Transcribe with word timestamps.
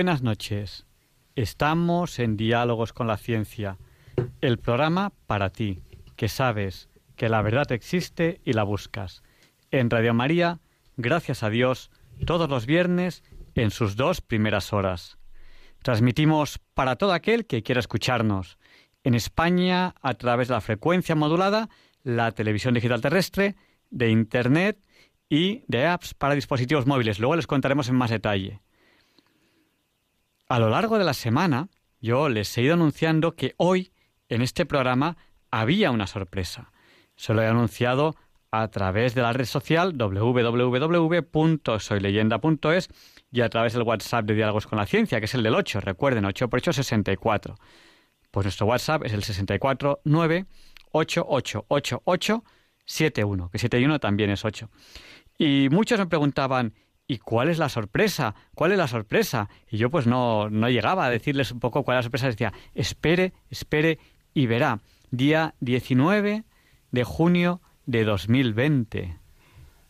Buenas 0.00 0.22
noches. 0.22 0.86
Estamos 1.36 2.20
en 2.20 2.38
Diálogos 2.38 2.94
con 2.94 3.06
la 3.06 3.18
Ciencia, 3.18 3.76
el 4.40 4.58
programa 4.58 5.12
para 5.26 5.50
ti, 5.50 5.82
que 6.16 6.30
sabes 6.30 6.88
que 7.16 7.28
la 7.28 7.42
verdad 7.42 7.70
existe 7.70 8.40
y 8.42 8.54
la 8.54 8.62
buscas. 8.62 9.22
En 9.70 9.90
Radio 9.90 10.14
María, 10.14 10.60
gracias 10.96 11.42
a 11.42 11.50
Dios, 11.50 11.90
todos 12.24 12.48
los 12.48 12.64
viernes 12.64 13.22
en 13.54 13.70
sus 13.70 13.94
dos 13.94 14.22
primeras 14.22 14.72
horas. 14.72 15.18
Transmitimos 15.82 16.60
para 16.72 16.96
todo 16.96 17.12
aquel 17.12 17.44
que 17.44 17.62
quiera 17.62 17.80
escucharnos. 17.80 18.56
En 19.04 19.14
España, 19.14 19.94
a 20.00 20.14
través 20.14 20.48
de 20.48 20.54
la 20.54 20.62
frecuencia 20.62 21.14
modulada, 21.14 21.68
la 22.04 22.32
televisión 22.32 22.72
digital 22.72 23.02
terrestre, 23.02 23.54
de 23.90 24.08
Internet 24.08 24.82
y 25.28 25.62
de 25.68 25.86
apps 25.86 26.14
para 26.14 26.34
dispositivos 26.34 26.86
móviles. 26.86 27.18
Luego 27.18 27.36
les 27.36 27.46
contaremos 27.46 27.90
en 27.90 27.96
más 27.96 28.08
detalle. 28.08 28.62
A 30.50 30.58
lo 30.58 30.68
largo 30.68 30.98
de 30.98 31.04
la 31.04 31.14
semana, 31.14 31.68
yo 32.00 32.28
les 32.28 32.58
he 32.58 32.62
ido 32.62 32.74
anunciando 32.74 33.36
que 33.36 33.54
hoy, 33.56 33.92
en 34.28 34.42
este 34.42 34.66
programa, 34.66 35.16
había 35.52 35.92
una 35.92 36.08
sorpresa. 36.08 36.72
Se 37.14 37.34
lo 37.34 37.42
he 37.42 37.46
anunciado 37.46 38.16
a 38.50 38.66
través 38.66 39.14
de 39.14 39.22
la 39.22 39.32
red 39.32 39.44
social 39.44 39.96
www.soyleyenda.es 39.96 42.88
y 43.30 43.42
a 43.42 43.48
través 43.48 43.74
del 43.74 43.84
WhatsApp 43.84 44.24
de 44.24 44.34
Diálogos 44.34 44.66
con 44.66 44.78
la 44.78 44.86
Ciencia, 44.86 45.20
que 45.20 45.26
es 45.26 45.34
el 45.34 45.44
del 45.44 45.54
8, 45.54 45.82
recuerden, 45.82 46.24
8 46.24 46.50
por 46.50 46.58
8, 46.58 46.72
64. 46.72 47.54
Pues 48.32 48.44
nuestro 48.44 48.66
WhatsApp 48.66 49.04
es 49.04 49.12
el 49.12 49.22
649 49.22 50.46
888871, 50.90 53.50
que 53.50 53.58
71 53.60 54.00
también 54.00 54.30
es 54.30 54.44
8. 54.44 54.68
Y 55.38 55.68
muchos 55.70 56.00
me 56.00 56.06
preguntaban, 56.06 56.74
¿Y 57.10 57.18
cuál 57.18 57.48
es 57.48 57.58
la 57.58 57.68
sorpresa? 57.68 58.36
¿Cuál 58.54 58.70
es 58.70 58.78
la 58.78 58.86
sorpresa? 58.86 59.48
Y 59.68 59.78
yo 59.78 59.90
pues 59.90 60.06
no, 60.06 60.48
no 60.48 60.70
llegaba 60.70 61.06
a 61.06 61.10
decirles 61.10 61.50
un 61.50 61.58
poco 61.58 61.82
cuál 61.82 61.96
es 61.96 61.98
la 61.98 62.02
sorpresa. 62.04 62.28
Decía, 62.28 62.52
espere, 62.72 63.32
espere 63.50 63.98
y 64.32 64.46
verá. 64.46 64.80
Día 65.10 65.56
19 65.58 66.44
de 66.92 67.04
junio 67.04 67.62
de 67.84 68.04
2020. 68.04 69.18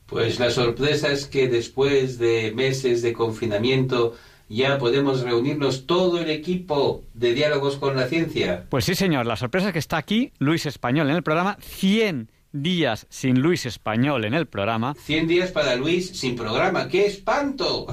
Pues 0.06 0.41
la 0.41 0.50
sorpresa 0.50 1.12
es 1.12 1.26
que 1.26 1.48
después 1.48 2.18
de 2.18 2.52
meses 2.56 3.02
de 3.02 3.12
confinamiento 3.12 4.16
ya 4.48 4.78
podemos 4.78 5.20
reunirnos 5.20 5.86
todo 5.86 6.22
el 6.22 6.30
equipo 6.30 7.04
de 7.12 7.34
diálogos 7.34 7.76
con 7.76 7.97
la 7.97 8.06
ciencia. 8.06 8.64
Pues 8.70 8.86
sí, 8.86 8.94
señor. 8.94 9.26
La 9.26 9.36
sorpresa 9.36 9.66
es 9.66 9.72
que 9.75 9.78
está 9.78 9.98
aquí 9.98 10.32
Luis 10.38 10.64
Español 10.64 11.10
en 11.10 11.16
el 11.16 11.22
programa 11.22 11.59
100 11.60 12.30
días 12.53 13.06
sin 13.11 13.41
Luis 13.41 13.66
Español 13.66 14.25
en 14.25 14.34
el 14.34 14.47
programa. 14.47 14.94
100 14.94 15.28
días 15.28 15.53
para 15.53 15.77
Luis 15.77 16.09
sin 16.19 16.37
programa. 16.37 16.88
¡Qué 16.88 17.06
espanto! 17.06 17.87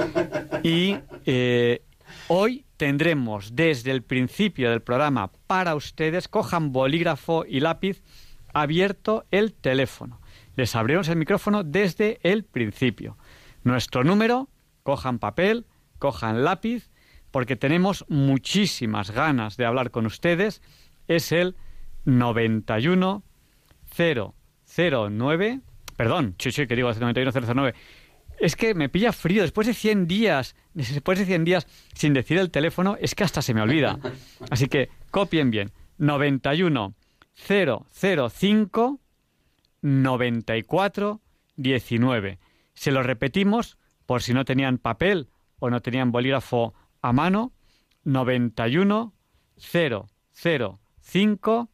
y 0.62 0.96
eh, 1.26 1.82
hoy 2.28 2.64
tendremos 2.76 3.54
desde 3.54 3.90
el 3.90 4.02
principio 4.02 4.70
del 4.70 4.82
programa 4.82 5.30
para 5.46 5.74
ustedes, 5.74 6.28
cojan 6.28 6.72
bolígrafo 6.72 7.44
y 7.46 7.60
lápiz, 7.60 8.02
abierto 8.52 9.24
el 9.30 9.52
teléfono. 9.52 10.20
Les 10.56 10.74
abrimos 10.76 11.08
el 11.08 11.16
micrófono 11.16 11.64
desde 11.64 12.18
el 12.22 12.44
principio. 12.44 13.16
Nuestro 13.62 14.04
número, 14.04 14.48
cojan 14.82 15.18
papel, 15.18 15.66
cojan 15.98 16.44
lápiz, 16.44 16.90
porque 17.30 17.56
tenemos 17.56 18.04
muchísimas 18.08 19.10
ganas 19.10 19.56
de 19.56 19.64
hablar 19.64 19.90
con 19.90 20.06
ustedes, 20.06 20.62
es 21.08 21.32
el 21.32 21.56
91 22.04 23.24
009, 23.96 25.60
perdón, 25.96 26.34
chuchu, 26.36 26.66
que 26.66 26.76
digo 26.76 26.92
91009. 26.92 27.74
Es 28.38 28.56
que 28.56 28.74
me 28.74 28.88
pilla 28.88 29.12
frío. 29.12 29.42
Después 29.42 29.66
de 29.66 29.74
100 29.74 30.06
días, 30.06 30.56
después 30.74 31.18
de 31.18 31.26
100 31.26 31.44
días 31.44 31.66
sin 31.94 32.14
decir 32.14 32.38
el 32.38 32.50
teléfono, 32.50 32.96
es 33.00 33.14
que 33.14 33.24
hasta 33.24 33.42
se 33.42 33.54
me 33.54 33.62
olvida. 33.62 33.98
Así 34.50 34.68
que 34.68 34.88
copien 35.10 35.50
bien. 35.50 35.72
91 35.98 36.94
005 37.34 39.00
94 39.82 41.20
19. 41.56 42.38
Se 42.74 42.90
lo 42.90 43.02
repetimos 43.02 43.78
por 44.06 44.22
si 44.22 44.32
no 44.34 44.44
tenían 44.44 44.76
papel 44.78 45.28
o 45.58 45.70
no 45.70 45.80
tenían 45.80 46.12
bolígrafo 46.12 46.74
a 47.00 47.12
mano. 47.12 47.52
91 48.04 49.14
005 49.56 51.70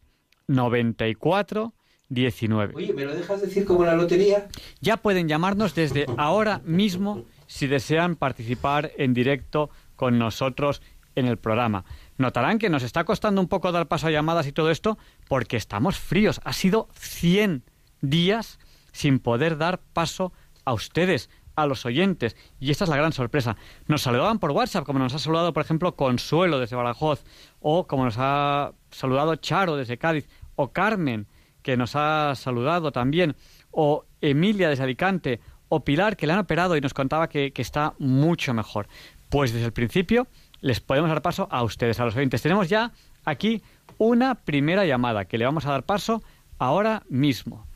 94 0.46 1.74
19. 2.10 2.74
Oye, 2.76 2.92
¿me 2.92 3.04
lo 3.04 3.14
dejas 3.14 3.40
decir 3.40 3.64
como 3.64 3.84
la 3.84 3.94
lotería? 3.94 4.48
Ya 4.80 4.98
pueden 4.98 5.28
llamarnos 5.28 5.74
desde 5.74 6.06
ahora 6.18 6.60
mismo 6.64 7.24
si 7.46 7.66
desean 7.66 8.16
participar 8.16 8.92
en 8.98 9.14
directo 9.14 9.70
con 9.96 10.18
nosotros 10.18 10.82
en 11.14 11.26
el 11.26 11.38
programa. 11.38 11.84
Notarán 12.18 12.58
que 12.58 12.68
nos 12.68 12.82
está 12.82 13.04
costando 13.04 13.40
un 13.40 13.48
poco 13.48 13.72
dar 13.72 13.88
paso 13.88 14.08
a 14.08 14.10
llamadas 14.10 14.46
y 14.46 14.52
todo 14.52 14.70
esto 14.70 14.98
porque 15.28 15.56
estamos 15.56 15.98
fríos. 15.98 16.40
Ha 16.44 16.52
sido 16.52 16.88
100 16.94 17.64
días 18.00 18.58
sin 18.92 19.20
poder 19.20 19.56
dar 19.56 19.80
paso 19.92 20.32
a 20.64 20.72
ustedes, 20.72 21.30
a 21.54 21.66
los 21.66 21.86
oyentes. 21.86 22.36
Y 22.58 22.70
esta 22.70 22.84
es 22.84 22.90
la 22.90 22.96
gran 22.96 23.12
sorpresa. 23.12 23.56
Nos 23.86 24.02
saludaban 24.02 24.38
por 24.38 24.50
WhatsApp, 24.50 24.84
como 24.84 24.98
nos 24.98 25.14
ha 25.14 25.18
saludado, 25.18 25.52
por 25.52 25.62
ejemplo, 25.62 25.94
Consuelo 25.94 26.58
desde 26.58 26.76
Badajoz, 26.76 27.24
o 27.60 27.86
como 27.86 28.04
nos 28.04 28.16
ha 28.18 28.72
saludado 28.90 29.36
Charo 29.36 29.76
desde 29.76 29.98
Cádiz, 29.98 30.28
o 30.56 30.72
Carmen 30.72 31.26
que 31.62 31.76
nos 31.76 31.96
ha 31.96 32.34
saludado 32.34 32.92
también, 32.92 33.34
o 33.70 34.04
Emilia 34.20 34.68
de 34.68 34.82
Alicante, 34.82 35.40
o 35.68 35.84
Pilar, 35.84 36.16
que 36.16 36.26
le 36.26 36.32
han 36.32 36.40
operado 36.40 36.76
y 36.76 36.80
nos 36.80 36.94
contaba 36.94 37.28
que, 37.28 37.52
está 37.56 37.94
mucho 37.98 38.52
mejor. 38.52 38.86
Pues 39.30 39.52
desde 39.52 39.66
el 39.66 39.72
principio 39.72 40.26
les 40.60 40.80
podemos 40.80 41.08
dar 41.08 41.22
paso 41.22 41.48
a 41.50 41.62
ustedes, 41.62 42.00
a 42.00 42.04
los 42.04 42.16
oyentes. 42.16 42.42
Tenemos 42.42 42.68
ya 42.68 42.90
aquí 43.24 43.62
una 43.96 44.34
primera 44.34 44.84
llamada 44.84 45.24
que 45.24 45.38
le 45.38 45.44
vamos 45.44 45.66
a 45.66 45.70
dar 45.70 45.84
paso 45.84 46.22
ahora 46.58 47.02
mismo. 47.08 47.66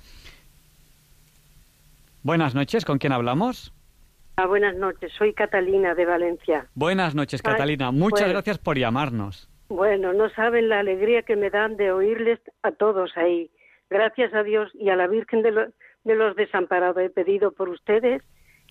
Buenas 2.22 2.54
noches, 2.54 2.84
¿con 2.84 2.98
quién 2.98 3.12
hablamos? 3.12 3.72
Ah, 4.36 4.46
buenas 4.46 4.74
noches, 4.74 5.12
soy 5.16 5.32
Catalina 5.32 5.94
de 5.94 6.06
Valencia. 6.06 6.66
Buenas 6.74 7.14
noches, 7.14 7.40
Catalina. 7.40 7.92
Muchas 7.92 8.28
gracias 8.28 8.58
por 8.58 8.76
llamarnos. 8.76 9.48
Bueno, 9.68 10.12
no 10.12 10.28
saben 10.30 10.68
la 10.68 10.80
alegría 10.80 11.22
que 11.22 11.36
me 11.36 11.50
dan 11.50 11.76
de 11.76 11.92
oírles 11.92 12.40
a 12.62 12.72
todos 12.72 13.16
ahí 13.16 13.50
gracias 13.90 14.34
a 14.34 14.42
Dios 14.42 14.70
y 14.74 14.90
a 14.90 14.96
la 14.96 15.06
Virgen 15.06 15.42
de, 15.42 15.72
los 16.14 16.36
desamparados 16.36 17.02
he 17.02 17.10
pedido 17.10 17.52
por 17.52 17.68
ustedes 17.68 18.22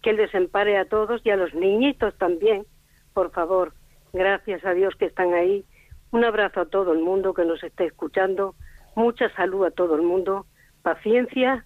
que 0.02 0.14
les 0.14 0.34
empare 0.34 0.78
a 0.78 0.86
todos 0.86 1.22
y 1.24 1.30
a 1.30 1.38
los 1.38 1.54
niñitos 1.54 2.18
también, 2.18 2.66
por 3.14 3.32
favor. 3.32 3.74
Gracias 4.12 4.64
a 4.66 4.74
Dios 4.74 4.94
que 4.98 5.06
están 5.06 5.34
ahí. 5.34 5.66
Un 6.12 6.24
abrazo 6.26 6.62
a 6.62 6.66
todo 6.66 6.94
el 6.94 7.00
mundo 7.00 7.34
que 7.34 7.46
nos 7.46 7.64
esté 7.64 7.86
escuchando. 7.86 8.56
Mucha 8.96 9.34
salud 9.34 9.66
a 9.66 9.72
todo 9.72 9.96
el 9.96 10.04
mundo. 10.04 10.46
Paciencia 10.84 11.66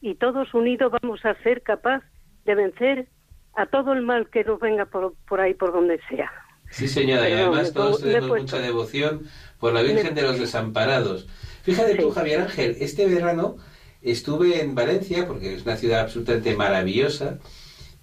y 0.00 0.14
todos 0.14 0.52
unidos 0.54 0.92
vamos 1.02 1.24
a 1.24 1.34
ser 1.42 1.62
capaz 1.62 2.02
de 2.44 2.54
vencer 2.54 3.08
a 3.54 3.66
todo 3.66 3.92
el 3.92 4.02
mal 4.02 4.28
que 4.30 4.44
nos 4.44 4.60
venga 4.60 4.86
por, 4.86 5.40
ahí, 5.40 5.54
por 5.54 5.72
donde 5.72 6.00
sea. 6.08 6.30
Sí, 6.70 6.86
señora, 6.86 7.28
y 7.28 7.32
además 7.32 7.72
todos 7.72 8.02
tenemos 8.02 8.40
mucha 8.40 8.58
devoción 8.58 9.22
por 9.58 9.72
la 9.72 9.82
Virgen 9.82 10.14
de 10.14 10.22
los 10.22 10.38
Desamparados. 10.38 11.26
Fíjate 11.62 11.96
tú, 11.96 12.10
Javier 12.10 12.40
Ángel, 12.42 12.76
este 12.80 13.06
verano 13.06 13.56
estuve 14.02 14.60
en 14.60 14.74
Valencia, 14.74 15.26
porque 15.26 15.54
es 15.54 15.62
una 15.62 15.76
ciudad 15.76 16.00
absolutamente 16.00 16.56
maravillosa, 16.56 17.38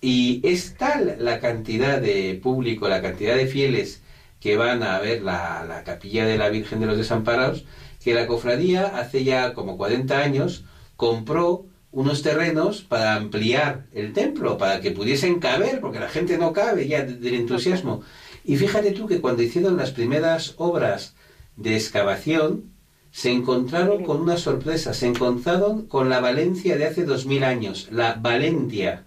y 0.02 0.42
es 0.44 0.76
tal 0.76 1.18
la 1.20 1.40
cantidad 1.40 2.00
de 2.02 2.40
público, 2.42 2.88
la 2.88 3.02
cantidad 3.02 3.36
de 3.36 3.48
fieles 3.48 4.02
que 4.40 4.58
van 4.58 4.84
a 4.84 5.00
ver 5.00 5.24
la, 5.24 5.82
capilla 5.86 6.26
de 6.26 6.38
la 6.38 6.50
Virgen 6.50 6.80
de 6.80 6.86
los 6.86 6.98
Desamparados, 6.98 7.66
que 8.04 8.14
la 8.14 8.28
cofradía 8.28 8.86
hace 8.86 9.24
ya 9.24 9.54
como 9.54 9.78
40 9.78 10.20
años 10.20 10.66
compró 10.96 11.66
unos 11.92 12.22
terrenos 12.22 12.82
para 12.84 13.16
ampliar 13.16 13.88
el 13.94 14.14
templo, 14.14 14.58
para 14.58 14.82
que 14.82 14.92
pudiesen 14.92 15.40
caber, 15.40 15.80
porque 15.80 16.00
la 16.00 16.10
gente 16.10 16.38
no 16.38 16.54
cabe 16.54 16.88
ya 16.88 17.04
del 17.04 17.34
entusiasmo. 17.34 18.02
Y 18.44 18.58
fíjate 18.58 18.92
tú 18.92 19.08
que 19.08 19.22
cuando 19.22 19.42
hicieron 19.42 19.78
las 19.78 19.92
primeras 19.92 20.54
obras 20.58 21.16
de 21.56 21.76
excavación, 21.76 22.75
se 23.16 23.32
encontraron 23.32 24.04
con 24.04 24.20
una 24.20 24.36
sorpresa, 24.36 24.94
se 24.94 25.08
encontraron 25.08 25.88
con 25.88 26.10
la 26.10 26.20
Valencia 26.20 26.76
de 26.76 26.86
hace 26.86 27.06
dos 27.06 27.26
mil 27.26 27.46
años, 27.46 27.88
la 27.90 28.16
Valentia. 28.16 29.06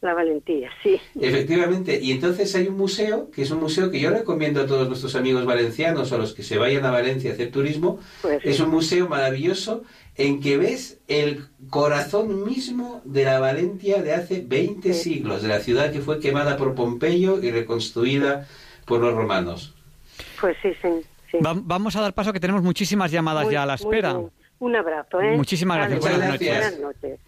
La 0.00 0.14
valentía, 0.14 0.70
sí. 0.84 1.00
Efectivamente, 1.20 1.98
y 2.00 2.12
entonces 2.12 2.54
hay 2.54 2.68
un 2.68 2.76
museo, 2.76 3.32
que 3.32 3.42
es 3.42 3.50
un 3.50 3.58
museo 3.58 3.90
que 3.90 3.98
yo 3.98 4.10
recomiendo 4.10 4.60
a 4.60 4.66
todos 4.66 4.86
nuestros 4.86 5.16
amigos 5.16 5.46
valencianos 5.46 6.12
o 6.12 6.14
a 6.14 6.18
los 6.18 6.32
que 6.32 6.44
se 6.44 6.58
vayan 6.58 6.84
a 6.84 6.92
Valencia 6.92 7.32
a 7.32 7.34
hacer 7.34 7.50
turismo. 7.50 7.98
Pues 8.22 8.40
es 8.44 8.60
un 8.60 8.70
museo 8.70 9.08
maravilloso 9.08 9.82
en 10.16 10.40
que 10.40 10.56
ves 10.56 11.00
el 11.08 11.46
corazón 11.70 12.44
mismo 12.44 13.02
de 13.04 13.24
la 13.24 13.40
Valencia 13.40 14.00
de 14.00 14.12
hace 14.12 14.44
20 14.46 14.94
siglos, 14.94 15.42
de 15.42 15.48
la 15.48 15.58
ciudad 15.58 15.90
que 15.90 16.00
fue 16.00 16.20
quemada 16.20 16.56
por 16.56 16.76
Pompeyo 16.76 17.42
y 17.42 17.50
reconstruida 17.50 18.46
por 18.84 19.00
los 19.00 19.12
romanos. 19.12 19.74
Pues 20.40 20.56
sí, 20.62 20.68
sí. 20.80 21.04
Vamos 21.40 21.96
a 21.96 22.00
dar 22.00 22.14
paso 22.14 22.32
que 22.32 22.40
tenemos 22.40 22.62
muchísimas 22.62 23.10
llamadas 23.10 23.48
ya 23.50 23.62
a 23.62 23.66
la 23.66 23.74
espera. 23.74 24.18
Un 24.58 24.76
abrazo, 24.76 25.20
¿eh? 25.20 25.36
Muchísimas 25.36 25.76
gracias. 25.76 26.00
Buenas, 26.00 26.28
noches. 26.30 26.48
Buenas 26.48 26.78
noches. 26.80 27.20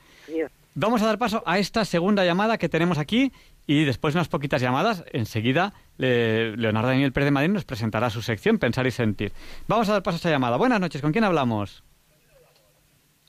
Vamos 0.74 1.02
a 1.02 1.06
dar 1.06 1.18
paso 1.18 1.42
a 1.46 1.58
esta 1.58 1.84
segunda 1.84 2.24
llamada 2.24 2.58
que 2.58 2.68
tenemos 2.68 2.98
aquí 2.98 3.32
y 3.66 3.84
después 3.84 4.12
de 4.12 4.18
unas 4.18 4.28
poquitas 4.28 4.60
llamadas, 4.60 5.04
enseguida 5.12 5.72
Leonardo 5.96 6.88
Daniel 6.88 7.12
Pérez 7.12 7.26
de 7.26 7.30
Madrid 7.30 7.50
nos 7.50 7.64
presentará 7.64 8.10
su 8.10 8.20
sección 8.20 8.58
Pensar 8.58 8.86
y 8.86 8.90
Sentir. 8.90 9.32
Vamos 9.68 9.88
a 9.88 9.92
dar 9.92 10.02
paso 10.02 10.16
a 10.16 10.18
esta 10.18 10.30
llamada. 10.30 10.58
Buenas 10.58 10.78
noches, 10.78 11.00
¿con 11.00 11.12
quién 11.12 11.24
hablamos? 11.24 11.82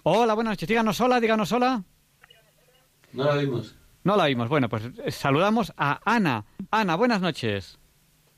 Hola, 0.03 0.33
buenas 0.33 0.51
noches. 0.51 0.68
Díganos 0.68 1.00
hola, 1.01 1.19
díganos 1.19 1.51
hola. 1.51 1.83
No 3.13 3.23
la 3.23 3.35
vimos. 3.35 3.75
No 4.03 4.15
la 4.15 4.25
vimos. 4.25 4.47
Bueno, 4.47 4.69
pues 4.69 4.83
eh, 5.03 5.12
saludamos 5.12 5.73
a 5.75 6.00
Ana. 6.06 6.45
Ana, 6.71 6.95
buenas 6.95 7.19
noches. 7.21 7.80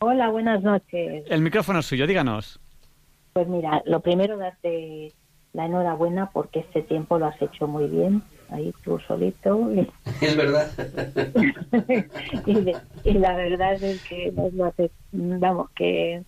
Hola, 0.01 0.29
buenas 0.29 0.63
noches. 0.63 1.25
El 1.29 1.41
micrófono 1.41 1.79
es 1.79 1.85
suyo, 1.85 2.07
díganos. 2.07 2.57
Pues 3.33 3.49
mira, 3.49 3.81
lo 3.85 3.99
primero 3.99 4.37
darte 4.37 5.13
la 5.51 5.65
enhorabuena 5.65 6.29
porque 6.31 6.59
este 6.59 6.83
tiempo 6.83 7.19
lo 7.19 7.25
has 7.25 7.41
hecho 7.41 7.67
muy 7.67 7.87
bien 7.87 8.23
ahí 8.49 8.73
tú 8.83 8.97
solito. 8.99 9.69
Es 10.21 10.37
verdad. 10.37 10.71
y, 12.45 13.11
la 13.13 13.35
verdad 13.35 13.73
es 13.83 14.01
que 14.03 14.31
nos 14.31 14.53
lo 14.53 14.65
hace, 14.65 14.89
vamos, 15.11 15.69
que 15.71 16.23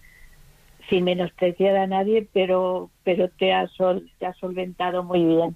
sin 0.89 1.05
menospreciar 1.05 1.77
a 1.77 1.87
nadie, 1.87 2.27
pero 2.33 2.89
pero 3.03 3.29
te 3.29 3.53
ha, 3.53 3.67
sol, 3.69 4.11
te 4.19 4.25
ha 4.25 4.33
solventado 4.33 5.03
muy 5.03 5.23
bien. 5.23 5.55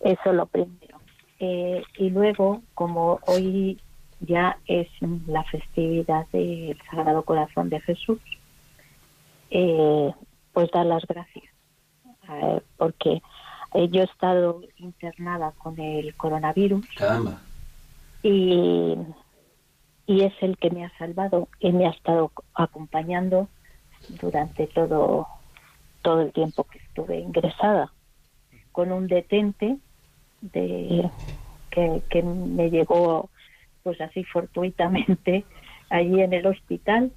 Eso 0.00 0.34
lo 0.34 0.44
primero. 0.46 1.00
Eh, 1.40 1.82
y 1.96 2.10
luego, 2.10 2.62
como 2.74 3.20
hoy 3.26 3.80
ya 4.20 4.58
es 4.66 4.88
la 5.26 5.44
festividad 5.44 6.26
del 6.32 6.78
Sagrado 6.90 7.22
Corazón 7.22 7.68
de 7.68 7.80
Jesús, 7.80 8.18
eh, 9.50 10.12
pues 10.52 10.70
dar 10.70 10.86
las 10.86 11.04
gracias. 11.06 11.44
porque 12.76 13.22
eh, 13.74 13.88
yo 13.90 14.02
he 14.02 14.04
estado 14.04 14.60
internada 14.76 15.52
con 15.58 15.78
el 15.80 16.14
coronavirus. 16.16 16.86
Y, 18.22 18.96
y 20.06 20.22
es 20.22 20.32
el 20.40 20.56
que 20.58 20.70
me 20.70 20.84
ha 20.84 20.98
salvado 20.98 21.48
y 21.60 21.70
me 21.72 21.86
ha 21.86 21.90
estado 21.90 22.32
acompañando 22.54 23.48
durante 24.20 24.66
todo, 24.66 25.26
todo 26.02 26.22
el 26.22 26.32
tiempo 26.32 26.64
que 26.64 26.78
estuve 26.78 27.20
ingresada 27.20 27.92
con 28.72 28.92
un 28.92 29.06
detente 29.06 29.76
de 30.40 31.10
que, 31.70 32.02
que 32.10 32.22
me 32.22 32.70
llegó 32.70 33.28
pues 33.88 34.02
así 34.02 34.22
fortuitamente 34.24 35.46
allí 35.90 36.20
en 36.20 36.34
el 36.34 36.46
hospital 36.46 37.10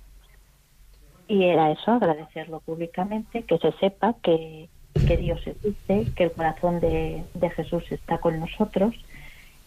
y 1.28 1.44
era 1.44 1.70
eso 1.72 1.92
agradecerlo 1.92 2.62
públicamente 2.62 3.44
que 3.44 3.58
se 3.58 3.74
sepa 3.74 4.16
que 4.24 4.70
que 4.94 5.18
Dios 5.18 5.40
existe, 5.46 6.08
que 6.16 6.24
el 6.26 6.32
corazón 6.32 6.80
de, 6.80 7.24
Jesús 7.56 7.84
está 7.90 8.20
con 8.20 8.40
nosotros 8.40 8.94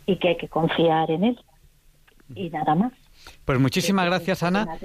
y 0.06 0.16
que 0.16 0.28
hay 0.28 0.36
que 0.36 0.48
confiar 0.48 1.10
en 1.10 1.24
Él. 1.24 1.40
Y 2.34 2.50
nada 2.50 2.74
más. 2.74 2.92
Pues 3.44 3.58
muchísimas 3.58 4.06
gracias, 4.06 4.42
Ana. 4.42 4.78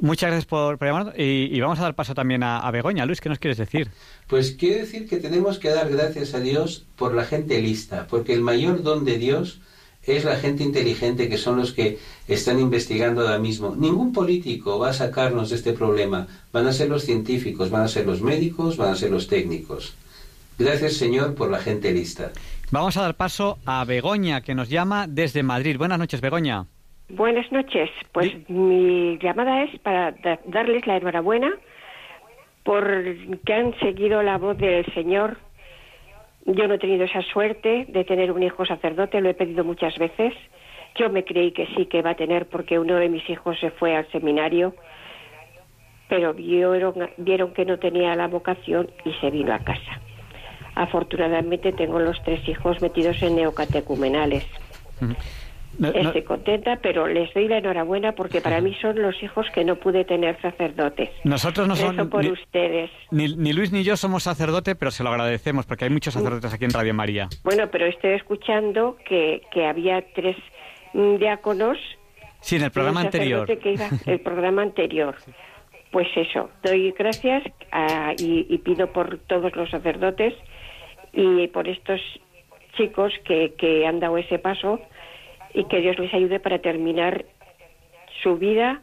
Muchas 0.00 0.30
gracias 0.30 0.46
por, 0.46 0.82
llamar 0.82 1.14
y, 1.16 1.60
vamos 1.60 1.78
a 1.78 1.82
dar 1.82 1.94
paso 1.94 2.14
también 2.14 2.42
a, 2.42 2.58
a, 2.58 2.70
Begoña. 2.70 3.06
Luis, 3.06 3.20
¿qué 3.20 3.28
nos 3.28 3.38
quieres 3.38 3.58
decir? 3.58 3.88
Pues 4.26 4.52
quiero 4.52 4.80
decir 4.80 5.08
que 5.08 5.18
tenemos 5.18 5.58
que 5.58 5.70
dar 5.70 5.90
gracias 5.90 6.34
a 6.34 6.40
Dios 6.40 6.86
por 6.96 7.14
la 7.14 7.24
gente 7.24 7.60
lista, 7.60 8.06
porque 8.08 8.32
el 8.32 8.40
mayor 8.40 8.82
don 8.82 9.04
de 9.04 9.18
Dios 9.18 9.60
es 10.06 10.24
la 10.24 10.36
gente 10.36 10.64
inteligente 10.64 11.28
que 11.28 11.36
son 11.36 11.56
los 11.56 11.72
que 11.72 11.98
están 12.26 12.58
investigando 12.58 13.22
ahora 13.22 13.38
mismo. 13.38 13.74
Ningún 13.76 14.12
político 14.12 14.78
va 14.78 14.90
a 14.90 14.92
sacarnos 14.92 15.50
de 15.50 15.56
este 15.56 15.72
problema. 15.72 16.26
Van 16.52 16.66
a 16.66 16.72
ser 16.72 16.88
los 16.88 17.04
científicos, 17.04 17.70
van 17.70 17.82
a 17.82 17.88
ser 17.88 18.06
los 18.06 18.20
médicos, 18.20 18.76
van 18.76 18.90
a 18.90 18.96
ser 18.96 19.10
los 19.10 19.28
técnicos. 19.28 19.96
Gracias, 20.58 20.94
Señor, 20.94 21.34
por 21.34 21.50
la 21.50 21.58
gente 21.58 21.92
lista. 21.92 22.32
Vamos 22.70 22.96
a 22.96 23.02
dar 23.02 23.16
paso 23.16 23.58
a 23.66 23.84
Begoña, 23.84 24.40
que 24.40 24.54
nos 24.54 24.68
llama 24.68 25.06
desde 25.08 25.42
Madrid. 25.42 25.76
Buenas 25.76 25.98
noches, 25.98 26.20
Begoña. 26.20 26.66
Buenas 27.10 27.50
noches. 27.52 27.90
Pues 28.12 28.32
mi 28.48 29.18
llamada 29.18 29.64
es 29.64 29.78
para 29.80 30.14
darles 30.46 30.86
la 30.86 30.96
enhorabuena 30.96 31.50
por 32.64 32.84
que 33.44 33.52
han 33.52 33.78
seguido 33.80 34.22
la 34.22 34.38
voz 34.38 34.56
del 34.56 34.86
Señor 34.94 35.36
yo 36.44 36.66
no 36.66 36.74
he 36.74 36.78
tenido 36.78 37.04
esa 37.04 37.22
suerte 37.22 37.86
de 37.88 38.04
tener 38.04 38.32
un 38.32 38.42
hijo 38.42 38.64
sacerdote, 38.66 39.20
lo 39.20 39.30
he 39.30 39.34
pedido 39.34 39.64
muchas 39.64 39.96
veces. 39.98 40.34
Yo 40.96 41.08
me 41.08 41.24
creí 41.24 41.52
que 41.52 41.66
sí 41.76 41.86
que 41.86 41.98
iba 41.98 42.10
a 42.10 42.16
tener 42.16 42.46
porque 42.46 42.78
uno 42.78 42.96
de 42.96 43.08
mis 43.08 43.28
hijos 43.30 43.58
se 43.60 43.70
fue 43.70 43.96
al 43.96 44.10
seminario, 44.10 44.74
pero 46.08 46.34
vieron, 46.34 47.54
que 47.54 47.64
no 47.64 47.78
tenía 47.78 48.14
la 48.16 48.28
vocación 48.28 48.90
y 49.04 49.12
se 49.14 49.30
vino 49.30 49.54
a 49.54 49.60
casa. 49.60 50.00
Afortunadamente 50.74 51.72
tengo 51.72 51.98
los 52.00 52.22
tres 52.24 52.46
hijos 52.48 52.80
metidos 52.82 53.22
en 53.22 53.36
neocatecumenales. 53.36 54.44
Estoy 55.80 56.22
contenta, 56.22 56.78
pero 56.82 57.06
les 57.06 57.32
doy 57.32 57.48
la 57.48 57.58
enhorabuena 57.58 58.12
porque 58.12 58.40
para 58.40 58.60
mí 58.60 58.74
son 58.80 59.00
los 59.00 59.20
hijos 59.22 59.46
que 59.54 59.64
no 59.64 59.76
pude 59.76 60.04
tener 60.04 60.40
sacerdotes. 60.40 61.10
Nosotros 61.24 61.66
no 61.66 61.76
somos. 61.76 62.08
por 62.08 62.24
ustedes. 62.24 62.90
Ni, 63.10 63.52
Luis 63.52 63.72
ni 63.72 63.82
yo 63.82 63.96
somos 63.96 64.24
sacerdote, 64.24 64.74
pero 64.74 64.90
se 64.90 65.02
lo 65.02 65.10
agradecemos 65.10 65.66
porque 65.66 65.84
hay 65.84 65.90
muchos 65.90 66.14
sacerdotes 66.14 66.52
aquí 66.52 66.64
en 66.64 66.72
Radio 66.72 66.94
María. 66.94 67.28
Bueno, 67.42 67.68
pero 67.70 67.86
estoy 67.86 68.12
escuchando 68.12 68.96
que, 69.06 69.42
que 69.50 69.66
había 69.66 70.04
tres 70.14 70.36
mm, 70.92 71.16
diáconos. 71.16 71.78
Sí, 72.40 72.56
en 72.56 72.64
el 72.64 72.70
programa 72.70 73.00
anterior. 73.00 73.48
el 74.06 74.20
programa 74.20 74.62
anterior. 74.62 75.16
Pues 75.90 76.08
eso, 76.16 76.50
doy 76.62 76.92
gracias 76.92 77.44
y, 78.18 78.46
y 78.48 78.58
pido 78.58 78.92
por 78.92 79.18
todos 79.26 79.54
los 79.56 79.70
sacerdotes 79.70 80.34
y 81.12 81.46
por 81.48 81.68
estos 81.68 82.00
chicos 82.76 83.12
que, 83.24 83.54
que 83.58 83.86
han 83.86 84.00
dado 84.00 84.16
ese 84.16 84.38
paso 84.38 84.80
y 85.54 85.64
que 85.64 85.80
Dios 85.80 85.98
les 85.98 86.12
ayude 86.14 86.40
para 86.40 86.60
terminar 86.60 87.24
su 88.22 88.36
vida 88.36 88.80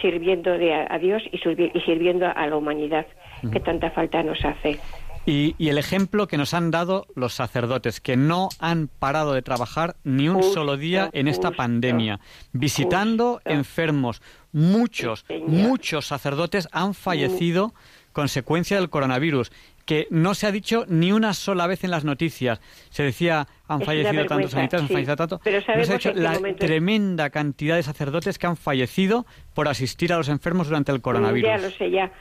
sirviendo 0.00 0.52
de 0.52 0.74
a, 0.74 0.98
Dios 0.98 1.22
y, 1.32 1.38
sirviendo 1.80 2.26
a 2.26 2.46
la 2.46 2.56
humanidad, 2.56 3.06
que 3.52 3.60
tanta 3.60 3.90
falta 3.90 4.22
nos 4.22 4.44
hace. 4.44 4.78
Y, 5.26 5.54
el 5.68 5.76
ejemplo 5.76 6.26
que 6.26 6.38
nos 6.38 6.54
han 6.54 6.70
dado 6.70 7.06
los 7.14 7.34
sacerdotes, 7.34 8.00
que 8.00 8.16
no 8.16 8.48
han 8.60 8.88
parado 8.88 9.34
de 9.34 9.42
trabajar 9.42 9.96
ni 10.02 10.28
un 10.28 10.42
solo 10.42 10.76
día 10.76 11.10
en 11.12 11.28
esta 11.28 11.50
pandemia, 11.50 12.20
visitando 12.52 13.40
enfermos. 13.44 14.22
Muchos, 14.52 15.26
muchos 15.46 16.06
sacerdotes 16.06 16.68
han 16.72 16.94
fallecido 16.94 17.74
consecuencia 18.12 18.78
del 18.78 18.88
coronavirus 18.88 19.52
que 19.88 20.06
no 20.10 20.34
se 20.34 20.46
ha 20.46 20.52
dicho 20.52 20.84
ni 20.86 21.12
una 21.12 21.32
sola 21.32 21.66
vez 21.66 21.82
en 21.82 21.90
las 21.90 22.04
noticias. 22.04 22.60
Se 22.90 23.04
decía, 23.04 23.46
han 23.66 23.80
fallecido 23.80 24.26
tantos 24.26 24.50
sanitarios, 24.50 24.82
han 24.82 24.94
fallecido 24.94 25.16
tanto. 25.16 25.40
Pero 25.42 25.60
no 25.60 25.84
se 25.84 25.92
ha 25.92 25.96
dicho 25.96 26.12
la 26.14 26.38
tremenda 26.58 27.30
cantidad 27.30 27.76
de 27.76 27.82
sacerdotes 27.82 28.38
que 28.38 28.46
han 28.46 28.58
fallecido 28.58 29.24
por 29.54 29.66
asistir 29.66 30.12
a 30.12 30.18
los 30.18 30.28
enfermos 30.28 30.68
durante 30.68 30.92
el 30.92 31.00
coronavirus. 31.00 31.48
Ya 31.48 31.56
lo 31.56 31.70
sé, 31.70 31.90
ya. 31.90 32.12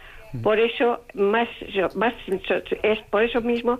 Por 0.41 0.59
eso, 0.59 1.03
más, 1.13 1.49
más 1.95 2.13
es 2.83 2.99
por 3.09 3.23
eso 3.23 3.41
mismo, 3.41 3.77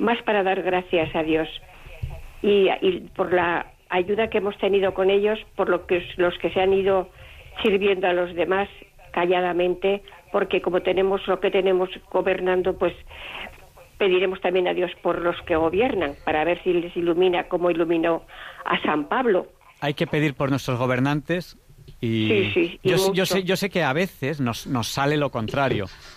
más 0.00 0.20
para 0.24 0.42
dar 0.42 0.60
gracias 0.62 1.14
a 1.14 1.22
Dios. 1.22 1.48
Y, 2.42 2.68
por 3.14 3.32
la 3.32 3.70
ayuda 3.88 4.30
que 4.30 4.38
hemos 4.38 4.58
tenido 4.58 4.94
con 4.94 5.10
ellos, 5.10 5.38
por 5.54 5.68
lo 5.68 5.86
que 5.86 6.04
los 6.16 6.36
que 6.38 6.50
se 6.50 6.60
han 6.60 6.72
ido 6.72 7.08
sirviendo 7.62 8.08
a 8.08 8.12
los 8.12 8.34
demás 8.34 8.68
calladamente, 9.18 10.04
porque 10.30 10.62
como 10.62 10.80
tenemos 10.80 11.26
lo 11.26 11.40
que 11.40 11.50
tenemos 11.50 11.90
gobernando, 12.12 12.78
pues 12.78 12.94
pediremos 13.98 14.40
también 14.40 14.68
a 14.68 14.74
Dios 14.74 14.92
por 15.02 15.20
los 15.20 15.34
que 15.42 15.56
gobiernan, 15.56 16.14
para 16.24 16.44
ver 16.44 16.62
si 16.62 16.72
les 16.72 16.96
ilumina 16.96 17.48
como 17.48 17.68
iluminó 17.68 18.22
a 18.64 18.80
San 18.82 19.08
Pablo. 19.08 19.48
Hay 19.80 19.94
que 19.94 20.06
pedir 20.06 20.34
por 20.34 20.50
nuestros 20.50 20.78
gobernantes 20.78 21.58
y, 22.00 22.78
yo, 22.84 23.26
sé, 23.26 23.42
yo 23.42 23.56
sé 23.56 23.70
que 23.70 23.82
a 23.82 23.92
veces 23.92 24.40
nos, 24.40 24.68
nos 24.68 24.86
sale 24.86 25.16
lo 25.16 25.30
contrario, 25.30 25.86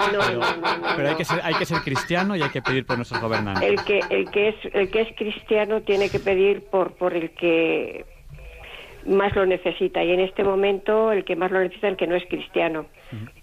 pero, 0.95 1.09
hay, 1.09 1.15
que 1.15 1.25
ser, 1.25 1.41
hay 1.43 1.55
que 1.55 1.65
ser 1.65 1.79
cristiano 1.79 2.35
y 2.35 2.43
hay 2.43 2.49
que 2.49 2.61
pedir 2.61 2.85
por 2.85 2.97
nuestros 2.97 3.19
gobernantes. 3.19 3.67
El 3.67 3.83
que, 3.83 3.99
el 4.11 4.29
que, 4.29 4.49
es, 4.49 4.55
el 4.73 4.91
que 4.91 5.01
es 5.01 5.15
cristiano 5.17 5.81
tiene 5.81 6.09
que 6.11 6.19
pedir 6.19 6.65
por, 6.65 6.93
por 6.93 7.15
el 7.15 7.31
que 7.31 8.05
más 9.05 9.35
lo 9.35 9.45
necesita 9.45 10.03
y 10.03 10.11
en 10.11 10.19
este 10.19 10.43
momento 10.43 11.11
el 11.11 11.23
que 11.23 11.35
más 11.35 11.51
lo 11.51 11.59
necesita 11.59 11.87
es 11.87 11.91
el 11.91 11.97
que 11.97 12.07
no 12.07 12.15
es 12.15 12.25
cristiano 12.27 12.85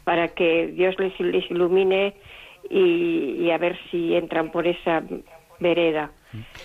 para 0.04 0.28
que 0.28 0.68
Dios 0.68 0.94
les, 0.98 1.18
les 1.20 1.50
ilumine 1.50 2.14
y, 2.70 3.50
a 3.50 3.58
ver 3.58 3.78
si 3.90 4.14
entran 4.14 4.50
por 4.50 4.66
esa 4.66 5.02
vereda 5.60 6.10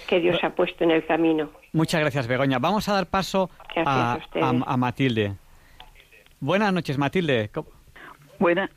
que 0.07 0.19
Dios 0.19 0.43
ha 0.43 0.49
puesto 0.51 0.83
en 0.83 0.91
el 0.91 1.05
camino. 1.05 1.49
Muchas 1.71 2.01
gracias, 2.01 2.27
Begoña. 2.27 2.59
Vamos 2.59 2.87
a 2.89 2.93
dar 2.93 3.07
paso 3.07 3.49
a, 3.85 4.17
a, 4.41 4.77
Matilde. 4.77 5.35
Buenas 6.39 6.73
noches, 6.73 6.97
Matilde. 6.97 7.49
Buenas. 8.39 8.69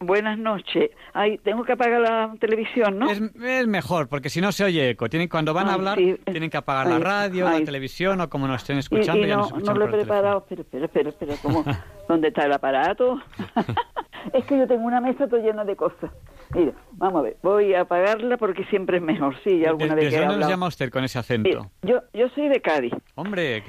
Buenas 0.00 0.38
noches. 0.38 0.90
Ay, 1.12 1.38
tengo 1.38 1.64
que 1.64 1.72
apagar 1.72 2.00
la 2.00 2.34
televisión, 2.40 2.98
¿no? 2.98 3.10
Es, 3.10 3.66
mejor, 3.66 4.08
porque 4.08 4.28
si 4.28 4.40
no 4.40 4.50
se 4.50 4.64
oye 4.64 4.90
eco. 4.90 5.08
Tienen, 5.08 5.28
cuando 5.28 5.54
van 5.54 5.68
a 5.68 5.74
hablar, 5.74 5.96
tienen 5.96 6.50
que 6.50 6.56
apagar 6.56 6.88
la 6.88 6.98
radio, 6.98 7.48
la 7.48 7.64
televisión 7.64 8.20
o 8.20 8.28
como 8.28 8.48
nos 8.48 8.62
estén 8.62 8.78
escuchando. 8.78 9.26
no, 9.26 9.48
no 9.50 9.74
lo 9.74 9.84
he 9.84 9.88
preparado. 9.88 10.44
Pero, 10.48 10.64
pero, 10.70 10.88
pero, 10.88 11.12
pero, 11.12 11.34
¿cómo? 11.40 11.64
¿dónde 12.08 12.28
está 12.28 12.44
el 12.44 12.52
aparato? 12.52 13.20
es 14.32 14.44
que 14.44 14.58
yo 14.58 14.66
tengo 14.66 14.84
una 14.84 15.00
mesa 15.00 15.28
toda 15.28 15.42
llena 15.42 15.64
de 15.64 15.76
cosas. 15.76 16.10
Mira, 16.54 16.72
vamos 16.92 17.20
a 17.20 17.22
ver, 17.22 17.36
voy 17.42 17.74
a 17.74 17.82
apagarla 17.82 18.36
porque 18.36 18.64
siempre 18.64 18.98
es 18.98 19.02
mejor. 19.02 19.36
Sí, 19.44 19.64
alguna 19.64 19.94
vez 19.94 20.12
¿De 20.12 20.20
dónde 20.20 20.38
nos 20.38 20.48
llama 20.48 20.66
usted 20.66 20.90
con 20.90 21.04
ese 21.04 21.18
acento? 21.18 21.70
yo, 21.82 22.02
yo 22.12 22.28
soy 22.30 22.48
de 22.48 22.60
Cádiz. 22.60 22.92
Hombre, 23.14 23.62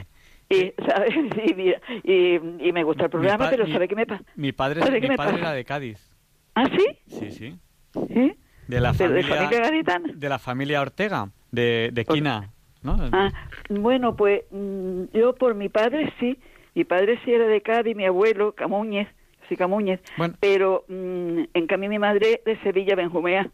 y, 0.49 0.73
¿sabes? 0.87 1.13
Y, 2.03 2.71
me 2.71 2.83
gusta 2.83 3.05
el 3.05 3.09
programa, 3.09 3.49
pero 3.49 3.67
¿sabe 3.67 3.87
qué 3.87 3.95
me 3.95 4.05
pasa? 4.05 4.23
Mi 4.35 4.51
padre, 4.51 4.81
mi 5.01 5.15
padre 5.15 5.39
era 5.39 5.53
de 5.53 5.65
Cádiz. 5.65 6.14
¿Ah, 6.55 6.69
sí? 6.69 6.87
Sí, 7.07 7.31
sí. 7.31 7.59
¿Eh? 8.09 8.35
De 8.67 8.79
la 8.79 8.93
familia, 8.93 9.49
de, 10.15 10.29
la 10.29 10.39
familia 10.39 10.81
Ortega, 10.81 11.29
de, 11.51 11.91
de 11.93 12.05
Quina, 12.05 12.49
¿no? 12.81 12.97
Ah, 13.11 13.31
bueno, 13.69 14.15
pues 14.15 14.41
mm, 14.49 15.03
yo 15.13 15.35
por 15.35 15.53
mi 15.53 15.69
padre 15.69 16.11
sí. 16.19 16.39
Mi 16.73 16.83
padre 16.83 17.19
sí 17.23 17.31
era 17.31 17.45
de 17.45 17.61
Cádiz, 17.61 17.95
mi 17.95 18.05
abuelo, 18.05 18.53
Camuñez, 18.53 19.07
sí, 19.47 19.55
Camuñez. 19.55 20.01
Pero 20.39 20.85
mm, 20.87 21.43
en 21.53 21.67
cambio 21.67 21.89
mi 21.89 21.99
madre 21.99 22.41
de 22.45 22.59
Sevilla, 22.61 22.95
Benjumea. 22.95 23.49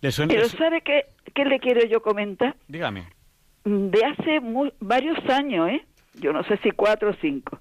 Pero 0.00 0.48
¿sabe 0.48 0.80
qué, 0.82 1.06
qué 1.34 1.44
le 1.44 1.58
quiero 1.58 1.86
yo 1.86 2.00
comentar? 2.00 2.56
Dígame. 2.68 3.04
Mm, 3.64 3.88
de 3.88 4.04
hace 4.04 4.40
varios 4.80 5.18
años, 5.28 5.68
¿eh? 5.68 5.84
Yo 6.14 6.32
no 6.32 6.42
sé 6.44 6.56
si 6.62 6.70
cuatro 6.70 7.10
o 7.10 7.14
cinco. 7.20 7.60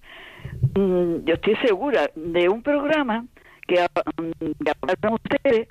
yo 0.73 1.33
estoy 1.33 1.55
segura 1.57 2.09
de 2.15 2.49
un 2.49 2.63
programa 2.63 3.25
que, 3.67 3.79
hablaron 3.79 5.19
ustedes, 5.21 5.67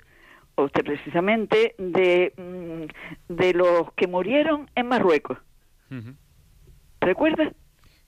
usted 0.57 0.85
precisamente, 0.85 1.75
de, 1.79 2.33
mm, 2.37 3.35
de 3.35 3.53
los 3.55 3.93
que 3.95 4.07
murieron 4.07 4.71
en 4.75 4.87
Marruecos. 4.88 5.38
¿Recuerda? 7.00 7.53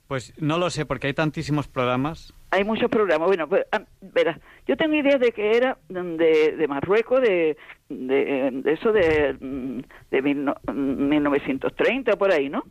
Pues 0.08 0.32
no 0.40 0.56
lo 0.56 0.70
sé, 0.70 0.86
porque 0.86 1.08
hay 1.08 1.12
tantísimos 1.12 1.68
programas. 1.68 2.32
Hay 2.50 2.64
muchos 2.64 2.88
programas. 2.88 3.28
Bueno, 3.28 3.46
pues, 3.46 3.66
ah, 3.72 3.82
verás, 4.00 4.40
yo 4.66 4.74
tengo 4.76 4.94
idea 4.94 5.18
de 5.18 5.32
que 5.32 5.54
era 5.54 5.76
de, 5.88 6.56
de 6.56 6.68
Marruecos, 6.68 7.20
de, 7.20 7.58
de, 7.90 8.62
eso 8.72 8.90
de, 8.90 9.36
mm, 9.38 9.80
de 10.10 10.22
1930, 10.22 12.16
por 12.16 12.32
ahí, 12.32 12.48
¿no? 12.48 12.64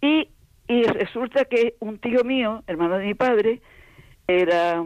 Y, 0.00 0.28
y 0.66 0.82
resulta 0.82 1.44
que 1.44 1.76
un 1.78 1.98
tío 1.98 2.24
mío, 2.24 2.64
hermano 2.66 2.98
de 2.98 3.06
mi 3.06 3.14
padre, 3.14 3.62
era, 4.26 4.82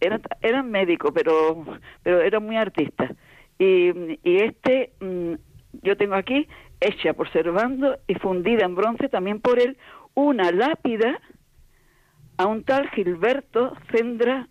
era, 0.00 0.20
era 0.40 0.62
médico, 0.62 1.12
pero, 1.12 1.64
pero 2.02 2.20
era 2.20 2.40
muy 2.40 2.56
artista. 2.56 3.14
Y, 3.58 4.18
y 4.22 4.36
este, 4.42 4.92
mm, 5.00 5.34
yo 5.82 5.96
tengo 5.96 6.14
aquí, 6.14 6.46
hecha 6.80 7.14
por 7.14 7.30
Servando 7.30 7.98
y 8.06 8.14
fundida 8.14 8.64
en 8.64 8.74
bronce 8.74 9.08
también 9.08 9.40
por 9.40 9.58
él, 9.58 9.76
una 10.14 10.50
lápida 10.50 11.20
a 12.36 12.46
un 12.46 12.64
tal 12.64 12.88
Gilberto 12.90 13.76
Cendra, 13.90 14.48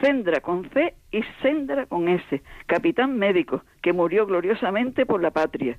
Cendra 0.00 0.40
con 0.40 0.68
C 0.70 0.94
y 1.10 1.22
Cendra 1.42 1.86
con 1.86 2.08
S, 2.08 2.42
capitán 2.66 3.16
médico, 3.16 3.62
que 3.82 3.92
murió 3.92 4.26
gloriosamente 4.26 5.06
por 5.06 5.22
la 5.22 5.30
patria. 5.30 5.78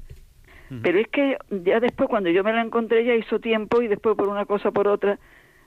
Pero 0.83 0.99
es 0.99 1.07
que 1.07 1.37
ya 1.49 1.79
después, 1.79 2.09
cuando 2.09 2.29
yo 2.29 2.43
me 2.43 2.51
la 2.51 2.61
encontré, 2.61 3.05
ya 3.05 3.15
hizo 3.15 3.39
tiempo 3.39 3.81
y 3.81 3.87
después 3.87 4.17
por 4.17 4.27
una 4.27 4.45
cosa 4.45 4.71
por 4.71 4.89
otra, 4.89 5.17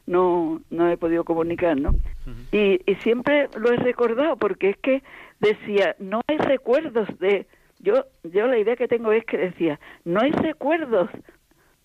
no, 0.06 0.60
no 0.70 0.90
he 0.90 0.96
podido 0.96 1.24
comunicar, 1.24 1.76
¿no? 1.76 1.94
y, 2.52 2.80
y 2.90 2.94
siempre 2.96 3.48
lo 3.58 3.72
he 3.72 3.76
recordado 3.76 4.36
porque 4.36 4.70
es 4.70 4.76
que 4.78 5.02
decía, 5.40 5.96
no 5.98 6.20
hay 6.26 6.38
recuerdos 6.38 7.08
de... 7.18 7.46
Yo, 7.78 8.04
yo 8.24 8.46
la 8.46 8.58
idea 8.58 8.76
que 8.76 8.88
tengo 8.88 9.10
es 9.12 9.24
que 9.24 9.38
decía, 9.38 9.80
no 10.04 10.20
hay 10.20 10.32
recuerdos 10.32 11.08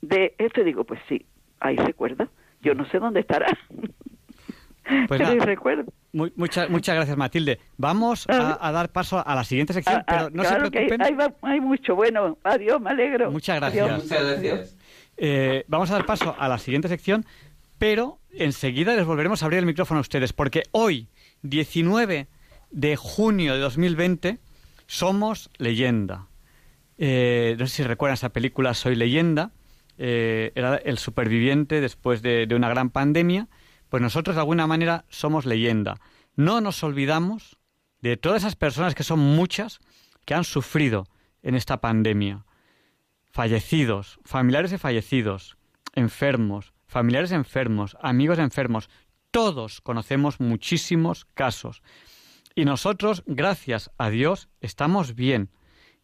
de 0.01 0.36
esto. 0.38 0.62
Y 0.62 0.65
digo, 0.65 0.84
pues 0.84 1.00
sí, 1.07 1.25
hay 1.60 1.77
recuerdos. 1.77 2.29
Yo 2.62 2.74
no 2.74 2.86
sé 2.89 3.00
dónde 3.00 3.22
estará. 3.22 3.48
Pues 5.07 5.19
pero 5.19 5.31
hay 5.31 5.39
recuerdos. 5.39 5.88
muchas, 6.13 6.69
muchas 6.69 6.93
gracias, 6.93 7.17
Matilde. 7.17 7.60
Vamos 7.75 8.27
a, 8.29 8.72
dar 8.72 8.91
paso 8.91 9.24
a 9.25 9.34
la 9.34 9.43
siguiente 9.43 9.74
sección, 9.74 10.03
pero 10.05 10.29
no 10.29 10.43
se 10.43 10.55
preocupen. 10.57 11.01
hay, 11.01 11.17
hay, 11.41 11.60
mucho. 11.60 11.95
Bueno, 11.95 12.38
adiós, 12.43 12.79
me 12.79 12.91
alegro. 12.91 13.31
Muchas 13.31 13.55
gracias. 13.55 14.03
Muchas 14.03 14.24
gracias. 14.24 14.77
Eh, 15.17 15.65
vamos 15.67 15.89
a 15.89 15.93
dar 15.95 16.05
paso 16.05 16.36
a 16.38 16.48
la 16.48 16.60
siguiente 16.60 16.88
sección, 16.88 17.25
pero 17.77 18.20
enseguida 18.32 18.96
les 18.96 19.05
volveremos 19.05 19.41
a 19.41 19.46
abrir 19.46 19.60
el 19.60 19.65
micrófono 19.65 20.00
a 20.00 20.01
ustedes, 20.01 20.34
porque 20.34 20.63
hoy, 20.72 21.10
19 21.41 22.27
de 22.72 22.96
junio 22.96 23.53
de 23.53 23.60
2020, 23.60 24.39
somos 24.88 25.50
leyenda. 25.58 26.27
Eh, 26.98 27.55
no 27.60 27.67
sé 27.67 27.77
si 27.77 27.84
recuerdan 27.84 28.13
esa 28.13 28.29
película 28.29 28.74
Soy 28.74 28.96
leyenda, 28.96 29.51
eh, 29.98 30.51
era 30.55 30.75
el 30.75 30.98
superviviente 30.98 31.82
después 31.82 32.22
de, 32.22 32.48
de 32.48 32.55
una 32.55 32.70
gran 32.70 32.89
pandemia, 32.89 33.48
pues 33.89 34.01
nosotros 34.01 34.36
de 34.36 34.41
alguna 34.41 34.67
manera 34.67 35.05
somos 35.10 35.46
leyenda. 35.46 36.00
No 36.36 36.62
nos 36.62 36.84
olvidamos 36.84 37.58
de 38.01 38.17
todas 38.17 38.44
esas 38.44 38.55
personas 38.55 38.96
que 38.96 39.03
son 39.03 39.20
muchas 39.20 39.79
que 40.25 40.34
han 40.34 40.44
sufrido 40.44 41.08
en 41.44 41.55
esta 41.55 41.82
pandemia. 41.82 42.46
Fallecidos, 43.32 44.20
familiares 44.24 44.72
de 44.72 44.77
fallecidos, 44.77 45.58
enfermos, 45.94 46.74
familiares 46.95 47.33
enfermos, 47.33 47.97
amigos 47.99 48.39
enfermos, 48.39 48.89
todos 49.29 49.81
conocemos 49.81 50.39
muchísimos 50.39 51.25
casos. 51.33 51.81
Y 52.55 52.63
nosotros, 52.63 53.21
gracias 53.25 53.91
a 53.97 54.09
Dios, 54.09 54.47
estamos 54.61 55.13
bien. 55.13 55.49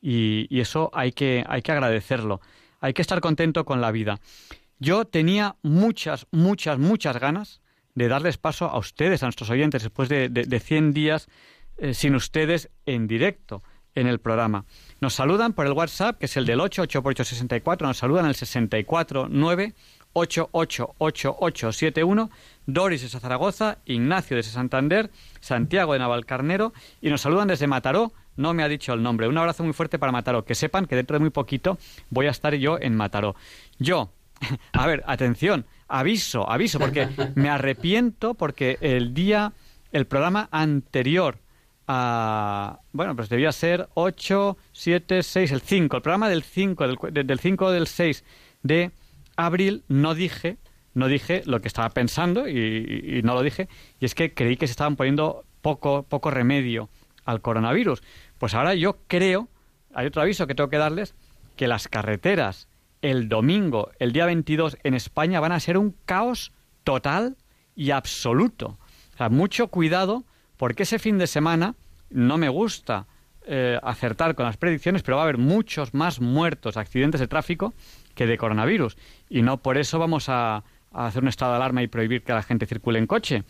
Y, 0.02 0.60
eso 0.60 0.92
hay 0.94 1.14
que, 1.14 1.46
hay 1.48 1.62
que 1.62 1.72
agradecerlo. 1.72 2.42
Hay 2.82 2.92
que 2.92 3.02
estar 3.02 3.22
contento 3.22 3.64
con 3.64 3.80
la 3.80 3.92
vida. 3.92 4.20
Yo 4.80 5.06
tenía 5.06 5.56
muchas, 5.62 6.28
muchas, 6.30 6.78
muchas 6.78 7.18
ganas 7.22 7.62
de 7.96 8.10
darles 8.10 8.38
paso 8.38 8.66
a 8.66 8.78
ustedes, 8.78 9.24
a 9.24 9.28
nuestros 9.28 9.50
oyentes, 9.50 9.84
después 9.84 10.10
de, 10.10 10.28
de, 10.28 10.60
100 10.60 10.92
días 10.92 11.30
eh, 11.78 11.94
sin 11.94 12.16
ustedes 12.16 12.70
en 12.86 13.08
directo 13.08 13.64
en 13.96 14.08
el 14.08 14.20
programa. 14.20 14.66
Nos 15.00 15.14
saludan 15.14 15.54
por 15.54 15.66
el 15.68 15.72
WhatsApp, 15.72 16.18
que 16.18 16.26
es 16.26 16.36
el 16.36 16.46
del 16.46 16.60
88 16.60 17.02
nos 17.80 17.98
saludan 17.98 18.26
el 18.26 18.36
649 18.36 19.74
888871, 20.14 22.30
Doris 22.66 23.02
de 23.02 23.20
Zaragoza, 23.20 23.78
Ignacio 23.86 24.38
de 24.38 24.44
Santander, 24.44 25.10
Santiago 25.40 25.94
de 25.94 26.00
Navalcarnero 26.00 26.74
y 27.02 27.10
nos 27.10 27.22
saludan 27.22 27.48
desde 27.48 27.68
Mataró. 27.68 28.14
No 28.38 28.54
me 28.54 28.64
ha 28.64 28.68
dicho 28.68 28.94
el 28.94 29.04
nombre. 29.04 29.28
Un 29.28 29.38
abrazo 29.38 29.64
muy 29.64 29.74
fuerte 29.74 30.00
para 30.00 30.12
Mataró. 30.12 30.46
Que 30.46 30.56
sepan 30.56 30.86
que 30.86 30.96
dentro 30.96 31.16
de 31.16 31.20
muy 31.20 31.30
poquito 31.30 31.78
voy 32.10 32.28
a 32.28 32.32
estar 32.32 32.54
yo 32.56 32.78
en 32.80 32.96
Mataró. 32.96 33.36
Yo, 33.78 34.12
a 34.74 34.88
ver, 34.88 35.04
atención, 35.06 35.66
aviso, 35.88 36.50
aviso, 36.50 36.80
porque 36.80 37.08
me 37.36 37.50
arrepiento 37.50 38.34
porque 38.34 38.78
el 38.82 39.14
día, 39.14 39.54
el 39.92 40.08
programa 40.08 40.48
anterior 40.52 41.38
a... 41.88 42.80
Bueno, 42.94 43.16
pues 43.16 43.30
debía 43.30 43.52
ser 43.52 43.90
8, 43.94 44.58
7, 44.72 45.24
6, 45.24 45.52
el 45.52 45.62
5, 45.62 45.98
el 45.98 46.02
programa 46.02 46.30
del 46.30 46.44
5, 46.44 46.88
del, 46.88 47.28
del 47.28 47.40
5 47.40 47.72
del 47.72 47.88
6 47.88 48.24
de 48.64 48.92
abril 49.42 49.84
no 49.88 50.16
dije, 50.16 50.58
no 50.94 51.08
dije 51.08 51.44
lo 51.46 51.60
que 51.60 51.68
estaba 51.68 51.90
pensando 51.90 52.48
y, 52.48 53.22
no 53.24 53.34
lo 53.34 53.42
dije, 53.42 53.68
y 54.00 54.06
es 54.06 54.16
que 54.16 54.34
creí 54.34 54.58
que 54.58 54.68
se 54.68 54.72
estaban 54.72 54.96
poniendo 54.96 55.44
poco, 55.62 56.04
poco 56.04 56.32
remedio 56.32 56.90
al 57.26 57.42
coronavirus. 57.42 58.02
Pues 58.38 58.54
ahora 58.54 58.74
yo 58.76 59.00
creo, 59.08 59.50
hay 59.94 60.08
otro 60.08 60.22
aviso 60.22 60.48
que 60.48 60.56
tengo 60.56 60.70
que 60.70 60.78
darles, 60.78 61.16
que 61.56 61.68
las 61.68 61.88
carreteras 61.88 62.68
el 63.02 63.30
domingo, 63.30 63.92
el 64.00 64.14
día 64.14 64.26
22 64.26 64.78
en 64.84 64.94
España 64.94 65.40
van 65.40 65.52
a 65.52 65.60
ser 65.60 65.78
un 65.78 65.96
caos 66.06 66.52
total 66.84 67.36
y 67.76 67.92
absoluto. 67.92 68.78
O 69.14 69.18
sea, 69.18 69.30
mucho 69.30 69.68
cuidado 69.68 70.24
porque 70.58 70.84
ese 70.84 71.00
fin 71.00 71.18
de 71.18 71.28
semana 71.28 71.76
no 72.10 72.38
me 72.38 72.50
gusta 72.50 73.08
eh, 73.48 73.80
acertar 73.82 74.36
con 74.36 74.46
las 74.46 74.58
predicciones, 74.58 75.02
pero 75.02 75.18
va 75.18 75.24
a 75.24 75.26
haber 75.26 75.40
muchos 75.40 75.94
más 75.94 76.22
muertos, 76.22 76.78
accidentes 76.78 77.20
de 77.20 77.28
tráfico 77.28 77.74
que 78.16 78.28
de 78.28 78.38
coronavirus. 78.38 78.98
Y 79.30 79.42
no 79.42 79.58
por 79.58 79.78
eso 79.78 80.00
vamos 80.00 80.30
a, 80.30 80.64
hacer 80.92 81.24
un 81.24 81.30
estado 81.30 81.52
de 81.52 81.58
alarma 81.58 81.84
y 81.84 81.88
prohibir 81.88 82.24
que 82.24 82.34
la 82.34 82.44
gente 82.44 82.66
circule 82.66 83.00
en 83.00 83.08
coche. 83.08 83.44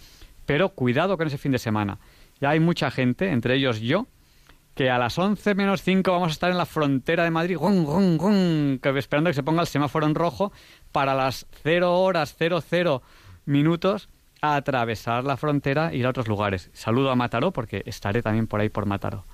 Pero 0.45 0.69
cuidado 0.69 1.17
con 1.17 1.27
ese 1.27 1.37
fin 1.37 1.51
de 1.51 1.59
semana. 1.59 1.99
Ya 2.39 2.49
hay 2.49 2.59
mucha 2.59 2.91
gente, 2.91 3.29
entre 3.29 3.55
ellos 3.55 3.79
yo, 3.79 4.07
que 4.75 4.89
a 4.89 4.97
las 4.97 5.17
11 5.17 5.55
menos 5.55 5.81
5 5.81 6.11
vamos 6.11 6.29
a 6.29 6.31
estar 6.31 6.51
en 6.51 6.57
la 6.57 6.65
frontera 6.65 7.23
de 7.23 7.31
Madrid, 7.31 7.57
esperando 8.95 9.29
que 9.29 9.33
se 9.33 9.43
ponga 9.43 9.61
el 9.61 9.67
semáforo 9.67 10.05
en 10.07 10.15
rojo 10.15 10.51
para 10.91 11.13
las 11.13 11.45
0 11.63 11.99
horas 11.99 12.35
00 12.37 13.01
minutos 13.45 14.09
a 14.41 14.55
atravesar 14.55 15.23
la 15.23 15.37
frontera 15.37 15.91
e 15.91 15.97
ir 15.97 16.05
a 16.05 16.09
otros 16.09 16.27
lugares. 16.27 16.69
Saludo 16.73 17.11
a 17.11 17.15
Mataró 17.15 17.51
porque 17.51 17.83
estaré 17.85 18.21
también 18.21 18.47
por 18.47 18.59
ahí 18.59 18.69
por 18.69 18.85
Mataró. 18.85 19.25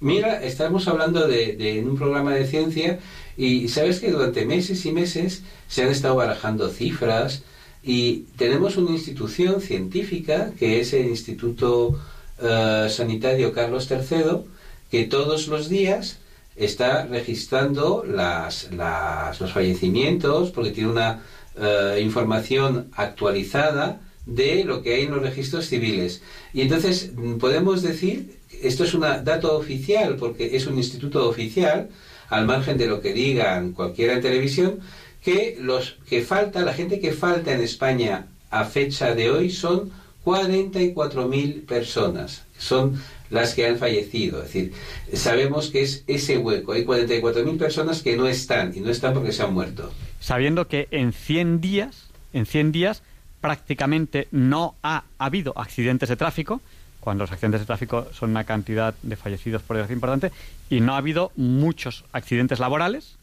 Mira, 0.00 0.44
estamos 0.44 0.86
hablando 0.86 1.26
de, 1.26 1.82
un 1.84 1.96
programa 1.96 2.32
de 2.32 2.46
ciencia 2.46 3.00
y 3.36 3.68
sabes 3.68 3.98
que 3.98 4.12
durante 4.12 4.46
meses 4.46 4.86
y 4.86 4.92
meses 4.92 5.42
se 5.66 5.82
han 5.82 5.88
estado 5.88 6.14
barajando 6.14 6.68
cifras 6.68 7.42
y 7.82 8.20
tenemos 8.36 8.76
una 8.76 8.92
institución 8.92 9.60
científica 9.60 10.52
que 10.56 10.78
es 10.80 10.92
el 10.92 11.06
Instituto 11.06 11.98
eh, 12.40 12.86
Sanitario 12.88 13.52
Carlos 13.52 13.90
III 13.90 14.44
que 14.88 15.04
todos 15.04 15.48
los 15.48 15.68
días 15.68 16.20
está 16.54 17.04
registrando 17.06 18.04
las, 18.04 18.68
los 18.70 19.52
fallecimientos 19.52 20.52
porque 20.52 20.70
tiene 20.70 20.90
una 20.90 21.24
eh, 21.60 22.00
información 22.04 22.88
actualizada 22.94 24.00
de 24.26 24.62
lo 24.62 24.82
que 24.82 24.94
hay 24.94 25.02
en 25.02 25.10
los 25.10 25.22
registros 25.22 25.66
civiles. 25.66 26.22
Y 26.52 26.60
entonces 26.60 27.12
mm, 27.16 27.38
podemos 27.38 27.82
decir, 27.82 28.37
esto 28.62 28.84
es 28.84 28.94
un 28.94 29.00
dato 29.00 29.56
oficial 29.56 30.16
porque 30.16 30.56
es 30.56 30.66
un 30.66 30.76
instituto 30.76 31.28
oficial, 31.28 31.88
al 32.28 32.46
margen 32.46 32.76
de 32.76 32.86
lo 32.86 33.00
que 33.00 33.12
digan 33.12 33.72
cualquiera 33.72 34.14
en 34.14 34.20
televisión, 34.20 34.80
que 35.22 35.56
los 35.60 35.96
que 36.08 36.22
falta, 36.22 36.62
la 36.62 36.74
gente 36.74 37.00
que 37.00 37.12
falta 37.12 37.52
en 37.52 37.60
España 37.60 38.26
a 38.50 38.64
fecha 38.64 39.14
de 39.14 39.30
hoy 39.30 39.50
son 39.50 39.90
44.000 40.24 41.64
personas. 41.66 42.44
Son 42.58 43.00
las 43.30 43.54
que 43.54 43.66
han 43.66 43.78
fallecido. 43.78 44.42
Es 44.42 44.52
decir, 44.52 44.72
sabemos 45.12 45.70
que 45.70 45.82
es 45.82 46.04
ese 46.06 46.38
hueco. 46.38 46.72
Hay 46.72 46.84
44.000 46.84 47.58
personas 47.58 48.02
que 48.02 48.16
no 48.16 48.26
están 48.26 48.72
y 48.74 48.80
no 48.80 48.90
están 48.90 49.14
porque 49.14 49.32
se 49.32 49.42
han 49.42 49.54
muerto. 49.54 49.92
Sabiendo 50.20 50.66
que 50.68 50.88
en 50.90 51.12
100 51.12 51.60
días, 51.60 52.08
en 52.32 52.46
100 52.46 52.72
días 52.72 53.02
prácticamente 53.40 54.28
no 54.30 54.74
ha 54.82 55.04
habido 55.18 55.52
accidentes 55.56 56.08
de 56.08 56.16
tráfico, 56.16 56.60
cuando 57.08 57.24
los 57.24 57.32
accidentes 57.32 57.62
de 57.62 57.66
tráfico 57.66 58.06
son 58.12 58.32
una 58.32 58.44
cantidad 58.44 58.92
de 59.00 59.16
fallecidos 59.16 59.62
por 59.62 59.76
desgracia 59.78 59.94
importante, 59.94 60.30
y 60.68 60.82
no 60.82 60.92
ha 60.92 60.98
habido 60.98 61.32
muchos 61.36 62.04
accidentes 62.12 62.58
laborales 62.58 63.16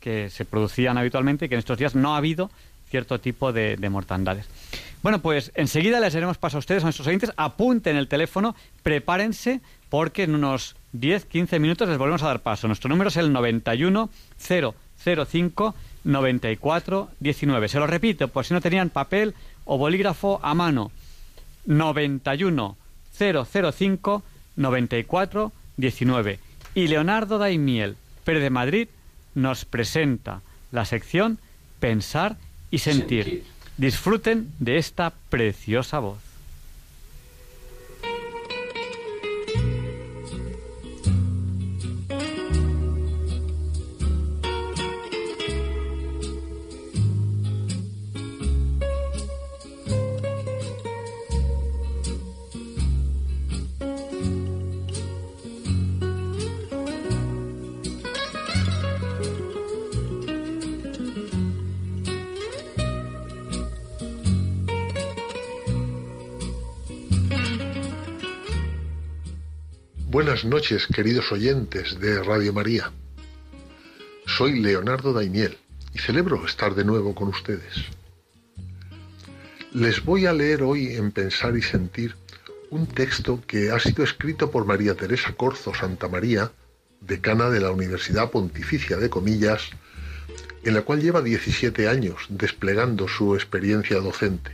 que 0.00 0.30
se 0.30 0.46
producían 0.46 0.96
habitualmente 0.96 1.44
y 1.44 1.48
que 1.50 1.54
en 1.54 1.58
estos 1.58 1.76
días 1.76 1.94
no 1.94 2.14
ha 2.14 2.16
habido 2.16 2.50
cierto 2.88 3.20
tipo 3.20 3.52
de, 3.52 3.76
de 3.76 3.90
mortandades. 3.90 4.46
Bueno, 5.02 5.20
pues 5.20 5.52
enseguida 5.54 6.00
les 6.00 6.14
haremos 6.14 6.38
paso 6.38 6.56
a 6.56 6.60
ustedes, 6.60 6.82
a 6.82 6.86
nuestros 6.86 7.06
oyentes. 7.06 7.30
Apunten 7.36 7.96
el 7.96 8.08
teléfono, 8.08 8.56
prepárense, 8.82 9.60
porque 9.90 10.22
en 10.22 10.34
unos 10.34 10.74
10, 10.92 11.26
15 11.26 11.58
minutos 11.58 11.90
les 11.90 11.98
volvemos 11.98 12.22
a 12.22 12.28
dar 12.28 12.40
paso. 12.40 12.68
Nuestro 12.68 12.88
número 12.88 13.08
es 13.08 13.18
el 13.18 13.34
91 13.34 14.08
005 14.38 15.74
94 16.04 17.10
19. 17.20 17.68
Se 17.68 17.78
lo 17.78 17.86
repito, 17.86 18.28
por 18.28 18.46
si 18.46 18.54
no 18.54 18.62
tenían 18.62 18.88
papel 18.88 19.34
o 19.66 19.76
bolígrafo 19.76 20.40
a 20.42 20.54
mano. 20.54 20.90
91 21.66 22.78
005 23.18 24.22
94 24.56 25.52
19. 25.76 26.38
Y 26.74 26.88
Leonardo 26.88 27.38
Daimiel, 27.38 27.96
Pérez 28.24 28.42
de 28.42 28.50
Madrid, 28.50 28.88
nos 29.34 29.64
presenta 29.64 30.42
la 30.72 30.84
sección 30.84 31.38
Pensar 31.80 32.36
y 32.70 32.78
sentir. 32.78 33.44
Disfruten 33.76 34.50
de 34.58 34.78
esta 34.78 35.12
preciosa 35.28 35.98
voz. 35.98 36.25
Buenas 70.16 70.46
noches, 70.46 70.86
queridos 70.86 71.30
oyentes 71.30 72.00
de 72.00 72.22
Radio 72.22 72.54
María. 72.54 72.90
Soy 74.24 74.60
Leonardo 74.60 75.12
Daimiel 75.12 75.58
y 75.92 75.98
celebro 75.98 76.46
estar 76.46 76.74
de 76.74 76.86
nuevo 76.86 77.14
con 77.14 77.28
ustedes. 77.28 77.84
Les 79.74 80.02
voy 80.02 80.24
a 80.24 80.32
leer 80.32 80.62
hoy 80.62 80.94
en 80.94 81.12
Pensar 81.12 81.54
y 81.54 81.60
Sentir 81.60 82.16
un 82.70 82.86
texto 82.86 83.42
que 83.46 83.70
ha 83.70 83.78
sido 83.78 84.04
escrito 84.04 84.50
por 84.50 84.64
María 84.64 84.94
Teresa 84.94 85.34
Corzo 85.34 85.74
Santa 85.74 86.08
María, 86.08 86.50
decana 87.02 87.50
de 87.50 87.60
la 87.60 87.70
Universidad 87.70 88.30
Pontificia 88.30 88.96
de 88.96 89.10
Comillas, 89.10 89.68
en 90.64 90.72
la 90.72 90.80
cual 90.80 91.02
lleva 91.02 91.20
17 91.20 91.90
años 91.90 92.24
desplegando 92.30 93.06
su 93.06 93.34
experiencia 93.34 94.00
docente. 94.00 94.52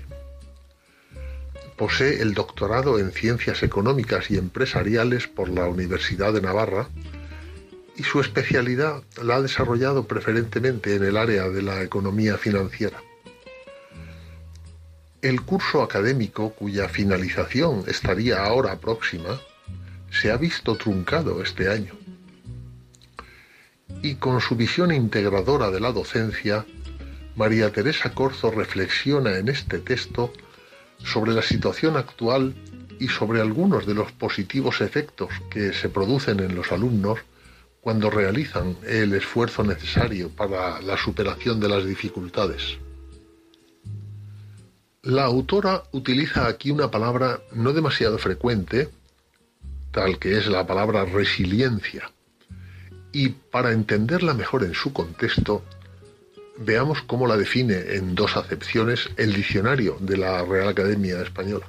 Posee 1.83 2.23
el 2.23 2.33
doctorado 2.35 3.01
en 3.01 3.11
Ciencias 3.11 3.65
Económicas 3.65 4.31
y 4.31 4.39
Empresariales 4.39 5.27
por 5.27 5.49
la 5.49 5.67
Universidad 5.67 6.33
de 6.33 6.41
Navarra 6.41 6.89
y 7.97 8.05
su 8.05 8.21
especialidad 8.21 9.03
la 9.21 9.35
ha 9.35 9.43
desarrollado 9.43 10.07
preferentemente 10.07 10.95
en 10.95 11.03
el 11.03 11.17
área 11.17 11.49
de 11.49 11.61
la 11.61 11.83
economía 11.83 12.39
financiera. 12.39 13.03
El 15.23 15.43
curso 15.43 15.83
académico, 15.83 16.51
cuya 16.51 16.89
finalización 16.89 17.83
estaría 17.89 18.45
ahora 18.45 18.79
próxima, 18.79 19.41
se 20.09 20.31
ha 20.31 20.37
visto 20.37 20.77
truncado 20.77 21.43
este 21.43 21.69
año. 21.69 21.95
Y 24.03 24.15
con 24.15 24.41
su 24.41 24.55
visión 24.55 24.93
integradora 24.93 25.73
de 25.73 25.81
la 25.81 25.91
docencia, 25.91 26.65
María 27.35 27.73
Teresa 27.73 28.15
Corzo 28.15 28.53
reflexiona 28.53 29.37
en 29.37 29.49
este 29.49 29.81
texto 29.81 30.33
sobre 31.05 31.33
la 31.33 31.43
situación 31.43 31.97
actual 31.97 32.55
y 32.99 33.09
sobre 33.09 33.41
algunos 33.41 33.87
de 33.87 33.95
los 33.95 34.13
positivos 34.13 34.81
efectos 34.81 35.31
que 35.51 35.73
se 35.73 35.89
producen 35.89 36.41
en 36.41 36.55
los 36.55 36.71
alumnos 36.73 37.19
cuando 37.81 38.11
realizan 38.11 38.77
el 38.87 39.13
esfuerzo 39.13 39.65
necesario 39.65 40.31
para 40.31 40.81
la 40.81 40.97
superación 40.97 41.59
de 41.59 41.69
las 41.69 41.85
dificultades. 41.85 42.79
La 45.03 45.25
autora 45.25 45.83
utiliza 45.91 46.47
aquí 46.47 46.71
una 46.71 46.93
palabra 46.93 47.41
no 47.53 47.73
demasiado 47.73 48.19
frecuente, 48.19 48.89
tal 49.91 50.21
que 50.21 50.39
es 50.39 50.47
la 50.47 50.65
palabra 50.65 51.05
resiliencia, 51.05 52.13
y 53.11 53.31
para 53.31 53.73
entenderla 53.73 54.33
mejor 54.33 54.63
en 54.63 54.75
su 54.75 54.93
contexto, 54.93 55.65
Veamos 56.59 57.03
cómo 57.03 57.27
la 57.27 57.37
define 57.37 57.97
en 57.97 58.15
dos 58.15 58.37
acepciones 58.37 59.09
el 59.17 59.33
diccionario 59.33 59.97
de 60.01 60.17
la 60.17 60.45
Real 60.45 60.69
Academia 60.69 61.21
Española. 61.23 61.67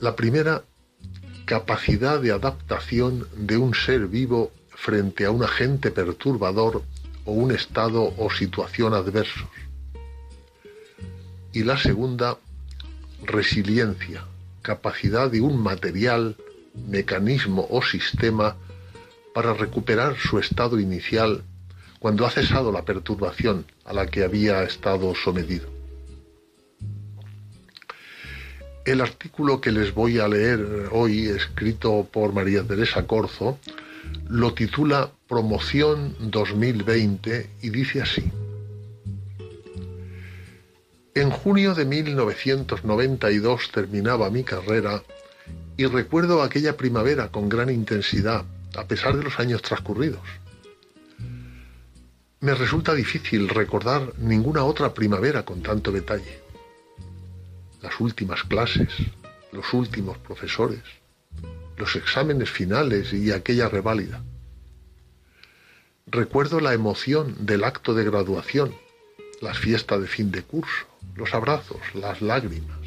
La 0.00 0.16
primera, 0.16 0.64
capacidad 1.44 2.20
de 2.20 2.32
adaptación 2.32 3.28
de 3.36 3.56
un 3.56 3.74
ser 3.74 4.08
vivo 4.08 4.50
frente 4.70 5.24
a 5.24 5.30
un 5.30 5.44
agente 5.44 5.90
perturbador 5.90 6.82
o 7.24 7.32
un 7.32 7.52
estado 7.52 8.12
o 8.16 8.30
situación 8.30 8.94
adversos. 8.94 9.48
Y 11.52 11.62
la 11.62 11.78
segunda, 11.78 12.38
resiliencia, 13.24 14.24
capacidad 14.62 15.30
de 15.30 15.40
un 15.40 15.62
material, 15.62 16.36
mecanismo 16.88 17.66
o 17.70 17.82
sistema 17.82 18.56
para 19.34 19.54
recuperar 19.54 20.16
su 20.18 20.38
estado 20.38 20.80
inicial 20.80 21.44
cuando 22.02 22.26
ha 22.26 22.30
cesado 22.30 22.72
la 22.72 22.84
perturbación 22.84 23.64
a 23.84 23.92
la 23.92 24.08
que 24.08 24.24
había 24.24 24.64
estado 24.64 25.14
sometido. 25.14 25.68
El 28.84 29.00
artículo 29.00 29.60
que 29.60 29.70
les 29.70 29.94
voy 29.94 30.18
a 30.18 30.26
leer 30.26 30.88
hoy, 30.90 31.28
escrito 31.28 32.08
por 32.10 32.32
María 32.32 32.64
Teresa 32.64 33.06
Corzo, 33.06 33.56
lo 34.28 34.52
titula 34.52 35.12
Promoción 35.28 36.16
2020 36.18 37.48
y 37.62 37.70
dice 37.70 38.02
así. 38.02 38.32
En 41.14 41.30
junio 41.30 41.76
de 41.76 41.84
1992 41.84 43.70
terminaba 43.70 44.28
mi 44.28 44.42
carrera 44.42 45.04
y 45.76 45.86
recuerdo 45.86 46.42
aquella 46.42 46.76
primavera 46.76 47.28
con 47.28 47.48
gran 47.48 47.70
intensidad, 47.70 48.44
a 48.74 48.88
pesar 48.88 49.16
de 49.16 49.22
los 49.22 49.38
años 49.38 49.62
transcurridos. 49.62 50.41
Me 52.42 52.56
resulta 52.56 52.92
difícil 52.92 53.48
recordar 53.48 54.14
ninguna 54.18 54.64
otra 54.64 54.92
primavera 54.92 55.44
con 55.44 55.62
tanto 55.62 55.92
detalle. 55.92 56.40
Las 57.80 58.00
últimas 58.00 58.42
clases, 58.42 58.88
los 59.52 59.72
últimos 59.72 60.18
profesores, 60.18 60.82
los 61.76 61.94
exámenes 61.94 62.50
finales 62.50 63.12
y 63.12 63.30
aquella 63.30 63.68
reválida. 63.68 64.24
Recuerdo 66.08 66.58
la 66.58 66.74
emoción 66.74 67.46
del 67.46 67.62
acto 67.62 67.94
de 67.94 68.02
graduación, 68.02 68.74
las 69.40 69.56
fiestas 69.58 70.00
de 70.00 70.08
fin 70.08 70.32
de 70.32 70.42
curso, 70.42 70.84
los 71.14 71.34
abrazos, 71.34 71.78
las 71.94 72.20
lágrimas. 72.22 72.80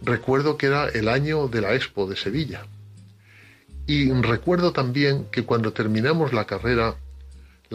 Recuerdo 0.00 0.56
que 0.56 0.66
era 0.66 0.88
el 0.90 1.08
año 1.08 1.48
de 1.48 1.60
la 1.60 1.74
Expo 1.74 2.06
de 2.06 2.14
Sevilla 2.14 2.66
Y 3.88 4.12
recuerdo 4.12 4.72
también 4.72 5.26
que 5.32 5.44
cuando 5.44 5.72
terminamos 5.72 6.32
la 6.32 6.44
carrera, 6.44 6.94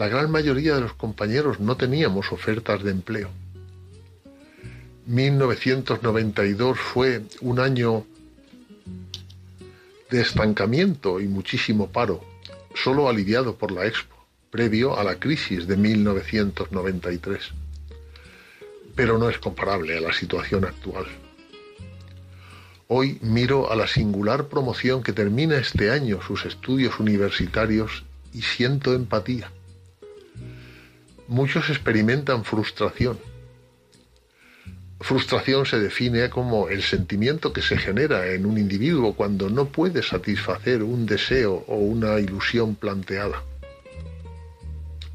la 0.00 0.08
gran 0.08 0.30
mayoría 0.30 0.76
de 0.76 0.80
los 0.80 0.94
compañeros 0.94 1.60
no 1.60 1.76
teníamos 1.76 2.32
ofertas 2.32 2.82
de 2.82 2.90
empleo. 2.90 3.28
1992 5.04 6.78
fue 6.78 7.24
un 7.42 7.60
año 7.60 8.06
de 10.10 10.22
estancamiento 10.22 11.20
y 11.20 11.28
muchísimo 11.28 11.90
paro, 11.90 12.24
solo 12.74 13.10
aliviado 13.10 13.56
por 13.56 13.72
la 13.72 13.84
Expo, 13.84 14.16
previo 14.50 14.98
a 14.98 15.04
la 15.04 15.16
crisis 15.16 15.66
de 15.66 15.76
1993. 15.76 17.50
Pero 18.94 19.18
no 19.18 19.28
es 19.28 19.36
comparable 19.36 19.98
a 19.98 20.00
la 20.00 20.14
situación 20.14 20.64
actual. 20.64 21.04
Hoy 22.88 23.18
miro 23.20 23.70
a 23.70 23.76
la 23.76 23.86
singular 23.86 24.48
promoción 24.48 25.02
que 25.02 25.12
termina 25.12 25.58
este 25.58 25.90
año 25.90 26.22
sus 26.22 26.46
estudios 26.46 26.98
universitarios 27.00 28.04
y 28.32 28.40
siento 28.40 28.94
empatía. 28.94 29.52
Muchos 31.30 31.70
experimentan 31.70 32.42
frustración. 32.42 33.16
Frustración 34.98 35.64
se 35.64 35.78
define 35.78 36.28
como 36.28 36.68
el 36.68 36.82
sentimiento 36.82 37.52
que 37.52 37.62
se 37.62 37.78
genera 37.78 38.32
en 38.32 38.46
un 38.46 38.58
individuo 38.58 39.14
cuando 39.14 39.48
no 39.48 39.66
puede 39.66 40.02
satisfacer 40.02 40.82
un 40.82 41.06
deseo 41.06 41.64
o 41.68 41.76
una 41.76 42.18
ilusión 42.18 42.74
planteada. 42.74 43.44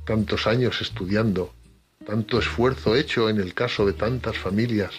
Tantos 0.05 0.47
años 0.47 0.79
estudiando, 0.79 1.53
tanto 2.07 2.39
esfuerzo 2.39 2.95
hecho 2.95 3.27
en 3.29 3.37
el 3.41 3.53
caso 3.53 3.85
de 3.85 3.91
tantas 3.91 4.37
familias, 4.37 4.91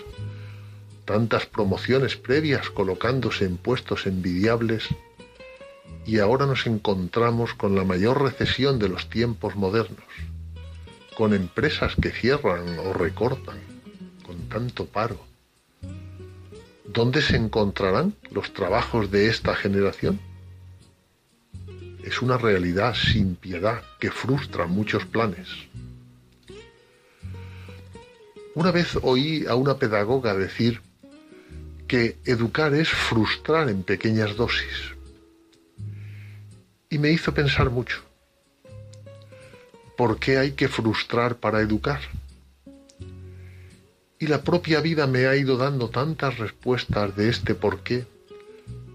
tantas 1.07 1.47
promociones 1.47 2.15
previas 2.17 2.69
colocándose 2.69 3.47
en 3.47 3.57
puestos 3.57 4.07
envidiables 4.07 4.85
y 6.05 6.19
ahora 6.19 6.45
nos 6.45 6.67
encontramos 6.67 7.55
con 7.55 7.75
la 7.75 7.85
mayor 7.85 8.23
recesión 8.23 8.79
de 8.79 8.91
los 8.91 9.09
tiempos 9.09 9.57
modernos, 9.57 10.05
con 11.17 11.33
empresas 11.33 11.97
que 11.97 12.11
cierran 12.11 12.79
o 12.79 12.93
recortan, 12.93 13.59
con 14.25 14.49
tanto 14.51 14.85
paro. 14.85 15.19
¿Dónde 16.85 17.23
se 17.23 17.37
encontrarán 17.37 18.15
los 18.31 18.53
trabajos 18.53 19.11
de 19.11 19.29
esta 19.29 19.57
generación? 19.57 20.21
Es 22.05 22.21
una 22.21 22.37
realidad 22.37 22.95
sin 22.95 23.35
piedad 23.35 23.83
que 23.99 24.11
frustra 24.11 24.67
muchos 24.67 25.07
planes. 25.07 25.49
Una 28.55 28.71
vez 28.71 28.99
oí 29.03 29.47
a 29.49 29.55
una 29.55 29.79
pedagoga 29.79 30.35
decir 30.35 30.83
que 31.89 32.19
educar 32.27 32.75
es 32.75 32.91
frustrar 32.91 33.71
en 33.71 33.83
pequeñas 33.83 34.37
dosis. 34.37 34.95
Y 36.91 36.99
me 36.99 37.11
hizo 37.11 37.33
pensar 37.33 37.71
mucho. 37.71 38.06
¿Por 39.97 40.19
qué 40.19 40.39
hay 40.39 40.53
que 40.53 40.69
frustrar 40.69 41.37
para 41.37 41.61
educar? 41.61 42.01
Y 44.19 44.27
la 44.27 44.43
propia 44.43 44.81
vida 44.81 45.07
me 45.07 45.27
ha 45.27 45.37
ido 45.37 45.57
dando 45.57 45.91
tantas 45.91 46.39
respuestas 46.39 47.17
de 47.17 47.29
este 47.29 47.55
por 47.55 47.81
qué 47.81 48.07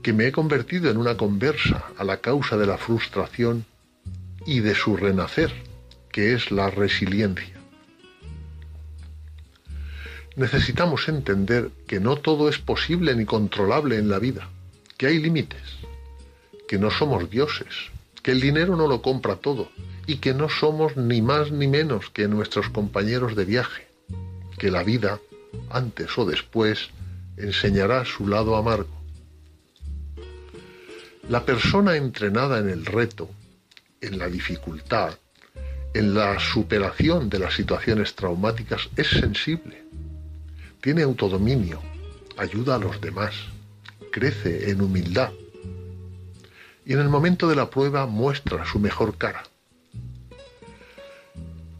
que 0.04 0.14
me 0.14 0.28
he 0.28 0.32
convertido 0.32 0.90
en 0.90 0.98
una 0.98 1.16
conversa 1.16 1.86
a 1.98 2.04
la 2.04 2.18
causa 2.18 2.58
de 2.58 2.66
la 2.66 2.78
frustración 2.78 3.66
y 4.48 4.62
de 4.62 4.74
su 4.74 4.98
renacer, 4.98 5.54
que 6.12 6.34
es 6.34 6.50
la 6.50 6.72
resiliencia 6.72 7.62
necesitamos 10.36 11.08
entender 11.08 11.72
que 11.88 12.00
no 12.00 12.16
todo 12.16 12.50
es 12.50 12.58
posible 12.58 13.16
ni 13.16 13.26
controlable 13.26 13.98
en 13.98 14.10
la 14.10 14.20
vida, 14.20 14.50
que 14.98 15.08
hay 15.08 15.20
límites, 15.20 15.62
que 16.68 16.78
no 16.78 16.90
somos 16.90 17.30
dioses, 17.30 17.92
que 18.24 18.32
el 18.32 18.40
dinero 18.40 18.76
no 18.76 18.88
lo 18.88 19.02
compra 19.02 19.36
todo 19.36 19.70
y 20.08 20.18
que 20.18 20.34
no 20.34 20.50
somos 20.50 20.98
ni 20.98 21.22
más 21.22 21.52
ni 21.52 21.68
menos 21.68 22.10
que 22.10 22.28
nuestros 22.28 22.70
compañeros 22.70 23.36
de 23.36 23.46
viaje, 23.46 23.88
que 24.58 24.72
la 24.72 24.84
vida, 24.84 25.20
antes 25.70 26.18
o 26.18 26.26
después, 26.26 26.90
enseñará 27.38 28.06
su 28.06 28.28
lado 28.28 28.56
amargo. 28.56 29.02
La 31.30 31.46
persona 31.46 31.96
entrenada 31.96 32.60
en 32.60 32.70
el 32.70 32.86
reto, 32.86 33.30
en 34.02 34.18
la 34.18 34.28
dificultad, 34.28 35.18
en 35.94 36.14
la 36.14 36.40
superación 36.40 37.30
de 37.30 37.40
las 37.40 37.54
situaciones 37.54 38.16
traumáticas 38.16 38.90
es 38.96 39.08
sensible 39.08 39.82
tiene 40.82 41.04
autodominio, 41.04 41.80
ayuda 42.38 42.76
a 42.76 42.80
los 42.80 43.00
demás, 43.00 43.36
crece 44.12 44.72
en 44.72 44.82
humildad 44.82 45.32
y 46.84 46.94
en 46.94 47.00
el 47.00 47.08
momento 47.08 47.48
de 47.48 47.56
la 47.56 47.70
prueba 47.70 48.08
muestra 48.08 48.66
su 48.66 48.80
mejor 48.80 49.16
cara. 49.16 49.44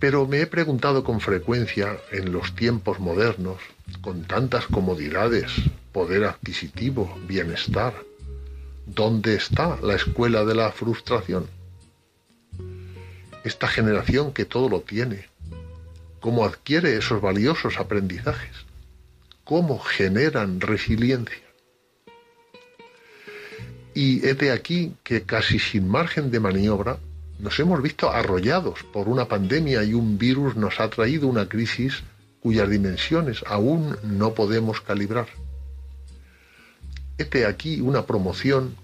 Pero 0.02 0.28
me 0.28 0.42
he 0.42 0.48
preguntado 0.48 1.06
con 1.06 1.22
frecuencia 1.22 1.98
en 2.12 2.34
los 2.34 2.54
tiempos 2.56 3.00
modernos, 3.00 3.60
con 4.02 4.24
tantas 4.24 4.68
comodidades, 4.68 5.50
poder 5.94 6.26
adquisitivo, 6.26 7.18
bienestar, 7.26 7.94
¿dónde 8.86 9.36
está 9.36 9.78
la 9.82 9.96
escuela 9.96 10.44
de 10.44 10.56
la 10.56 10.74
frustración? 10.74 11.48
Esta 13.46 13.70
generación 13.70 14.34
que 14.34 14.44
todo 14.44 14.68
lo 14.68 14.82
tiene, 14.82 15.30
¿cómo 16.20 16.44
adquiere 16.44 16.98
esos 16.98 17.22
valiosos 17.22 17.80
aprendizajes? 17.80 18.66
cómo 19.52 19.80
generan 19.80 20.62
resiliencia. 20.62 21.44
Y 23.94 24.20
de 24.20 24.52
aquí 24.52 24.94
que 25.04 25.24
casi 25.24 25.60
sin 25.60 25.90
margen 25.90 26.32
de 26.32 26.40
maniobra 26.40 27.00
nos 27.42 27.60
hemos 27.60 27.82
visto 27.82 28.12
arrollados 28.12 28.84
por 28.94 29.10
una 29.10 29.26
pandemia 29.26 29.84
y 29.84 29.94
un 29.94 30.18
virus 30.18 30.56
nos 30.56 30.80
ha 30.80 30.90
traído 30.90 31.28
una 31.28 31.50
crisis 31.50 32.04
cuyas 32.40 32.70
dimensiones 32.70 33.44
aún 33.48 33.98
no 34.04 34.34
podemos 34.34 34.82
calibrar. 34.82 35.28
Hete 37.18 37.46
aquí 37.46 37.82
una 37.82 38.06
promoción 38.06 38.76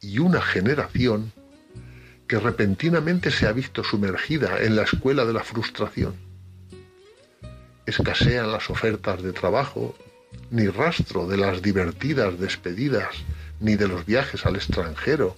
y 0.00 0.18
una 0.18 0.42
generación 0.42 1.32
que 2.26 2.38
repentinamente 2.38 3.30
se 3.30 3.46
ha 3.46 3.52
visto 3.52 3.82
sumergida 3.84 4.62
en 4.62 4.76
la 4.76 4.82
escuela 4.82 5.24
de 5.24 5.32
la 5.32 5.44
frustración 5.44 6.32
escasean 7.86 8.52
las 8.52 8.70
ofertas 8.70 9.22
de 9.22 9.32
trabajo, 9.32 9.94
ni 10.50 10.68
rastro 10.68 11.26
de 11.26 11.36
las 11.36 11.62
divertidas 11.62 12.38
despedidas, 12.38 13.08
ni 13.60 13.76
de 13.76 13.88
los 13.88 14.06
viajes 14.06 14.46
al 14.46 14.56
extranjero, 14.56 15.36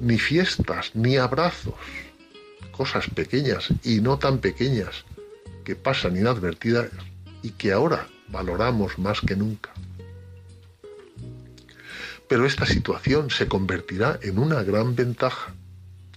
ni 0.00 0.18
fiestas, 0.18 0.90
ni 0.94 1.16
abrazos, 1.16 1.74
cosas 2.70 3.06
pequeñas 3.08 3.68
y 3.82 4.00
no 4.00 4.18
tan 4.18 4.38
pequeñas 4.38 5.04
que 5.64 5.76
pasan 5.76 6.16
inadvertidas 6.16 6.88
y 7.42 7.50
que 7.50 7.72
ahora 7.72 8.08
valoramos 8.28 8.98
más 8.98 9.20
que 9.20 9.36
nunca. 9.36 9.70
Pero 12.28 12.46
esta 12.46 12.66
situación 12.66 13.30
se 13.30 13.46
convertirá 13.46 14.18
en 14.22 14.38
una 14.38 14.62
gran 14.62 14.96
ventaja, 14.96 15.54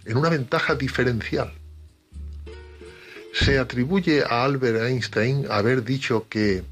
en 0.06 0.18
una 0.18 0.30
ventaja 0.30 0.76
diferencial 0.76 1.54
se 3.36 3.60
atribuye 3.60 4.24
a 4.24 4.46
Albert 4.46 4.82
Einstein 4.84 5.46
haber 5.50 5.84
dicho 5.84 6.28
que 6.30 6.64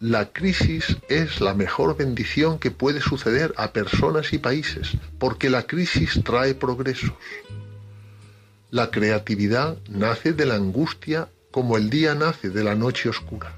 la 0.00 0.26
crisis 0.26 0.96
es 1.08 1.40
la 1.40 1.54
mejor 1.54 1.96
bendición 1.96 2.60
que 2.60 2.70
puede 2.70 3.00
suceder 3.00 3.52
a 3.56 3.72
personas 3.72 4.32
y 4.32 4.38
países, 4.38 4.92
porque 5.18 5.50
la 5.50 5.64
crisis 5.64 6.20
trae 6.24 6.54
progresos. 6.54 7.12
La 8.70 8.92
creatividad 8.92 9.76
nace 9.88 10.32
de 10.34 10.46
la 10.46 10.54
angustia 10.54 11.28
como 11.50 11.76
el 11.76 11.90
día 11.90 12.14
nace 12.14 12.50
de 12.50 12.62
la 12.62 12.76
noche 12.76 13.08
oscura. 13.08 13.56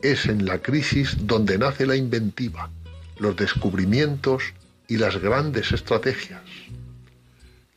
Es 0.00 0.26
en 0.26 0.46
la 0.46 0.62
crisis 0.62 1.26
donde 1.26 1.58
nace 1.58 1.84
la 1.84 1.96
inventiva, 1.96 2.70
los 3.18 3.36
descubrimientos 3.36 4.54
y 4.88 4.96
las 4.96 5.18
grandes 5.18 5.72
estrategias. 5.72 6.40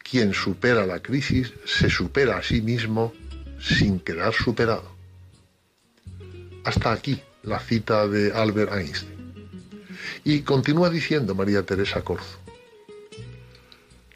Quien 0.10 0.34
supera 0.34 0.86
la 0.86 1.02
crisis 1.02 1.52
se 1.66 1.90
supera 1.90 2.38
a 2.38 2.44
sí 2.44 2.62
mismo 2.62 3.14
sin 3.60 4.00
quedar 4.00 4.34
superado. 4.34 4.99
Hasta 6.70 6.92
aquí 6.92 7.20
la 7.42 7.60
cita 7.60 8.08
de 8.08 8.32
Albert 8.32 8.72
Einstein. 8.72 9.58
Y 10.24 10.42
continúa 10.42 10.92
diciendo 10.92 11.34
María 11.34 11.64
Teresa 11.64 12.04
Corzo. 12.04 12.38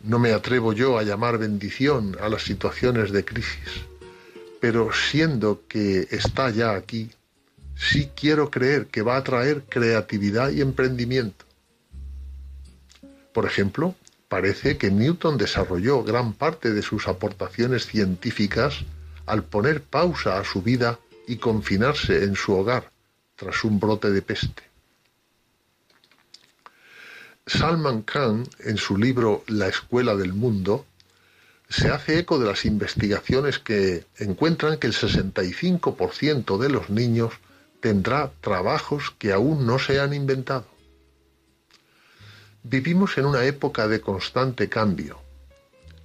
No 0.01 0.19
me 0.19 0.33
atrevo 0.33 0.71
yo 0.71 0.99
a 0.99 1.01
llamar 1.01 1.39
bendición 1.39 2.15
a 2.21 2.29
las 2.29 2.43
situaciones 2.43 3.11
de 3.11 3.25
crisis, 3.25 3.71
pero 4.61 4.93
siendo 4.93 5.63
que 5.67 6.07
está 6.11 6.51
ya 6.51 6.75
aquí, 6.75 7.09
sí 7.75 8.11
quiero 8.15 8.51
creer 8.51 8.85
que 8.85 9.01
va 9.01 9.17
a 9.17 9.23
traer 9.23 9.63
creatividad 9.67 10.51
y 10.51 10.61
emprendimiento. 10.61 11.45
Por 13.33 13.47
ejemplo, 13.47 13.95
Parece 14.29 14.77
que 14.77 14.89
Newton 14.89 15.37
desarrolló 15.37 16.03
gran 16.03 16.33
parte 16.33 16.73
de 16.73 16.81
sus 16.81 17.07
aportaciones 17.07 17.85
científicas 17.85 18.79
al 19.27 19.43
poner 19.43 19.83
pausa 19.83 20.39
a 20.39 20.43
su 20.43 20.63
vida 20.63 20.97
y 21.27 21.37
confinarse 21.37 22.23
en 22.23 22.35
su 22.35 22.53
hogar 22.53 22.91
tras 23.35 23.63
un 23.63 23.79
brote 23.79 24.11
de 24.11 24.21
peste. 24.21 24.63
Salman 27.45 28.03
Khan, 28.03 28.47
en 28.59 28.77
su 28.77 28.97
libro 28.97 29.43
La 29.47 29.67
Escuela 29.67 30.15
del 30.15 30.33
Mundo, 30.33 30.85
se 31.69 31.89
hace 31.89 32.19
eco 32.19 32.39
de 32.39 32.45
las 32.45 32.65
investigaciones 32.65 33.59
que 33.59 34.05
encuentran 34.17 34.77
que 34.77 34.87
el 34.87 34.93
65% 34.93 36.57
de 36.57 36.69
los 36.69 36.89
niños 36.89 37.33
tendrá 37.81 38.31
trabajos 38.39 39.13
que 39.17 39.33
aún 39.33 39.65
no 39.65 39.79
se 39.79 39.99
han 39.99 40.13
inventado. 40.13 40.67
Vivimos 42.63 43.17
en 43.17 43.25
una 43.25 43.43
época 43.43 43.89
de 43.89 43.99
constante 43.99 44.69
cambio, 44.69 45.19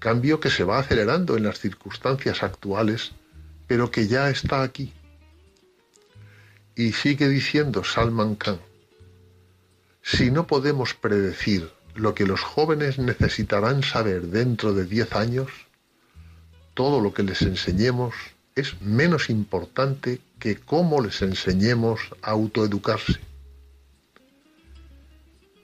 cambio 0.00 0.40
que 0.40 0.50
se 0.50 0.64
va 0.64 0.78
acelerando 0.81 1.37
en 1.37 1.44
las 1.44 1.61
circunstancias 1.61 2.42
actuales, 2.42 3.12
pero 3.68 3.92
que 3.92 4.09
ya 4.09 4.28
está 4.31 4.62
aquí. 4.62 4.92
Y 6.79 6.93
sigue 6.93 7.29
diciendo 7.29 7.83
Salman 7.83 8.37
Khan, 8.37 8.61
si 10.01 10.31
no 10.31 10.47
podemos 10.47 10.95
predecir 10.95 11.69
lo 11.97 12.14
que 12.14 12.25
los 12.25 12.41
jóvenes 12.41 13.01
necesitarán 13.01 13.83
saber 13.83 14.29
dentro 14.29 14.73
de 14.73 14.85
diez 14.85 15.12
años, 15.12 15.51
todo 16.75 17.01
lo 17.01 17.12
que 17.12 17.25
les 17.25 17.43
enseñemos 17.43 18.14
es 18.55 18.81
menos 18.81 19.29
importante 19.29 20.21
que 20.38 20.55
cómo 20.55 21.03
les 21.03 21.21
enseñemos 21.21 21.99
a 22.23 22.31
autoeducarse 22.31 23.19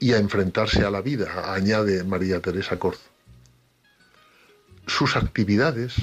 y 0.01 0.11
a 0.11 0.17
enfrentarse 0.17 0.83
a 0.83 0.91
la 0.91 0.99
vida, 0.99 1.53
añade 1.53 2.03
María 2.03 2.41
Teresa 2.41 2.77
Corzo. 2.77 3.09
Sus 4.85 5.15
actividades, 5.15 5.93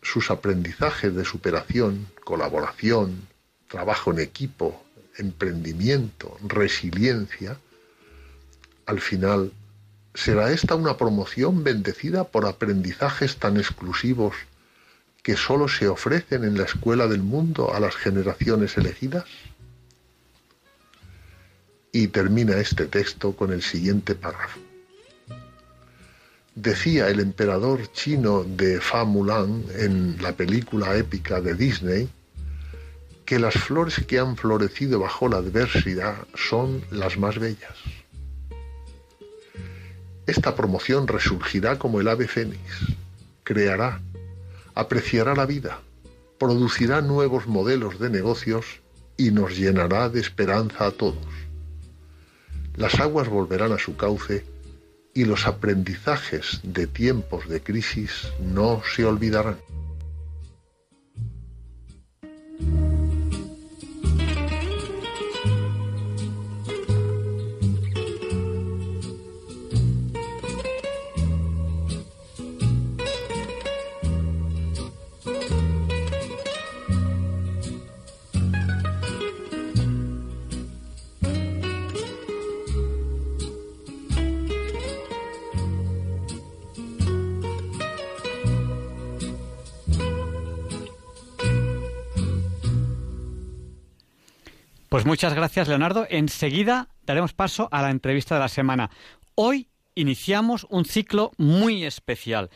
sus 0.00 0.30
aprendizajes 0.30 1.12
de 1.12 1.24
superación, 1.24 2.06
colaboración, 2.22 3.33
trabajo 3.74 4.12
en 4.12 4.20
equipo, 4.20 4.80
emprendimiento, 5.16 6.38
resiliencia, 6.46 7.58
al 8.86 9.00
final, 9.00 9.52
¿será 10.14 10.52
esta 10.52 10.76
una 10.76 10.96
promoción 10.96 11.64
bendecida 11.64 12.22
por 12.22 12.46
aprendizajes 12.46 13.36
tan 13.38 13.56
exclusivos 13.56 14.36
que 15.24 15.34
sólo 15.36 15.66
se 15.66 15.88
ofrecen 15.88 16.44
en 16.44 16.56
la 16.56 16.66
escuela 16.66 17.08
del 17.08 17.24
mundo 17.24 17.74
a 17.74 17.80
las 17.80 17.96
generaciones 17.96 18.78
elegidas? 18.78 19.24
Y 21.90 22.06
termina 22.08 22.58
este 22.58 22.86
texto 22.86 23.34
con 23.34 23.52
el 23.52 23.62
siguiente 23.62 24.14
párrafo. 24.14 24.60
Decía 26.54 27.08
el 27.08 27.18
emperador 27.18 27.90
chino 27.90 28.44
de 28.44 28.80
Fa 28.80 29.04
Mulan 29.04 29.64
en 29.76 30.22
la 30.22 30.32
película 30.36 30.96
épica 30.96 31.40
de 31.40 31.54
Disney 31.56 32.08
que 33.24 33.38
las 33.38 33.54
flores 33.54 34.04
que 34.06 34.18
han 34.18 34.36
florecido 34.36 35.00
bajo 35.00 35.28
la 35.28 35.38
adversidad 35.38 36.16
son 36.34 36.84
las 36.90 37.18
más 37.18 37.38
bellas. 37.38 37.76
Esta 40.26 40.54
promoción 40.54 41.06
resurgirá 41.06 41.78
como 41.78 42.00
el 42.00 42.08
ave 42.08 42.28
fénix, 42.28 42.60
creará, 43.42 44.00
apreciará 44.74 45.34
la 45.34 45.46
vida, 45.46 45.80
producirá 46.38 47.00
nuevos 47.00 47.46
modelos 47.46 47.98
de 47.98 48.10
negocios 48.10 48.80
y 49.16 49.30
nos 49.30 49.56
llenará 49.56 50.08
de 50.08 50.20
esperanza 50.20 50.86
a 50.86 50.90
todos. 50.90 51.26
Las 52.76 52.98
aguas 53.00 53.28
volverán 53.28 53.72
a 53.72 53.78
su 53.78 53.96
cauce 53.96 54.44
y 55.14 55.24
los 55.24 55.46
aprendizajes 55.46 56.60
de 56.64 56.86
tiempos 56.86 57.48
de 57.48 57.62
crisis 57.62 58.28
no 58.40 58.82
se 58.94 59.04
olvidarán. 59.04 59.58
Pues 95.04 95.20
muchas 95.20 95.34
gracias, 95.34 95.68
Leonardo. 95.68 96.06
Enseguida 96.08 96.88
daremos 97.04 97.34
paso 97.34 97.68
a 97.70 97.82
la 97.82 97.90
entrevista 97.90 98.36
de 98.36 98.40
la 98.40 98.48
semana. 98.48 98.88
Hoy 99.34 99.68
iniciamos 99.94 100.66
un 100.70 100.86
ciclo 100.86 101.32
muy 101.36 101.84
especial. 101.84 102.48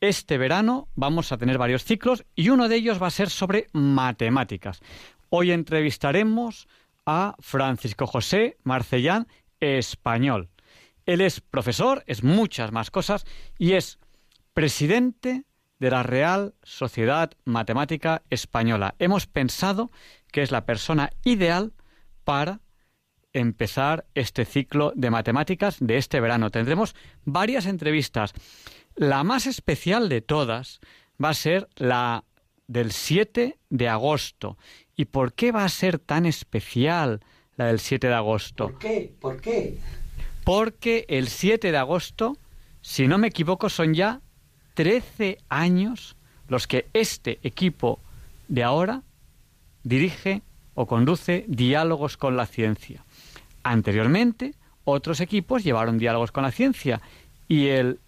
Este 0.00 0.36
verano 0.36 0.88
vamos 0.96 1.30
a 1.30 1.38
tener 1.38 1.58
varios 1.58 1.84
ciclos 1.84 2.24
y 2.34 2.48
uno 2.48 2.68
de 2.68 2.74
ellos 2.74 3.00
va 3.00 3.06
a 3.06 3.10
ser 3.10 3.30
sobre 3.30 3.68
matemáticas. 3.72 4.80
Hoy 5.28 5.52
entrevistaremos 5.52 6.66
a 7.06 7.36
Francisco 7.38 8.08
José 8.08 8.56
Marcellán, 8.64 9.28
español. 9.60 10.48
Él 11.06 11.20
es 11.20 11.40
profesor, 11.40 12.02
es 12.08 12.24
muchas 12.24 12.72
más 12.72 12.90
cosas 12.90 13.24
y 13.58 13.74
es 13.74 14.00
presidente 14.54 15.44
de 15.78 15.90
la 15.90 16.02
Real 16.02 16.56
Sociedad 16.64 17.30
Matemática 17.44 18.22
Española. 18.28 18.96
Hemos 18.98 19.28
pensado 19.28 19.92
que 20.32 20.42
es 20.42 20.50
la 20.50 20.66
persona 20.66 21.12
ideal 21.22 21.72
para 22.24 22.60
empezar 23.32 24.04
este 24.14 24.44
ciclo 24.44 24.92
de 24.94 25.10
matemáticas 25.10 25.76
de 25.80 25.96
este 25.96 26.20
verano. 26.20 26.50
Tendremos 26.50 26.94
varias 27.24 27.66
entrevistas. 27.66 28.32
La 28.94 29.24
más 29.24 29.46
especial 29.46 30.08
de 30.08 30.20
todas 30.20 30.80
va 31.22 31.30
a 31.30 31.34
ser 31.34 31.68
la 31.76 32.24
del 32.66 32.92
7 32.92 33.58
de 33.70 33.88
agosto. 33.88 34.58
¿Y 34.96 35.06
por 35.06 35.32
qué 35.32 35.52
va 35.52 35.64
a 35.64 35.68
ser 35.68 35.98
tan 35.98 36.26
especial 36.26 37.20
la 37.56 37.66
del 37.66 37.80
7 37.80 38.08
de 38.08 38.14
agosto? 38.14 38.68
¿Por 38.68 38.78
qué? 38.78 39.14
¿Por 39.20 39.40
qué? 39.40 39.78
Porque 40.44 41.06
el 41.08 41.28
7 41.28 41.70
de 41.70 41.78
agosto, 41.78 42.36
si 42.80 43.06
no 43.06 43.18
me 43.18 43.28
equivoco, 43.28 43.68
son 43.68 43.94
ya 43.94 44.20
13 44.74 45.38
años 45.48 46.16
los 46.48 46.66
que 46.66 46.86
este 46.92 47.38
equipo 47.42 48.00
de 48.48 48.62
ahora 48.62 49.02
dirige 49.82 50.42
o 50.74 50.86
conduce 50.86 51.44
diálogos 51.48 52.16
con 52.16 52.36
la 52.36 52.46
ciencia. 52.46 53.04
Anteriormente, 53.62 54.54
otros 54.84 55.20
equipos 55.20 55.62
llevaron 55.64 55.98
diálogos 55.98 56.32
con 56.32 56.42
la 56.42 56.50
ciencia 56.50 57.00
y 57.48 57.68
el 57.68 58.00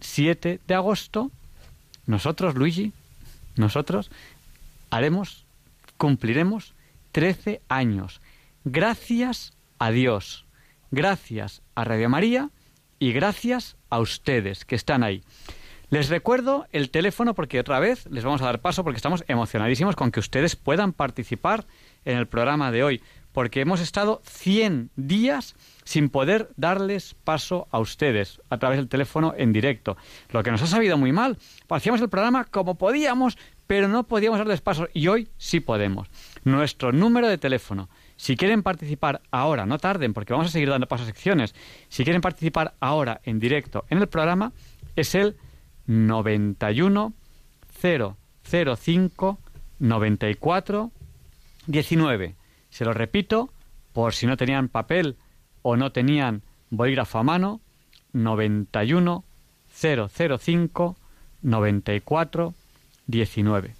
7 0.00 0.60
de 0.66 0.74
agosto, 0.74 1.30
nosotros, 2.06 2.54
Luigi, 2.54 2.92
nosotros 3.56 4.10
haremos, 4.90 5.46
cumpliremos 5.96 6.74
13 7.12 7.60
años. 7.68 8.20
Gracias 8.64 9.52
a 9.78 9.90
Dios, 9.90 10.44
gracias 10.90 11.62
a 11.74 11.84
Radio 11.84 12.08
María 12.08 12.50
y 12.98 13.12
gracias 13.12 13.76
a 13.90 14.00
ustedes 14.00 14.64
que 14.64 14.74
están 14.74 15.02
ahí. 15.02 15.22
Les 15.90 16.08
recuerdo 16.08 16.66
el 16.72 16.90
teléfono 16.90 17.34
porque 17.34 17.60
otra 17.60 17.78
vez 17.78 18.06
les 18.10 18.24
vamos 18.24 18.42
a 18.42 18.46
dar 18.46 18.60
paso 18.60 18.82
porque 18.84 18.96
estamos 18.96 19.24
emocionadísimos 19.28 19.96
con 19.96 20.10
que 20.10 20.20
ustedes 20.20 20.56
puedan 20.56 20.92
participar 20.92 21.66
en 22.04 22.16
el 22.16 22.26
programa 22.26 22.70
de 22.70 22.82
hoy, 22.82 23.02
porque 23.32 23.60
hemos 23.60 23.80
estado 23.80 24.22
100 24.24 24.90
días 24.96 25.54
sin 25.84 26.08
poder 26.08 26.48
darles 26.56 27.14
paso 27.24 27.68
a 27.70 27.80
ustedes 27.80 28.40
a 28.48 28.58
través 28.58 28.78
del 28.78 28.88
teléfono 28.88 29.34
en 29.36 29.52
directo. 29.52 29.96
Lo 30.30 30.42
que 30.42 30.50
nos 30.50 30.62
ha 30.62 30.66
sabido 30.66 30.96
muy 30.96 31.12
mal. 31.12 31.36
Hacíamos 31.68 32.00
el 32.00 32.08
programa 32.08 32.44
como 32.44 32.76
podíamos, 32.76 33.36
pero 33.66 33.88
no 33.88 34.04
podíamos 34.04 34.38
darles 34.38 34.60
paso 34.60 34.88
y 34.94 35.08
hoy 35.08 35.28
sí 35.36 35.60
podemos. 35.60 36.08
Nuestro 36.44 36.92
número 36.92 37.28
de 37.28 37.38
teléfono. 37.38 37.90
Si 38.16 38.36
quieren 38.36 38.62
participar 38.62 39.20
ahora, 39.30 39.66
no 39.66 39.78
tarden 39.78 40.14
porque 40.14 40.32
vamos 40.32 40.48
a 40.48 40.52
seguir 40.52 40.70
dando 40.70 40.88
paso 40.88 41.02
a 41.02 41.06
secciones. 41.06 41.54
Si 41.88 42.04
quieren 42.04 42.22
participar 42.22 42.74
ahora 42.80 43.20
en 43.24 43.38
directo 43.38 43.84
en 43.90 43.98
el 43.98 44.06
programa, 44.06 44.52
es 44.96 45.14
el 45.14 45.36
91 45.86 47.12
005 47.80 49.38
94 49.78 50.90
19. 51.66 52.34
Se 52.70 52.84
lo 52.84 52.92
repito, 52.92 53.50
por 53.92 54.14
si 54.14 54.26
no 54.26 54.36
tenían 54.36 54.68
papel 54.68 55.16
o 55.62 55.76
no 55.76 55.92
tenían 55.92 56.42
bolígrafo 56.70 57.18
a 57.18 57.22
mano, 57.22 57.60
91 58.12 59.24
005 59.72 60.96
94 61.42 62.54
19. 63.06 63.74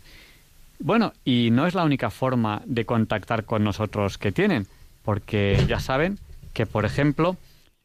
Bueno, 0.81 1.13
y 1.25 1.51
no 1.51 1.67
es 1.67 1.75
la 1.75 1.85
única 1.85 2.11
forma 2.11 2.63
de 2.67 2.85
contactar 2.85 3.45
con 3.45 3.65
nosotros 3.65 4.19
que 4.19 4.33
tienen, 4.33 4.67
porque 5.03 5.65
ya 5.69 5.81
saben 5.81 6.19
que, 6.53 6.67
por 6.67 6.85
ejemplo, 6.85 7.37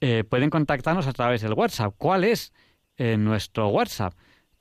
eh, 0.01 0.23
pueden 0.23 0.49
contactarnos 0.49 1.07
a 1.07 1.13
través 1.13 1.41
del 1.41 1.53
WhatsApp. 1.53 1.93
¿Cuál 1.97 2.23
es? 2.23 2.51
En 2.99 3.23
nuestro 3.23 3.69
WhatsApp? 3.69 4.13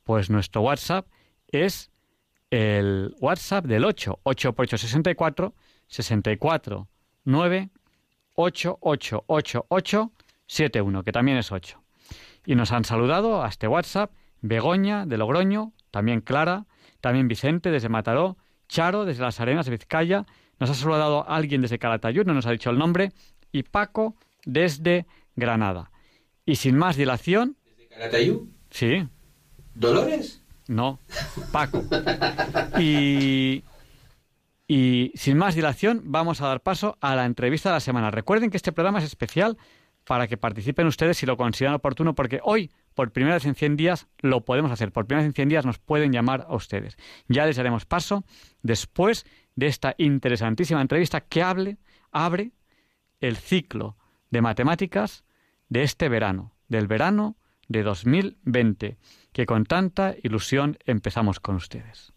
Pues 0.05 0.31
nuestro 0.31 0.62
WhatsApp 0.62 1.07
es 1.48 1.90
el 2.51 3.14
WhatsApp 3.20 3.66
del 3.66 3.85
8, 3.85 4.20
8 4.22 4.53
por 4.55 4.62
8, 4.62 4.79
64, 4.79 5.55
64, 5.88 6.88
9, 7.24 7.68
8, 8.35 8.79
8, 8.81 9.24
8, 9.27 9.66
8, 9.68 10.12
71, 10.46 11.03
que 11.03 11.12
también 11.12 11.37
es 11.37 11.53
8. 11.53 11.83
Y 12.46 12.55
nos 12.55 12.72
han 12.72 12.85
saludado 12.85 13.42
a 13.42 13.48
este 13.48 13.68
WhatsApp 13.68 14.12
Begoña 14.40 15.05
de 15.05 15.18
Logroño, 15.18 15.72
también 15.90 16.20
Clara, 16.20 16.66
también 17.01 17.29
Vicente 17.29 17.70
desde 17.70 17.90
Mataró, 17.90 18.38
Charo 18.68 19.05
desde 19.05 19.22
Las 19.22 19.40
Arenas 19.40 19.66
de 19.66 19.72
Vizcaya, 19.72 20.24
nos 20.61 20.70
ha 20.70 20.74
saludado 20.74 21.29
alguien 21.29 21.61
desde 21.61 21.79
Calatayud, 21.79 22.24
no 22.24 22.35
nos 22.35 22.46
ha 22.46 22.53
dicho 22.53 22.70
el 22.70 22.79
nombre, 22.79 23.12
y 23.53 23.64
Paco 23.64 24.16
desde 24.44 25.07
Granada. 25.35 25.90
Y 26.46 26.57
sin 26.57 26.79
más 26.79 26.96
dilación... 26.96 27.58
¿Desde 27.98 28.11
Calatayud? 28.11 28.48
Sí. 28.70 29.08
¿Dolores? 29.74 30.40
No, 30.68 31.00
Paco. 31.50 31.82
Y, 32.78 33.64
y 34.68 35.12
sin 35.16 35.37
más 35.37 35.56
dilación 35.56 36.02
vamos 36.04 36.40
a 36.40 36.46
dar 36.46 36.61
paso 36.61 36.96
a 37.00 37.16
la 37.16 37.24
entrevista 37.24 37.70
de 37.70 37.74
la 37.74 37.80
semana. 37.80 38.12
Recuerden 38.12 38.50
que 38.50 38.56
este 38.56 38.70
programa 38.70 39.00
es 39.00 39.04
especial 39.04 39.56
para 40.04 40.28
que 40.28 40.37
participen 40.37 40.87
ustedes 40.87 41.16
si 41.16 41.26
lo 41.26 41.37
consideran 41.37 41.74
oportuno, 41.74 42.14
porque 42.14 42.40
hoy, 42.44 42.70
por 42.94 43.11
primera 43.11 43.34
vez 43.34 43.46
en 43.46 43.56
100 43.56 43.76
días, 43.76 44.06
lo 44.18 44.44
podemos 44.44 44.70
hacer. 44.70 44.92
Por 44.92 45.06
primera 45.06 45.22
vez 45.22 45.30
en 45.30 45.34
100 45.34 45.48
días 45.48 45.66
nos 45.66 45.78
pueden 45.78 46.12
llamar 46.12 46.46
a 46.48 46.54
ustedes. 46.54 46.96
Ya 47.26 47.46
les 47.46 47.58
haremos 47.58 47.84
paso 47.84 48.24
después 48.62 49.26
de 49.56 49.66
esta 49.66 49.96
interesantísima 49.98 50.80
entrevista 50.80 51.20
que 51.22 51.42
hable, 51.42 51.78
abre 52.12 52.52
el 53.20 53.37
ciclo 53.37 53.96
de 54.30 54.40
matemáticas 54.40 55.24
de 55.68 55.82
este 55.82 56.08
verano, 56.08 56.52
del 56.68 56.87
verano 56.87 57.38
de 57.68 57.83
2020, 57.83 58.96
que 59.33 59.46
con 59.46 59.64
tanta 59.64 60.14
ilusión 60.22 60.78
empezamos 60.85 61.40
con 61.40 61.57
ustedes. 61.57 62.12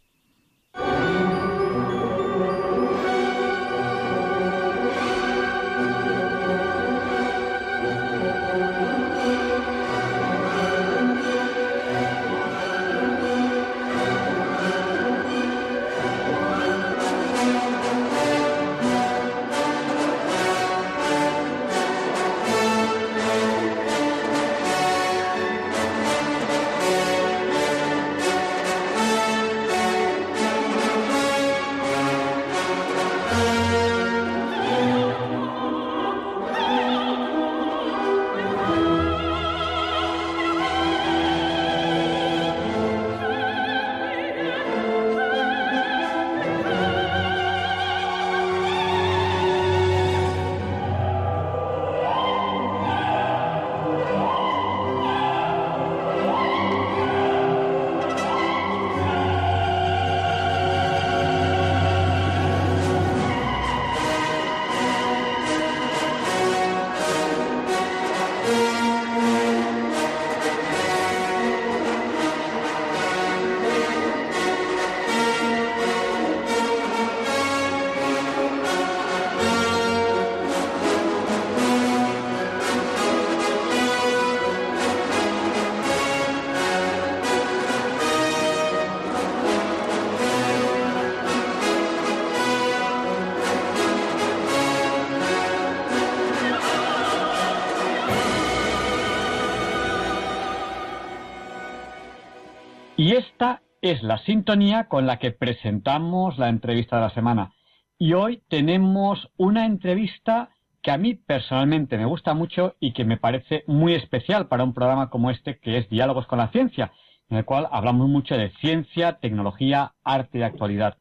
Y 103.03 103.13
esta 103.13 103.63
es 103.81 104.03
la 104.03 104.19
sintonía 104.19 104.87
con 104.87 105.07
la 105.07 105.17
que 105.17 105.31
presentamos 105.31 106.37
la 106.37 106.49
entrevista 106.49 106.97
de 106.97 107.01
la 107.01 107.09
semana. 107.09 107.51
Y 107.97 108.13
hoy 108.13 108.43
tenemos 108.47 109.31
una 109.37 109.65
entrevista 109.65 110.51
que 110.83 110.91
a 110.91 110.99
mí 110.99 111.15
personalmente 111.15 111.97
me 111.97 112.05
gusta 112.05 112.35
mucho 112.35 112.75
y 112.79 112.93
que 112.93 113.03
me 113.03 113.17
parece 113.17 113.63
muy 113.65 113.95
especial 113.95 114.49
para 114.49 114.63
un 114.63 114.75
programa 114.75 115.09
como 115.09 115.31
este 115.31 115.57
que 115.57 115.79
es 115.79 115.89
Diálogos 115.89 116.27
con 116.27 116.37
la 116.37 116.49
Ciencia, 116.49 116.91
en 117.27 117.37
el 117.37 117.45
cual 117.45 117.67
hablamos 117.71 118.07
mucho 118.07 118.37
de 118.37 118.51
ciencia, 118.61 119.13
tecnología, 119.13 119.95
arte 120.03 120.37
y 120.37 120.43
actualidad. 120.43 120.99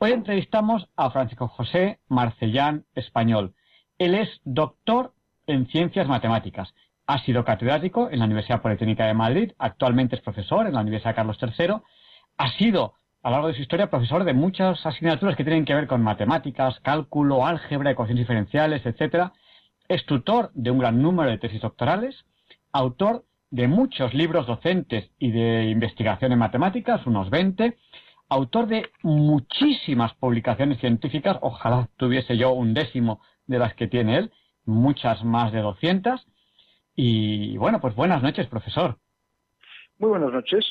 Hoy 0.00 0.10
entrevistamos 0.12 0.90
a 0.96 1.08
Francisco 1.08 1.48
José 1.48 1.98
Marcellán 2.08 2.84
Español. 2.94 3.54
Él 3.96 4.14
es 4.14 4.28
doctor 4.44 5.14
en 5.46 5.66
ciencias 5.68 6.08
matemáticas 6.08 6.74
ha 7.08 7.18
sido 7.20 7.42
catedrático 7.42 8.10
en 8.10 8.18
la 8.18 8.26
Universidad 8.26 8.60
Politécnica 8.60 9.06
de 9.06 9.14
Madrid, 9.14 9.52
actualmente 9.58 10.14
es 10.14 10.20
profesor 10.20 10.66
en 10.66 10.74
la 10.74 10.82
Universidad 10.82 11.16
Carlos 11.16 11.38
III, 11.40 11.76
ha 12.36 12.50
sido 12.58 12.92
a 13.22 13.30
lo 13.30 13.36
largo 13.36 13.48
de 13.48 13.54
su 13.54 13.62
historia 13.62 13.88
profesor 13.88 14.24
de 14.24 14.34
muchas 14.34 14.84
asignaturas 14.84 15.34
que 15.34 15.42
tienen 15.42 15.64
que 15.64 15.74
ver 15.74 15.86
con 15.86 16.02
matemáticas, 16.02 16.78
cálculo, 16.80 17.46
álgebra, 17.46 17.90
ecuaciones 17.90 18.22
diferenciales, 18.22 18.84
etc. 18.84 19.30
Es 19.88 20.04
tutor 20.04 20.50
de 20.52 20.70
un 20.70 20.78
gran 20.78 21.00
número 21.00 21.30
de 21.30 21.38
tesis 21.38 21.62
doctorales, 21.62 22.26
autor 22.72 23.24
de 23.50 23.68
muchos 23.68 24.12
libros 24.12 24.46
docentes 24.46 25.10
y 25.18 25.30
de 25.30 25.64
investigación 25.64 26.32
en 26.32 26.38
matemáticas, 26.38 27.06
unos 27.06 27.30
20, 27.30 27.78
autor 28.28 28.66
de 28.66 28.90
muchísimas 29.02 30.12
publicaciones 30.12 30.78
científicas, 30.78 31.38
ojalá 31.40 31.88
tuviese 31.96 32.36
yo 32.36 32.52
un 32.52 32.74
décimo 32.74 33.22
de 33.46 33.58
las 33.58 33.72
que 33.72 33.88
tiene 33.88 34.18
él, 34.18 34.32
muchas 34.66 35.24
más 35.24 35.52
de 35.52 35.62
200, 35.62 36.26
y 37.00 37.56
bueno, 37.58 37.80
pues 37.80 37.94
buenas 37.94 38.24
noches, 38.24 38.48
profesor. 38.48 38.98
Muy 40.00 40.08
buenas 40.10 40.32
noches. 40.32 40.66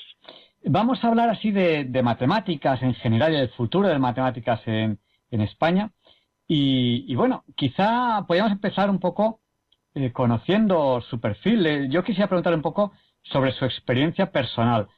Vamos 0.65 1.01
a 1.01 1.07
hablar 1.07 1.29
así 1.29 1.51
de, 1.51 1.89
matemáticas 2.03 2.83
en 2.83 2.95
general 2.95 3.33
y 3.33 3.37
del 3.37 3.49
futuro 3.51 3.87
de 3.87 3.97
matemáticas 3.97 4.59
en, 4.65 4.99
España. 5.31 5.89
Y, 6.45 7.15
bueno, 7.15 7.45
quizá 7.55 8.25
podríamos 8.27 8.51
empezar 8.51 8.89
un 8.89 8.99
poco 8.99 9.39
eh, 9.95 10.11
conociendo 10.11 10.99
su 11.09 11.21
perfil. 11.21 11.65
Eh, 11.65 11.87
yo 11.89 12.03
quisiera 12.03 12.27
preguntarle 12.27 12.57
un 12.57 12.61
poco 12.61 12.91
sobre 13.23 13.53
su 13.53 13.63
experiencia 13.63 14.29
personal. 14.29 14.89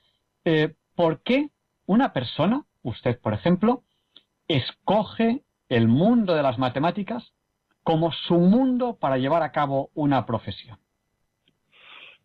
Eh, 0.46 0.74
¿Por 0.96 1.22
qué 1.22 1.52
una 1.86 2.12
persona, 2.12 2.65
usted 2.82 3.20
por 3.20 3.36
ejemplo, 3.36 3.84
escoge 4.48 5.44
el 5.70 5.88
mundo 5.88 6.34
de 6.34 6.42
las 6.42 6.58
matemáticas 6.58 7.34
como 7.84 8.12
su 8.12 8.39
mundo 8.39 8.98
para 9.00 9.20
llevar 9.20 9.44
a 9.44 9.52
cabo 9.52 9.92
una 9.94 10.25
profesión? 10.25 10.80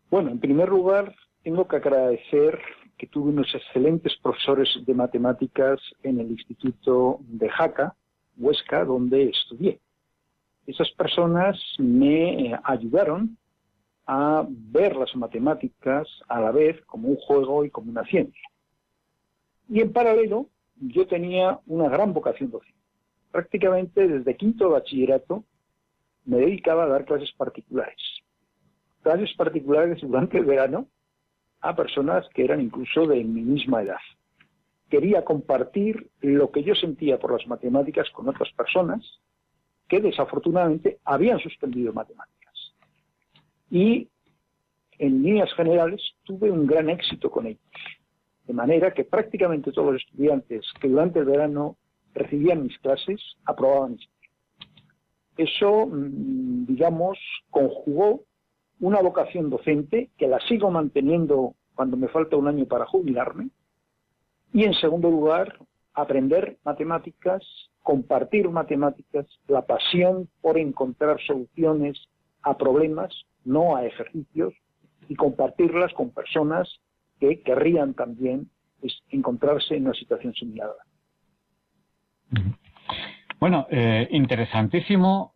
Bueno, 0.09 0.29
en 0.29 0.39
primer 0.39 0.69
lugar, 0.69 1.15
tengo 1.43 1.67
que 1.67 1.77
agradecer 1.77 2.59
que 2.97 3.07
tuve 3.07 3.29
unos 3.29 3.53
excelentes 3.53 4.15
profesores 4.21 4.69
de 4.85 4.93
matemáticas 4.93 5.79
en 6.03 6.19
el 6.19 6.31
Instituto 6.31 7.19
de 7.21 7.49
Jaca, 7.49 7.95
Huesca, 8.37 8.85
donde 8.85 9.29
estudié. 9.29 9.79
Esas 10.67 10.91
personas 10.91 11.59
me 11.79 12.51
eh, 12.51 12.59
ayudaron 12.63 13.37
a 14.05 14.45
ver 14.47 14.95
las 14.95 15.15
matemáticas 15.15 16.07
a 16.27 16.39
la 16.39 16.51
vez 16.51 16.79
como 16.85 17.09
un 17.09 17.17
juego 17.17 17.65
y 17.65 17.71
como 17.71 17.89
una 17.89 18.05
ciencia. 18.05 18.47
Y 19.67 19.81
en 19.81 19.91
paralelo, 19.91 20.47
yo 20.75 21.07
tenía 21.07 21.59
una 21.65 21.89
gran 21.89 22.13
vocación 22.13 22.51
docente. 22.51 22.79
Prácticamente 23.31 24.07
desde 24.07 24.37
quinto 24.37 24.69
bachillerato 24.69 25.43
me 26.25 26.37
dedicaba 26.37 26.83
a 26.83 26.87
dar 26.87 27.05
clases 27.05 27.31
particulares 27.33 28.14
clases 29.05 29.35
particulares 29.37 30.01
durante 30.01 30.39
el 30.39 30.45
verano 30.45 30.87
a 31.61 31.75
personas 31.75 32.27
que 32.33 32.43
eran 32.43 32.59
incluso 32.59 33.05
de 33.05 33.23
mi 33.23 33.41
misma 33.41 33.83
edad. 33.83 33.99
Quería 34.89 35.23
compartir 35.23 36.09
lo 36.21 36.49
que 36.49 36.63
yo 36.63 36.73
sentía 36.73 37.19
por 37.19 37.31
las 37.31 37.45
matemáticas 37.45 38.09
con 38.09 38.27
otras 38.27 38.51
personas 38.53 39.03
que 39.87 40.01
desafortunadamente 40.01 40.97
habían 41.05 41.39
suspendido 41.39 41.93
matemáticas. 41.93 42.73
Y 43.69 44.09
en 44.97 45.21
líneas 45.21 45.53
generales 45.53 46.01
tuve 46.23 46.49
un 46.49 46.65
gran 46.65 46.89
éxito 46.89 47.29
con 47.29 47.45
ellos. 47.45 47.61
De 48.47 48.53
manera 48.53 48.91
que 48.91 49.03
prácticamente 49.03 49.71
todos 49.71 49.93
los 49.93 50.01
estudiantes 50.01 50.65
que 50.81 50.87
durante 50.87 51.19
el 51.19 51.25
verano 51.25 51.77
recibían 52.15 52.63
mis 52.63 52.77
clases 52.79 53.21
aprobaban 53.45 53.91
mis 53.91 54.09
Eso, 55.37 55.85
mm, 55.85 56.65
digamos, 56.65 57.19
conjugó 57.51 58.23
una 58.79 59.01
vocación 59.01 59.49
docente 59.49 60.09
que 60.17 60.27
la 60.27 60.39
sigo 60.47 60.69
manteniendo 60.71 61.55
cuando 61.75 61.97
me 61.97 62.07
falta 62.07 62.37
un 62.37 62.47
año 62.47 62.65
para 62.65 62.85
jubilarme. 62.85 63.49
Y 64.53 64.63
en 64.63 64.73
segundo 64.73 65.09
lugar, 65.09 65.59
aprender 65.93 66.57
matemáticas, 66.63 67.43
compartir 67.81 68.49
matemáticas, 68.49 69.25
la 69.47 69.65
pasión 69.65 70.29
por 70.41 70.57
encontrar 70.57 71.19
soluciones 71.21 72.07
a 72.41 72.57
problemas, 72.57 73.13
no 73.43 73.75
a 73.75 73.85
ejercicios, 73.85 74.53
y 75.07 75.15
compartirlas 75.15 75.93
con 75.93 76.11
personas 76.11 76.67
que 77.19 77.41
querrían 77.41 77.93
también 77.93 78.49
pues, 78.79 79.01
encontrarse 79.09 79.75
en 79.75 79.85
una 79.85 79.93
situación 79.93 80.33
similar. 80.33 80.71
Bueno, 83.39 83.67
eh, 83.69 84.07
interesantísimo 84.11 85.35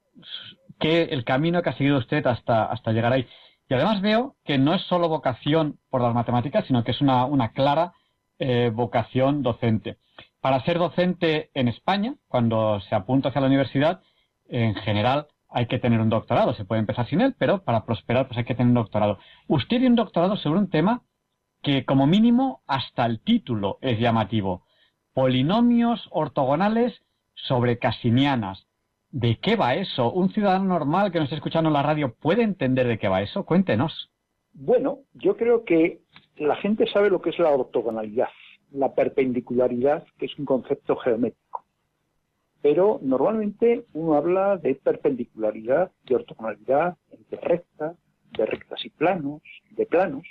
que 0.80 1.04
el 1.04 1.24
camino 1.26 1.62
que 1.62 1.70
ha 1.70 1.78
seguido 1.78 1.98
usted 1.98 2.26
hasta, 2.26 2.66
hasta 2.66 2.92
llegar 2.92 3.14
ahí. 3.14 3.28
Y 3.70 3.74
además 3.74 4.02
veo 4.02 4.36
que 4.46 4.58
no 4.58 4.74
es 4.74 4.82
solo 4.84 5.10
vocación 5.10 5.80
por 5.90 6.02
las 6.02 6.14
matemáticas, 6.16 6.66
sino 6.66 6.84
que 6.84 6.92
es 6.92 7.02
una, 7.02 7.26
una 7.26 7.52
clara 7.52 7.94
eh, 8.40 8.72
vocación 8.74 9.44
docente. 9.44 9.98
Para 10.42 10.64
ser 10.64 10.80
docente 10.80 11.52
en 11.54 11.68
España, 11.68 12.16
cuando 12.28 12.80
se 12.82 12.96
apunta 12.96 13.30
hacia 13.30 13.42
la 13.42 13.48
universidad, 13.48 14.02
en 14.48 14.74
general 14.76 15.28
hay 15.50 15.68
que 15.68 15.80
tener 15.80 16.00
un 16.00 16.10
doctorado. 16.10 16.54
Se 16.54 16.66
puede 16.66 16.80
empezar 16.80 17.08
sin 17.08 17.22
él, 17.22 17.36
pero 17.38 17.64
para 17.64 17.86
prosperar 17.86 18.28
pues 18.28 18.38
hay 18.38 18.46
que 18.46 18.56
tener 18.56 18.70
un 18.70 18.76
doctorado. 18.76 19.20
Usted 19.48 19.78
tiene 19.78 19.88
un 19.88 19.96
doctorado 19.96 20.38
sobre 20.38 20.60
un 20.60 20.70
tema 20.70 21.04
que 21.62 21.86
como 21.86 22.08
mínimo 22.08 22.64
hasta 22.66 23.06
el 23.06 23.20
título 23.20 23.78
es 23.82 24.00
llamativo. 24.00 24.66
Polinomios 25.14 26.08
ortogonales 26.12 27.02
sobre 27.36 27.78
casinianas. 27.80 28.69
¿De 29.12 29.40
qué 29.42 29.56
va 29.56 29.74
eso? 29.74 30.12
¿Un 30.12 30.30
ciudadano 30.30 30.66
normal 30.66 31.12
que 31.12 31.18
nos 31.18 31.26
esté 31.26 31.38
escuchando 31.38 31.70
en 31.70 31.74
la 31.74 31.82
radio 31.82 32.14
puede 32.14 32.44
entender 32.44 32.88
de 32.88 33.00
qué 33.00 33.08
va 33.08 33.24
eso? 33.24 33.44
Cuéntenos. 33.44 34.12
Bueno, 34.54 35.00
yo 35.14 35.36
creo 35.36 35.64
que 35.66 36.02
la 36.38 36.56
gente 36.58 36.86
sabe 36.88 37.10
lo 37.10 37.20
que 37.20 37.32
es 37.32 37.40
la 37.40 37.50
ortogonalidad, 37.50 38.30
la 38.72 38.94
perpendicularidad, 38.94 40.06
que 40.20 40.28
es 40.28 40.38
un 40.38 40.46
concepto 40.46 40.96
geométrico. 40.98 41.66
Pero 42.62 43.00
normalmente 43.02 43.86
uno 43.94 44.14
habla 44.14 44.58
de 44.58 44.76
perpendicularidad, 44.76 45.92
de 46.06 46.16
ortogonalidad, 46.16 46.98
de 47.32 47.38
rectas, 47.38 47.98
de 48.38 48.46
rectas 48.46 48.86
y 48.86 48.90
planos, 48.92 49.42
de 49.72 49.86
planos. 49.88 50.28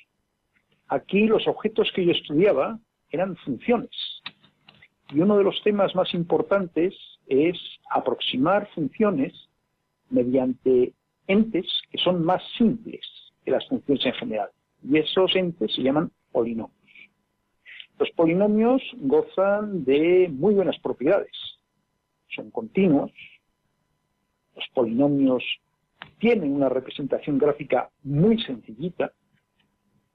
Aquí 0.87 1.27
los 1.27 1.49
objetos 1.49 1.91
que 1.95 2.05
yo 2.05 2.13
estudiaba 2.13 2.79
eran 3.11 3.35
funciones. 3.37 3.91
Y 5.11 5.21
uno 5.21 5.37
de 5.37 5.45
los 5.45 5.61
temas 5.65 5.95
más 5.97 6.15
importantes 6.15 6.95
es 7.29 7.59
aproximar 7.91 8.69
funciones 8.75 9.33
mediante 10.11 10.93
entes 11.27 11.67
que 11.91 11.99
son 11.99 12.25
más 12.25 12.43
simples 12.57 13.01
que 13.45 13.51
las 13.51 13.67
funciones 13.69 14.05
en 14.07 14.15
general. 14.15 14.49
Y 14.83 14.99
esos 14.99 15.35
entes 15.37 15.75
se 15.75 15.83
llaman 15.83 16.11
polinomios. 16.33 16.73
Los 17.99 18.11
polinomios 18.11 18.83
gozan 18.99 19.85
de 19.85 20.29
muy 20.31 20.55
buenas 20.55 20.79
propiedades. 20.79 21.33
Son 22.29 22.51
continuos. 22.51 23.11
Los 24.55 24.67
polinomios 24.75 25.43
tienen 26.19 26.53
una 26.53 26.69
representación 26.69 27.39
gráfica 27.39 27.91
muy 28.03 28.41
sencillita 28.43 29.13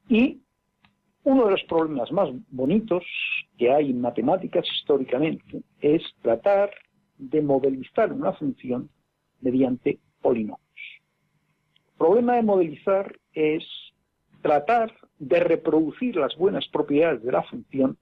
y 0.08 0.42
uno 1.24 1.46
de 1.46 1.52
los 1.52 1.64
problemas 1.64 2.12
más 2.12 2.30
bonitos 2.50 3.04
que 3.58 3.72
hay 3.72 3.92
en 3.92 4.02
matemáticas 4.02 4.66
históricamente 4.78 5.64
es 5.82 6.02
tratar 6.22 6.72
de 7.18 7.42
modelizar 7.42 8.12
una 8.12 8.34
función 8.34 8.90
mediante 9.42 10.00
polinomios. 10.22 10.60
El 11.92 11.98
problema 11.98 12.36
de 12.36 12.44
modelizar 12.44 13.16
es 13.34 13.64
tratar 14.42 14.94
de 15.20 15.40
reproducir 15.40 16.16
las 16.16 16.36
buenas 16.36 16.68
propiedades 16.68 17.24
de 17.24 17.32
la 17.32 17.44
función 17.44 17.98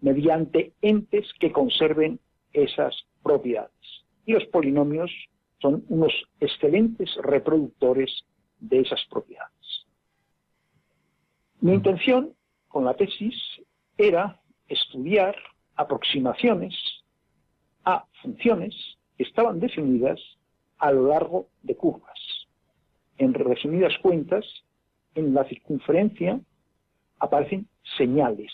mediante 0.00 0.72
entes 0.82 1.26
que 1.38 1.52
conserven 1.52 2.18
esas 2.52 2.94
propiedades. 3.22 3.70
Y 4.26 4.32
los 4.32 4.44
polinomios 4.46 5.10
son 5.60 5.84
unos 5.88 6.12
excelentes 6.40 7.14
reproductores 7.22 8.24
de 8.58 8.80
esas 8.80 9.00
propiedades. 9.10 9.86
Mi 11.60 11.74
intención 11.74 12.34
con 12.68 12.84
la 12.84 12.94
tesis 12.94 13.34
era 13.98 14.40
estudiar 14.68 15.36
aproximaciones 15.76 16.74
a 17.84 18.04
funciones 18.22 18.74
que 19.16 19.24
estaban 19.24 19.60
definidas 19.60 20.20
a 20.78 20.92
lo 20.92 21.08
largo 21.08 21.48
de 21.62 21.76
curvas. 21.76 22.18
En 23.18 23.34
resumidas 23.34 23.96
cuentas, 24.02 24.44
en 25.14 25.34
la 25.34 25.44
circunferencia 25.44 26.40
aparecen 27.18 27.68
señales 27.98 28.52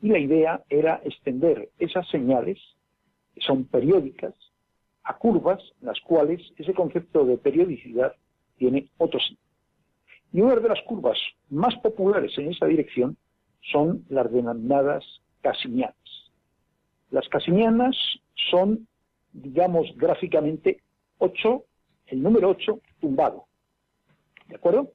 y 0.00 0.08
la 0.08 0.18
idea 0.18 0.62
era 0.68 1.00
extender 1.04 1.70
esas 1.78 2.08
señales, 2.08 2.58
que 3.34 3.40
son 3.40 3.64
periódicas, 3.64 4.34
a 5.02 5.16
curvas 5.18 5.60
en 5.80 5.88
las 5.88 6.00
cuales 6.00 6.40
ese 6.56 6.74
concepto 6.74 7.24
de 7.24 7.38
periodicidad 7.38 8.14
tiene 8.56 8.90
otro 8.98 9.18
sentido. 9.20 9.48
Y 10.32 10.40
una 10.40 10.56
de 10.56 10.68
las 10.68 10.82
curvas 10.82 11.18
más 11.48 11.74
populares 11.76 12.36
en 12.36 12.52
esa 12.52 12.66
dirección 12.66 13.16
son 13.72 14.04
las 14.08 14.30
denominadas 14.30 15.04
casinianas. 15.40 15.96
Las 17.10 17.28
casinianas 17.28 17.96
son, 18.50 18.86
digamos, 19.32 19.86
gráficamente 19.96 20.82
8, 21.18 21.64
el 22.08 22.22
número 22.22 22.50
8 22.50 22.80
tumbado. 23.00 23.46
¿De 24.46 24.56
acuerdo? 24.56 24.92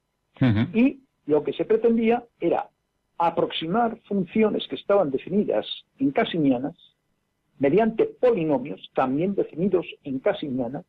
Y 0.74 1.02
lo 1.26 1.44
que 1.44 1.54
se 1.54 1.66
pretendía 1.66 2.24
era 2.40 2.70
aproximar 3.18 4.00
funciones 4.08 4.68
que 4.68 4.76
estaban 4.76 5.12
definidas 5.12 5.66
en 6.00 6.12
casinianas 6.12 6.76
mediante 7.60 8.06
polinomios 8.06 8.90
también 8.94 9.36
definidos 9.36 9.86
en 10.04 10.20
casinianas, 10.20 10.86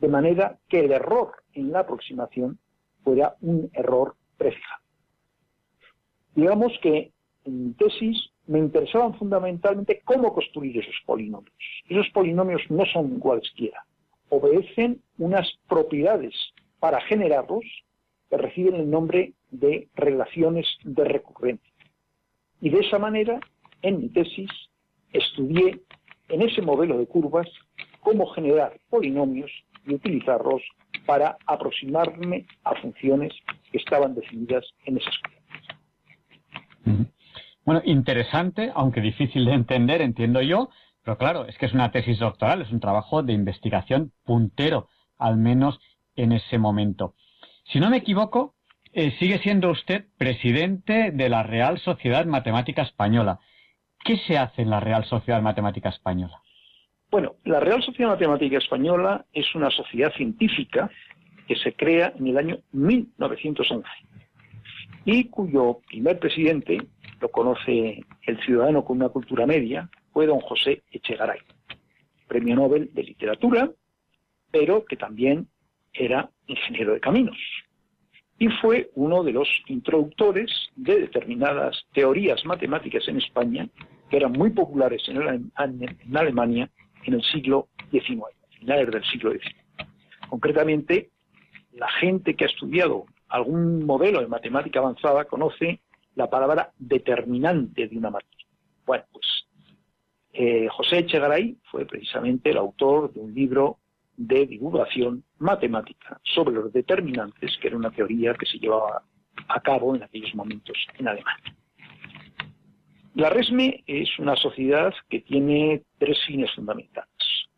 de 0.00 0.08
manera 0.08 0.58
que 0.68 0.80
el 0.80 0.92
error 0.92 1.32
en 1.52 1.72
la 1.72 1.80
aproximación 1.80 2.58
fuera 3.02 3.34
un 3.40 3.68
error 3.74 4.14
prefijado. 4.36 4.82
Digamos 6.34 6.72
que 6.82 7.12
en 7.44 7.74
tesis 7.74 8.30
me 8.48 8.58
interesaban 8.58 9.14
fundamentalmente 9.14 10.00
cómo 10.04 10.32
construir 10.32 10.78
esos 10.78 10.96
polinomios. 11.06 11.54
Esos 11.88 12.08
polinomios 12.10 12.62
no 12.70 12.84
son 12.86 13.20
cualesquiera, 13.20 13.84
obedecen 14.30 15.02
unas 15.18 15.46
propiedades 15.68 16.34
para 16.80 17.00
generarlos 17.02 17.64
que 18.30 18.38
reciben 18.38 18.74
el 18.74 18.90
nombre 18.90 19.34
de 19.50 19.88
relaciones 19.94 20.66
de 20.82 21.04
recurrencia. 21.04 21.72
Y 22.60 22.70
de 22.70 22.80
esa 22.80 22.98
manera, 22.98 23.38
en 23.82 24.00
mi 24.00 24.08
tesis, 24.08 24.50
estudié 25.12 25.80
en 26.28 26.42
ese 26.42 26.62
modelo 26.62 26.98
de 26.98 27.06
curvas 27.06 27.48
cómo 28.00 28.26
generar 28.28 28.78
polinomios 28.88 29.50
y 29.86 29.94
utilizarlos 29.94 30.62
para 31.06 31.36
aproximarme 31.46 32.46
a 32.64 32.74
funciones 32.80 33.32
que 33.70 33.78
estaban 33.78 34.14
definidas 34.14 34.64
en 34.84 34.98
esas 34.98 35.14
curvas. 35.18 35.38
Bueno, 37.68 37.82
interesante, 37.84 38.72
aunque 38.74 39.02
difícil 39.02 39.44
de 39.44 39.52
entender, 39.52 40.00
entiendo 40.00 40.40
yo, 40.40 40.70
pero 41.04 41.18
claro, 41.18 41.44
es 41.44 41.58
que 41.58 41.66
es 41.66 41.74
una 41.74 41.90
tesis 41.90 42.18
doctoral, 42.18 42.62
es 42.62 42.72
un 42.72 42.80
trabajo 42.80 43.22
de 43.22 43.34
investigación 43.34 44.10
puntero, 44.24 44.88
al 45.18 45.36
menos 45.36 45.78
en 46.16 46.32
ese 46.32 46.56
momento. 46.56 47.12
Si 47.70 47.78
no 47.78 47.90
me 47.90 47.98
equivoco, 47.98 48.54
eh, 48.94 49.10
sigue 49.18 49.38
siendo 49.40 49.70
usted 49.70 50.06
presidente 50.16 51.10
de 51.10 51.28
la 51.28 51.42
Real 51.42 51.78
Sociedad 51.78 52.24
Matemática 52.24 52.80
Española. 52.80 53.38
¿Qué 54.02 54.16
se 54.16 54.38
hace 54.38 54.62
en 54.62 54.70
la 54.70 54.80
Real 54.80 55.04
Sociedad 55.04 55.42
Matemática 55.42 55.90
Española? 55.90 56.40
Bueno, 57.10 57.34
la 57.44 57.60
Real 57.60 57.82
Sociedad 57.82 58.12
Matemática 58.12 58.56
Española 58.56 59.26
es 59.34 59.54
una 59.54 59.68
sociedad 59.68 60.14
científica 60.14 60.90
que 61.46 61.56
se 61.56 61.74
crea 61.74 62.14
en 62.18 62.28
el 62.28 62.38
año 62.38 62.60
1911 62.72 63.86
y 65.04 65.24
cuyo 65.24 65.80
primer 65.86 66.18
presidente, 66.18 66.78
lo 67.20 67.30
conoce 67.30 68.04
el 68.22 68.40
ciudadano 68.44 68.84
con 68.84 68.96
una 68.96 69.08
cultura 69.08 69.46
media, 69.46 69.88
fue 70.12 70.26
don 70.26 70.40
José 70.40 70.82
Echegaray, 70.90 71.40
premio 72.26 72.56
Nobel 72.56 72.90
de 72.92 73.02
Literatura, 73.02 73.70
pero 74.50 74.84
que 74.84 74.96
también 74.96 75.48
era 75.92 76.30
ingeniero 76.46 76.94
de 76.94 77.00
caminos. 77.00 77.36
Y 78.38 78.48
fue 78.48 78.90
uno 78.94 79.24
de 79.24 79.32
los 79.32 79.48
introductores 79.66 80.50
de 80.76 81.00
determinadas 81.00 81.86
teorías 81.92 82.44
matemáticas 82.44 83.06
en 83.08 83.18
España, 83.18 83.68
que 84.08 84.16
eran 84.16 84.32
muy 84.32 84.50
populares 84.50 85.02
en, 85.08 85.52
Alemania 85.56 86.70
en 87.04 87.14
el 87.14 87.22
siglo 87.22 87.68
XIX, 87.90 88.22
finales 88.60 88.90
del 88.90 89.04
siglo 89.04 89.32
XIX. 89.32 89.56
Concretamente, 90.28 91.10
la 91.72 91.88
gente 91.90 92.34
que 92.34 92.44
ha 92.44 92.48
estudiado 92.48 93.06
algún 93.28 93.84
modelo 93.84 94.20
de 94.20 94.28
matemática 94.28 94.78
avanzada 94.78 95.24
conoce 95.24 95.80
la 96.18 96.28
palabra 96.28 96.72
determinante 96.76 97.86
de 97.86 97.96
una 97.96 98.10
materia. 98.10 98.44
Bueno, 98.84 99.04
pues 99.12 99.46
eh, 100.32 100.66
José 100.68 100.98
Echegaray 100.98 101.56
fue 101.70 101.86
precisamente 101.86 102.50
el 102.50 102.56
autor 102.56 103.12
de 103.12 103.20
un 103.20 103.32
libro 103.32 103.78
de 104.16 104.44
divulgación 104.46 105.22
matemática 105.38 106.20
sobre 106.24 106.56
los 106.56 106.72
determinantes, 106.72 107.56
que 107.58 107.68
era 107.68 107.76
una 107.76 107.92
teoría 107.92 108.34
que 108.34 108.46
se 108.46 108.58
llevaba 108.58 109.04
a 109.46 109.60
cabo 109.60 109.94
en 109.94 110.02
aquellos 110.02 110.34
momentos 110.34 110.76
en 110.98 111.06
Alemania. 111.06 111.54
La 113.14 113.30
RESME 113.30 113.84
es 113.86 114.18
una 114.18 114.34
sociedad 114.34 114.92
que 115.08 115.20
tiene 115.20 115.84
tres 115.98 116.18
fines 116.26 116.52
fundamentales. 116.52 117.08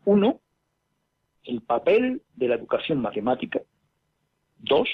Uno, 0.05 0.39
el 1.45 1.61
papel 1.63 2.21
de 2.35 2.47
la 2.47 2.55
educación 2.55 3.01
matemática. 3.01 3.59
Dos, 4.59 4.87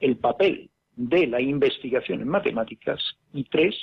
el 0.00 0.18
papel 0.18 0.70
de 0.96 1.26
la 1.26 1.40
investigación 1.40 2.22
en 2.22 2.28
matemáticas. 2.28 3.00
Y 3.32 3.44
tres, 3.44 3.76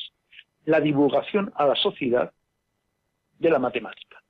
la 0.66 0.82
divulgación 0.82 1.54
a 1.56 1.68
la 1.68 1.76
sociedad 1.76 2.32
de 3.40 3.50
la 3.50 3.60
matemática. 3.60 4.22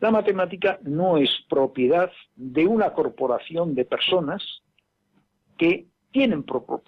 La 0.00 0.10
matemática 0.10 0.78
no 0.82 1.18
es 1.18 1.30
propiedad 1.48 2.10
de 2.34 2.66
una 2.66 2.92
corporación 2.92 3.74
de 3.74 3.84
personas 3.84 4.42
que 5.58 5.86
tienen 6.10 6.42
por, 6.42 6.82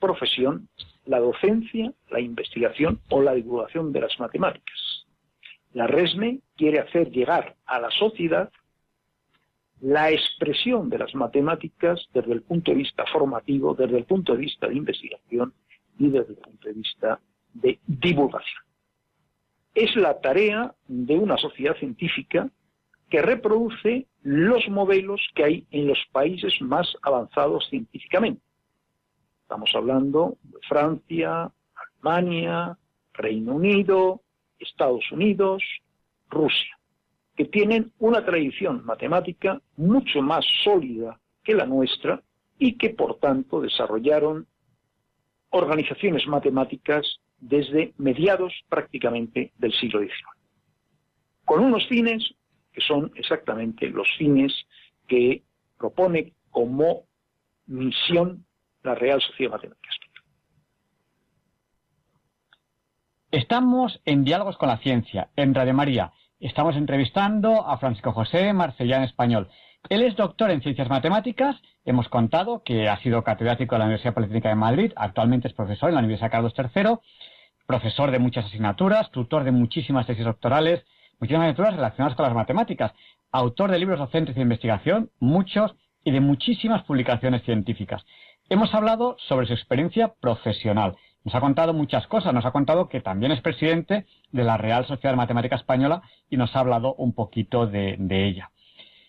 profesión 0.00 0.68
la 1.04 1.20
docencia, 1.20 1.92
la 2.10 2.20
investigación 2.20 3.00
o 3.10 3.20
la 3.20 3.34
divulgación 3.34 3.92
de 3.92 4.00
las 4.00 4.18
matemáticas. 4.18 5.06
La 5.74 5.86
RESME 5.86 6.40
quiere 6.56 6.80
hacer 6.80 7.10
llegar 7.10 7.56
a 7.66 7.78
la 7.78 7.90
sociedad 7.90 8.50
la 9.84 10.10
expresión 10.10 10.88
de 10.88 10.96
las 10.96 11.14
matemáticas 11.14 12.08
desde 12.14 12.32
el 12.32 12.40
punto 12.40 12.70
de 12.70 12.78
vista 12.78 13.04
formativo, 13.12 13.74
desde 13.74 13.98
el 13.98 14.04
punto 14.06 14.32
de 14.32 14.38
vista 14.38 14.66
de 14.66 14.76
investigación 14.76 15.52
y 15.98 16.08
desde 16.08 16.32
el 16.32 16.38
punto 16.38 16.68
de 16.68 16.74
vista 16.74 17.20
de 17.52 17.78
divulgación. 17.86 18.62
Es 19.74 19.94
la 19.94 20.18
tarea 20.22 20.74
de 20.88 21.18
una 21.18 21.36
sociedad 21.36 21.76
científica 21.76 22.48
que 23.10 23.20
reproduce 23.20 24.06
los 24.22 24.66
modelos 24.70 25.20
que 25.34 25.44
hay 25.44 25.66
en 25.70 25.86
los 25.86 25.98
países 26.12 26.62
más 26.62 26.88
avanzados 27.02 27.68
científicamente. 27.68 28.40
Estamos 29.42 29.70
hablando 29.74 30.38
de 30.44 30.60
Francia, 30.66 31.52
Alemania, 31.74 32.78
Reino 33.12 33.56
Unido, 33.56 34.22
Estados 34.58 35.04
Unidos, 35.12 35.62
Rusia, 36.30 36.78
que 37.36 37.44
tienen 37.46 37.92
una 37.98 38.24
tradición 38.24 38.84
matemática 38.84 39.60
mucho 39.76 40.22
más 40.22 40.44
sólida 40.62 41.20
que 41.42 41.54
la 41.54 41.66
nuestra 41.66 42.22
y 42.58 42.76
que 42.78 42.90
por 42.90 43.18
tanto 43.18 43.60
desarrollaron 43.60 44.46
organizaciones 45.50 46.26
matemáticas 46.26 47.20
desde 47.38 47.92
mediados 47.98 48.52
prácticamente 48.68 49.52
del 49.58 49.72
siglo 49.72 50.00
XIX, 50.00 50.14
con 51.44 51.60
unos 51.60 51.86
fines 51.88 52.34
que 52.72 52.80
son 52.80 53.12
exactamente 53.16 53.88
los 53.88 54.08
fines 54.16 54.52
que 55.06 55.42
propone 55.78 56.32
como 56.50 57.04
misión 57.66 58.44
la 58.82 58.94
Real 58.94 59.20
Sociedad 59.20 59.52
Matemática 59.52 59.94
Estamos 63.34 64.00
en 64.04 64.22
Diálogos 64.22 64.56
con 64.56 64.68
la 64.68 64.78
Ciencia, 64.78 65.28
en 65.34 65.56
Radio 65.56 65.74
María. 65.74 66.12
Estamos 66.44 66.76
entrevistando 66.76 67.66
a 67.66 67.78
Francisco 67.78 68.12
José 68.12 68.52
Marcellán 68.52 69.02
Español. 69.02 69.48
Él 69.88 70.02
es 70.02 70.14
doctor 70.14 70.50
en 70.50 70.60
Ciencias 70.60 70.90
Matemáticas. 70.90 71.56
Hemos 71.86 72.10
contado 72.10 72.62
que 72.62 72.86
ha 72.86 72.98
sido 72.98 73.24
catedrático 73.24 73.74
de 73.74 73.78
la 73.78 73.86
Universidad 73.86 74.12
Politécnica 74.12 74.50
de 74.50 74.54
Madrid. 74.54 74.92
Actualmente 74.94 75.48
es 75.48 75.54
profesor 75.54 75.88
en 75.88 75.94
la 75.94 76.00
Universidad 76.00 76.30
Carlos 76.30 76.52
III. 76.54 76.98
Profesor 77.66 78.10
de 78.10 78.18
muchas 78.18 78.44
asignaturas, 78.44 79.10
tutor 79.10 79.44
de 79.44 79.52
muchísimas 79.52 80.06
tesis 80.06 80.26
doctorales, 80.26 80.84
muchísimas 81.18 81.44
asignaturas 81.44 81.76
relacionadas 81.76 82.14
con 82.14 82.26
las 82.26 82.34
matemáticas. 82.34 82.92
Autor 83.32 83.70
de 83.70 83.78
libros 83.78 83.98
docentes 83.98 84.34
de 84.34 84.42
investigación, 84.42 85.10
muchos, 85.20 85.74
y 86.04 86.10
de 86.10 86.20
muchísimas 86.20 86.82
publicaciones 86.82 87.42
científicas. 87.44 88.04
Hemos 88.50 88.74
hablado 88.74 89.16
sobre 89.28 89.46
su 89.46 89.54
experiencia 89.54 90.12
profesional. 90.20 90.94
Nos 91.24 91.34
ha 91.34 91.40
contado 91.40 91.72
muchas 91.72 92.06
cosas. 92.06 92.34
Nos 92.34 92.44
ha 92.44 92.52
contado 92.52 92.88
que 92.88 93.00
también 93.00 93.32
es 93.32 93.40
presidente 93.40 94.06
de 94.30 94.44
la 94.44 94.58
Real 94.58 94.86
Sociedad 94.86 95.12
de 95.12 95.16
Matemática 95.16 95.56
Española 95.56 96.02
y 96.28 96.36
nos 96.36 96.54
ha 96.54 96.60
hablado 96.60 96.94
un 96.94 97.14
poquito 97.14 97.66
de, 97.66 97.96
ella. 98.10 98.50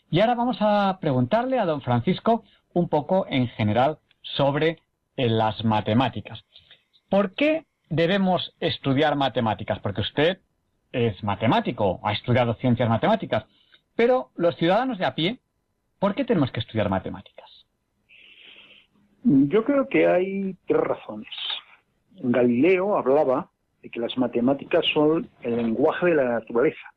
Y 0.10 0.22
ahora 0.22 0.36
vamos 0.36 0.58
a 0.62 0.98
preguntarle 1.02 1.60
a 1.60 1.66
don 1.66 1.82
Francisco 1.82 2.44
un 2.74 2.88
poco 2.88 3.26
en 3.30 3.48
general 3.50 4.00
sobre 4.22 4.80
eh, 5.18 5.30
las 5.30 5.64
matemáticas. 5.66 6.46
¿Por 7.10 7.36
qué 7.36 7.66
debemos 7.90 8.54
estudiar 8.62 9.16
matemáticas? 9.18 9.80
Porque 9.80 10.02
usted 10.02 10.40
es 10.94 11.22
matemático, 11.22 12.00
ha 12.04 12.14
estudiado 12.14 12.54
ciencias 12.56 12.88
matemáticas, 12.88 13.44
pero 13.96 14.30
los 14.36 14.56
ciudadanos 14.56 14.98
de 14.98 15.06
a 15.06 15.16
pie, 15.16 15.40
¿por 16.00 16.16
qué 16.16 16.24
tenemos 16.24 16.52
que 16.52 16.62
estudiar 16.62 16.90
matemáticas? 16.90 17.50
Yo 19.24 19.66
creo 19.66 19.90
que 19.90 20.08
hay 20.08 20.56
tres 20.68 20.82
razones. 20.82 21.34
Galileo 22.22 22.98
hablaba 22.98 23.50
de 23.82 23.90
que 23.90 24.00
las 24.00 24.18
matemáticas 24.18 24.86
son 24.94 25.30
el 25.42 25.58
lenguaje 25.58 26.08
de 26.08 26.16
la 26.16 26.30
naturaleza. 26.30 26.94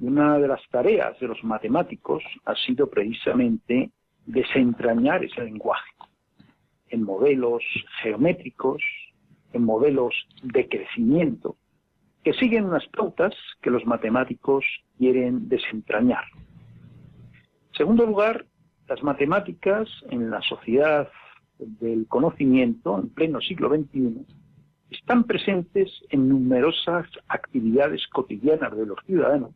Y 0.00 0.06
una 0.06 0.38
de 0.38 0.48
las 0.48 0.60
tareas 0.70 1.18
de 1.20 1.28
los 1.28 1.42
matemáticos 1.44 2.22
ha 2.44 2.54
sido 2.56 2.90
precisamente 2.90 3.90
desentrañar 4.26 5.24
ese 5.24 5.42
lenguaje 5.42 5.90
en 6.90 7.04
modelos 7.04 7.62
geométricos, 8.02 8.82
en 9.52 9.64
modelos 9.64 10.14
de 10.42 10.68
crecimiento, 10.68 11.56
que 12.22 12.34
siguen 12.34 12.66
unas 12.66 12.86
pautas 12.88 13.34
que 13.62 13.70
los 13.70 13.84
matemáticos 13.86 14.64
quieren 14.98 15.48
desentrañar. 15.48 16.24
En 17.70 17.76
segundo 17.76 18.04
lugar, 18.04 18.44
las 18.88 19.02
matemáticas 19.02 19.88
en 20.10 20.30
la 20.30 20.42
sociedad 20.42 21.08
del 21.66 22.06
conocimiento 22.06 22.98
en 22.98 23.08
pleno 23.10 23.40
siglo 23.40 23.68
XXI 23.68 24.26
están 24.90 25.24
presentes 25.24 25.90
en 26.10 26.28
numerosas 26.28 27.06
actividades 27.28 28.06
cotidianas 28.08 28.76
de 28.76 28.86
los 28.86 28.98
ciudadanos 29.06 29.52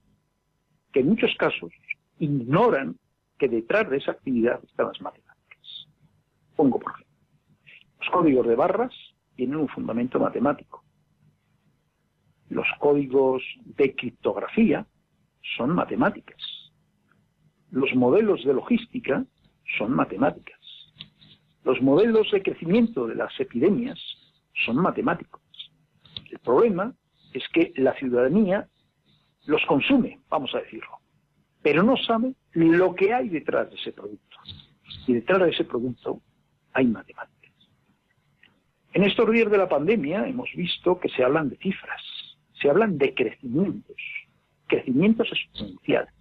que 0.92 1.00
en 1.00 1.08
muchos 1.08 1.34
casos 1.38 1.70
ignoran 2.18 2.96
que 3.38 3.48
detrás 3.48 3.90
de 3.90 3.98
esa 3.98 4.12
actividad 4.12 4.64
están 4.64 4.88
las 4.88 5.00
matemáticas. 5.00 5.88
Pongo 6.56 6.78
por 6.78 6.92
ejemplo, 6.92 7.14
los 8.00 8.10
códigos 8.10 8.46
de 8.46 8.56
barras 8.56 8.94
tienen 9.34 9.56
un 9.56 9.68
fundamento 9.68 10.18
matemático. 10.18 10.82
Los 12.48 12.66
códigos 12.78 13.42
de 13.64 13.94
criptografía 13.94 14.86
son 15.56 15.74
matemáticas. 15.74 16.40
Los 17.70 17.94
modelos 17.94 18.44
de 18.44 18.54
logística 18.54 19.24
son 19.76 19.92
matemáticas. 19.92 20.55
Los 21.66 21.82
modelos 21.82 22.30
de 22.30 22.44
crecimiento 22.44 23.08
de 23.08 23.16
las 23.16 23.40
epidemias 23.40 23.98
son 24.64 24.76
matemáticos. 24.76 25.42
El 26.30 26.38
problema 26.38 26.94
es 27.32 27.42
que 27.48 27.72
la 27.74 27.92
ciudadanía 27.94 28.68
los 29.46 29.60
consume, 29.66 30.20
vamos 30.28 30.54
a 30.54 30.60
decirlo, 30.60 31.00
pero 31.62 31.82
no 31.82 31.96
sabe 31.96 32.36
lo 32.52 32.94
que 32.94 33.12
hay 33.12 33.28
detrás 33.30 33.68
de 33.68 33.74
ese 33.74 33.90
producto. 33.90 34.36
Y 35.08 35.14
detrás 35.14 35.40
de 35.40 35.50
ese 35.50 35.64
producto 35.64 36.22
hay 36.72 36.86
matemáticas. 36.86 37.52
En 38.92 39.02
estos 39.02 39.28
días 39.32 39.50
de 39.50 39.58
la 39.58 39.68
pandemia 39.68 40.24
hemos 40.24 40.48
visto 40.54 41.00
que 41.00 41.08
se 41.08 41.24
hablan 41.24 41.48
de 41.48 41.56
cifras, 41.56 42.00
se 42.62 42.70
hablan 42.70 42.96
de 42.96 43.12
crecimientos, 43.12 43.96
crecimientos 44.68 45.28
exponenciales. 45.32 46.14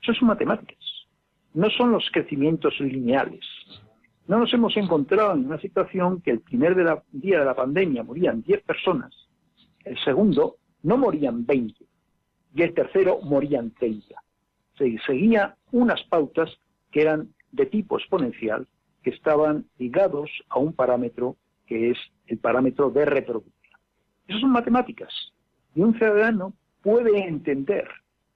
Eso 0.00 0.14
son 0.14 0.28
matemáticas, 0.28 0.78
no 1.52 1.68
son 1.68 1.92
los 1.92 2.08
crecimientos 2.10 2.80
lineales. 2.80 3.44
No 4.28 4.38
nos 4.38 4.52
hemos 4.52 4.76
encontrado 4.76 5.34
en 5.34 5.46
una 5.46 5.60
situación 5.60 6.20
que 6.20 6.32
el 6.32 6.40
primer 6.40 6.74
día 7.12 7.38
de 7.38 7.44
la 7.44 7.54
pandemia 7.54 8.02
morían 8.02 8.42
10 8.42 8.62
personas, 8.62 9.14
el 9.84 9.96
segundo 10.02 10.56
no 10.82 10.96
morían 10.96 11.46
20 11.46 11.84
y 12.54 12.62
el 12.62 12.74
tercero 12.74 13.20
morían 13.22 13.70
30. 13.72 14.14
Se 14.76 14.98
seguía 15.06 15.56
unas 15.70 16.02
pautas 16.04 16.50
que 16.90 17.02
eran 17.02 17.28
de 17.52 17.66
tipo 17.66 17.98
exponencial, 17.98 18.66
que 19.02 19.10
estaban 19.10 19.66
ligados 19.78 20.30
a 20.48 20.58
un 20.58 20.72
parámetro 20.72 21.36
que 21.66 21.90
es 21.90 21.98
el 22.26 22.38
parámetro 22.38 22.90
de 22.90 23.04
reproducción. 23.04 23.80
Esas 24.26 24.40
son 24.40 24.50
matemáticas. 24.50 25.12
Y 25.74 25.82
un 25.82 25.96
ciudadano 25.96 26.52
puede 26.82 27.26
entender 27.26 27.88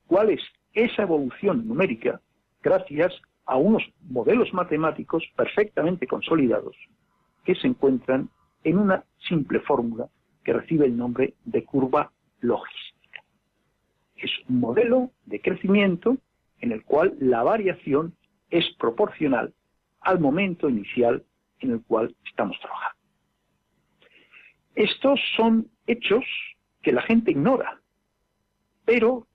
cuál 0.06 0.30
es 0.30 0.40
esa 0.72 1.02
evolución 1.02 1.66
numérica 1.66 2.20
gracias 2.62 3.12
a 3.46 3.56
unos 3.56 3.82
modelos 4.02 4.52
matemáticos 4.52 5.24
perfectamente 5.36 6.06
consolidados 6.06 6.76
que 7.44 7.54
se 7.54 7.66
encuentran 7.66 8.28
en 8.64 8.78
una 8.78 9.04
simple 9.28 9.60
fórmula 9.60 10.08
que 10.44 10.52
recibe 10.52 10.86
el 10.86 10.96
nombre 10.96 11.34
de 11.44 11.64
curva 11.64 12.12
logística. 12.40 13.22
Es 14.16 14.30
un 14.48 14.60
modelo 14.60 15.10
de 15.26 15.40
crecimiento 15.40 16.16
en 16.60 16.72
el 16.72 16.84
cual 16.84 17.16
la 17.18 17.42
variación 17.42 18.14
es 18.50 18.64
proporcional 18.78 19.54
al 20.00 20.20
momento 20.20 20.68
inicial 20.68 21.24
en 21.60 21.72
el 21.72 21.82
cual 21.82 22.14
estamos 22.24 22.58
trabajando. 22.60 22.98
Estos 24.74 25.20
son 25.36 25.68
hechos 25.86 26.24
que 26.82 26.92
la 26.92 27.02
gente 27.02 27.32
ignora, 27.32 27.80
pero 28.84 29.26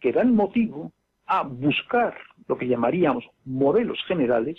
que 0.00 0.12
dan 0.12 0.34
motivo 0.34 0.92
a 1.28 1.42
buscar 1.42 2.16
lo 2.48 2.56
que 2.56 2.66
llamaríamos 2.66 3.24
modelos 3.44 3.98
generales, 4.08 4.58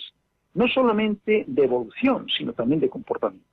no 0.54 0.68
solamente 0.68 1.44
de 1.46 1.64
evolución, 1.64 2.26
sino 2.38 2.52
también 2.52 2.80
de 2.80 2.88
comportamiento. 2.88 3.46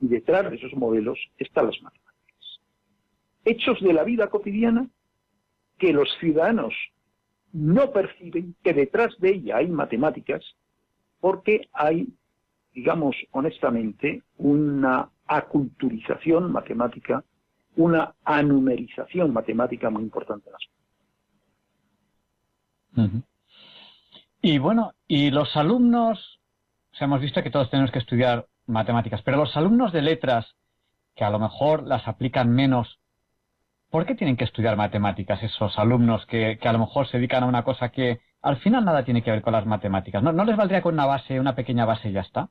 Y 0.00 0.06
detrás 0.06 0.48
de 0.48 0.56
esos 0.56 0.72
modelos 0.74 1.18
están 1.36 1.66
las 1.66 1.82
matemáticas. 1.82 2.60
Hechos 3.44 3.80
de 3.80 3.92
la 3.92 4.04
vida 4.04 4.28
cotidiana 4.28 4.88
que 5.78 5.92
los 5.92 6.08
ciudadanos 6.20 6.74
no 7.52 7.92
perciben 7.92 8.54
que 8.62 8.72
detrás 8.72 9.18
de 9.18 9.30
ella 9.30 9.56
hay 9.56 9.68
matemáticas 9.68 10.44
porque 11.20 11.68
hay, 11.72 12.08
digamos 12.72 13.16
honestamente, 13.32 14.22
una 14.36 15.10
aculturización 15.26 16.52
matemática, 16.52 17.24
una 17.74 18.14
anumerización 18.24 19.32
matemática 19.32 19.90
muy 19.90 20.04
importante 20.04 20.48
en 20.48 20.52
las 20.52 20.77
Y 24.40 24.58
bueno, 24.58 24.92
y 25.06 25.30
los 25.30 25.56
alumnos, 25.56 26.40
o 27.00 27.04
hemos 27.04 27.20
visto 27.20 27.42
que 27.42 27.50
todos 27.50 27.70
tenemos 27.70 27.90
que 27.90 27.98
estudiar 27.98 28.46
matemáticas, 28.66 29.22
pero 29.22 29.38
los 29.38 29.56
alumnos 29.56 29.92
de 29.92 30.02
letras, 30.02 30.54
que 31.16 31.24
a 31.24 31.30
lo 31.30 31.38
mejor 31.38 31.86
las 31.86 32.06
aplican 32.06 32.54
menos, 32.54 33.00
¿por 33.90 34.06
qué 34.06 34.14
tienen 34.14 34.36
que 34.36 34.44
estudiar 34.44 34.76
matemáticas 34.76 35.42
esos 35.42 35.78
alumnos 35.78 36.24
que, 36.26 36.58
a 36.62 36.72
lo 36.72 36.78
mejor 36.78 37.08
se 37.08 37.16
dedican 37.16 37.42
a 37.42 37.46
una 37.46 37.64
cosa 37.64 37.88
que 37.88 38.20
al 38.42 38.58
final 38.58 38.84
nada 38.84 39.04
tiene 39.04 39.22
que 39.22 39.32
ver 39.32 39.42
con 39.42 39.52
las 39.52 39.66
matemáticas? 39.66 40.22
¿No, 40.22 40.44
les 40.44 40.56
valdría 40.56 40.82
con 40.82 40.94
una 40.94 41.06
base, 41.06 41.40
una 41.40 41.56
pequeña 41.56 41.84
base 41.84 42.10
y 42.10 42.12
ya 42.12 42.20
está? 42.20 42.48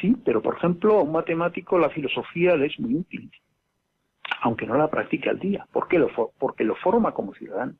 Sí, 0.00 0.16
pero 0.24 0.42
por 0.42 0.56
ejemplo, 0.56 0.98
a 0.98 1.02
un 1.02 1.12
matemático 1.12 1.78
la 1.78 1.90
filosofía 1.90 2.56
le 2.56 2.66
es 2.66 2.80
muy 2.80 2.96
útil, 2.96 3.30
aunque 4.42 4.66
no 4.66 4.76
la 4.76 4.88
practique 4.88 5.30
al 5.30 5.38
día. 5.38 5.68
¿Por 5.72 5.86
qué? 5.86 5.98
Lo 5.98 6.08
porque 6.38 6.64
lo 6.64 6.74
forma 6.74 7.12
como 7.12 7.32
ciudadano. 7.34 7.74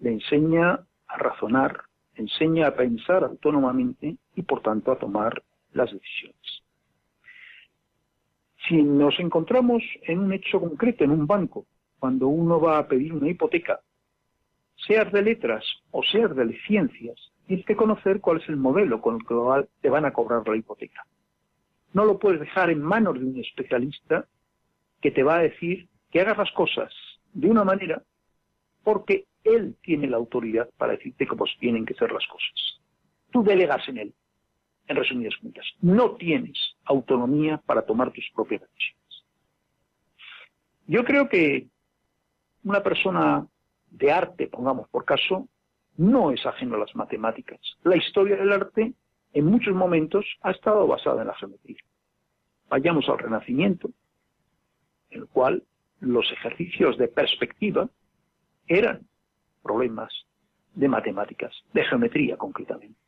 Le 0.00 0.12
enseña 0.12 0.80
a 1.10 1.18
razonar, 1.18 1.82
enseña 2.14 2.68
a 2.68 2.74
pensar 2.74 3.24
autónomamente 3.24 4.16
y 4.34 4.42
por 4.42 4.62
tanto 4.62 4.92
a 4.92 4.98
tomar 4.98 5.42
las 5.72 5.92
decisiones. 5.92 6.62
Si 8.68 8.82
nos 8.82 9.18
encontramos 9.18 9.82
en 10.02 10.20
un 10.20 10.32
hecho 10.32 10.60
concreto, 10.60 11.04
en 11.04 11.10
un 11.10 11.26
banco, 11.26 11.66
cuando 11.98 12.28
uno 12.28 12.60
va 12.60 12.78
a 12.78 12.86
pedir 12.86 13.12
una 13.12 13.28
hipoteca, 13.28 13.80
seas 14.86 15.10
de 15.12 15.22
letras 15.22 15.64
o 15.90 16.02
seas 16.02 16.34
de 16.36 16.58
ciencias, 16.66 17.16
tienes 17.46 17.66
que 17.66 17.76
conocer 17.76 18.20
cuál 18.20 18.40
es 18.40 18.48
el 18.48 18.56
modelo 18.56 19.00
con 19.00 19.16
el 19.16 19.26
que 19.26 19.68
te 19.80 19.90
van 19.90 20.04
a 20.04 20.12
cobrar 20.12 20.46
la 20.46 20.56
hipoteca. 20.56 21.04
No 21.92 22.04
lo 22.04 22.18
puedes 22.18 22.40
dejar 22.40 22.70
en 22.70 22.80
manos 22.80 23.14
de 23.14 23.24
un 23.24 23.38
especialista 23.38 24.26
que 25.00 25.10
te 25.10 25.22
va 25.22 25.36
a 25.36 25.42
decir 25.42 25.88
que 26.10 26.20
hagas 26.20 26.38
las 26.38 26.52
cosas 26.52 26.92
de 27.32 27.48
una 27.48 27.64
manera 27.64 28.02
porque 28.84 29.26
él 29.44 29.76
tiene 29.82 30.06
la 30.08 30.16
autoridad 30.16 30.68
para 30.76 30.92
decirte 30.92 31.26
cómo 31.26 31.44
tienen 31.58 31.86
que 31.86 31.94
ser 31.94 32.12
las 32.12 32.26
cosas. 32.26 32.80
Tú 33.30 33.42
delegas 33.42 33.88
en 33.88 33.98
él, 33.98 34.14
en 34.86 34.96
resumidas 34.96 35.34
cuentas. 35.40 35.66
No 35.80 36.16
tienes 36.16 36.58
autonomía 36.84 37.58
para 37.64 37.82
tomar 37.82 38.12
tus 38.12 38.28
propias 38.34 38.62
decisiones. 38.62 39.24
Yo 40.86 41.04
creo 41.04 41.28
que 41.28 41.68
una 42.64 42.82
persona 42.82 43.46
de 43.90 44.12
arte, 44.12 44.48
pongamos 44.48 44.88
por 44.88 45.04
caso, 45.04 45.48
no 45.96 46.32
es 46.32 46.44
ajeno 46.46 46.76
a 46.76 46.80
las 46.80 46.94
matemáticas. 46.94 47.60
La 47.82 47.96
historia 47.96 48.36
del 48.36 48.52
arte, 48.52 48.92
en 49.32 49.44
muchos 49.44 49.74
momentos, 49.74 50.24
ha 50.42 50.50
estado 50.50 50.86
basada 50.86 51.22
en 51.22 51.28
la 51.28 51.34
geometría. 51.34 51.78
Vayamos 52.68 53.08
al 53.08 53.18
Renacimiento, 53.18 53.90
en 55.10 55.22
el 55.22 55.28
cual 55.28 55.62
los 56.00 56.30
ejercicios 56.32 56.96
de 56.98 57.08
perspectiva 57.08 57.88
eran 58.66 59.06
problemas 59.62 60.12
de 60.74 60.88
matemáticas, 60.88 61.54
de 61.72 61.84
geometría 61.84 62.36
concretamente. 62.36 62.98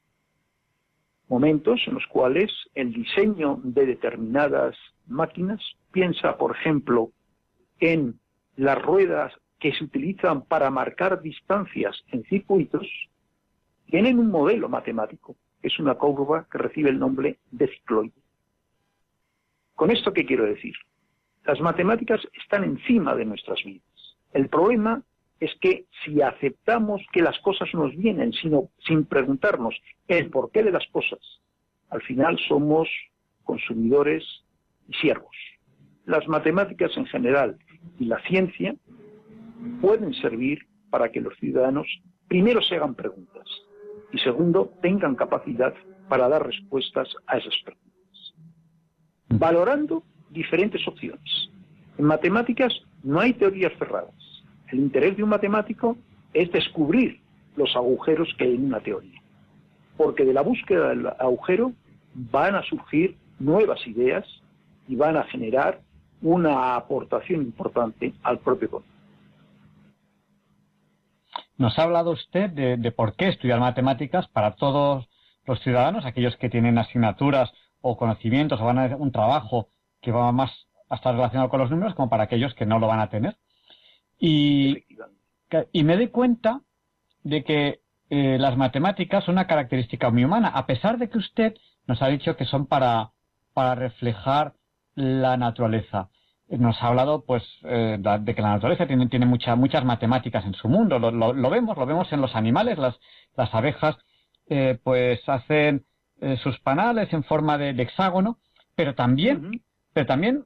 Momentos 1.29 1.81
en 1.87 1.95
los 1.95 2.07
cuales 2.07 2.51
el 2.75 2.93
diseño 2.93 3.61
de 3.63 3.87
determinadas 3.87 4.77
máquinas, 5.07 5.61
piensa 5.93 6.37
por 6.37 6.57
ejemplo 6.57 7.11
en 7.81 8.19
las 8.57 8.81
ruedas 8.81 9.33
que 9.59 9.73
se 9.73 9.85
utilizan 9.85 10.43
para 10.43 10.71
marcar 10.71 11.23
distancias 11.23 12.03
en 12.09 12.25
circuitos, 12.25 12.87
tienen 13.87 14.19
un 14.19 14.31
modelo 14.31 14.69
matemático, 14.69 15.37
es 15.63 15.79
una 15.79 15.95
curva 15.95 16.47
que 16.51 16.59
recibe 16.59 16.91
el 16.91 16.99
nombre 16.99 17.39
de 17.51 17.69
cicloide. 17.69 18.13
¿Con 19.75 19.91
esto 19.91 20.13
qué 20.13 20.27
quiero 20.27 20.45
decir? 20.45 20.75
Las 21.45 21.61
matemáticas 21.61 22.21
están 22.35 22.65
encima 22.65 23.15
de 23.15 23.25
nuestras 23.25 23.63
vidas. 23.65 24.17
El 24.33 24.49
problema 24.49 25.03
es 25.43 25.51
que 25.61 25.87
si 26.05 26.23
aceptamos 26.23 27.03
que 27.13 27.21
las 27.21 27.37
cosas 27.41 27.69
nos 27.75 27.97
vienen 27.97 28.33
sino, 28.33 28.69
sin 28.87 29.05
preguntarnos 29.05 29.75
el 30.07 30.31
porqué 30.31 30.63
de 30.63 30.71
las 30.71 30.87
cosas, 30.93 31.19
al 31.91 32.01
final 32.03 32.39
somos 32.47 32.89
consumidores 33.43 34.23
y 34.89 34.95
siervos. 34.95 35.37
Las 36.07 36.29
matemáticas 36.29 36.97
en 36.97 37.07
general 37.07 37.59
y 37.99 38.05
la 38.05 38.23
ciencia 38.23 38.77
pueden 39.81 40.15
servir 40.15 40.61
para 40.91 41.11
que 41.11 41.21
los 41.21 41.37
ciudadanos 41.39 41.89
primero 42.29 42.63
se 42.63 42.77
hagan 42.77 42.95
preguntas 42.95 43.49
y 44.13 44.19
segundo 44.19 44.73
tengan 44.81 45.17
capacidad 45.17 45.75
para 46.09 46.29
dar 46.29 46.47
respuestas 46.47 47.09
a 47.27 47.39
esas 47.39 47.55
preguntas. 47.65 48.35
Valorando 49.29 50.05
diferentes 50.31 50.87
opciones. 50.87 51.51
En 51.99 52.05
matemáticas 52.05 52.73
no 53.03 53.19
hay 53.19 53.33
teorías 53.33 53.73
cerradas. 53.77 54.22
El 54.73 54.81
interés 54.81 55.17
de 55.17 55.23
un 55.23 55.29
matemático 55.29 55.99
es 56.33 56.51
descubrir 56.51 57.21
los 57.57 57.77
agujeros 57.77 58.29
que 58.39 58.45
hay 58.45 58.55
en 58.55 58.65
una 58.65 58.81
teoría. 58.81 59.21
Porque 59.99 60.25
de 60.25 60.33
la 60.33 60.41
búsqueda 60.41 60.89
del 60.89 61.07
agujero 61.07 61.73
van 62.15 62.55
a 62.55 62.63
surgir 62.63 63.17
nuevas 63.39 63.87
ideas 63.87 64.25
y 64.89 64.97
van 64.97 65.19
a 65.19 65.25
generar 65.25 65.81
una 66.23 66.75
aportación 66.75 67.43
importante 67.43 68.15
al 68.23 68.39
propio 68.39 68.71
conocimiento. 68.71 68.93
Nos 71.59 71.79
ha 71.79 71.83
hablado 71.83 72.13
usted 72.13 72.51
de, 72.51 72.93
por 72.93 73.15
qué 73.15 73.29
estudiar 73.29 73.61
matemáticas 73.61 74.27
para 74.29 74.53
todos 74.53 75.07
los 75.47 75.61
ciudadanos, 75.61 76.07
aquellos 76.07 76.37
que 76.37 76.49
tienen 76.49 76.79
asignaturas 76.79 77.53
o 77.83 77.97
conocimientos 77.99 78.61
o 78.61 78.65
van 78.65 78.79
a 78.79 78.97
un 78.97 79.13
trabajo 79.13 79.69
que 80.01 80.13
va 80.13 80.33
más 80.33 80.51
a 80.89 80.97
estar 80.97 81.15
relacionado 81.15 81.51
con 81.51 81.61
los 81.61 81.71
números 81.71 81.95
como 81.95 82.09
para 82.09 82.25
aquellos 82.25 82.55
que 82.55 82.65
no 82.65 82.79
lo 82.79 82.87
van 82.87 83.01
a 83.01 83.11
tener. 83.11 83.37
Y, 84.25 84.85
me 85.83 85.97
doy 85.97 86.07
cuenta 86.07 86.61
de 87.25 87.43
que 87.43 87.81
eh, 88.09 88.39
las 88.39 88.57
matemáticas 88.57 89.25
son 89.25 89.35
una 89.35 89.49
característica 89.49 90.11
muy 90.11 90.25
humana, 90.25 90.49
a 90.49 90.65
pesar 90.65 90.97
de 90.99 91.11
que 91.11 91.19
usted 91.19 91.55
nos 91.89 92.01
ha 92.03 92.07
dicho 92.07 92.37
que 92.37 92.45
son 92.45 92.67
para, 92.67 93.11
para 93.53 93.75
reflejar 93.75 94.55
la 94.95 95.37
naturaleza. 95.37 96.09
Nos 96.49 96.81
ha 96.81 96.87
hablado 96.87 97.25
pues 97.25 97.43
eh, 97.65 97.99
de 97.99 98.35
que 98.37 98.43
la 98.43 98.51
naturaleza 98.51 98.87
tiene, 98.87 99.09
tiene 99.09 99.27
muchas 99.27 99.85
matemáticas 99.85 100.45
en 100.47 100.55
su 100.55 100.69
mundo. 100.69 101.01
Lo, 101.01 101.11
lo, 101.11 101.51
vemos, 101.51 101.77
lo 101.77 101.85
vemos 101.85 102.13
en 102.13 102.21
los 102.21 102.37
animales. 102.37 102.79
Las, 102.79 102.95
las 103.37 103.53
abejas 103.53 103.97
eh, 104.49 104.79
pues 104.85 105.21
hacen 105.29 105.85
sus 106.45 106.61
panales 106.61 107.13
en 107.13 107.25
forma 107.25 107.59
de, 107.59 107.71
hexágono, 107.71 108.39
pero 108.77 108.95
también, 108.95 109.65
pero 109.93 110.07
también 110.07 110.45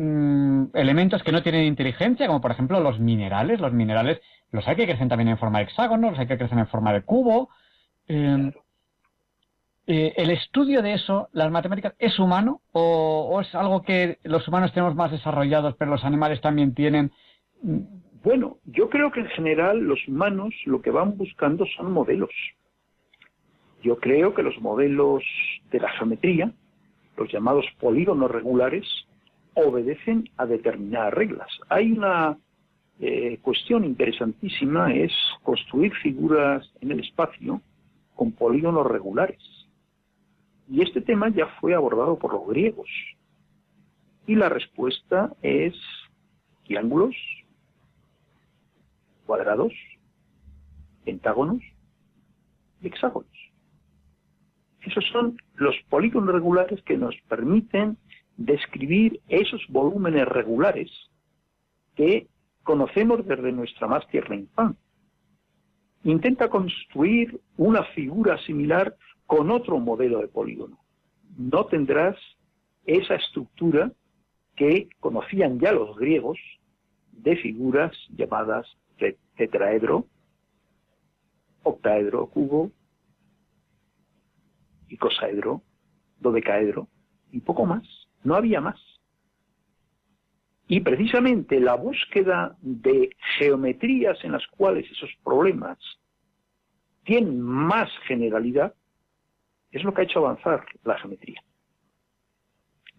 Mm, 0.00 0.66
elementos 0.74 1.24
que 1.24 1.32
no 1.32 1.42
tienen 1.42 1.64
inteligencia, 1.64 2.28
como 2.28 2.40
por 2.40 2.52
ejemplo 2.52 2.78
los 2.78 3.00
minerales. 3.00 3.58
Los 3.58 3.72
minerales 3.72 4.20
los 4.52 4.66
hay 4.68 4.76
que 4.76 4.86
crecen 4.86 5.08
también 5.08 5.26
en 5.26 5.38
forma 5.38 5.58
de 5.58 5.64
hexágono, 5.64 6.10
los 6.10 6.18
hay 6.20 6.28
que 6.28 6.38
crecen 6.38 6.60
en 6.60 6.68
forma 6.68 6.92
de 6.92 7.02
cubo. 7.02 7.48
Em, 8.06 8.52
eh, 9.88 10.14
¿El 10.16 10.30
estudio 10.30 10.82
de 10.82 10.92
eso, 10.92 11.28
las 11.32 11.50
matemáticas, 11.50 11.96
es 11.98 12.16
humano 12.20 12.60
o, 12.70 13.40
es 13.40 13.52
algo 13.56 13.82
que 13.82 14.18
los 14.22 14.46
humanos 14.46 14.72
tenemos 14.72 14.94
más 14.94 15.10
desarrollados, 15.10 15.74
pero 15.76 15.90
los 15.90 16.04
animales 16.04 16.40
también 16.40 16.74
tienen? 16.74 17.10
Bueno, 18.22 18.58
yo 18.66 18.88
creo 18.90 19.10
que 19.10 19.18
en 19.18 19.28
general 19.30 19.80
los 19.80 20.06
humanos 20.06 20.54
lo 20.64 20.80
que 20.80 20.92
van 20.92 21.16
buscando 21.18 21.66
son 21.76 21.90
modelos. 21.90 22.30
Yo 23.82 23.96
creo 23.98 24.32
que 24.32 24.44
los 24.44 24.60
modelos 24.60 25.24
de 25.72 25.80
la 25.80 25.90
geometría, 25.90 26.52
los 27.16 27.32
llamados 27.32 27.66
polígonos 27.80 28.30
regulares, 28.30 28.86
obedecen 29.54 30.28
a 30.36 30.46
determinadas 30.46 31.14
reglas. 31.14 31.48
Hay 31.68 31.92
una 31.92 32.38
eh, 33.00 33.38
cuestión 33.42 33.84
interesantísima, 33.84 34.92
es 34.92 35.12
construir 35.42 35.92
figuras 35.96 36.68
en 36.80 36.92
el 36.92 37.00
espacio 37.00 37.60
con 38.14 38.32
polígonos 38.32 38.86
regulares. 38.86 39.40
Y 40.68 40.82
este 40.82 41.00
tema 41.00 41.28
ya 41.28 41.46
fue 41.60 41.74
abordado 41.74 42.18
por 42.18 42.32
los 42.32 42.46
griegos. 42.48 42.88
Y 44.26 44.34
la 44.34 44.48
respuesta 44.48 45.32
es 45.42 45.74
triángulos, 46.64 47.14
cuadrados, 49.26 49.72
pentágonos 51.04 51.62
y 52.82 52.88
hexágonos. 52.88 53.30
Esos 54.82 55.04
son 55.12 55.36
los 55.54 55.74
polígonos 55.88 56.34
regulares 56.34 56.82
que 56.82 56.96
nos 56.96 57.14
permiten 57.28 57.96
describir 58.38 59.20
esos 59.28 59.60
volúmenes 59.68 60.26
regulares 60.26 60.90
que 61.96 62.28
conocemos 62.62 63.26
desde 63.26 63.52
nuestra 63.52 63.86
más 63.86 64.06
tierna 64.08 64.36
infancia. 64.36 64.80
intenta 66.04 66.48
construir 66.48 67.40
una 67.56 67.82
figura 67.96 68.38
similar 68.46 68.96
con 69.26 69.50
otro 69.50 69.78
modelo 69.78 70.20
de 70.20 70.28
polígono. 70.28 70.78
No 71.36 71.66
tendrás 71.66 72.16
esa 72.86 73.16
estructura 73.16 73.92
que 74.56 74.88
conocían 75.00 75.58
ya 75.58 75.72
los 75.72 75.96
griegos 75.98 76.38
de 77.12 77.36
figuras 77.36 77.92
llamadas 78.16 78.66
tetraedro, 79.36 80.06
octaedro, 81.62 82.26
cubo, 82.28 82.70
icosaedro, 84.88 85.62
dodecaedro 86.20 86.88
y 87.30 87.40
poco 87.40 87.66
más. 87.66 88.07
No 88.24 88.34
había 88.34 88.60
más. 88.60 88.80
Y 90.66 90.80
precisamente 90.80 91.60
la 91.60 91.76
búsqueda 91.76 92.56
de 92.60 93.16
geometrías 93.38 94.22
en 94.22 94.32
las 94.32 94.46
cuales 94.48 94.90
esos 94.90 95.10
problemas 95.24 95.78
tienen 97.04 97.40
más 97.40 97.88
generalidad 98.06 98.74
es 99.70 99.82
lo 99.82 99.94
que 99.94 100.02
ha 100.02 100.04
hecho 100.04 100.18
avanzar 100.18 100.66
la 100.84 100.98
geometría. 100.98 101.42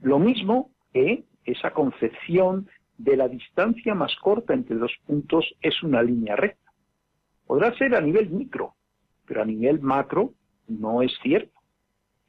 Lo 0.02 0.18
mismo 0.18 0.72
que 0.94 1.26
esa 1.46 1.72
concepción 1.72 2.68
de 2.98 3.18
la 3.18 3.28
distancia 3.28 3.94
más 3.94 4.16
corta 4.16 4.54
entre 4.54 4.76
dos 4.76 4.92
puntos 5.06 5.46
es 5.62 5.84
una 5.84 6.02
línea 6.02 6.36
recta. 6.36 6.72
Podrá 7.46 7.76
ser 7.78 7.96
a 7.96 8.02
nivel 8.02 8.30
micro, 8.30 8.76
pero 9.26 9.42
a 9.42 9.46
nivel 9.46 9.80
macro 9.80 10.34
no 10.68 11.02
es 11.02 11.12
cierto. 11.22 11.60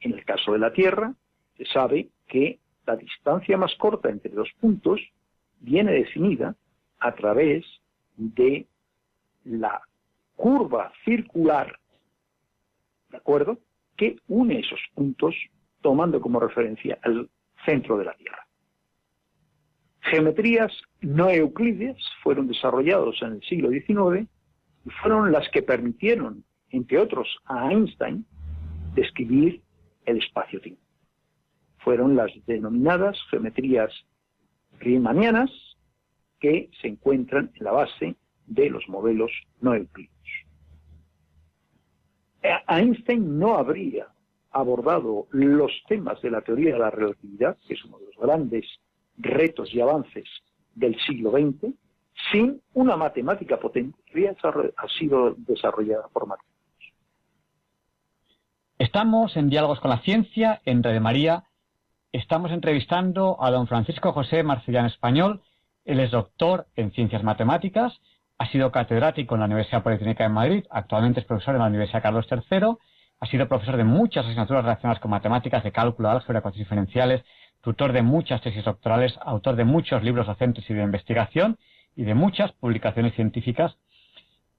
En 0.00 0.12
el 0.12 0.24
caso 0.24 0.52
de 0.52 0.58
la 0.58 0.72
Tierra, 0.72 1.14
se 1.56 1.64
sabe 1.66 2.10
que 2.26 2.60
la 2.90 2.96
distancia 2.96 3.56
más 3.56 3.74
corta 3.76 4.08
entre 4.10 4.32
dos 4.32 4.48
puntos 4.60 5.00
viene 5.60 5.92
definida 5.92 6.56
a 6.98 7.14
través 7.14 7.64
de 8.16 8.66
la 9.44 9.80
curva 10.34 10.92
circular, 11.04 11.78
¿de 13.10 13.16
acuerdo?, 13.16 13.58
que 13.96 14.16
une 14.28 14.58
esos 14.58 14.80
puntos 14.94 15.34
tomando 15.82 16.20
como 16.20 16.40
referencia 16.40 16.98
el 17.04 17.28
centro 17.64 17.96
de 17.96 18.06
la 18.06 18.14
Tierra. 18.14 18.46
Geometrías 20.00 20.72
no 21.02 21.28
euclides 21.30 21.98
fueron 22.22 22.48
desarrollados 22.48 23.22
en 23.22 23.34
el 23.34 23.42
siglo 23.42 23.70
XIX 23.70 24.28
y 24.86 24.90
fueron 25.00 25.30
las 25.30 25.48
que 25.50 25.62
permitieron, 25.62 26.42
entre 26.70 26.98
otros, 26.98 27.28
a 27.44 27.70
Einstein 27.70 28.24
describir 28.94 29.62
el 30.06 30.18
espacio-tiempo. 30.18 30.89
Fueron 31.84 32.16
las 32.16 32.30
denominadas 32.46 33.18
geometrías 33.30 33.92
riemannianas 34.78 35.50
que 36.38 36.70
se 36.80 36.88
encuentran 36.88 37.50
en 37.54 37.64
la 37.64 37.72
base 37.72 38.16
de 38.46 38.70
los 38.70 38.88
modelos 38.88 39.30
no 39.60 39.74
euclides. 39.74 40.10
Einstein 42.68 43.38
no 43.38 43.56
habría 43.56 44.08
abordado 44.50 45.26
los 45.30 45.70
temas 45.86 46.20
de 46.22 46.30
la 46.30 46.40
teoría 46.40 46.72
de 46.72 46.78
la 46.78 46.90
relatividad, 46.90 47.56
que 47.66 47.74
es 47.74 47.84
uno 47.84 47.98
de 47.98 48.06
los 48.06 48.16
grandes 48.16 48.66
retos 49.18 49.72
y 49.74 49.80
avances 49.80 50.28
del 50.74 50.98
siglo 51.06 51.30
XX, 51.30 51.74
sin 52.32 52.60
una 52.74 52.96
matemática 52.96 53.58
potente 53.58 53.98
que 54.06 54.28
ha 54.28 54.88
sido 54.98 55.34
desarrollada 55.36 56.08
por 56.08 56.26
matemáticos. 56.26 56.60
Estamos 58.78 59.36
en 59.36 59.50
Diálogos 59.50 59.80
con 59.80 59.90
la 59.90 60.00
Ciencia, 60.00 60.60
en 60.64 60.82
Red 60.82 61.00
María. 61.00 61.44
Estamos 62.12 62.50
entrevistando 62.50 63.40
a 63.40 63.52
don 63.52 63.68
Francisco 63.68 64.12
José 64.12 64.42
Marcellán 64.42 64.86
Español. 64.86 65.42
Él 65.84 66.00
es 66.00 66.10
doctor 66.10 66.66
en 66.74 66.90
Ciencias 66.90 67.22
Matemáticas, 67.22 68.00
ha 68.36 68.50
sido 68.50 68.72
catedrático 68.72 69.36
en 69.36 69.40
la 69.40 69.46
Universidad 69.46 69.84
Politécnica 69.84 70.24
de 70.24 70.30
Madrid, 70.30 70.64
actualmente 70.70 71.20
es 71.20 71.26
profesor 71.26 71.54
en 71.54 71.60
la 71.60 71.68
Universidad 71.68 72.02
Carlos 72.02 72.26
III, 72.28 72.74
ha 73.20 73.26
sido 73.26 73.46
profesor 73.46 73.76
de 73.76 73.84
muchas 73.84 74.26
asignaturas 74.26 74.64
relacionadas 74.64 74.98
con 74.98 75.12
matemáticas, 75.12 75.62
de 75.62 75.70
cálculo, 75.70 76.10
álgebra, 76.10 76.40
ecuaciones 76.40 76.66
diferenciales, 76.66 77.24
tutor 77.60 77.92
de 77.92 78.02
muchas 78.02 78.40
tesis 78.40 78.64
doctorales, 78.64 79.16
autor 79.22 79.54
de 79.54 79.64
muchos 79.64 80.02
libros 80.02 80.26
docentes 80.26 80.68
y 80.68 80.74
de 80.74 80.82
investigación 80.82 81.58
y 81.94 82.02
de 82.02 82.14
muchas 82.14 82.50
publicaciones 82.54 83.14
científicas. 83.14 83.76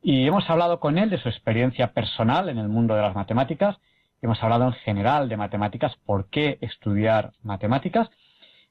Y 0.01 0.25
hemos 0.25 0.49
hablado 0.49 0.79
con 0.79 0.97
él 0.97 1.09
de 1.09 1.17
su 1.17 1.27
experiencia 1.27 1.91
personal 1.91 2.47
en 2.47 2.59
el 2.59 2.69
mundo 2.69 2.95
de 2.95 3.01
las 3.01 3.13
matemáticas 3.13 3.77
Hemos 4.21 4.41
hablado 4.43 4.65
en 4.67 4.73
general 4.73 5.29
de 5.29 5.37
matemáticas, 5.37 5.95
por 6.05 6.29
qué 6.29 6.59
estudiar 6.61 7.31
matemáticas. 7.41 8.09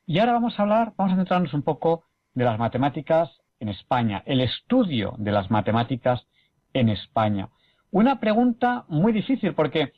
Y 0.06 0.18
ahora 0.18 0.34
vamos 0.34 0.58
a 0.58 0.62
hablar, 0.62 0.92
vamos 0.96 1.12
a 1.12 1.16
centrarnos 1.16 1.54
un 1.54 1.62
poco 1.62 2.04
de 2.34 2.44
las 2.44 2.58
matemáticas 2.58 3.30
en 3.58 3.68
España, 3.68 4.22
el 4.26 4.40
estudio 4.40 5.14
de 5.18 5.32
las 5.32 5.50
matemáticas 5.50 6.26
en 6.72 6.88
España. 6.88 7.48
Una 7.90 8.20
pregunta 8.20 8.84
muy 8.88 9.12
difícil 9.12 9.54
porque 9.54 9.92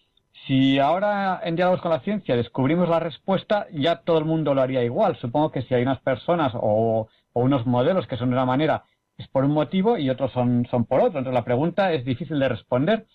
si 0.46 0.78
ahora 0.78 1.40
en 1.44 1.56
Diálogos 1.56 1.82
con 1.82 1.90
la 1.90 2.00
Ciencia 2.00 2.34
descubrimos 2.34 2.88
la 2.88 2.98
respuesta, 2.98 3.66
ya 3.72 3.96
todo 3.96 4.18
el 4.18 4.24
mundo 4.24 4.54
lo 4.54 4.62
haría 4.62 4.82
igual. 4.82 5.16
Supongo 5.16 5.52
que 5.52 5.62
si 5.62 5.74
hay 5.74 5.82
unas 5.82 6.00
personas 6.00 6.52
o, 6.54 7.08
unos 7.34 7.66
modelos 7.66 8.06
que 8.06 8.16
son 8.16 8.30
de 8.30 8.34
una 8.34 8.44
manera 8.44 8.84
es 9.18 9.28
por 9.28 9.44
un 9.44 9.52
motivo 9.52 9.98
y 9.98 10.10
otros 10.10 10.32
son, 10.32 10.66
son 10.70 10.84
por 10.86 11.00
otro. 11.00 11.18
Entonces 11.18 11.34
la 11.34 11.44
pregunta 11.44 11.92
es 11.92 12.04
difícil 12.04 12.38
de 12.38 12.48
responder. 12.48 13.06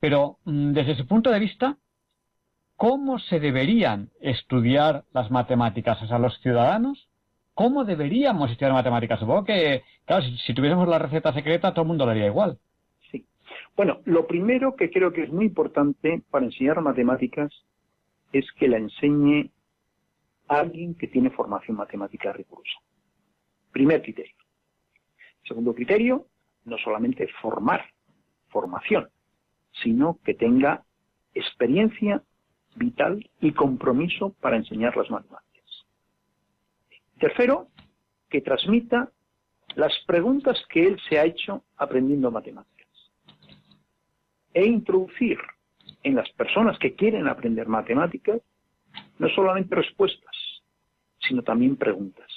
Pero 0.00 0.38
mm, 0.44 0.72
desde 0.72 0.96
su 0.96 1.06
punto 1.06 1.30
de 1.30 1.40
vista, 1.40 1.78
¿cómo 2.76 3.18
se 3.18 3.40
deberían 3.40 4.10
estudiar 4.20 5.04
las 5.12 5.30
matemáticas? 5.30 6.00
O 6.02 6.06
sea, 6.06 6.18
los 6.18 6.38
ciudadanos, 6.40 7.08
¿cómo 7.54 7.84
deberíamos 7.84 8.50
estudiar 8.50 8.72
matemáticas? 8.72 9.20
Supongo 9.20 9.44
que, 9.44 9.82
claro, 10.04 10.24
si, 10.44 10.54
tuviésemos 10.54 10.88
la 10.88 10.98
receta 10.98 11.32
secreta, 11.32 11.72
todo 11.72 11.82
el 11.82 11.88
mundo 11.88 12.04
lo 12.04 12.12
haría 12.12 12.26
igual. 12.26 12.58
Sí. 13.10 13.26
Bueno, 13.76 14.00
lo 14.04 14.26
primero 14.26 14.76
que 14.76 14.90
creo 14.90 15.12
que 15.12 15.22
es 15.22 15.32
muy 15.32 15.46
importante 15.46 16.22
para 16.30 16.44
enseñar 16.44 16.80
matemáticas 16.82 17.50
es 18.32 18.44
que 18.52 18.68
la 18.68 18.76
enseñe 18.76 19.50
alguien 20.48 20.94
que 20.94 21.08
tiene 21.08 21.30
formación 21.30 21.76
matemática 21.76 22.32
rigurosa. 22.32 22.78
Primer 23.72 24.02
criterio. 24.02 24.34
Segundo 25.44 25.74
criterio, 25.74 26.26
no 26.64 26.76
solamente 26.78 27.28
formar, 27.40 27.84
formación, 28.48 29.08
sino 29.82 30.18
que 30.24 30.34
tenga 30.34 30.84
experiencia 31.34 32.22
vital 32.76 33.28
y 33.40 33.52
compromiso 33.52 34.34
para 34.40 34.56
enseñar 34.56 34.96
las 34.96 35.10
matemáticas. 35.10 35.86
Tercero, 37.18 37.68
que 38.28 38.40
transmita 38.40 39.10
las 39.74 39.92
preguntas 40.06 40.62
que 40.70 40.86
él 40.86 41.00
se 41.08 41.18
ha 41.18 41.24
hecho 41.24 41.64
aprendiendo 41.76 42.30
matemáticas. 42.30 42.88
E 44.54 44.66
introducir 44.66 45.38
en 46.02 46.14
las 46.14 46.30
personas 46.30 46.78
que 46.78 46.94
quieren 46.94 47.28
aprender 47.28 47.68
matemáticas 47.68 48.40
no 49.18 49.28
solamente 49.30 49.74
respuestas, 49.74 50.36
sino 51.20 51.42
también 51.42 51.76
preguntas. 51.76 52.30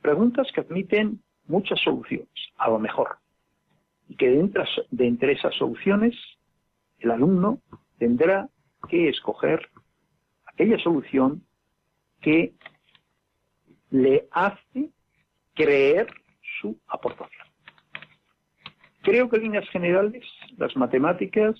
Preguntas 0.00 0.46
que 0.54 0.60
admiten 0.60 1.20
muchas 1.46 1.80
soluciones, 1.80 2.28
a 2.56 2.70
lo 2.70 2.78
mejor, 2.78 3.18
y 4.08 4.16
que 4.16 4.30
de 4.30 5.06
entre, 5.06 5.32
esas 5.32 5.54
soluciones 5.54 6.14
el 7.06 7.12
alumno 7.12 7.60
tendrá 7.98 8.48
que 8.88 9.08
escoger 9.08 9.70
aquella 10.44 10.78
solución 10.78 11.42
que 12.20 12.52
le 13.90 14.28
hace 14.32 14.90
creer 15.54 16.08
su 16.60 16.76
aportación. 16.88 17.46
Creo 19.02 19.28
que 19.28 19.36
en 19.36 19.42
líneas 19.44 19.68
generales 19.70 20.24
las 20.56 20.76
matemáticas 20.76 21.54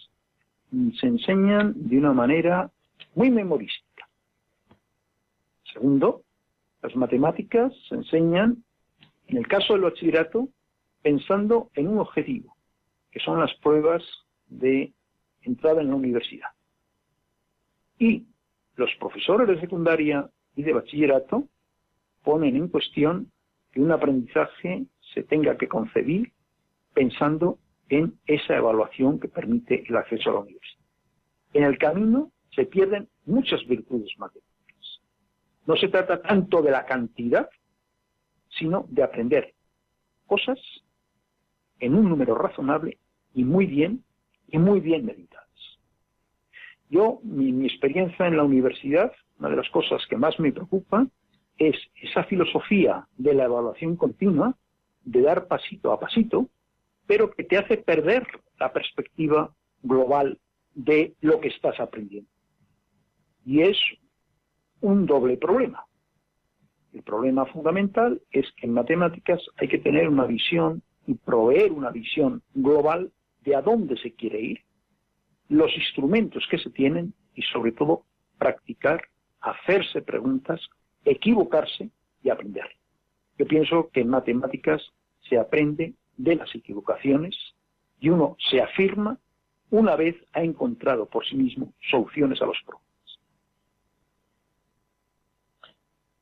se 1.00 1.06
enseñan 1.06 1.74
de 1.76 1.98
una 1.98 2.12
manera 2.12 2.70
muy 3.14 3.30
memorística. 3.30 4.08
Segundo, 5.72 6.22
las 6.82 6.96
matemáticas 6.96 7.72
se 7.88 7.94
enseñan, 7.94 8.64
en 9.28 9.36
el 9.36 9.46
caso 9.46 9.74
del 9.74 9.82
bachillerato, 9.82 10.48
pensando 11.02 11.70
en 11.74 11.86
un 11.88 11.98
objetivo, 11.98 12.56
que 13.12 13.20
son 13.20 13.38
las 13.38 13.54
pruebas 13.62 14.02
de 14.48 14.92
entrada 15.46 15.80
en 15.80 15.88
la 15.88 15.94
universidad. 15.94 16.48
Y 17.98 18.26
los 18.76 18.90
profesores 18.98 19.48
de 19.48 19.60
secundaria 19.60 20.28
y 20.54 20.62
de 20.62 20.72
bachillerato 20.72 21.48
ponen 22.22 22.56
en 22.56 22.68
cuestión 22.68 23.30
que 23.72 23.80
un 23.80 23.92
aprendizaje 23.92 24.86
se 25.14 25.22
tenga 25.22 25.56
que 25.56 25.68
concebir 25.68 26.32
pensando 26.92 27.58
en 27.88 28.18
esa 28.26 28.56
evaluación 28.56 29.20
que 29.20 29.28
permite 29.28 29.84
el 29.86 29.96
acceso 29.96 30.30
a 30.30 30.34
la 30.34 30.40
universidad. 30.40 30.84
En 31.52 31.64
el 31.64 31.78
camino 31.78 32.32
se 32.54 32.66
pierden 32.66 33.08
muchas 33.24 33.64
virtudes 33.66 34.10
matemáticas. 34.18 35.00
No 35.66 35.76
se 35.76 35.88
trata 35.88 36.20
tanto 36.20 36.62
de 36.62 36.70
la 36.70 36.84
cantidad, 36.84 37.48
sino 38.58 38.86
de 38.88 39.02
aprender 39.02 39.54
cosas 40.26 40.58
en 41.78 41.94
un 41.94 42.08
número 42.08 42.34
razonable 42.34 42.98
y 43.34 43.44
muy 43.44 43.66
bien 43.66 44.02
y 44.48 44.58
muy 44.58 44.80
bien 44.80 45.04
meditadas. 45.04 45.46
Yo, 46.88 47.20
mi, 47.22 47.66
experiencia 47.66 48.26
en 48.26 48.36
la 48.36 48.44
universidad, 48.44 49.12
una 49.38 49.50
de 49.50 49.56
las 49.56 49.68
cosas 49.70 50.06
que 50.08 50.16
más 50.16 50.38
me 50.38 50.52
preocupa 50.52 51.06
es 51.58 51.76
esa 52.02 52.24
filosofía 52.24 53.06
de 53.16 53.34
la 53.34 53.44
evaluación 53.44 53.96
continua, 53.96 54.56
de 55.04 55.22
dar 55.22 55.46
pasito 55.46 55.92
a 55.92 55.98
pasito, 55.98 56.48
pero 57.06 57.30
que 57.30 57.44
te 57.44 57.56
hace 57.56 57.78
perder 57.78 58.26
la 58.58 58.72
perspectiva 58.72 59.54
global 59.82 60.38
de 60.74 61.14
lo 61.20 61.40
que 61.40 61.48
estás 61.48 61.78
aprendiendo. 61.80 62.30
Y 63.44 63.62
es 63.62 63.78
un 64.80 65.06
doble 65.06 65.36
problema. 65.36 65.84
El 66.92 67.02
problema 67.02 67.46
fundamental 67.46 68.20
es 68.30 68.46
que 68.56 68.66
en 68.66 68.72
matemáticas 68.72 69.40
hay 69.56 69.68
que 69.68 69.78
tener 69.78 70.08
una 70.08 70.24
visión 70.24 70.82
y 71.06 71.14
proveer 71.14 71.72
una 71.72 71.90
visión 71.90 72.42
global 72.54 73.12
de 73.46 73.54
a 73.54 73.62
dónde 73.62 73.96
se 73.96 74.12
quiere 74.12 74.40
ir, 74.40 74.60
los 75.48 75.74
instrumentos 75.74 76.44
que 76.50 76.58
se 76.58 76.68
tienen 76.68 77.14
y 77.34 77.42
sobre 77.42 77.72
todo 77.72 78.04
practicar, 78.38 79.00
hacerse 79.40 80.02
preguntas, 80.02 80.60
equivocarse 81.04 81.90
y 82.22 82.30
aprender. 82.30 82.66
Yo 83.38 83.46
pienso 83.46 83.88
que 83.92 84.00
en 84.00 84.08
matemáticas 84.08 84.82
se 85.28 85.38
aprende 85.38 85.94
de 86.16 86.34
las 86.34 86.52
equivocaciones 86.54 87.36
y 88.00 88.08
uno 88.08 88.36
se 88.50 88.60
afirma 88.60 89.18
una 89.70 89.94
vez 89.94 90.16
ha 90.32 90.42
encontrado 90.42 91.06
por 91.06 91.24
sí 91.24 91.36
mismo 91.36 91.72
soluciones 91.90 92.42
a 92.42 92.46
los 92.46 92.56
problemas. 92.64 92.86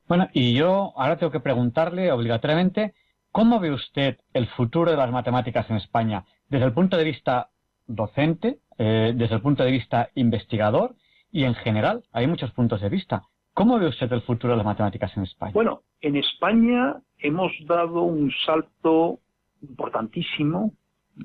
Bueno, 0.06 0.28
y 0.34 0.54
yo 0.54 0.92
ahora 0.96 1.16
tengo 1.16 1.32
que 1.32 1.40
preguntarle 1.40 2.12
obligatoriamente, 2.12 2.94
¿cómo 3.34 3.58
ve 3.58 3.72
usted 3.72 4.18
el 4.32 4.46
futuro 4.46 4.92
de 4.92 4.96
las 4.96 5.10
matemáticas 5.10 5.68
en 5.68 5.76
España 5.76 6.24
desde 6.48 6.66
el 6.66 6.72
punto 6.72 6.96
de 6.96 7.02
vista 7.02 7.50
docente, 7.84 8.60
eh, 8.78 9.12
desde 9.16 9.34
el 9.34 9.42
punto 9.42 9.64
de 9.64 9.72
vista 9.72 10.08
investigador 10.14 10.94
y 11.32 11.42
en 11.42 11.54
general? 11.54 12.04
Hay 12.12 12.28
muchos 12.28 12.52
puntos 12.52 12.80
de 12.80 12.88
vista. 12.88 13.24
¿Cómo 13.52 13.80
ve 13.80 13.88
usted 13.88 14.12
el 14.12 14.22
futuro 14.22 14.52
de 14.52 14.58
las 14.58 14.64
matemáticas 14.64 15.16
en 15.16 15.24
España? 15.24 15.50
Bueno, 15.52 15.82
en 16.00 16.14
España 16.14 16.94
hemos 17.18 17.50
dado 17.66 18.02
un 18.02 18.30
salto 18.46 19.18
importantísimo 19.62 20.72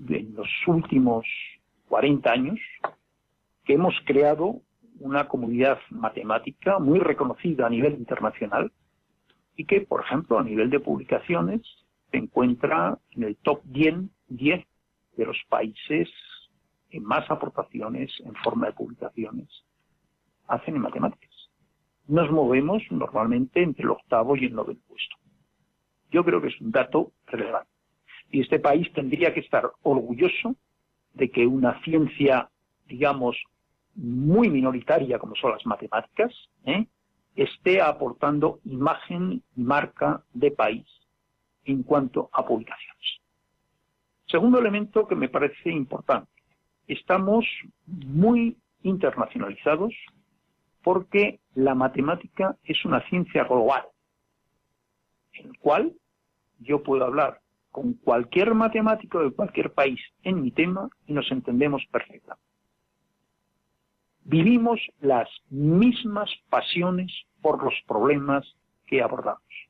en 0.09 0.33
los 0.33 0.49
últimos 0.65 1.27
40 1.89 2.31
años, 2.31 2.59
que 3.65 3.73
hemos 3.73 3.93
creado 4.05 4.61
una 4.99 5.27
comunidad 5.27 5.77
matemática 5.91 6.79
muy 6.79 6.97
reconocida 6.97 7.67
a 7.67 7.69
nivel 7.69 7.93
internacional 7.93 8.71
y 9.55 9.65
que, 9.65 9.81
por 9.81 10.01
ejemplo, 10.03 10.39
a 10.39 10.43
nivel 10.43 10.71
de 10.71 10.79
publicaciones, 10.79 11.61
se 12.11 12.17
encuentra 12.17 12.97
en 13.11 13.23
el 13.23 13.35
top 13.37 13.61
10, 13.65 13.95
10 14.29 14.65
de 15.17 15.25
los 15.25 15.37
países 15.49 16.09
en 16.91 17.03
más 17.03 17.29
aportaciones 17.29 18.11
en 18.25 18.33
forma 18.35 18.67
de 18.67 18.73
publicaciones 18.73 19.47
hacen 20.47 20.75
en 20.75 20.81
matemáticas. 20.81 21.29
Nos 22.07 22.31
movemos 22.31 22.81
normalmente 22.89 23.61
entre 23.61 23.83
el 23.83 23.91
octavo 23.91 24.35
y 24.35 24.45
el 24.45 24.55
noveno 24.55 24.79
puesto. 24.87 25.15
Yo 26.11 26.25
creo 26.25 26.41
que 26.41 26.47
es 26.47 26.59
un 26.59 26.71
dato 26.71 27.11
relevante. 27.27 27.69
Y 28.31 28.41
este 28.41 28.59
país 28.59 28.91
tendría 28.93 29.33
que 29.33 29.41
estar 29.41 29.69
orgulloso 29.83 30.55
de 31.13 31.29
que 31.29 31.45
una 31.45 31.79
ciencia, 31.83 32.49
digamos, 32.87 33.37
muy 33.95 34.49
minoritaria 34.49 35.19
como 35.19 35.35
son 35.35 35.51
las 35.51 35.65
matemáticas, 35.65 36.33
¿eh? 36.65 36.87
esté 37.35 37.81
aportando 37.81 38.59
imagen 38.63 39.43
y 39.55 39.61
marca 39.61 40.23
de 40.33 40.51
país 40.51 40.87
en 41.71 41.83
cuanto 41.83 42.29
a 42.33 42.45
publicaciones. 42.45 43.21
Segundo 44.27 44.59
elemento 44.59 45.07
que 45.07 45.15
me 45.15 45.29
parece 45.29 45.71
importante. 45.71 46.31
Estamos 46.87 47.45
muy 47.85 48.57
internacionalizados 48.83 49.93
porque 50.83 51.39
la 51.55 51.75
matemática 51.75 52.55
es 52.63 52.83
una 52.85 53.01
ciencia 53.09 53.43
global, 53.43 53.83
en 55.33 55.53
cual 55.55 55.93
yo 56.59 56.81
puedo 56.83 57.05
hablar 57.05 57.41
con 57.71 57.93
cualquier 57.93 58.55
matemático 58.55 59.21
de 59.23 59.31
cualquier 59.31 59.71
país 59.73 59.99
en 60.23 60.41
mi 60.41 60.51
tema 60.51 60.89
y 61.05 61.13
nos 61.13 61.31
entendemos 61.31 61.83
perfectamente. 61.91 62.43
Vivimos 64.23 64.79
las 64.99 65.27
mismas 65.49 66.29
pasiones 66.49 67.11
por 67.41 67.63
los 67.63 67.73
problemas 67.87 68.45
que 68.85 69.01
abordamos. 69.01 69.68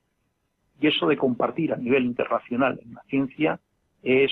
Y 0.80 0.88
eso 0.88 1.08
de 1.08 1.18
compartir 1.18 1.74
a 1.74 1.78
nivel 1.78 2.06
internacional 2.06 2.80
en 2.84 2.94
la 2.94 3.04
ciencia 3.04 3.60
es 4.02 4.32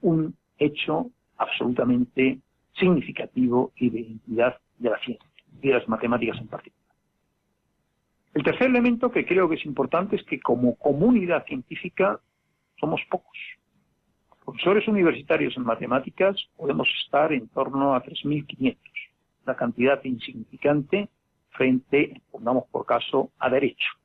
un 0.00 0.36
hecho 0.58 1.10
absolutamente 1.36 2.38
significativo 2.74 3.72
y 3.76 3.90
de 3.90 4.00
identidad 4.00 4.56
de 4.78 4.90
la 4.90 4.98
ciencia 4.98 5.28
y 5.62 5.68
de 5.68 5.74
las 5.74 5.88
matemáticas 5.88 6.38
en 6.38 6.48
particular. 6.48 6.78
El 8.34 8.42
tercer 8.42 8.68
elemento 8.68 9.10
que 9.10 9.26
creo 9.26 9.48
que 9.48 9.56
es 9.56 9.64
importante 9.64 10.16
es 10.16 10.22
que 10.24 10.38
como 10.38 10.76
comunidad 10.76 11.44
científica 11.46 12.20
somos 12.78 13.00
pocos. 13.10 13.36
Profesores 14.44 14.86
universitarios 14.88 15.56
en 15.56 15.64
matemáticas 15.64 16.36
podemos 16.56 16.88
estar 17.04 17.32
en 17.32 17.48
torno 17.48 17.94
a 17.94 18.02
3.500, 18.02 18.76
una 19.44 19.56
cantidad 19.56 20.02
insignificante 20.04 21.08
frente, 21.50 22.22
pongamos 22.30 22.64
por 22.70 22.86
caso, 22.86 23.30
a 23.38 23.50
derecho. 23.50 23.97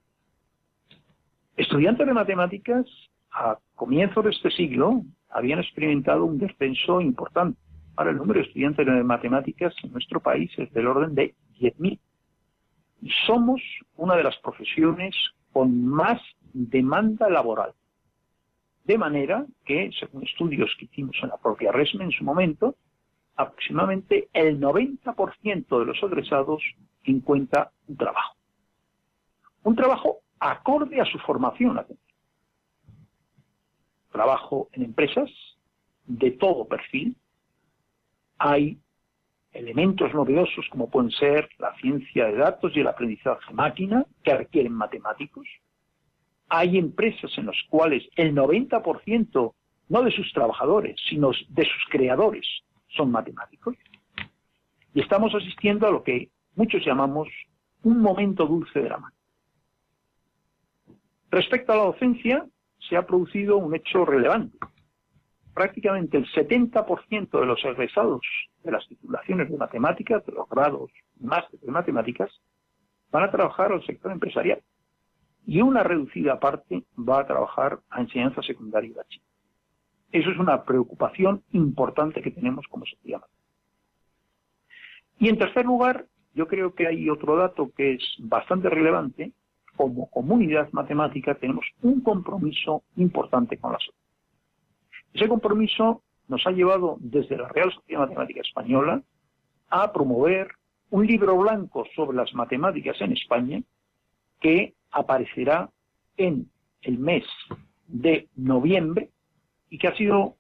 Estudiantes 1.56 2.08
de 2.08 2.14
matemáticas 2.14 2.86
a 3.32 3.60
comienzos 3.76 4.24
de 4.24 4.32
este 4.32 4.50
siglo 4.50 5.04
habían 5.30 5.60
experimentado 5.60 6.26
un 6.26 6.40
descenso 6.40 7.00
importante. 7.00 7.60
Ahora 7.96 8.10
el 8.10 8.18
número 8.18 8.40
de 8.40 8.48
estudiantes 8.48 8.86
de 8.86 9.04
matemáticas 9.04 9.76
en 9.84 9.92
nuestro 9.92 10.20
país 10.20 10.52
es 10.58 10.72
del 10.74 10.88
orden 10.88 11.14
de 11.14 11.36
10.000. 11.60 12.00
Y 13.02 13.10
somos 13.28 13.62
una 13.98 14.16
de 14.16 14.24
las 14.24 14.36
profesiones 14.38 15.16
con 15.52 15.86
más 15.86 16.20
demanda 16.54 17.30
laboral. 17.30 17.74
De 18.86 18.98
manera 18.98 19.46
que, 19.64 19.92
según 20.00 20.24
estudios 20.24 20.76
que 20.80 20.86
hicimos 20.86 21.16
en 21.22 21.30
la 21.30 21.38
propia 21.38 21.72
RESME 21.72 22.06
en 22.06 22.12
su 22.12 22.24
momento, 22.24 22.76
aproximadamente 23.36 24.28
el 24.34 24.60
90% 24.60 25.80
de 25.80 25.86
los 25.86 26.02
egresados 26.02 26.64
encuentra 27.04 27.72
un 27.88 27.96
trabajo. 27.96 28.36
Un 29.64 29.76
trabajo 29.76 30.23
acorde 30.52 31.00
a 31.02 31.06
su 31.06 31.18
formación. 31.20 31.86
Trabajo 34.12 34.70
en 34.74 34.84
empresas 34.84 35.30
de 36.06 36.32
todo 36.32 36.68
perfil. 36.68 37.16
Hay 38.38 38.80
elementos 39.52 40.14
novedosos 40.14 40.66
como 40.70 40.90
pueden 40.90 41.12
ser 41.12 41.50
la 41.60 41.76
ciencia 41.76 42.26
de 42.26 42.38
datos 42.38 42.76
y 42.76 42.80
el 42.80 42.88
aprendizaje 42.88 43.54
máquina 43.54 44.06
que 44.24 44.36
requieren 44.36 44.74
matemáticos 44.74 45.48
hay 46.56 46.78
empresas 46.78 47.32
en 47.38 47.48
las 47.48 47.58
cuales 47.68 48.08
el 48.16 48.36
90% 48.36 49.54
no 49.90 50.04
de 50.04 50.12
sus 50.12 50.32
trabajadores, 50.34 50.96
sino 51.10 51.32
de 51.50 51.64
sus 51.64 51.84
creadores 51.90 52.46
son 52.96 53.10
matemáticos. 53.10 53.76
Y 54.94 55.02
estamos 55.02 55.34
asistiendo 55.34 55.88
a 55.88 55.92
lo 55.92 56.04
que 56.04 56.30
muchos 56.56 56.86
llamamos 56.86 57.28
un 57.82 58.00
momento 58.00 58.46
dulce 58.46 58.82
de 58.82 58.90
la 58.90 58.98
mano. 59.00 59.13
Respecto 61.34 61.74
a 61.74 61.78
la 61.78 61.84
docencia, 61.86 62.46
se 62.88 62.96
ha 62.96 63.08
producido 63.08 63.58
un 63.58 63.74
hecho 63.74 64.06
relevante. 64.06 64.56
Prácticamente 65.56 66.16
el 66.16 66.28
70% 66.28 67.40
de 67.40 67.46
los 67.48 67.66
egresados 67.66 68.22
de 68.64 68.72
las 68.72 68.88
titulaciones 68.88 69.50
de 69.50 69.58
matemáticas, 69.58 70.24
de 70.28 70.32
los 70.32 70.48
grados 70.48 70.92
máster 71.20 71.60
de 71.60 71.72
matemáticas, 71.72 72.30
van 73.12 73.24
a 73.24 73.32
trabajar 73.32 73.72
al 73.72 73.84
sector 73.84 74.12
empresarial 74.12 74.62
y 75.48 75.60
una 75.62 75.82
reducida 75.82 76.40
parte 76.40 76.84
va 76.98 77.22
a 77.22 77.26
trabajar 77.26 77.80
a 77.90 78.02
enseñanza 78.02 78.44
secundaria 78.44 78.92
y 78.92 78.94
bachiller. 78.94 79.28
Eso 80.12 80.30
es 80.30 80.38
una 80.38 80.64
preocupación 80.64 81.42
importante 81.52 82.22
que 82.22 82.30
tenemos 82.30 82.68
como 82.68 82.86
sociedad. 82.86 83.24
Y 85.18 85.30
en 85.30 85.40
tercer 85.40 85.66
lugar, 85.66 86.06
yo 86.36 86.48
creo 86.48 86.76
que 86.76 86.86
hay 86.86 87.10
otro 87.10 87.38
dato 87.38 87.72
que 87.76 87.94
es 87.94 88.04
bastante 88.20 88.70
relevante. 88.70 89.32
Como 89.76 90.10
comunidad 90.10 90.70
matemática 90.72 91.36
tenemos 91.36 91.66
un 91.82 92.02
compromiso 92.02 92.84
importante 92.96 93.58
con 93.58 93.74
la 93.74 93.80
sociedad. 93.80 93.98
Ese 95.14 95.28
compromiso 95.28 96.04
nos 96.28 96.46
ha 96.46 96.52
llevado 96.52 96.98
desde 97.00 97.38
la 97.38 97.48
Real 97.50 97.72
Sociedad 97.74 98.02
Matemática 98.02 98.42
Española 98.42 99.02
a 99.70 99.92
promover 99.92 100.50
un 100.90 101.08
libro 101.08 101.38
blanco 101.38 101.86
sobre 101.96 102.18
las 102.18 102.34
matemáticas 102.34 103.00
en 103.02 103.14
España 103.14 103.62
que 104.40 104.76
aparecerá 104.92 105.70
en 106.18 106.50
el 106.82 107.00
mes 107.00 107.24
de 107.88 108.28
noviembre 108.36 109.10
y 109.70 109.78
que 109.78 109.88
ha 109.88 109.96
sido 109.96 110.36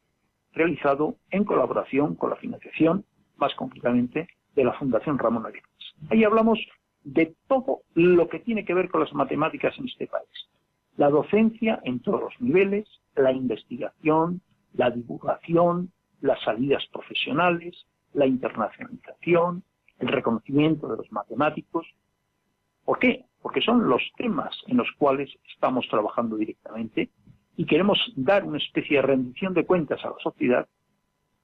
realizado 0.51 1.17
en 1.31 1.43
colaboración 1.43 2.15
con 2.15 2.29
la 2.29 2.35
financiación, 2.35 3.05
más 3.37 3.53
concretamente, 3.55 4.27
de 4.55 4.63
la 4.63 4.73
Fundación 4.73 5.17
Ramón 5.17 5.45
Arenas. 5.45 5.69
Ahí 6.09 6.23
hablamos 6.23 6.59
de 7.03 7.35
todo 7.47 7.81
lo 7.93 8.29
que 8.29 8.39
tiene 8.39 8.65
que 8.65 8.73
ver 8.73 8.89
con 8.89 9.01
las 9.01 9.13
matemáticas 9.13 9.77
en 9.77 9.85
este 9.85 10.07
país. 10.07 10.49
La 10.97 11.09
docencia 11.09 11.81
en 11.83 11.99
todos 11.99 12.21
los 12.21 12.41
niveles, 12.41 12.87
la 13.15 13.31
investigación, 13.31 14.41
la 14.73 14.91
divulgación, 14.91 15.91
las 16.21 16.41
salidas 16.43 16.85
profesionales, 16.91 17.85
la 18.13 18.25
internacionalización, 18.25 19.63
el 19.99 20.07
reconocimiento 20.07 20.87
de 20.87 20.97
los 20.97 21.11
matemáticos. 21.11 21.85
¿Por 22.85 22.99
qué? 22.99 23.25
porque 23.43 23.61
son 23.61 23.87
los 23.87 24.01
temas 24.15 24.55
en 24.67 24.77
los 24.77 24.89
cuales 24.97 25.29
estamos 25.53 25.85
trabajando 25.89 26.37
directamente 26.37 27.09
y 27.57 27.65
queremos 27.65 27.99
dar 28.15 28.45
una 28.45 28.57
especie 28.57 28.97
de 28.97 29.03
rendición 29.03 29.53
de 29.53 29.65
cuentas 29.65 30.03
a 30.03 30.09
la 30.09 30.15
sociedad 30.23 30.67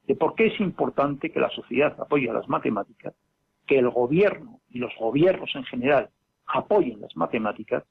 de 0.07 0.16
por 0.16 0.34
qué 0.34 0.47
es 0.47 0.60
importante 0.62 1.30
que 1.30 1.41
la 1.41 1.49
sociedad 1.49 1.95
apoye 1.99 2.30
a 2.30 2.34
las 2.34 2.47
matemáticas, 2.47 3.14
que 3.70 3.78
el 3.78 3.89
gobierno 3.91 4.59
y 4.72 4.80
los 4.80 4.91
gobiernos 4.99 5.51
en 5.53 5.63
general 5.63 6.09
apoyen 6.47 6.99
las 6.99 7.15
matemáticas, 7.15 7.84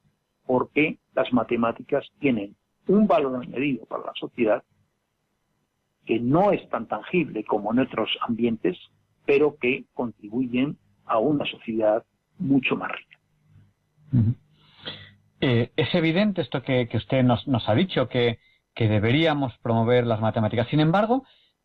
porque 0.45 0.99
las 1.15 1.31
matemáticas 1.31 2.05
tienen 2.19 2.57
un 2.87 3.07
valor 3.07 3.41
añadido 3.41 3.85
para 3.85 4.07
la 4.07 4.13
sociedad 4.19 4.61
que 6.05 6.19
no 6.19 6.51
es 6.51 6.67
tan 6.69 6.87
tangible 6.87 7.45
como 7.45 7.71
en 7.71 7.79
otros 7.79 8.09
ambientes, 8.27 8.77
pero 9.25 9.55
que 9.55 9.85
contribuyen 9.93 10.77
a 11.05 11.17
una 11.17 11.45
sociedad 11.45 12.03
mucho 12.39 12.75
más 12.75 12.91
rica. 12.91 13.19
Eh, 15.39 15.71
es 15.77 15.95
evidente 15.95 16.41
esto 16.41 16.61
que, 16.61 16.89
usted 16.93 17.23
nos, 17.23 17.69
ha 17.69 17.75
dicho, 17.75 18.09
que, 18.09 18.39
deberíamos 18.75 19.57
promover 19.59 20.05
las 20.05 20.19
matemáticas. 20.19 20.67
Sin 20.69 20.79
embargo, 20.81 21.23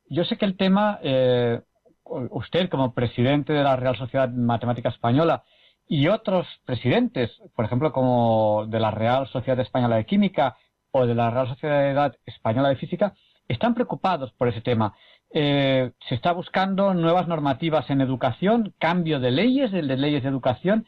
yo 0.08 0.24
sé 0.24 0.36
que 0.36 0.44
el 0.44 0.56
tema, 0.56 0.98
eh, 1.02 1.60
usted 2.04 2.68
como 2.68 2.94
presidente 2.94 3.52
de 3.52 3.62
la 3.62 3.76
Real 3.76 3.96
Sociedad 3.96 4.28
Matemática 4.30 4.88
Española 4.88 5.44
y 5.88 6.08
otros 6.08 6.46
presidentes, 6.64 7.30
por 7.54 7.64
ejemplo, 7.64 7.92
como 7.92 8.66
de 8.68 8.80
la 8.80 8.90
Real 8.90 9.26
Sociedad 9.28 9.60
Española 9.60 9.96
de 9.96 10.06
Química 10.06 10.56
o 10.90 11.06
de 11.06 11.14
la 11.14 11.30
Real 11.30 11.48
Sociedad 11.48 12.16
Española 12.26 12.68
de 12.68 12.76
Física, 12.76 13.14
están 13.48 13.74
preocupados 13.74 14.32
por 14.32 14.48
ese 14.48 14.60
tema. 14.60 14.94
Eh, 15.32 15.90
se 16.08 16.14
está 16.14 16.32
buscando 16.32 16.94
nuevas 16.94 17.26
normativas 17.26 17.90
en 17.90 18.00
educación, 18.00 18.72
cambio 18.78 19.20
de 19.20 19.30
leyes, 19.30 19.72
de 19.72 19.82
leyes 19.82 20.22
de 20.22 20.28
educación, 20.28 20.86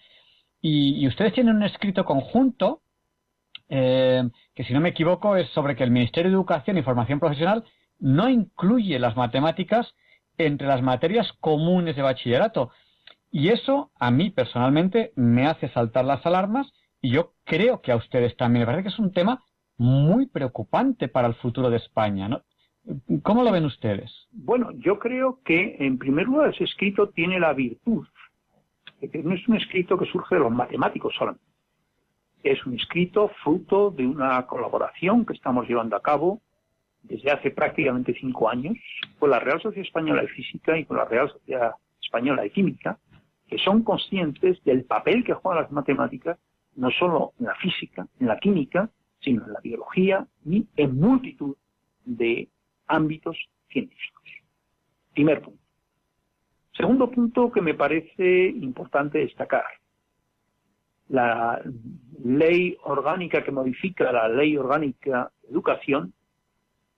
y, 0.61 1.07
ustedes 1.07 1.35
tienen 1.35 1.57
un 1.57 1.63
escrito 1.63 2.05
conjunto 2.05 2.81
eh, 3.69 4.29
que, 4.55 4.65
si 4.65 4.73
no 4.73 4.81
me 4.81 4.89
equivoco, 4.89 5.37
es 5.37 5.49
sobre 5.51 5.77
que 5.77 5.85
el 5.85 5.91
Ministerio 5.91 6.31
de 6.31 6.37
Educación 6.37 6.79
y 6.79 6.83
Formación 6.83 7.21
Profesional 7.21 7.65
no 7.99 8.29
incluye 8.29 8.99
las 8.99 9.17
matemáticas 9.17 9.95
entre 10.39 10.67
las 10.67 10.83
materias 10.83 11.33
comunes 11.41 11.97
de 11.97 12.03
bachillerato. 12.03 12.71
Y 13.31 13.49
eso 13.49 13.91
a 13.99 14.11
mí 14.11 14.31
personalmente 14.31 15.13
me 15.17 15.47
hace 15.47 15.69
saltar 15.71 16.05
las 16.05 16.25
alarmas 16.25 16.73
y 17.01 17.11
yo 17.11 17.33
creo 17.45 17.81
que 17.81 17.93
a 17.93 17.97
ustedes 17.97 18.37
también. 18.37 18.63
Me 18.63 18.67
parece 18.67 18.85
que 18.85 18.89
es 18.89 18.99
un 18.99 19.13
tema 19.13 19.43
muy 19.79 20.27
preocupante 20.27 21.09
para 21.09 21.29
el 21.29 21.35
futuro 21.35 21.71
de 21.71 21.77
España. 21.77 22.29
¿no? 22.29 22.43
¿Cómo 23.23 23.43
lo 23.43 23.53
ven 23.53 23.65
ustedes? 23.65 24.11
Bueno, 24.33 24.71
yo 24.73 24.99
creo 24.99 25.41
que 25.45 25.77
en 25.81 25.99
primer 25.99 26.27
lugar 26.27 26.51
ese 26.55 26.65
escrito 26.65 27.09
tiene 27.09 27.41
la 27.41 27.53
virtud 27.53 28.07
de 29.01 29.11
que 29.11 29.23
no 29.23 29.35
es 29.35 29.47
un 29.49 29.57
escrito 29.57 29.99
que 29.99 30.07
surge 30.07 30.37
de 30.37 30.41
los 30.41 30.53
matemáticos 30.53 31.15
solamente. 31.17 31.45
Es 32.43 32.65
un 32.65 32.75
escrito 32.75 33.31
fruto 33.43 33.91
de 33.91 34.07
una 34.07 34.47
colaboración 34.47 35.27
que 35.27 35.33
estamos 35.33 35.69
llevando 35.69 35.97
a 35.97 36.03
cabo 36.03 36.41
desde 37.09 37.31
hace 37.31 37.51
prácticamente 37.51 38.15
cinco 38.19 38.49
años 38.49 38.77
con 39.19 39.31
la 39.31 39.39
Real 39.39 39.61
Sociedad 39.61 39.87
Española 39.87 40.23
de 40.23 40.29
Física 40.29 40.77
y 40.79 40.85
con 40.85 40.97
la 40.97 41.05
Real 41.05 41.31
Sociedad 41.31 41.73
Española 42.01 42.43
de 42.43 42.51
Química, 42.51 42.99
que 43.49 43.59
son 43.59 43.83
conscientes 43.83 44.63
del 44.65 44.85
papel 44.85 45.25
que 45.25 45.35
juegan 45.35 45.63
las 45.63 45.73
matemáticas, 45.73 46.39
no 46.75 46.91
solo 46.91 47.33
en 47.39 47.47
la 47.47 47.55
física, 47.57 48.07
en 48.21 48.27
la 48.27 48.39
química, 48.39 48.91
sino 49.21 49.47
en 49.47 49.53
la 49.53 49.61
biología 49.61 50.27
y 50.45 50.67
en 50.77 51.01
multitud 51.01 51.57
de 52.05 52.49
ámbitos 52.87 53.37
científicos. 53.69 54.25
Primer 55.15 55.43
punto. 55.43 55.61
Segundo 56.73 57.11
punto 57.11 57.51
que 57.51 57.63
me 57.63 57.75
parece 57.75 58.49
importante 58.49 59.19
destacar. 59.19 59.65
La 61.09 61.63
ley 62.23 62.77
orgánica 62.83 63.43
que 63.43 63.53
modifica 63.53 64.13
la 64.13 64.29
ley 64.29 64.57
orgánica 64.57 65.31
de 65.43 65.51
educación 65.51 66.13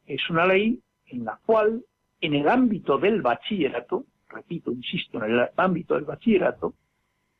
es 0.08 0.28
una 0.30 0.46
ley 0.46 0.80
en 1.06 1.24
la 1.24 1.38
cual 1.44 1.84
en 2.20 2.34
el 2.34 2.48
ámbito 2.48 2.98
del 2.98 3.22
bachillerato, 3.22 4.06
repito, 4.28 4.72
insisto, 4.72 5.22
en 5.22 5.32
el 5.32 5.48
ámbito 5.56 5.94
del 5.94 6.04
bachillerato, 6.04 6.74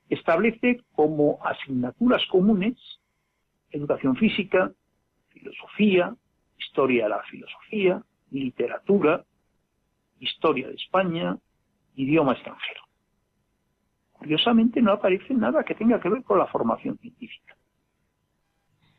establece 0.09 0.83
como 0.93 1.39
asignaturas 1.45 2.25
comunes 2.31 2.77
educación 3.71 4.16
física, 4.16 4.73
filosofía, 5.29 6.14
historia 6.59 7.05
de 7.05 7.11
la 7.11 7.23
filosofía, 7.25 8.03
literatura, 8.31 9.25
historia 10.21 10.69
de 10.69 10.75
España, 10.75 11.37
idioma 11.95 12.33
extranjero. 12.33 12.83
Curiosamente 14.12 14.83
no 14.83 14.93
aparece 14.93 15.35
nada 15.35 15.64
que 15.64 15.75
tenga 15.75 16.01
que 16.01 16.09
ver 16.09 16.23
con 16.23 16.39
la 16.39 16.47
formación 16.47 16.99
científica. 16.99 17.57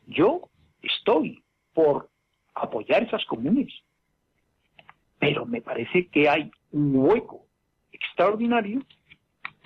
Yo 0.06 0.48
estoy 0.82 1.42
por 1.74 2.09
apoyar 2.54 3.02
esas 3.02 3.24
comunes, 3.24 3.72
pero 5.18 5.46
me 5.46 5.60
parece 5.60 6.08
que 6.08 6.28
hay 6.28 6.50
un 6.72 6.96
hueco 6.96 7.46
extraordinario 7.92 8.82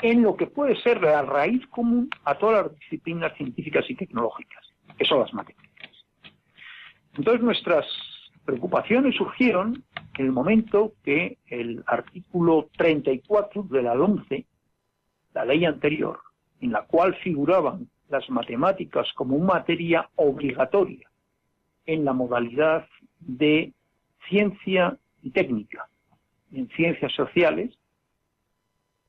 en 0.02 0.22
lo 0.22 0.36
que 0.36 0.46
puede 0.46 0.76
ser 0.82 1.00
la 1.00 1.22
raíz 1.22 1.66
común 1.68 2.10
a 2.24 2.34
todas 2.36 2.66
las 2.66 2.78
disciplinas 2.78 3.34
científicas 3.36 3.84
y 3.88 3.94
tecnológicas, 3.94 4.66
que 4.98 5.04
son 5.04 5.20
las 5.20 5.32
matemáticas. 5.32 5.90
Entonces 7.16 7.42
nuestras 7.42 7.86
preocupaciones 8.44 9.14
surgieron 9.14 9.84
en 10.18 10.26
el 10.26 10.32
momento 10.32 10.92
que 11.02 11.38
el 11.46 11.82
artículo 11.86 12.68
34 12.76 13.62
de 13.64 13.82
la 13.82 13.92
11, 13.92 14.46
la 15.32 15.44
ley 15.44 15.64
anterior, 15.64 16.18
en 16.60 16.72
la 16.72 16.82
cual 16.82 17.14
figuraban 17.16 17.88
las 18.08 18.28
matemáticas 18.28 19.06
como 19.14 19.36
una 19.36 19.54
materia 19.54 20.08
obligatoria 20.16 21.08
en 21.86 22.04
la 22.04 22.12
modalidad 22.12 22.88
de 23.20 23.72
ciencia 24.28 24.98
y 25.22 25.30
técnica, 25.30 25.88
en 26.52 26.68
ciencias 26.70 27.12
sociales, 27.12 27.76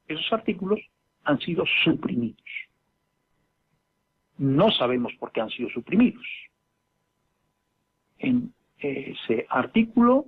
esos 0.08 0.32
artículos 0.34 0.80
han 1.24 1.40
sido 1.40 1.66
suprimidos. 1.84 2.46
No 4.38 4.72
sabemos 4.72 5.14
por 5.20 5.32
qué 5.32 5.42
han 5.42 5.50
sido 5.50 5.70
suprimidos. 5.70 6.26
En 8.20 8.54
ese 8.78 9.46
artículo 9.50 10.26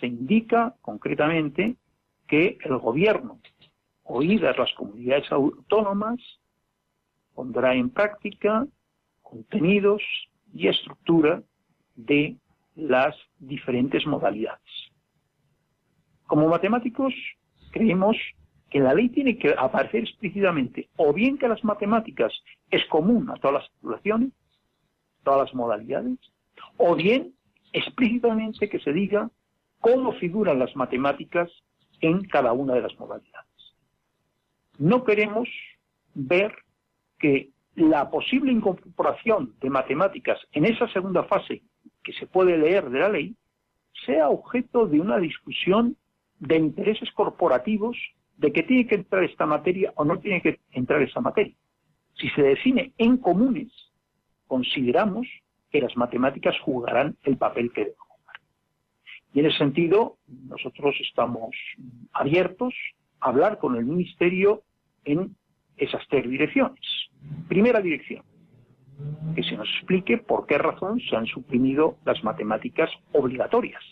se 0.00 0.06
indica 0.06 0.74
concretamente 0.80 1.76
que 2.26 2.58
el 2.64 2.76
gobierno, 2.78 3.38
oídas 4.02 4.58
las 4.58 4.72
comunidades 4.74 5.30
autónomas, 5.30 6.18
pondrá 7.34 7.74
en 7.74 7.90
práctica 7.90 8.66
contenidos 9.22 10.02
y 10.52 10.68
estructura 10.68 11.42
de 11.94 12.36
las 12.74 13.14
diferentes 13.38 14.06
modalidades. 14.06 14.60
Como 16.26 16.48
matemáticos, 16.48 17.14
creemos 17.70 18.16
que 18.70 18.80
la 18.80 18.94
ley 18.94 19.08
tiene 19.08 19.38
que 19.38 19.54
aparecer 19.56 20.02
explícitamente 20.02 20.88
o 20.96 21.12
bien 21.12 21.38
que 21.38 21.48
las 21.48 21.62
matemáticas 21.62 22.32
es 22.70 22.84
común 22.86 23.30
a 23.30 23.34
todas 23.34 23.62
las 23.62 23.70
titulaciones, 23.72 24.32
todas 25.22 25.46
las 25.46 25.54
modalidades, 25.54 26.18
o 26.76 26.94
bien 26.96 27.34
explícitamente 27.72 28.68
que 28.68 28.80
se 28.80 28.92
diga 28.92 29.30
cómo 29.80 30.12
figuran 30.14 30.58
las 30.58 30.74
matemáticas 30.76 31.50
en 32.00 32.24
cada 32.24 32.52
una 32.52 32.74
de 32.74 32.82
las 32.82 32.98
modalidades. 32.98 33.48
No 34.78 35.04
queremos 35.04 35.48
ver 36.14 36.54
que 37.18 37.50
la 37.76 38.10
posible 38.10 38.52
incorporación 38.52 39.54
de 39.60 39.70
matemáticas 39.70 40.38
en 40.52 40.64
esa 40.64 40.88
segunda 40.88 41.24
fase 41.24 41.62
que 42.04 42.12
se 42.12 42.26
puede 42.26 42.56
leer 42.56 42.90
de 42.90 43.00
la 43.00 43.08
ley 43.08 43.34
sea 44.06 44.28
objeto 44.28 44.86
de 44.86 45.00
una 45.00 45.18
discusión 45.18 45.96
de 46.38 46.56
intereses 46.56 47.10
corporativos 47.12 47.96
de 48.36 48.52
que 48.52 48.62
tiene 48.62 48.86
que 48.86 48.96
entrar 48.96 49.24
esta 49.24 49.46
materia 49.46 49.92
o 49.96 50.04
no 50.04 50.18
tiene 50.18 50.42
que 50.42 50.60
entrar 50.72 51.02
esa 51.02 51.20
materia. 51.20 51.54
Si 52.16 52.28
se 52.30 52.42
define 52.42 52.92
en 52.98 53.16
comunes, 53.16 53.72
consideramos 54.46 55.26
que 55.70 55.80
las 55.80 55.96
matemáticas 55.96 56.54
jugarán 56.60 57.16
el 57.22 57.36
papel 57.36 57.72
que 57.72 57.82
deben 57.82 57.96
jugar. 57.96 58.36
Y 59.32 59.40
en 59.40 59.46
ese 59.46 59.58
sentido, 59.58 60.18
nosotros 60.28 60.94
estamos 61.00 61.50
abiertos 62.12 62.74
a 63.20 63.30
hablar 63.30 63.58
con 63.58 63.76
el 63.76 63.84
Ministerio 63.84 64.62
en 65.04 65.36
esas 65.76 66.06
tres 66.08 66.28
direcciones. 66.28 66.84
Primera 67.48 67.80
dirección, 67.80 68.24
que 69.34 69.42
se 69.42 69.56
nos 69.56 69.68
explique 69.78 70.18
por 70.18 70.46
qué 70.46 70.58
razón 70.58 71.00
se 71.00 71.16
han 71.16 71.26
suprimido 71.26 71.96
las 72.04 72.22
matemáticas 72.22 72.90
obligatorias, 73.12 73.82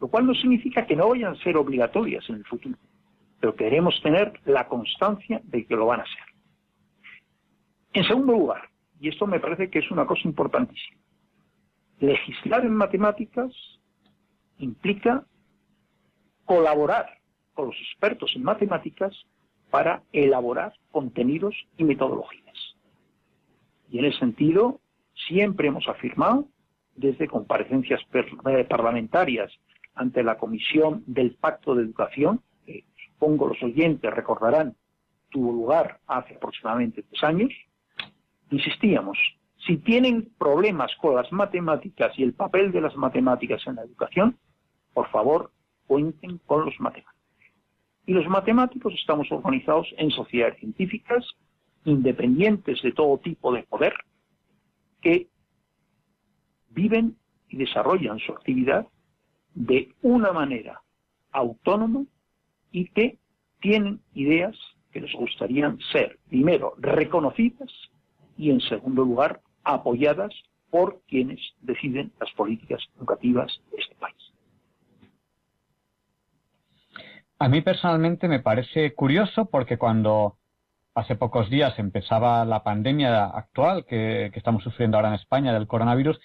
lo 0.00 0.08
cual 0.08 0.26
no 0.26 0.34
significa 0.34 0.86
que 0.86 0.96
no 0.96 1.08
vayan 1.08 1.34
a 1.34 1.42
ser 1.42 1.56
obligatorias 1.56 2.28
en 2.28 2.36
el 2.36 2.44
futuro, 2.44 2.76
pero 3.40 3.54
queremos 3.54 4.00
tener 4.02 4.32
la 4.44 4.68
constancia 4.68 5.40
de 5.44 5.66
que 5.66 5.76
lo 5.76 5.86
van 5.86 6.00
a 6.00 6.04
ser. 6.04 6.24
En 7.92 8.04
segundo 8.04 8.32
lugar, 8.32 8.68
y 9.00 9.08
esto 9.08 9.26
me 9.26 9.40
parece 9.40 9.70
que 9.70 9.78
es 9.78 9.90
una 9.90 10.06
cosa 10.06 10.22
importantísima. 10.24 10.98
Legislar 12.00 12.64
en 12.64 12.74
matemáticas 12.74 13.52
implica 14.58 15.24
colaborar 16.44 17.18
con 17.54 17.66
los 17.66 17.76
expertos 17.76 18.32
en 18.36 18.42
matemáticas 18.42 19.14
para 19.70 20.02
elaborar 20.12 20.72
contenidos 20.90 21.54
y 21.76 21.84
metodologías. 21.84 22.67
Y 23.90 23.98
en 23.98 24.06
ese 24.06 24.18
sentido, 24.18 24.80
siempre 25.28 25.68
hemos 25.68 25.88
afirmado 25.88 26.48
desde 26.94 27.28
comparecencias 27.28 28.00
eh, 28.12 28.64
parlamentarias 28.64 29.52
ante 29.94 30.22
la 30.22 30.36
Comisión 30.36 31.02
del 31.06 31.34
Pacto 31.34 31.74
de 31.74 31.82
Educación, 31.82 32.40
que 32.66 32.84
supongo 33.12 33.48
los 33.48 33.62
oyentes 33.62 34.12
recordarán 34.12 34.74
tuvo 35.30 35.52
lugar 35.52 36.00
hace 36.06 36.34
aproximadamente 36.34 37.02
tres 37.02 37.22
años, 37.22 37.50
insistíamos, 38.50 39.18
si 39.66 39.76
tienen 39.76 40.30
problemas 40.38 40.90
con 41.00 41.14
las 41.14 41.30
matemáticas 41.32 42.18
y 42.18 42.22
el 42.22 42.32
papel 42.32 42.72
de 42.72 42.80
las 42.80 42.96
matemáticas 42.96 43.66
en 43.66 43.76
la 43.76 43.82
educación, 43.82 44.38
por 44.94 45.08
favor, 45.10 45.50
cuenten 45.86 46.38
con 46.46 46.64
los 46.64 46.78
matemáticos. 46.80 47.14
Y 48.06 48.14
los 48.14 48.26
matemáticos 48.28 48.94
estamos 48.94 49.30
organizados 49.30 49.86
en 49.98 50.10
sociedades 50.10 50.58
científicas, 50.58 51.24
independientes 51.88 52.82
de 52.82 52.92
todo 52.92 53.18
tipo 53.18 53.52
de 53.52 53.62
poder, 53.62 53.94
que 55.00 55.28
viven 56.70 57.16
y 57.48 57.56
desarrollan 57.56 58.18
su 58.18 58.32
actividad 58.32 58.86
de 59.54 59.94
una 60.02 60.32
manera 60.32 60.82
autónoma 61.32 62.04
y 62.70 62.88
que 62.90 63.18
tienen 63.60 64.00
ideas 64.14 64.56
que 64.92 65.00
les 65.00 65.12
gustaría 65.12 65.74
ser, 65.92 66.18
primero, 66.28 66.74
reconocidas 66.78 67.72
y, 68.36 68.50
en 68.50 68.60
segundo 68.60 69.02
lugar, 69.04 69.40
apoyadas 69.64 70.32
por 70.70 71.00
quienes 71.08 71.40
deciden 71.60 72.12
las 72.20 72.30
políticas 72.32 72.80
educativas 72.96 73.60
de 73.70 73.78
este 73.78 73.94
país. 73.96 74.16
A 77.38 77.48
mí 77.48 77.60
personalmente 77.62 78.28
me 78.28 78.40
parece 78.40 78.94
curioso 78.94 79.46
porque 79.46 79.78
cuando 79.78 80.37
hace 80.98 81.14
pocos 81.14 81.48
días 81.48 81.78
empezaba 81.78 82.44
la 82.44 82.64
pandemia 82.64 83.26
actual 83.26 83.86
que, 83.86 84.32
estamos 84.34 84.64
sufriendo 84.64 84.96
ahora 84.96 85.10
en 85.10 85.14
España 85.14 85.52
del 85.52 85.68
coronavirus, 85.68 86.18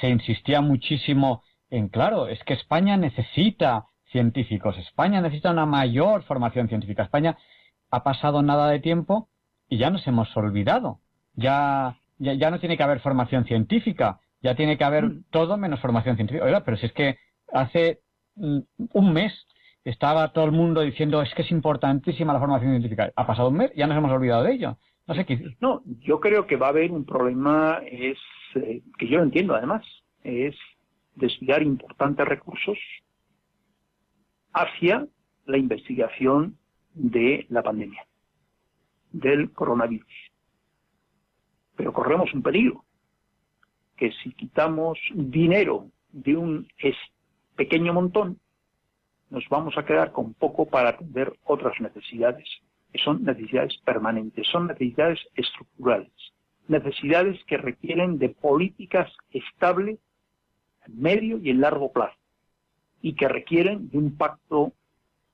se 0.00 0.08
insistía 0.08 0.60
muchísimo 0.60 1.42
en, 1.70 1.88
claro, 1.88 2.28
es 2.28 2.42
que 2.44 2.54
España 2.54 2.96
necesita 2.96 3.86
científicos, 4.10 4.78
España 4.78 5.20
necesita 5.20 5.50
una 5.50 5.66
mayor 5.66 6.22
formación 6.22 6.68
científica. 6.68 7.02
España 7.02 7.36
ha 7.90 8.04
pasado 8.04 8.42
nada 8.42 8.68
de 8.68 8.78
tiempo 8.78 9.28
y 9.68 9.78
ya 9.78 9.90
nos 9.90 10.06
hemos 10.06 10.34
olvidado. 10.36 11.00
Ya, 11.34 11.98
ya, 12.18 12.50
no 12.50 12.60
tiene 12.60 12.76
que 12.76 12.82
haber 12.82 13.00
formación 13.00 13.44
científica, 13.46 14.20
ya 14.40 14.54
tiene 14.54 14.78
que 14.78 14.84
haber 14.84 15.04
mm. 15.04 15.24
todo 15.30 15.56
menos 15.56 15.80
formación 15.80 16.16
científica. 16.16 16.44
Oiga, 16.44 16.62
pero 16.64 16.76
si 16.76 16.86
es 16.86 16.92
que 16.92 17.18
hace 17.52 18.00
mm, 18.36 18.60
un 18.92 19.12
mes 19.12 19.32
estaba 19.84 20.32
todo 20.32 20.44
el 20.44 20.52
mundo 20.52 20.80
diciendo 20.80 21.22
es 21.22 21.34
que 21.34 21.42
es 21.42 21.50
importantísima 21.50 22.32
la 22.32 22.40
formación 22.40 22.72
científica. 22.72 23.12
Ha 23.16 23.26
pasado 23.26 23.48
un 23.48 23.56
mes 23.56 23.72
ya 23.74 23.86
nos 23.86 23.96
hemos 23.96 24.12
olvidado 24.12 24.44
de 24.44 24.54
ello. 24.54 24.78
No 25.06 25.14
sé 25.14 25.26
qué. 25.26 25.56
No, 25.60 25.82
yo 26.00 26.20
creo 26.20 26.46
que 26.46 26.56
va 26.56 26.66
a 26.66 26.70
haber 26.70 26.92
un 26.92 27.04
problema, 27.04 27.80
es 27.90 28.18
eh, 28.54 28.82
que 28.98 29.08
yo 29.08 29.18
lo 29.18 29.24
entiendo 29.24 29.54
además, 29.54 29.84
es 30.22 30.54
desviar 31.16 31.62
importantes 31.62 32.26
recursos 32.26 32.78
hacia 34.52 35.06
la 35.46 35.58
investigación 35.58 36.56
de 36.94 37.46
la 37.48 37.62
pandemia, 37.62 38.06
del 39.10 39.52
coronavirus. 39.52 40.12
Pero 41.76 41.92
corremos 41.92 42.32
un 42.32 42.42
peligro, 42.42 42.84
que 43.96 44.12
si 44.22 44.32
quitamos 44.32 44.98
dinero 45.14 45.90
de 46.12 46.36
un 46.36 46.68
pequeño 47.56 47.92
montón, 47.92 48.38
nos 49.32 49.48
vamos 49.48 49.78
a 49.78 49.84
quedar 49.86 50.12
con 50.12 50.34
poco 50.34 50.66
para 50.66 50.90
atender 50.90 51.32
otras 51.44 51.80
necesidades, 51.80 52.46
que 52.92 52.98
son 52.98 53.24
necesidades 53.24 53.78
permanentes, 53.78 54.46
son 54.48 54.66
necesidades 54.66 55.20
estructurales, 55.34 56.12
necesidades 56.68 57.42
que 57.46 57.56
requieren 57.56 58.18
de 58.18 58.28
políticas 58.28 59.10
estables 59.30 59.98
en 60.86 61.00
medio 61.00 61.38
y 61.38 61.48
en 61.48 61.62
largo 61.62 61.90
plazo 61.92 62.18
y 63.00 63.14
que 63.14 63.26
requieren 63.26 63.88
de 63.88 63.96
un 63.96 64.18
pacto 64.18 64.74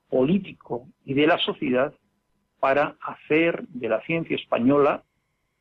político 0.09 0.87
y 1.03 1.13
de 1.13 1.27
la 1.27 1.37
sociedad 1.37 1.93
para 2.61 2.95
hacer 3.01 3.67
de 3.67 3.89
la 3.89 4.01
ciencia 4.03 4.37
española 4.37 5.03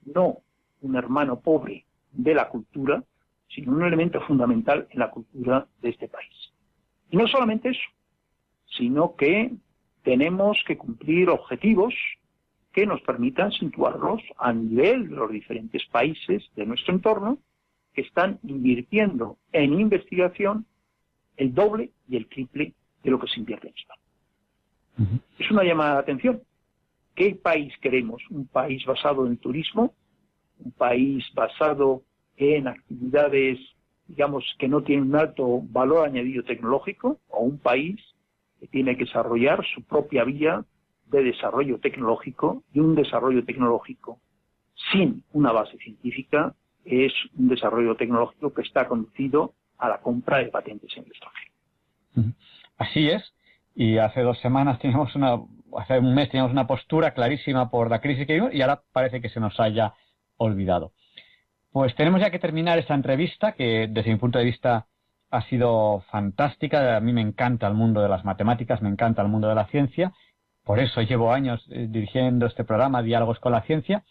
no 0.05 0.39
un 0.81 0.95
hermano 0.95 1.41
pobre 1.41 1.87
de 2.13 2.35
la 2.35 2.49
cultura, 2.49 3.03
sino 3.49 3.73
un 3.73 3.83
elemento 3.83 4.21
fundamental 4.21 4.87
en 4.91 5.01
la 5.01 5.11
cultura 5.11 5.67
de 5.83 5.89
este 5.89 6.07
país. 6.07 6.53
Y 7.11 7.17
no 7.17 7.27
solamente 7.27 7.71
eso, 7.71 7.98
sino 8.77 9.17
que 9.17 9.53
tenemos 10.03 10.63
que 10.67 10.77
cumplir 10.77 11.29
objetivos 11.29 11.95
que 12.73 12.87
nos 12.87 13.01
permitan 13.03 13.51
situarlos 13.53 14.23
a 14.37 14.53
nivel 14.53 15.09
de 15.09 15.17
los 15.17 15.31
diferentes 15.31 15.85
países 15.87 16.45
de 16.55 16.67
nuestro 16.67 16.95
entorno 16.95 17.39
que 17.93 18.03
están 18.03 18.39
invirtiendo 18.45 19.39
en 19.53 19.81
investigación 19.81 20.67
el 21.37 21.55
doble 21.55 21.91
y 22.09 22.17
el 22.17 22.27
triple 22.27 22.75
de 23.03 23.11
lo 23.11 23.19
que 23.19 23.29
se 23.29 23.41
invierte 23.41 23.69
en 23.69 23.75
España. 23.75 25.23
Es 25.39 25.51
una 25.51 25.65
llamada 25.65 25.95
de 25.95 26.01
atención. 26.01 26.43
¿Qué 27.15 27.35
país 27.35 27.73
queremos? 27.81 28.23
¿Un 28.31 28.47
país 28.47 28.85
basado 28.85 29.27
en 29.27 29.33
el 29.33 29.39
turismo? 29.39 29.95
¿Un 30.59 30.73
país 30.73 31.25
basado 31.35 32.03
en 32.37 32.69
actividades, 32.69 33.59
digamos, 34.07 34.45
que 34.59 34.69
no 34.69 34.83
tienen 34.83 35.09
un 35.09 35.17
alto 35.17 35.63
valor 35.63 36.07
añadido 36.07 36.45
tecnológico? 36.45 37.21
¿O 37.29 37.41
un 37.41 37.59
país 37.59 38.01
que 38.61 38.67
tiene 38.69 38.97
que 38.97 39.05
desarrollar 39.05 39.65
su 39.75 39.83
propia 39.85 40.25
vía 40.25 40.65
de 41.07 41.23
desarrollo 41.23 41.79
tecnológico 41.79 42.63
y 42.73 42.81
un 42.81 42.95
desarrollo 42.95 43.45
tecnológico 43.45 44.21
sin 44.93 45.25
una 45.33 45.53
base 45.53 45.77
científica 45.79 46.55
es 46.85 47.13
un 47.37 47.49
desarrollo 47.49 47.97
tecnológico 47.97 48.53
que 48.53 48.63
está 48.63 48.87
conducido 48.87 49.55
a 49.79 49.89
la 49.89 49.99
compra 50.01 50.39
de 50.39 50.47
patentes 50.47 50.91
en 50.97 51.05
el 51.05 51.11
extranjero. 51.11 51.53
Así 52.79 53.09
es. 53.09 53.35
Y 53.75 53.99
hace 53.99 54.23
dos 54.23 54.39
semanas 54.41 54.79
teníamos 54.81 55.15
una, 55.15 55.39
hace 55.79 55.99
un 55.99 56.15
mes 56.15 56.31
teníamos 56.31 56.53
una 56.53 56.67
postura 56.67 57.13
clarísima 57.15 57.71
por 57.71 57.91
la 57.91 58.01
crisis 58.01 58.27
que 58.27 58.35
vivimos 58.35 58.55
y 58.55 58.63
ahora 58.63 58.83
parece 58.93 59.21
que 59.21 59.29
se 59.29 59.41
nos 59.41 59.59
haya 59.61 59.95
olvidado. 60.37 60.93
Pues 61.71 61.95
tenemos 61.95 62.21
ya 62.21 62.31
que 62.31 62.39
terminar 62.39 62.79
esta 62.79 62.95
entrevista 62.95 63.53
que 63.53 63.89
desde 63.91 64.11
mi 64.11 64.19
punto 64.19 64.39
de 64.39 64.47
vista 64.47 64.87
ha 65.31 65.43
sido 65.43 66.05
fantástica. 66.11 66.97
A 66.97 67.01
mí 67.01 67.13
me 67.13 67.21
encanta 67.21 67.67
el 67.67 67.75
mundo 67.75 68.01
de 68.01 68.09
las 68.09 68.25
matemáticas, 68.25 68.83
me 68.83 68.89
encanta 68.89 69.23
el 69.23 69.29
mundo 69.29 69.49
de 69.49 69.55
la 69.55 69.67
ciencia. 69.67 70.13
Por 70.65 70.81
eso 70.81 71.01
llevo 71.03 71.33
años 71.33 71.65
eh, 71.71 71.87
dirigiendo 71.89 72.47
este 72.47 72.65
programa, 72.65 73.03
Diálogos 73.03 73.39
con 73.41 73.53
la 73.53 73.63
Ciencia. 73.63 74.05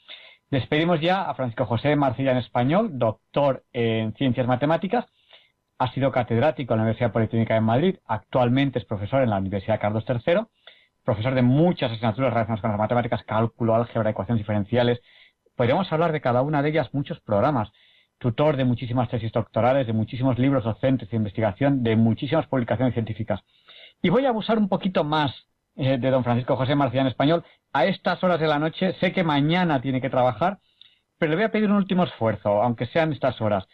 Despedimos 0.50 1.02
ya 1.02 1.30
a 1.30 1.36
Francisco 1.36 1.66
José 1.66 1.96
Marcilla 1.96 2.32
en 2.32 2.38
Español, 2.38 2.98
doctor 2.98 3.64
en 3.74 4.14
Ciencias 4.14 4.48
Matemáticas. 4.48 5.06
Ha 5.78 5.92
sido 5.92 6.12
catedrático 6.12 6.74
en 6.74 6.78
la 6.78 6.84
Universidad 6.84 7.12
Politécnica 7.12 7.54
de 7.54 7.62
Madrid. 7.62 7.98
Actualmente 8.08 8.80
es 8.80 8.86
profesor 8.86 9.22
en 9.22 9.30
la 9.30 9.38
Universidad 9.38 9.80
Carlos 9.80 10.06
III. 10.08 10.48
Profesor 11.04 11.36
de 11.36 11.42
muchas 11.42 11.92
asignaturas 11.92 12.34
relacionadas 12.34 12.62
con 12.62 12.72
las 12.72 12.80
matemáticas, 12.80 13.24
cálculo, 13.24 13.76
álgebra, 13.76 14.10
ecuaciones 14.10 14.42
diferenciales. 14.42 15.00
Podríamos 15.56 15.92
hablar 15.92 16.12
de 16.12 16.22
cada 16.22 16.42
una 16.42 16.62
de 16.62 16.70
ellas 16.70 16.94
muchos 16.94 17.20
programas 17.20 17.72
tutor 18.18 18.58
de 18.58 18.66
muchísimas 18.66 19.10
tesis 19.10 19.32
doctorales, 19.32 19.88
de 19.88 19.94
muchísimos 19.94 20.38
libros 20.40 20.64
docentes 20.64 21.10
de 21.10 21.18
investigación, 21.18 21.84
de 21.84 21.96
muchísimas 21.96 22.48
publicaciones 22.48 22.94
científicas. 22.94 23.42
Y 24.02 24.10
voy 24.10 24.26
a 24.26 24.30
abusar 24.30 24.58
un 24.58 24.70
poquito 24.70 25.04
más 25.04 25.32
eh, 25.76 25.98
de 25.98 26.10
don 26.10 26.24
Francisco 26.24 26.56
José 26.56 26.76
Marcial 26.76 27.02
en 27.02 27.12
español. 27.12 27.44
A 27.74 27.86
estas 27.86 28.24
horas 28.24 28.40
de 28.40 28.48
la 28.48 28.60
noche, 28.60 28.94
sé 29.00 29.12
que 29.12 29.24
mañana 29.24 29.82
tiene 29.82 30.02
que 30.02 30.10
trabajar, 30.10 30.60
pero 31.20 31.30
le 31.30 31.36
voy 31.36 31.46
a 31.46 31.52
pedir 31.52 31.70
un 31.70 31.78
último 31.78 32.04
esfuerzo, 32.04 32.62
aunque 32.62 32.88
sean 32.88 33.14
estas 33.14 33.40
horas. 33.42 33.68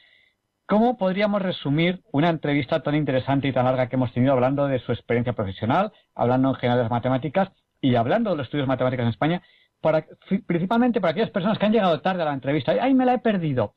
¿Cómo 0.65 0.97
podríamos 0.97 1.41
resumir 1.41 2.01
una 2.11 2.29
entrevista 2.29 2.81
tan 2.81 2.95
interesante 2.95 3.47
y 3.47 3.53
tan 3.53 3.65
larga 3.65 3.87
que 3.87 3.95
hemos 3.95 4.13
tenido 4.13 4.33
hablando 4.33 4.67
de 4.67 4.79
su 4.79 4.91
experiencia 4.91 5.33
profesional, 5.33 5.91
hablando 6.15 6.49
en 6.49 6.55
general 6.55 6.77
de 6.79 6.83
las 6.83 6.91
matemáticas 6.91 7.49
y 7.81 7.95
hablando 7.95 8.31
de 8.31 8.37
los 8.37 8.47
estudios 8.47 8.67
matemáticos 8.67 9.03
en 9.03 9.09
España, 9.09 9.41
para, 9.81 10.05
principalmente 10.45 11.01
para 11.01 11.11
aquellas 11.11 11.31
personas 11.31 11.57
que 11.57 11.65
han 11.65 11.73
llegado 11.73 12.01
tarde 12.01 12.21
a 12.21 12.25
la 12.25 12.33
entrevista? 12.33 12.73
¡Ay, 12.81 12.93
me 12.93 13.05
la 13.05 13.15
he 13.15 13.19
perdido! 13.19 13.75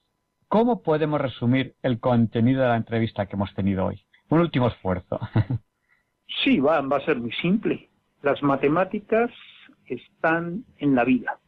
¿Cómo 0.48 0.82
podemos 0.82 1.20
resumir 1.20 1.74
el 1.82 1.98
contenido 1.98 2.62
de 2.62 2.68
la 2.68 2.76
entrevista 2.76 3.26
que 3.26 3.34
hemos 3.34 3.52
tenido 3.54 3.86
hoy? 3.86 4.04
Un 4.28 4.40
último 4.40 4.68
esfuerzo. 4.68 5.18
Sí, 6.42 6.58
va, 6.58 6.80
va 6.80 6.96
a 6.96 7.04
ser 7.04 7.18
muy 7.18 7.30
simple. 7.32 7.88
Las 8.20 8.42
matemáticas 8.42 9.30
están 9.86 10.64
en 10.78 10.94
la 10.96 11.04
vida. 11.04 11.38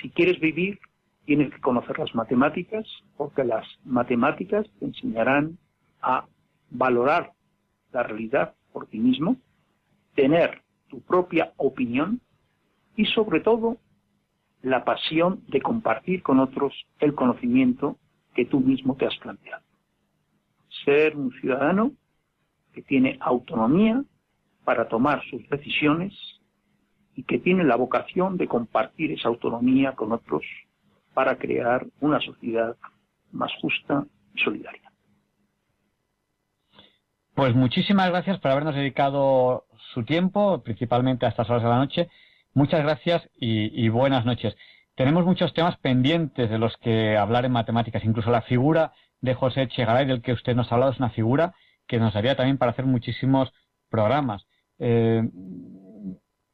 Si 0.00 0.10
quieres 0.10 0.38
vivir, 0.40 0.78
tienes 1.24 1.50
que 1.52 1.60
conocer 1.60 1.98
las 1.98 2.14
matemáticas, 2.14 2.86
porque 3.16 3.44
las 3.44 3.66
matemáticas 3.84 4.66
te 4.78 4.84
enseñarán 4.84 5.58
a 6.02 6.26
valorar 6.70 7.32
la 7.92 8.02
realidad 8.02 8.54
por 8.72 8.86
ti 8.86 8.98
mismo, 8.98 9.36
tener 10.14 10.62
tu 10.88 11.00
propia 11.00 11.52
opinión 11.56 12.20
y 12.96 13.06
sobre 13.06 13.40
todo 13.40 13.78
la 14.62 14.84
pasión 14.84 15.42
de 15.48 15.60
compartir 15.60 16.22
con 16.22 16.40
otros 16.40 16.72
el 17.00 17.14
conocimiento 17.14 17.96
que 18.34 18.44
tú 18.44 18.60
mismo 18.60 18.96
te 18.96 19.06
has 19.06 19.16
planteado. 19.18 19.62
Ser 20.84 21.16
un 21.16 21.32
ciudadano 21.40 21.92
que 22.72 22.82
tiene 22.82 23.18
autonomía 23.20 24.02
para 24.64 24.88
tomar 24.88 25.22
sus 25.30 25.48
decisiones 25.48 26.14
y 27.14 27.24
que 27.24 27.38
tiene 27.38 27.64
la 27.64 27.76
vocación 27.76 28.36
de 28.36 28.46
compartir 28.46 29.12
esa 29.12 29.28
autonomía 29.28 29.92
con 29.92 30.12
otros 30.12 30.44
para 31.14 31.36
crear 31.36 31.86
una 32.00 32.20
sociedad 32.20 32.76
más 33.32 33.50
justa 33.60 34.06
y 34.34 34.40
solidaria. 34.40 34.92
Pues 37.34 37.54
muchísimas 37.54 38.10
gracias 38.10 38.38
por 38.38 38.50
habernos 38.50 38.74
dedicado 38.74 39.64
su 39.94 40.04
tiempo, 40.04 40.62
principalmente 40.62 41.24
a 41.24 41.30
estas 41.30 41.48
horas 41.48 41.62
de 41.62 41.68
la 41.68 41.78
noche. 41.78 42.08
Muchas 42.58 42.82
gracias 42.82 43.30
y, 43.36 43.88
buenas 43.88 44.24
noches. 44.26 44.56
Tenemos 44.96 45.24
muchos 45.24 45.54
temas 45.54 45.76
pendientes 45.76 46.50
de 46.50 46.58
los 46.58 46.76
que 46.78 47.16
hablar 47.16 47.44
en 47.44 47.52
matemáticas. 47.52 48.02
Incluso 48.04 48.32
la 48.32 48.42
figura 48.42 48.90
de 49.20 49.34
José 49.34 49.62
Echegaray, 49.62 50.06
del 50.06 50.22
que 50.22 50.32
usted 50.32 50.56
nos 50.56 50.72
ha 50.72 50.74
hablado, 50.74 50.90
es 50.90 50.98
una 50.98 51.10
figura 51.10 51.54
que 51.86 52.00
nos 52.00 52.14
daría 52.14 52.34
también 52.34 52.58
para 52.58 52.72
hacer 52.72 52.84
muchísimos 52.84 53.52
programas. 53.88 54.44
Eh, 54.80 55.22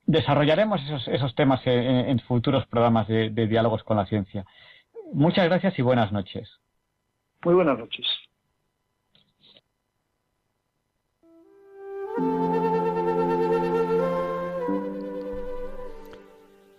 desarrollaremos 0.05 0.83
esos, 1.09 1.35
temas 1.37 1.63
en, 1.65 2.19
futuros 2.21 2.67
programas 2.67 3.09
de 3.09 3.47
diálogos 3.49 3.83
con 3.83 3.97
la 3.97 4.05
ciencia. 4.05 4.45
Muchas 5.15 5.47
gracias 5.47 5.79
y 5.79 5.81
buenas 5.81 6.13
noches. 6.13 6.61
Muy 7.47 7.55
buenas 7.55 7.79
noches. 7.79 8.05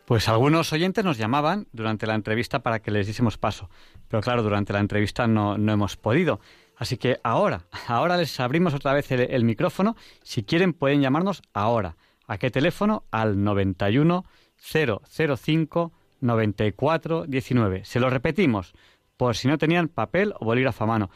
Pues 0.06 0.30
algunos 0.30 0.72
oyentes 0.72 1.04
nos 1.04 1.18
llamaban 1.18 1.68
durante 1.72 2.06
la 2.06 2.14
entrevista 2.14 2.60
para 2.60 2.80
que 2.80 2.92
les 2.92 3.08
diésemos 3.08 3.40
paso, 3.40 3.72
pero 4.08 4.22
claro, 4.22 4.44
durante 4.44 4.72
la 4.72 4.80
entrevista 4.80 5.26
no, 5.26 5.56
hemos 5.56 5.98
podido. 5.98 6.40
Así 6.78 6.98
que 6.98 7.20
ahora, 7.24 7.66
ahora 7.88 8.16
les 8.16 8.40
abrimos 8.40 8.76
otra 8.76 8.94
vez 8.94 9.12
el, 9.12 9.44
micrófono. 9.44 9.96
Si 10.22 10.44
quieren 10.44 10.74
pueden 10.74 11.02
llamarnos 11.02 11.42
ahora. 11.54 11.96
¿A 12.28 12.38
qué 12.38 12.52
teléfono? 12.52 13.04
Al 13.12 13.44
91 13.44 14.26
005 14.58 15.92
94 16.22 17.26
19. 17.26 17.86
Se 17.86 18.00
lo 18.00 18.10
repetimos, 18.10 18.74
por 19.18 19.36
si 19.36 19.48
no 19.48 19.58
tenían 19.58 19.88
papel 19.88 20.34
o 20.40 20.46
bolígrafo 20.46 20.84
a 20.84 20.88
mano. 20.88 21.10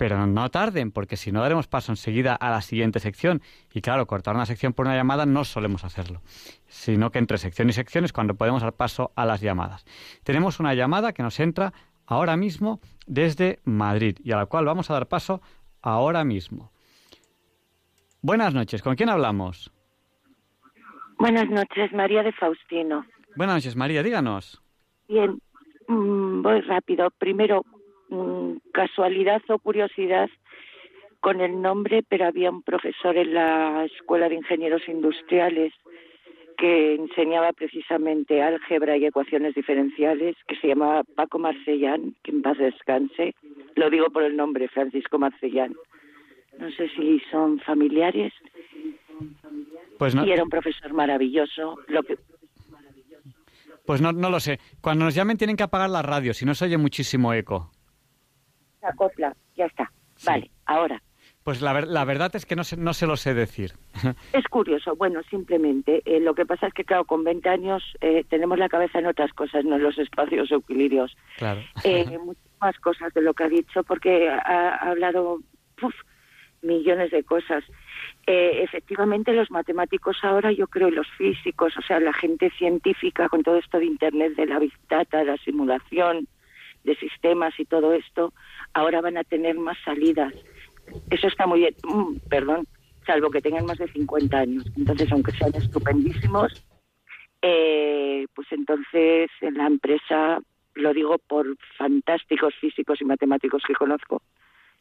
Pero 0.00 0.26
no 0.26 0.50
tarden, 0.50 0.92
porque 0.92 1.18
si 1.18 1.30
no 1.30 1.42
daremos 1.42 1.66
paso 1.66 1.92
enseguida 1.92 2.34
a 2.34 2.48
la 2.48 2.62
siguiente 2.62 3.00
sección. 3.00 3.42
Y 3.70 3.82
claro, 3.82 4.06
cortar 4.06 4.34
una 4.34 4.46
sección 4.46 4.72
por 4.72 4.86
una 4.86 4.96
llamada 4.96 5.26
no 5.26 5.44
solemos 5.44 5.84
hacerlo, 5.84 6.22
sino 6.68 7.10
que 7.10 7.18
entre 7.18 7.36
sección 7.36 7.68
y 7.68 7.74
sección 7.74 8.06
es 8.06 8.14
cuando 8.14 8.34
podemos 8.34 8.62
dar 8.62 8.72
paso 8.72 9.12
a 9.14 9.26
las 9.26 9.42
llamadas. 9.42 9.84
Tenemos 10.24 10.58
una 10.58 10.72
llamada 10.72 11.12
que 11.12 11.22
nos 11.22 11.38
entra 11.38 11.74
ahora 12.06 12.38
mismo 12.38 12.80
desde 13.06 13.58
Madrid 13.64 14.16
y 14.24 14.32
a 14.32 14.36
la 14.36 14.46
cual 14.46 14.64
vamos 14.64 14.88
a 14.88 14.94
dar 14.94 15.06
paso 15.06 15.42
ahora 15.82 16.24
mismo. 16.24 16.72
Buenas 18.22 18.54
noches, 18.54 18.80
¿con 18.80 18.96
quién 18.96 19.10
hablamos? 19.10 19.70
Buenas 21.18 21.50
noches, 21.50 21.92
María 21.92 22.22
de 22.22 22.32
Faustino. 22.32 23.04
Buenas 23.36 23.56
noches, 23.56 23.76
María, 23.76 24.02
díganos. 24.02 24.62
Bien, 25.08 25.38
mm, 25.88 26.40
voy 26.40 26.62
rápido. 26.62 27.10
Primero, 27.18 27.66
Mm, 28.10 28.56
casualidad 28.72 29.40
o 29.48 29.58
curiosidad 29.60 30.28
con 31.20 31.40
el 31.40 31.62
nombre, 31.62 32.02
pero 32.08 32.26
había 32.26 32.50
un 32.50 32.62
profesor 32.62 33.16
en 33.16 33.34
la 33.34 33.84
Escuela 33.84 34.28
de 34.28 34.34
Ingenieros 34.34 34.88
Industriales 34.88 35.72
que 36.58 36.94
enseñaba 36.96 37.52
precisamente 37.52 38.42
álgebra 38.42 38.96
y 38.96 39.06
ecuaciones 39.06 39.54
diferenciales, 39.54 40.36
que 40.46 40.56
se 40.56 40.68
llamaba 40.68 41.04
Paco 41.04 41.38
Marcellán, 41.38 42.16
que 42.22 42.32
en 42.32 42.42
paz 42.42 42.58
descanse. 42.58 43.34
Lo 43.76 43.88
digo 43.88 44.10
por 44.10 44.24
el 44.24 44.36
nombre, 44.36 44.68
Francisco 44.68 45.18
Marcellán. 45.18 45.74
No 46.58 46.70
sé 46.72 46.88
si 46.90 47.22
son 47.30 47.60
familiares. 47.60 48.32
Pues 49.98 50.14
no. 50.14 50.26
Y 50.26 50.32
era 50.32 50.42
un 50.42 50.50
profesor 50.50 50.92
maravilloso. 50.92 51.78
Lo 51.86 52.02
que... 52.02 52.18
Pues 53.86 54.02
no, 54.02 54.12
no 54.12 54.28
lo 54.28 54.40
sé. 54.40 54.58
Cuando 54.80 55.04
nos 55.04 55.14
llamen 55.14 55.38
tienen 55.38 55.56
que 55.56 55.62
apagar 55.62 55.88
la 55.88 56.02
radio, 56.02 56.34
si 56.34 56.44
no 56.44 56.54
se 56.54 56.66
oye 56.66 56.76
muchísimo 56.76 57.32
eco 57.32 57.70
acopla, 58.88 59.34
ya 59.56 59.66
está. 59.66 59.90
Vale, 60.24 60.50
ahora. 60.66 61.02
Pues 61.42 61.62
la, 61.62 61.80
la, 61.80 62.04
verdad 62.04 62.34
es 62.36 62.44
que 62.44 62.54
no 62.54 62.64
se, 62.64 62.76
no 62.76 62.92
se 62.92 63.06
lo 63.06 63.16
sé 63.16 63.32
decir. 63.34 63.72
Es 64.32 64.44
curioso, 64.48 64.94
bueno, 64.96 65.20
simplemente. 65.30 66.02
Eh, 66.04 66.20
lo 66.20 66.34
que 66.34 66.44
pasa 66.44 66.66
es 66.66 66.74
que, 66.74 66.84
claro, 66.84 67.04
con 67.04 67.24
20 67.24 67.48
años 67.48 67.82
eh, 68.00 68.24
tenemos 68.28 68.58
la 68.58 68.68
cabeza 68.68 68.98
en 68.98 69.06
otras 69.06 69.32
cosas, 69.32 69.64
no 69.64 69.76
en 69.76 69.82
los 69.82 69.98
espacios 69.98 70.50
euclidios. 70.50 71.16
Claro. 71.38 71.62
Eh, 71.84 72.18
más 72.60 72.78
cosas 72.78 73.12
de 73.14 73.22
lo 73.22 73.32
que 73.32 73.44
ha 73.44 73.48
dicho, 73.48 73.82
porque 73.84 74.28
ha, 74.28 74.76
hablado 74.90 75.40
millones 76.62 77.10
de 77.10 77.24
cosas. 77.24 77.64
Eh, 78.26 78.62
efectivamente, 78.62 79.32
los 79.32 79.50
matemáticos 79.50 80.18
ahora, 80.22 80.52
yo 80.52 80.66
creo, 80.66 80.88
y 80.88 80.92
los 80.92 81.08
físicos, 81.16 81.76
o 81.76 81.82
sea, 81.82 82.00
la 82.00 82.12
gente 82.12 82.50
científica 82.50 83.28
con 83.28 83.42
todo 83.42 83.56
esto 83.56 83.78
de 83.78 83.86
Internet, 83.86 84.34
de 84.36 84.46
la 84.46 84.58
Big 84.58 84.74
Data, 84.88 85.24
la 85.24 85.36
simulación 85.38 86.28
de 86.84 86.96
sistemas 86.96 87.58
y 87.58 87.64
todo 87.64 87.92
esto, 87.92 88.32
ahora 88.72 89.00
van 89.00 89.16
a 89.16 89.24
tener 89.24 89.56
más 89.58 89.76
salidas. 89.84 90.32
Eso 91.10 91.28
está 91.28 91.46
muy 91.46 91.60
bien, 91.60 91.74
mm, 91.84 92.28
perdón, 92.28 92.66
salvo 93.06 93.30
que 93.30 93.40
tengan 93.42 93.66
más 93.66 93.78
de 93.78 93.88
50 93.88 94.38
años. 94.38 94.64
Entonces, 94.76 95.10
aunque 95.12 95.32
sean 95.32 95.54
estupendísimos, 95.54 96.64
eh, 97.42 98.26
pues 98.34 98.48
entonces 98.50 99.30
en 99.40 99.54
la 99.54 99.66
empresa, 99.66 100.40
lo 100.74 100.92
digo 100.92 101.18
por 101.18 101.56
fantásticos 101.76 102.54
físicos 102.60 103.00
y 103.00 103.04
matemáticos 103.04 103.62
que 103.66 103.74
conozco, 103.74 104.22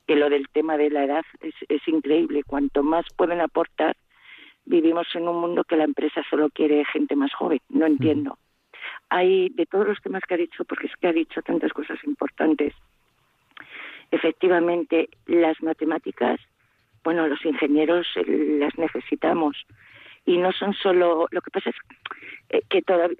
que 0.08 0.16
lo 0.16 0.30
del 0.30 0.48
tema 0.50 0.78
de 0.78 0.90
la 0.90 1.06
edad 1.06 1.26
es, 1.42 1.54
es 1.68 1.88
increíble. 1.88 2.44
Cuanto 2.44 2.84
más 2.84 3.06
pueden 3.16 3.42
aportar, 3.42 3.96
vivimos 4.66 5.08
en 5.14 5.28
un 5.28 5.40
mundo 5.40 5.64
que 5.64 5.78
la 5.78 5.84
empresa 5.84 6.22
solo 6.30 6.50
quiere 6.50 6.86
gente 6.86 7.16
más 7.16 7.34
joven. 7.34 7.60
No 7.70 7.86
entiendo. 7.86 8.38
Hay 9.10 9.50
de 9.50 9.66
todos 9.66 9.88
los 9.88 10.02
temas 10.02 10.24
que 10.28 10.36
ha 10.36 10.38
dicho, 10.38 10.64
porque 10.66 10.88
es 10.88 10.96
que 10.98 11.08
ha 11.08 11.14
dicho 11.14 11.42
tantas 11.42 11.74
cosas 11.74 11.98
importantes. 12.04 12.74
Efectivamente 14.12 15.10
las 15.26 15.62
matemáticas, 15.62 16.40
bueno, 17.04 17.28
los 17.28 17.44
ingenieros 17.46 18.08
las 18.26 18.78
necesitamos. 18.78 19.66
Y 20.26 20.38
no 20.38 20.52
son 20.52 20.74
solo, 20.74 21.28
lo 21.32 21.42
que 21.42 21.50
pasa 21.50 21.70
es 21.72 21.76
eh, 22.50 22.62
que 22.70 22.82
todavía, 22.82 23.18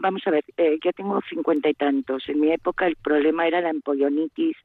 vamos 0.00 0.26
a 0.26 0.30
ver, 0.30 0.44
eh, 0.56 0.78
yo 0.82 0.92
tengo 0.92 1.20
cincuenta 1.28 1.68
y 1.68 1.74
tantos, 1.74 2.28
en 2.28 2.40
mi 2.40 2.52
época 2.52 2.86
el 2.86 2.96
problema 2.96 3.46
era 3.46 3.60
la 3.60 3.70
empollonitis 3.70 4.56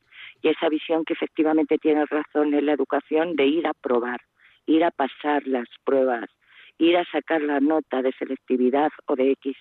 y 0.42 0.50
esa 0.50 0.70
visión 0.70 1.06
que 1.06 1.14
efectivamente 1.14 1.78
tiene 1.78 2.06
razón 2.06 2.54
en 2.54 2.66
la 2.66 2.74
educación 2.74 3.36
de 3.36 3.46
ir 3.46 3.68
a 3.68 3.74
probar, 3.74 4.22
ir 4.66 4.84
a 4.84 4.92
pasar 4.92 5.46
las 5.48 5.68
pruebas, 5.84 6.30
ir 6.78 6.98
a 6.98 7.06
sacar 7.06 7.42
la 7.42 7.60
nota 7.60 8.02
de 8.02 8.12
selectividad 8.14 8.92
o 9.06 9.16
de 9.16 9.32
X 9.32 9.56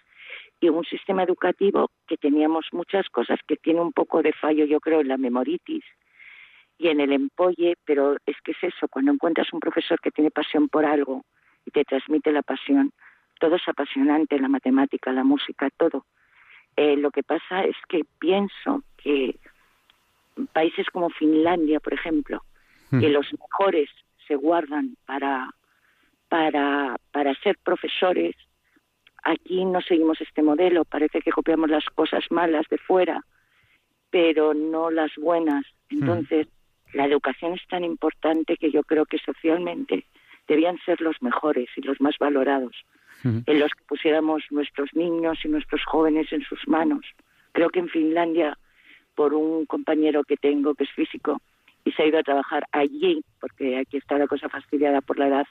y 0.63 0.69
un 0.69 0.85
sistema 0.85 1.25
educativo 1.25 1.91
que 2.07 2.17
teníamos 2.17 2.67
muchas 2.71 3.09
cosas 3.09 3.41
que 3.49 3.57
tiene 3.57 3.81
un 3.81 3.93
poco 3.93 4.23
de 4.23 4.33
fallo, 4.33 4.65
yo 4.65 4.79
creo, 4.79 5.01
en 5.01 5.09
la 5.09 5.17
memoritis 5.17 5.85
y 6.79 6.87
en 6.87 7.01
el 7.01 7.13
empolle, 7.13 7.75
pero 7.85 8.17
es 8.27 8.37
que 8.45 8.53
es 8.53 8.63
eso, 8.63 8.87
cuando 8.89 9.11
encuentras 9.11 9.53
un 9.53 9.59
profesor 9.59 10.01
que 10.01 10.13
tiene 10.13 10.31
pasión 10.31 10.69
por 10.69 10.87
algo 10.87 11.25
y 11.67 11.73
te 11.73 11.85
transmite 11.85 12.31
la 12.31 12.43
pasión, 12.43 12.93
todo 13.41 13.57
es 13.57 13.67
apasionante, 13.67 14.39
la 14.39 14.49
matemática, 14.49 15.13
la 15.13 15.25
música, 15.25 15.69
todo. 15.77 16.07
Eh, 16.77 16.97
lo 16.97 17.11
que 17.11 17.25
pasa 17.25 17.65
es 17.65 17.77
que 17.89 18.03
pienso 18.21 18.85
que 18.99 19.35
países 20.53 20.87
como 20.93 21.11
Finlandia, 21.11 21.81
por 21.81 21.93
ejemplo, 21.93 22.41
hmm. 22.93 23.01
que 23.01 23.09
los 23.09 23.27
mejores 23.33 23.91
se 24.29 24.37
guardan 24.37 24.97
para, 25.07 25.51
para, 26.29 26.97
para 27.11 27.35
ser 27.43 27.59
profesores, 27.65 28.37
aquí 29.23 29.65
no 29.65 29.81
seguimos 29.81 30.21
este 30.21 30.43
modelo, 30.43 30.85
parece 30.85 31.21
que 31.21 31.31
copiamos 31.31 31.71
las 31.71 31.85
cosas 31.95 32.25
malas 32.31 32.67
de 32.71 32.79
fuera, 32.79 33.25
pero 34.11 34.55
no 34.55 34.91
las 34.91 35.11
buenas. 35.17 35.65
Hmm. 35.91 36.01
Entonces, 36.01 36.49
la 36.93 37.07
educación 37.07 37.55
es 37.55 37.67
tan 37.69 37.85
importante 37.85 38.57
que 38.57 38.71
yo 38.71 38.83
creo 38.83 39.07
que 39.07 39.19
socialmente 39.19 40.05
debían 40.49 40.79
ser 40.85 41.01
los 41.01 41.21
mejores 41.23 41.69
y 41.77 41.83
los 41.83 42.01
más 42.01 42.17
valorados, 42.19 42.77
en 43.25 43.61
los 43.61 43.71
que 43.71 43.85
pusiéramos 43.85 44.43
nuestros 44.51 44.91
niños 44.95 45.39
y 45.45 45.49
nuestros 45.49 45.85
jóvenes 45.85 46.33
en 46.33 46.43
sus 46.43 46.67
manos. 46.67 47.07
Creo 47.53 47.71
que 47.71 47.79
en 47.79 47.89
Finlandia, 47.89 48.59
por 49.15 49.33
un 49.33 49.65
compañero 49.67 50.25
que 50.25 50.37
tengo 50.37 50.75
que 50.75 50.85
es 50.85 50.91
físico 50.91 51.41
y 51.85 51.93
se 51.93 52.03
ha 52.03 52.07
ido 52.07 52.19
a 52.19 52.25
trabajar 52.25 52.65
allí, 52.73 53.23
porque 53.41 53.79
aquí 53.79 53.99
está 53.99 54.19
la 54.19 54.27
cosa 54.27 54.49
fastidiada 54.49 55.01
por 55.01 55.19
la 55.19 55.29
edad, 55.29 55.47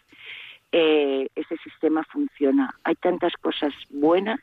eh, 0.72 1.28
ese 1.36 1.58
sistema 1.58 2.04
funciona. 2.12 2.74
Hay 2.84 2.96
tantas 2.96 3.34
cosas 3.34 3.74
buenas, 3.90 4.40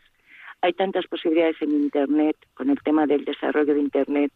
hay 0.60 0.72
tantas 0.72 1.06
posibilidades 1.06 1.60
en 1.62 1.70
Internet, 1.70 2.36
con 2.54 2.70
el 2.70 2.80
tema 2.82 3.06
del 3.06 3.24
desarrollo 3.24 3.74
de 3.74 3.80
Internet, 3.80 4.32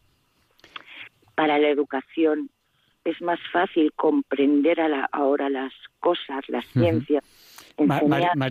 para 1.35 1.57
la 1.57 1.69
educación 1.69 2.49
es 3.03 3.21
más 3.21 3.39
fácil 3.51 3.91
comprender 3.93 4.79
ahora 5.11 5.49
las 5.49 5.73
cosas, 5.99 6.47
las 6.47 6.65
ciencias. 6.67 7.23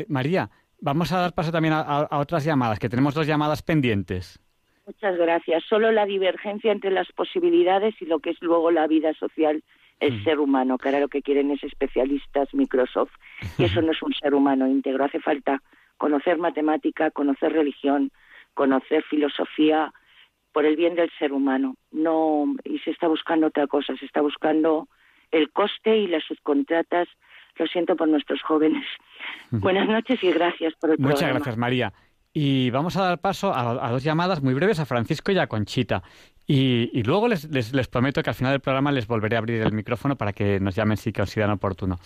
María, 0.09 0.51
vamos 0.81 1.13
a 1.13 1.21
dar 1.21 1.33
paso 1.33 1.51
también 1.51 1.75
a, 1.75 2.09
otras 2.19 2.45
llamadas, 2.45 2.79
que 2.79 2.89
tenemos 2.89 3.15
dos 3.15 3.27
llamadas 3.27 3.63
pendientes. 3.63 4.39
Muchas 4.87 5.17
gracias. 5.17 5.65
Solo 5.69 5.93
la 5.93 6.05
divergencia 6.05 6.73
entre 6.73 6.91
las 6.91 7.11
posibilidades 7.13 7.95
y 8.01 8.07
lo 8.07 8.19
que 8.19 8.31
es 8.31 8.43
luego 8.43 8.71
la 8.71 8.87
vida 8.87 9.15
social, 9.15 9.63
el 10.03 10.25
ser 10.25 10.41
humano, 10.41 10.79
que 10.79 10.89
ahora 10.89 11.01
lo 11.01 11.09
que 11.09 11.23
quieren 11.23 11.51
es 11.51 11.63
especialistas 11.63 12.53
Microsoft. 12.53 13.13
Y 13.57 13.65
eso 13.65 13.81
no 13.83 13.93
es 13.93 14.03
un 14.03 14.13
ser 14.15 14.35
humano 14.35 14.67
íntegro. 14.67 15.05
Hace 15.05 15.21
falta 15.21 15.63
conocer 15.97 16.39
matemática, 16.39 17.11
conocer 17.11 17.53
religión, 17.53 18.11
conocer 18.55 19.05
filosofía, 19.05 19.93
por 20.53 20.67
el 20.67 20.77
bien 20.77 20.95
del 20.95 21.11
ser 21.19 21.33
humano. 21.33 21.77
No, 21.91 22.45
y 22.65 22.79
se 22.81 22.91
está 22.91 23.09
buscando 23.09 23.47
otra 23.47 23.67
cosa, 23.67 23.97
se 23.97 24.05
está 24.05 24.21
buscando 24.21 24.89
el 25.31 25.51
coste 25.51 25.97
y 25.97 26.07
las 26.07 26.25
subcontratas. 26.25 27.09
Lo 27.57 27.67
siento 27.67 27.97
por 27.97 28.09
nuestros 28.09 28.43
jóvenes. 28.43 28.85
Buenas 29.51 29.87
noches 29.87 30.23
y 30.23 30.33
gracias 30.33 30.75
por 30.81 30.91
el 30.91 30.99
Muchas 30.99 31.29
gracias, 31.29 31.57
María. 31.57 31.93
Y 32.35 32.71
vamos 32.71 32.97
a 32.97 33.03
dar 33.03 33.21
paso 33.21 33.53
a, 33.55 33.91
dos 33.91 34.03
llamadas 34.03 34.43
muy 34.43 34.55
breves 34.55 34.81
a 34.81 34.87
Francisco 34.87 35.33
y 35.33 35.39
a 35.39 35.47
Conchita. 35.47 36.03
Y, 36.47 37.03
luego 37.05 37.29
les, 37.29 37.49
les, 37.51 37.89
prometo 37.89 38.23
que 38.23 38.31
al 38.31 38.35
final 38.35 38.53
del 38.53 38.61
programa 38.61 38.91
les 38.91 39.07
volveré 39.07 39.37
a 39.37 39.39
abrir 39.39 39.63
el 39.63 39.73
micrófono 39.73 40.17
para 40.17 40.33
que 40.33 40.59
nos 40.61 40.75
llamen 40.75 40.97
si 40.97 41.13
consideran 41.13 41.53
oportuno. 41.53 41.97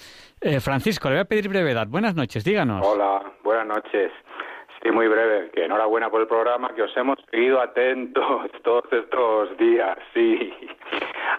Eh, 0.40 0.60
Francisco, 0.60 1.08
le 1.08 1.16
voy 1.16 1.22
a 1.22 1.24
pedir 1.24 1.48
brevedad. 1.48 1.86
Buenas 1.86 2.14
noches, 2.14 2.44
díganos. 2.44 2.86
Hola, 2.86 3.22
buenas 3.42 3.66
noches. 3.66 4.12
Sí, 4.86 4.92
muy 4.92 5.08
breve. 5.08 5.50
Que 5.50 5.64
enhorabuena 5.64 6.10
por 6.10 6.20
el 6.20 6.28
programa, 6.28 6.72
que 6.74 6.82
os 6.82 6.96
hemos 6.96 7.18
seguido 7.30 7.60
atentos 7.60 8.50
todos 8.64 8.84
estos 8.92 9.56
días. 9.58 9.98
Sí. 10.14 10.52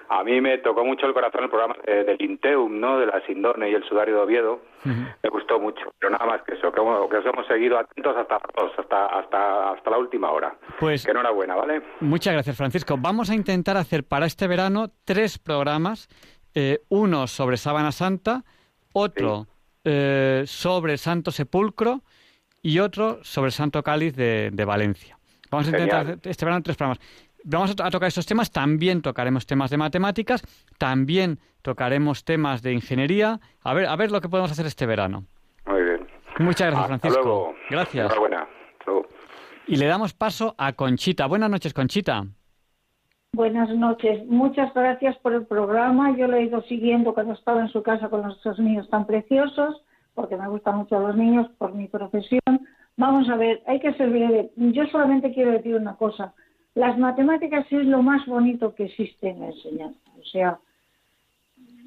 A 0.10 0.24
mí 0.24 0.42
me 0.42 0.58
tocó 0.58 0.84
mucho 0.84 1.06
el 1.06 1.14
corazón 1.14 1.44
el 1.44 1.50
programa 1.50 1.76
del 1.86 2.22
Inteum, 2.22 2.80
¿no? 2.80 3.00
De 3.00 3.06
la 3.06 3.22
Sindone 3.26 3.70
y 3.70 3.74
el 3.74 3.84
Sudario 3.88 4.16
de 4.16 4.22
Oviedo. 4.22 4.62
Me 4.84 5.30
gustó 5.30 5.60
mucho. 5.60 5.94
Pero 6.00 6.12
nada 6.12 6.26
más 6.26 6.42
que 6.44 6.54
eso, 6.56 6.72
que, 6.72 6.80
os 6.80 7.26
hemos 7.26 7.46
seguido 7.48 7.78
atentos 7.78 8.16
hasta, 8.16 8.36
hasta, 8.38 9.06
hasta, 9.06 9.72
hasta 9.72 9.90
la 9.90 9.98
última 9.98 10.32
hora. 10.32 10.56
Pues. 10.80 11.06
Que 11.06 11.12
enhorabuena, 11.12 11.56
¿vale? 11.56 11.82
Muchas 12.00 12.34
gracias, 12.34 12.56
Francisco. 12.56 12.96
Vamos 12.98 13.30
a 13.30 13.36
intentar 13.36 13.76
hacer 13.78 14.06
para 14.06 14.26
este 14.26 14.48
verano 14.48 14.88
tres 15.06 15.40
programas. 15.40 16.08
Eh, 16.54 16.80
uno 16.90 17.28
sobre 17.28 17.58
Sábana 17.58 17.92
Santa, 17.92 18.44
otro 18.94 19.48
eh, 19.84 20.44
sobre 20.46 20.98
Santo 20.98 21.32
Sepulcro 21.32 22.02
y 22.68 22.80
otro 22.80 23.24
sobre 23.24 23.48
el 23.48 23.52
Santo 23.54 23.82
Cáliz 23.82 24.14
de, 24.14 24.66
Valencia. 24.68 25.18
Vamos 25.50 25.68
a 25.68 25.70
intentar 25.70 26.18
este 26.22 26.44
verano 26.44 26.62
tres 26.62 26.76
programas. 26.76 27.00
Vamos 27.46 27.72
a, 27.80 27.90
tocar 27.90 28.10
estos 28.10 28.26
temas, 28.26 28.52
también 28.52 29.02
tocaremos 29.02 29.48
temas 29.48 29.70
de 29.70 29.78
matemáticas, 29.78 30.44
también 30.78 31.40
tocaremos 31.62 32.26
temas 32.26 32.62
de 32.62 32.74
ingeniería. 32.74 33.40
A 33.64 33.74
ver, 33.74 33.86
a 33.86 33.96
ver 33.96 34.12
lo 34.12 34.20
que 34.20 34.28
podemos 34.28 34.52
hacer 34.52 34.66
este 34.66 34.86
verano. 34.86 35.24
Muy 35.66 35.82
bien. 35.82 36.08
Muchas 36.40 36.72
gracias, 36.72 36.88
Francisco. 36.88 37.56
Gracias. 37.70 38.06
Enhorabuena. 38.06 38.48
Y 39.66 39.78
le 39.78 39.86
damos 39.86 40.14
paso 40.14 40.54
a 40.58 40.74
Conchita. 40.74 41.26
Buenas 41.26 41.50
noches, 41.50 41.74
Conchita. 41.74 42.26
Buenas 43.32 43.70
noches. 43.70 44.26
Muchas 44.26 44.74
gracias 44.74 45.16
por 45.20 45.34
el 45.34 45.46
programa. 45.46 46.18
Yo 46.18 46.28
lo 46.28 46.36
he 46.36 46.44
ido 46.44 46.62
siguiendo 46.64 47.14
cuando 47.14 47.34
estaba 47.34 47.62
en 47.62 47.70
su 47.70 47.82
casa 47.82 48.10
con 48.10 48.24
nuestros 48.24 48.60
niños 48.60 48.90
tan 48.90 49.08
preciosos 49.08 49.82
porque 50.18 50.36
me 50.36 50.48
gustan 50.48 50.78
mucho 50.78 51.00
los 51.00 51.16
niños 51.16 51.48
por 51.60 51.76
mi 51.76 51.88
profesión. 51.88 52.42
Vamos 52.98 53.30
a 53.30 53.36
ver, 53.36 53.62
hay 53.68 53.80
que 53.80 53.94
ser 53.94 54.10
breve. 54.10 54.50
Yo 54.56 54.88
solamente 54.88 55.32
quiero 55.32 55.52
decir 55.52 55.76
una 55.76 55.96
cosa. 55.96 56.34
Las 56.74 56.98
matemáticas 56.98 57.68
es 57.70 57.86
lo 57.86 58.02
más 58.02 58.26
bonito 58.26 58.74
que 58.74 58.86
existe 58.86 59.30
en 59.30 59.42
la 59.42 59.46
enseñanza. 59.50 60.00
O 60.20 60.24
sea, 60.24 60.60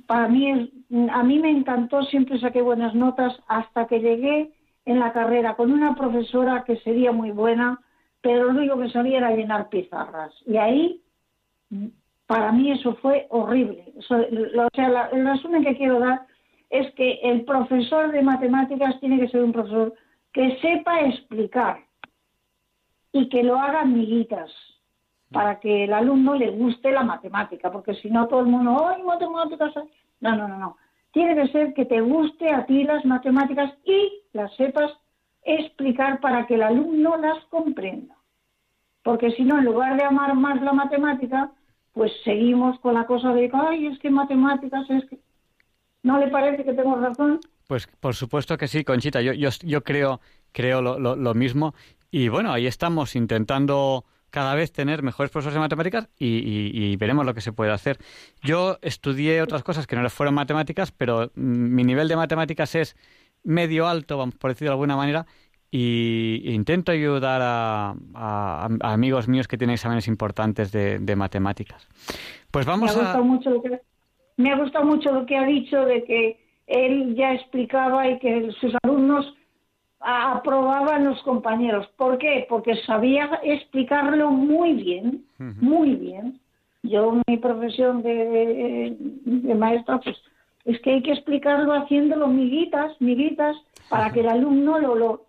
para 0.07 0.29
mí, 0.29 0.71
a 1.11 1.23
mí 1.25 1.41
me 1.41 1.51
encantó, 1.51 2.05
siempre 2.05 2.39
saqué 2.39 2.63
buenas 2.63 2.95
notas 2.95 3.37
hasta 3.49 3.89
que 3.89 3.99
llegué 3.99 4.53
en 4.85 5.01
la 5.01 5.13
carrera 5.13 5.57
con 5.57 5.73
una 5.73 5.97
profesora 5.97 6.63
que 6.65 6.77
sería 6.77 7.11
muy 7.11 7.33
buena, 7.33 7.81
pero 8.21 8.45
lo 8.45 8.61
único 8.61 8.79
que 8.79 8.91
sabía 8.91 9.19
era 9.19 9.35
llenar 9.35 9.71
pizarras. 9.71 10.33
Y 10.47 10.57
ahí, 10.57 11.03
para 12.29 12.53
mí 12.53 12.71
eso 12.71 12.95
fue 13.03 13.27
horrible. 13.31 13.93
o 13.99 14.03
sea, 14.03 15.09
el 15.11 15.27
resumen 15.27 15.65
que 15.65 15.77
quiero 15.77 15.99
dar 15.99 16.30
es 16.71 16.93
que 16.95 17.21
el 17.23 17.45
profesor 17.45 18.13
de 18.13 18.23
matemáticas 18.23 18.99
tiene 19.01 19.19
que 19.21 19.29
ser 19.29 19.43
un 19.43 19.53
profesor 19.53 19.93
que 20.33 20.59
sepa 20.61 21.01
explicar 21.01 21.81
y 23.13 23.29
que 23.29 23.43
lo 23.43 23.59
haga 23.59 23.81
amiguitas 23.81 24.51
para 25.33 25.61
que 25.61 25.85
el 25.85 25.93
alumno 25.93 26.35
le 26.35 26.51
guste 26.51 26.91
la 26.91 27.03
matemática, 27.03 27.71
porque 27.71 27.95
si 27.95 28.11
no 28.11 28.27
todo 28.29 28.41
el 28.41 28.47
mundo, 28.47 28.89
¡ay, 28.89 29.03
matemáticas! 29.03 29.73
No, 30.21 30.37
no, 30.37 30.49
no, 30.49 30.59
no. 30.59 30.77
Tiene 31.13 31.35
que 31.35 31.49
ser 31.49 31.75
que 31.75 31.85
te 31.85 32.01
guste 32.01 32.51
a 32.51 32.67
ti 32.67 32.85
las 32.85 33.05
matemáticas 33.05 33.73
y 33.85 34.23
las 34.33 34.55
sepas 34.57 34.93
explicar 35.43 36.21
para 36.21 36.47
que 36.47 36.55
el 36.55 36.63
alumno 36.63 37.17
las 37.17 37.45
comprenda. 37.47 38.17
Porque 39.03 39.31
si 39.33 39.45
no, 39.45 39.59
en 39.59 39.65
lugar 39.65 39.97
de 39.97 40.05
amar 40.05 40.35
más 40.35 40.61
la 40.61 40.73
matemática, 40.73 41.51
pues 41.93 42.13
seguimos 42.25 42.79
con 42.81 42.95
la 42.95 43.07
cosa 43.07 43.33
de, 43.33 43.51
ay, 43.53 43.87
es 43.87 43.99
que 43.99 44.11
matemáticas 44.11 44.89
es 44.91 45.05
que... 45.07 45.19
¿No 46.03 46.19
le 46.19 46.29
parece 46.29 46.65
que 46.65 46.73
tengo 46.73 46.97
razón? 46.97 47.41
Pues 47.67 47.87
por 48.01 48.15
supuesto 48.15 48.57
que 48.57 48.69
sí, 48.69 48.85
Conchita. 48.85 49.21
Yo, 49.21 49.33
yo, 49.33 49.51
yo 49.63 49.85
creo, 49.85 50.21
creo 50.53 50.83
lo, 50.83 50.99
lo, 50.99 51.35
mismo. 51.35 51.75
Y 52.11 52.29
bueno, 52.29 52.53
ahí 52.53 52.67
estamos 52.67 53.15
intentando 53.15 54.05
cada 54.31 54.55
vez 54.55 54.73
tener 54.73 55.03
mejores 55.03 55.31
profesores 55.31 55.55
de 55.55 55.61
matemáticas 55.61 56.09
y, 56.19 56.97
veremos 56.97 57.27
lo 57.27 57.35
que 57.35 57.41
se 57.41 57.53
puede 57.53 57.73
hacer. 57.73 57.99
Yo 58.43 58.79
estudié 58.81 59.43
otras 59.43 59.63
cosas 59.63 59.87
que 59.87 59.97
no 59.97 60.09
fueron 60.11 60.35
matemáticas, 60.35 60.91
pero 60.93 61.31
mi 61.35 61.85
nivel 61.85 62.09
de 62.09 62.17
matemáticas 62.17 62.75
es 62.75 62.97
medio 63.43 63.87
alto, 63.87 64.19
vamos 64.19 64.35
por 64.37 64.51
decirlo 64.51 64.71
de 64.71 64.75
alguna 64.75 64.97
manera, 64.97 65.27
y 65.71 66.43
intento 66.47 66.93
ayudar 66.93 67.41
a, 67.43 68.69
amigos 68.81 69.29
míos 69.29 69.47
que 69.47 69.59
tienen 69.59 69.75
exámenes 69.75 70.09
importantes 70.09 70.73
de, 70.73 71.17
matemáticas. 71.17 71.87
Pues 72.51 72.67
vamos 72.67 72.97
a... 72.97 73.21
Mucho 73.23 73.51
lo 73.51 73.63
que 73.63 73.81
me 74.41 74.53
ha 74.53 74.57
gustado 74.57 74.85
mucho 74.85 75.13
lo 75.13 75.27
que 75.27 75.37
ha 75.37 75.45
dicho 75.45 75.85
de 75.85 76.05
que 76.05 76.39
él 76.67 77.15
ya 77.15 77.35
explicaba 77.35 78.09
y 78.09 78.19
que 78.19 78.51
sus 78.61 78.73
alumnos 78.83 79.35
aprobaban 80.01 81.05
los 81.05 81.21
compañeros. 81.23 81.87
¿Por 81.97 82.19
qué? 82.19 82.47
Porque 82.49 82.75
sabía 82.87 83.41
explicarlo 83.43 84.31
muy 84.31 84.75
bien, 84.75 85.25
muy 85.39 85.95
bien. 85.95 86.41
Yo, 86.83 87.21
mi 87.27 87.37
profesión 87.37 88.03
de, 88.03 88.97
maestra, 89.55 89.99
pues 89.99 90.17
es 90.65 90.81
que 90.81 90.93
hay 90.93 91.03
que 91.03 91.13
explicarlo 91.13 91.75
haciéndolo 91.75 92.29
miguitas, 92.29 92.99
miguitas, 93.01 93.57
para 93.91 94.11
que 94.13 94.21
el 94.21 94.29
alumno 94.29 94.79
lo, 94.79 94.95
lo 94.95 95.27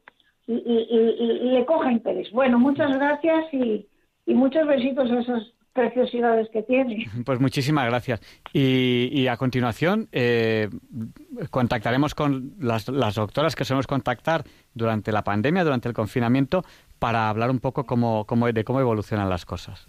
y, 0.48 0.56
le 0.56 1.66
coja 1.66 1.92
interés. 1.92 2.32
Bueno, 2.32 2.58
muchas 2.58 2.96
gracias 2.96 3.54
y, 3.54 3.86
y 4.26 4.34
muchos 4.34 4.66
besitos 4.68 5.12
a 5.12 5.20
esos 5.20 5.54
preciosidades 5.74 6.50
que 6.52 6.64
tiene. 6.64 7.10
Pues 7.26 7.40
muchísimas 7.40 7.86
gracias. 7.86 8.20
Y, 8.54 9.28
a 9.28 9.38
continuación 9.38 10.10
eh, 10.12 10.70
contactaremos 11.50 12.16
con 12.16 12.54
las, 12.60 12.86
doctoras 12.86 13.56
que 13.56 13.64
solemos 13.64 13.88
contactar 13.88 14.44
durante 14.74 15.12
la 15.12 15.24
pandemia, 15.24 15.64
durante 15.64 15.88
el 15.88 15.94
confinamiento, 15.94 16.64
para 17.00 17.30
hablar 17.30 17.52
un 17.52 17.60
poco 17.60 17.86
cómo, 17.86 18.26
de 18.54 18.64
cómo 18.64 18.80
evolucionan 18.80 19.30
las 19.30 19.46
cosas. 19.46 19.88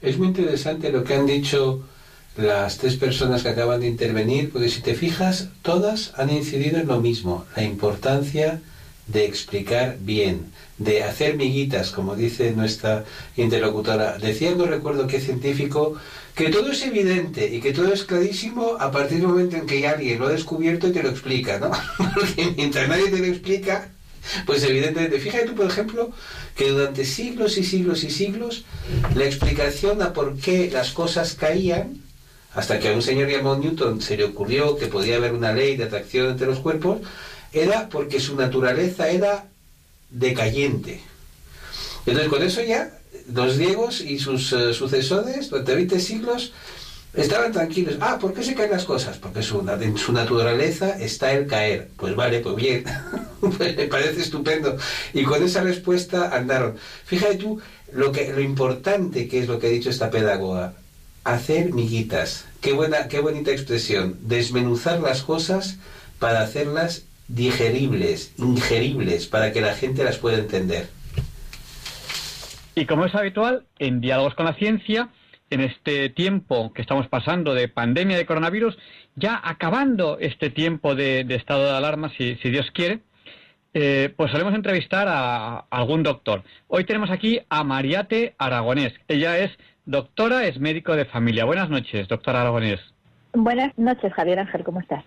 Es 0.00 0.18
muy 0.18 0.28
interesante 0.28 0.90
lo 0.90 1.04
que 1.04 1.14
han 1.14 1.26
dicho 1.26 1.84
las 2.36 2.78
tres 2.78 2.96
personas 2.96 3.42
que 3.42 3.50
acaban 3.50 3.80
de 3.80 3.88
intervenir, 3.88 4.50
porque 4.50 4.68
si 4.68 4.80
te 4.80 4.94
fijas, 4.94 5.50
todas 5.62 6.18
han 6.18 6.30
incidido 6.30 6.78
en 6.78 6.86
lo 6.86 7.00
mismo, 7.00 7.44
la 7.54 7.62
importancia 7.62 8.60
de 9.06 9.24
explicar 9.24 9.96
bien, 10.00 10.52
de 10.78 11.02
hacer 11.02 11.36
miguitas, 11.36 11.90
como 11.90 12.16
dice 12.16 12.52
nuestra 12.52 13.04
interlocutora. 13.36 14.18
Decía, 14.18 14.54
no 14.54 14.66
recuerdo 14.66 15.06
qué 15.06 15.20
científico, 15.20 15.96
que 16.34 16.48
todo 16.50 16.72
es 16.72 16.82
evidente 16.82 17.46
y 17.46 17.60
que 17.60 17.72
todo 17.72 17.92
es 17.92 18.04
clarísimo 18.04 18.76
a 18.78 18.90
partir 18.90 19.18
del 19.18 19.28
momento 19.28 19.56
en 19.56 19.66
que 19.66 19.86
alguien 19.86 20.18
lo 20.18 20.26
ha 20.26 20.32
descubierto 20.32 20.88
y 20.88 20.92
te 20.92 21.02
lo 21.02 21.10
explica, 21.10 21.58
¿no? 21.58 21.70
Porque 22.14 22.52
mientras 22.56 22.88
nadie 22.88 23.10
te 23.10 23.18
lo 23.18 23.26
explica, 23.26 23.90
pues 24.46 24.62
evidentemente, 24.62 25.18
fíjate 25.18 25.46
tú, 25.46 25.54
por 25.54 25.66
ejemplo, 25.66 26.10
que 26.56 26.70
durante 26.70 27.04
siglos 27.04 27.58
y 27.58 27.64
siglos 27.64 28.04
y 28.04 28.10
siglos, 28.10 28.64
la 29.14 29.24
explicación 29.24 30.00
a 30.00 30.12
por 30.12 30.36
qué 30.36 30.70
las 30.72 30.92
cosas 30.92 31.34
caían, 31.34 32.02
hasta 32.54 32.78
que 32.78 32.88
a 32.88 32.92
un 32.92 33.02
señor 33.02 33.28
llamado 33.28 33.58
Newton 33.58 34.00
se 34.00 34.16
le 34.16 34.24
ocurrió 34.24 34.76
que 34.76 34.86
podía 34.86 35.16
haber 35.16 35.32
una 35.32 35.52
ley 35.52 35.76
de 35.76 35.84
atracción 35.84 36.30
entre 36.30 36.46
los 36.46 36.60
cuerpos, 36.60 37.00
era 37.52 37.88
porque 37.88 38.20
su 38.20 38.36
naturaleza 38.36 39.08
era 39.08 39.46
decayente. 40.10 41.00
Entonces, 42.06 42.28
con 42.28 42.42
eso 42.42 42.62
ya, 42.62 42.98
los 43.32 43.58
griegos 43.58 44.00
y 44.00 44.18
sus 44.18 44.52
eh, 44.52 44.74
sucesores, 44.74 45.50
durante 45.50 45.74
20 45.74 46.00
siglos, 46.00 46.52
estaban 47.14 47.52
tranquilos. 47.52 47.96
Ah, 48.00 48.18
¿por 48.18 48.32
qué 48.32 48.42
se 48.42 48.54
caen 48.54 48.70
las 48.70 48.84
cosas? 48.84 49.18
Porque 49.18 49.42
su, 49.42 49.60
en 49.60 49.96
su 49.96 50.12
naturaleza 50.12 50.98
está 50.98 51.32
el 51.32 51.46
caer. 51.46 51.88
Pues 51.96 52.16
vale, 52.16 52.40
pues 52.40 52.56
bien, 52.56 52.84
pues 53.40 53.76
me 53.76 53.86
parece 53.86 54.22
estupendo. 54.22 54.76
Y 55.12 55.24
con 55.24 55.42
esa 55.42 55.62
respuesta 55.62 56.34
andaron. 56.34 56.76
Fíjate 57.04 57.36
tú 57.36 57.60
lo, 57.92 58.12
que, 58.12 58.32
lo 58.32 58.40
importante 58.40 59.28
que 59.28 59.40
es 59.40 59.48
lo 59.48 59.58
que 59.58 59.68
ha 59.68 59.70
dicho 59.70 59.90
esta 59.90 60.10
pedagoga. 60.10 60.74
Hacer 61.24 61.72
miguitas. 61.72 62.46
Qué, 62.60 62.72
buena, 62.72 63.06
qué 63.08 63.20
bonita 63.20 63.52
expresión. 63.52 64.18
Desmenuzar 64.22 65.00
las 65.00 65.22
cosas 65.22 65.76
para 66.18 66.42
hacerlas 66.42 67.02
digeribles, 67.34 68.34
ingeribles, 68.38 69.26
para 69.26 69.52
que 69.52 69.60
la 69.60 69.74
gente 69.74 70.04
las 70.04 70.18
pueda 70.18 70.38
entender. 70.38 70.88
Y 72.74 72.86
como 72.86 73.06
es 73.06 73.14
habitual, 73.14 73.64
en 73.78 74.00
Diálogos 74.00 74.34
con 74.34 74.46
la 74.46 74.54
Ciencia, 74.54 75.08
en 75.50 75.60
este 75.60 76.10
tiempo 76.10 76.72
que 76.72 76.82
estamos 76.82 77.08
pasando 77.08 77.54
de 77.54 77.68
pandemia 77.68 78.16
de 78.16 78.26
coronavirus, 78.26 78.78
ya 79.16 79.40
acabando 79.42 80.18
este 80.18 80.50
tiempo 80.50 80.94
de, 80.94 81.20
estado 81.30 81.64
de 81.64 81.76
alarma, 81.76 82.10
si, 82.16 82.34
Dios 82.34 82.70
quiere, 82.72 83.00
eh, 83.74 84.12
pues 84.16 84.30
solemos 84.30 84.54
entrevistar 84.54 85.08
a, 85.08 85.64
algún 85.70 86.02
doctor. 86.02 86.42
Hoy 86.68 86.84
tenemos 86.84 87.10
aquí 87.10 87.40
a 87.48 87.64
Mariate 87.64 88.34
Aragonés. 88.38 88.92
Ella 89.08 89.38
es 89.38 89.50
doctora, 89.86 90.44
es 90.44 90.58
médico 90.58 90.96
de 90.96 91.06
familia. 91.06 91.44
Buenas 91.44 91.70
noches, 91.70 92.08
doctora 92.08 92.42
Aragonés. 92.42 92.80
Buenas 93.34 93.76
noches, 93.78 94.12
Javier 94.12 94.38
Ángel, 94.38 94.64
¿cómo 94.64 94.80
estás? 94.80 95.04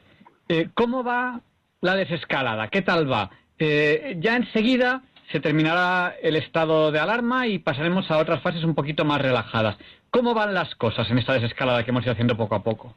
Eh, 0.49 0.69
¿Cómo 0.75 1.03
va 1.03 1.41
la 1.85 1.95
desescalada? 1.95 2.67
¿Qué 2.67 2.81
tal 2.81 3.09
va? 3.09 3.29
Eh, 3.59 4.17
ya 4.19 4.35
enseguida 4.35 5.03
se 5.31 5.39
terminará 5.39 6.15
el 6.21 6.35
estado 6.35 6.91
de 6.91 6.99
alarma 6.99 7.47
y 7.47 7.59
pasaremos 7.59 8.09
a 8.11 8.17
otras 8.17 8.41
fases 8.41 8.63
un 8.63 8.75
poquito 8.75 9.05
más 9.05 9.21
relajadas. 9.21 9.77
¿Cómo 10.11 10.33
van 10.33 10.53
las 10.53 10.75
cosas 10.75 11.09
en 11.09 11.17
esta 11.17 11.33
desescalada 11.33 11.83
que 11.83 11.91
hemos 11.91 12.03
ido 12.03 12.13
haciendo 12.13 12.37
poco 12.37 12.55
a 12.55 12.63
poco? 12.63 12.95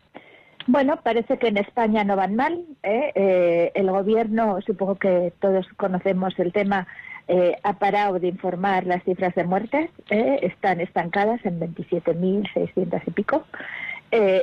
Bueno, 0.69 1.01
parece 1.02 1.39
que 1.39 1.48
en 1.48 1.56
España 1.56 2.05
no 2.05 2.15
van 2.15 2.36
mal. 2.36 2.62
¿eh? 2.82 3.12
Eh, 3.15 3.73
el 3.74 3.90
gobierno, 3.90 4.59
supongo 4.66 4.97
que 4.97 5.32
todos 5.40 5.66
conocemos 5.78 6.39
el 6.39 6.52
tema, 6.52 6.86
eh, 7.27 7.56
ha 7.62 7.78
parado 7.78 8.19
de 8.19 8.28
informar 8.28 8.85
las 8.86 9.02
cifras 9.05 9.35
de 9.35 9.44
muertes. 9.44 9.90
Están 10.10 10.81
estancadas 10.82 11.44
en 11.47 11.59
27.600 11.59 13.02
y 13.06 13.10
pico. 13.12 13.47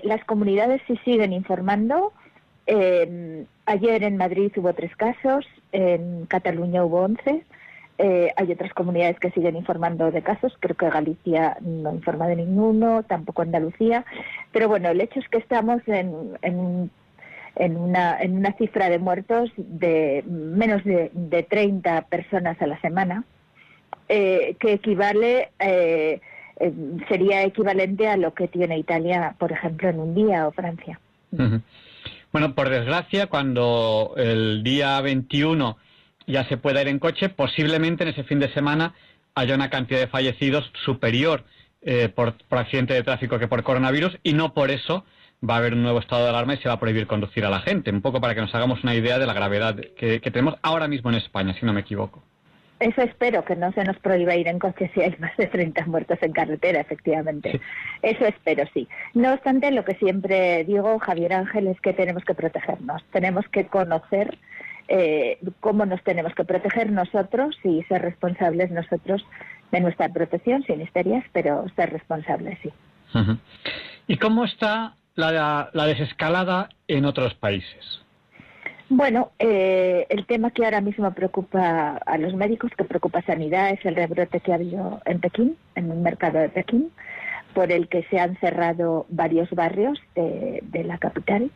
las 0.04 0.24
comunidades 0.26 0.82
sí 0.88 1.00
siguen 1.06 1.32
informando. 1.32 2.12
Ayer 2.68 4.04
en 4.04 4.18
Madrid 4.18 4.52
hubo 4.56 4.74
tres 4.74 4.96
casos, 4.96 5.46
en 5.72 6.26
Cataluña 6.26 6.84
hubo 6.84 7.02
once. 7.02 7.44
Eh, 7.98 8.34
hay 8.36 8.52
otras 8.52 8.74
comunidades 8.74 9.20
que 9.20 9.32
siguen 9.32 9.56
informando 9.56 10.12
de 10.12 10.22
casos, 10.22 10.54
creo 10.60 10.76
que 10.76 10.90
Galicia 10.90 11.58
no 11.62 11.94
informa 11.94 12.28
de 12.28 12.36
ninguno, 12.36 13.04
tampoco 13.04 13.42
Andalucía, 13.42 14.04
pero 14.52 14.68
bueno, 14.68 14.90
el 14.90 15.00
hecho 15.00 15.22
es 15.22 15.30
que 15.30 15.38
estamos 15.38 15.82
en, 15.88 16.92
una, 17.58 18.22
en 18.22 18.38
una 18.38 18.52
cifra 18.58 18.90
de 18.90 19.00
muertos 19.00 19.50
de 19.56 20.26
menos 20.28 20.84
de, 20.84 21.10
de 21.14 21.44
30 21.44 22.02
personas 22.08 22.62
a 22.62 22.68
la 22.68 22.82
semana, 22.82 23.24
eh, 24.10 24.58
que 24.60 24.74
equivale, 24.74 25.52
eh, 25.60 26.20
sería 27.08 27.44
equivalente 27.44 28.10
a 28.10 28.18
lo 28.18 28.34
que 28.34 28.50
tiene 28.50 28.78
Italia, 28.78 29.36
por 29.40 29.54
ejemplo, 29.54 29.88
en 29.88 30.02
un 30.02 30.14
día 30.14 30.50
o 30.50 30.52
Francia. 30.52 31.00
Bueno, 32.36 32.54
por 32.54 32.68
desgracia, 32.68 33.28
cuando 33.28 34.14
el 34.18 34.62
día 34.62 35.00
21 35.00 35.78
ya 36.28 36.44
se 36.50 36.58
pueda 36.58 36.82
ir 36.82 36.90
en 36.90 37.00
coche, 37.00 37.30
posiblemente 37.30 38.04
en 38.04 38.10
ese 38.10 38.26
fin 38.26 38.42
de 38.42 38.54
semana 38.54 38.94
haya 39.36 39.56
una 39.56 39.70
cantidad 39.70 40.02
de 40.02 40.08
fallecidos 40.08 40.70
superior 40.84 41.46
eh, 41.82 42.10
por, 42.10 42.36
accidente 42.50 42.94
de 42.94 43.04
tráfico 43.04 43.40
que 43.40 43.48
por 43.48 43.64
coronavirus 43.64 44.18
y 44.22 44.34
no 44.34 44.54
por 44.54 44.70
eso 44.70 45.06
va 45.50 45.54
a 45.54 45.58
haber 45.60 45.76
un 45.76 45.84
nuevo 45.84 46.00
estado 46.00 46.24
de 46.24 46.30
alarma 46.32 46.56
y 46.56 46.58
se 46.58 46.68
va 46.68 46.74
a 46.74 46.80
prohibir 46.82 47.08
conducir 47.08 47.46
a 47.46 47.50
la 47.50 47.62
gente. 47.62 47.90
Un 47.90 48.02
poco 48.02 48.20
para 48.20 48.36
que 48.36 48.42
nos 48.42 48.54
hagamos 48.54 48.84
una 48.84 48.96
idea 48.96 49.18
de 49.18 49.28
la 49.28 49.34
gravedad 49.34 49.78
que, 49.98 50.20
tenemos 50.20 50.56
ahora 50.62 50.90
mismo 50.90 51.12
en 51.12 51.16
España, 51.16 51.56
si 51.58 51.66
no 51.66 51.72
me 51.72 51.80
equivoco. 51.80 52.22
Eso 52.86 53.02
espero, 53.02 53.44
que 53.44 53.56
no 53.56 53.72
se 53.72 53.84
nos 53.84 53.98
prohíba 53.98 54.36
ir 54.36 54.48
en 54.48 54.60
coche 54.60 54.92
si 54.94 55.02
hay 55.02 55.16
más 55.18 55.36
de 55.38 55.48
30 55.48 55.88
muertos 55.88 56.20
en 56.22 56.32
carretera, 56.32 56.82
efectivamente. 56.82 57.60
Eso 58.04 58.28
espero, 58.28 58.64
sí. 58.76 58.88
No 59.16 59.34
obstante, 59.34 59.72
lo 59.72 59.84
que 59.84 59.96
siempre 59.96 60.64
digo, 60.66 61.00
Javier 61.00 61.34
Ángel, 61.34 61.66
es 61.66 61.82
que 61.82 61.94
tenemos 61.94 62.24
que 62.24 62.36
protegernos. 62.36 63.04
Tenemos 63.12 63.44
que 63.48 63.66
conocer 63.66 64.38
eh, 64.88 65.40
cómo 65.62 65.88
nos 65.88 66.04
tenemos 66.04 66.36
que 66.36 66.44
proteger 66.44 66.92
nosotros 66.92 67.58
y 67.64 67.82
ser 67.86 68.04
responsables 68.04 68.70
nosotros 68.70 69.26
de 69.72 69.80
nuestra 69.80 70.08
protección, 70.10 70.62
sin 70.62 70.80
histerias, 70.80 71.26
pero 71.34 71.66
ser 71.76 71.90
responsables, 71.92 72.60
sí. 72.62 72.72
¿Y 74.06 74.18
cómo 74.18 74.46
está 74.46 74.94
la, 75.16 75.72
desescalada 75.74 76.70
en 76.88 77.06
otros 77.06 77.34
países? 77.34 78.05
Bueno, 78.88 79.32
eh, 79.40 80.06
el 80.10 80.26
tema 80.26 80.52
que 80.52 80.64
ahora 80.64 80.82
mismo 80.82 81.12
preocupa 81.14 81.98
a 82.06 82.18
los 82.18 82.36
médicos, 82.36 82.72
que 82.78 82.84
preocupa 82.84 83.20
a 83.20 83.26
Sanidad, 83.26 83.72
es 83.72 83.84
el 83.86 83.96
rebrote 83.96 84.40
que 84.40 84.52
ha 84.52 84.56
habido 84.56 85.02
en 85.06 85.20
Pekín, 85.20 85.58
en 85.76 85.92
el 85.92 85.98
mercado 85.98 86.40
de 86.40 86.50
Pekín, 86.50 86.92
por 87.56 87.72
el 87.72 87.88
que 87.88 88.04
se 88.04 88.20
han 88.20 88.38
cerrado 88.38 89.06
varios 89.10 89.50
barrios 89.52 90.00
de 90.16 90.84
la 90.84 90.98
capital 90.98 91.52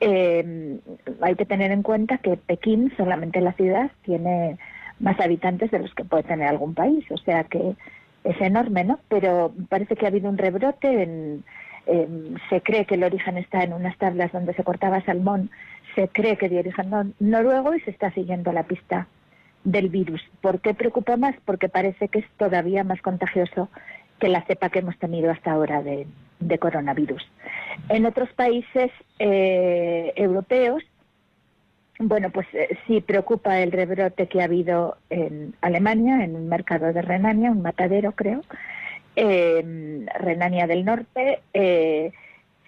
eh, 0.00 0.80
hay 1.20 1.34
que 1.34 1.44
tener 1.44 1.70
en 1.70 1.82
cuenta 1.82 2.18
que 2.18 2.36
Pekín, 2.36 2.92
solamente 2.96 3.40
la 3.40 3.52
ciudad, 3.52 3.90
tiene 4.02 4.56
más 4.98 5.20
habitantes 5.20 5.70
de 5.70 5.78
los 5.78 5.94
que 5.94 6.04
puede 6.04 6.22
tener 6.22 6.48
algún 6.48 6.74
país, 6.74 7.04
o 7.10 7.18
sea 7.18 7.44
que 7.44 7.76
es 8.24 8.40
enorme, 8.40 8.84
¿no? 8.84 8.98
Pero 9.08 9.52
parece 9.68 9.96
que 9.96 10.06
ha 10.06 10.08
habido 10.08 10.28
un 10.28 10.38
rebrote, 10.38 11.02
en, 11.02 11.44
se 12.48 12.60
cree 12.60 12.86
que 12.86 12.94
el 12.94 13.04
origen 13.04 13.36
está 13.36 13.62
en 13.62 13.72
unas 13.72 13.96
tablas 13.98 14.32
donde 14.32 14.54
se 14.54 14.64
cortaba 14.64 15.04
salmón, 15.04 15.50
cree 16.08 16.36
que 16.36 16.48
de 16.48 16.60
origen 16.60 17.14
noruego 17.18 17.74
y 17.74 17.80
se 17.80 17.90
está 17.90 18.12
siguiendo 18.12 18.52
la 18.52 18.64
pista 18.64 19.06
del 19.64 19.88
virus. 19.88 20.22
¿Por 20.40 20.60
qué 20.60 20.74
preocupa 20.74 21.16
más? 21.16 21.34
Porque 21.44 21.68
parece 21.68 22.08
que 22.08 22.20
es 22.20 22.26
todavía 22.36 22.84
más 22.84 23.00
contagioso 23.02 23.68
que 24.18 24.28
la 24.28 24.42
cepa 24.42 24.70
que 24.70 24.80
hemos 24.80 24.98
tenido 24.98 25.30
hasta 25.30 25.52
ahora 25.52 25.82
de, 25.82 26.06
coronavirus. 26.58 27.22
En 27.88 28.06
otros 28.06 28.30
países 28.32 28.90
eh, 29.18 30.12
europeos, 30.16 30.82
bueno, 31.98 32.30
pues 32.30 32.46
eh, 32.52 32.78
sí 32.86 33.00
preocupa 33.00 33.60
el 33.60 33.72
rebrote 33.72 34.26
que 34.26 34.40
ha 34.40 34.44
habido 34.44 34.96
en 35.10 35.54
Alemania, 35.60 36.24
en 36.24 36.34
un 36.34 36.48
mercado 36.48 36.92
de 36.92 37.02
Renania, 37.02 37.50
un 37.50 37.62
matadero 37.62 38.12
creo, 38.12 38.42
eh, 39.16 40.06
Renania 40.18 40.66
del 40.66 40.84
Norte, 40.84 41.40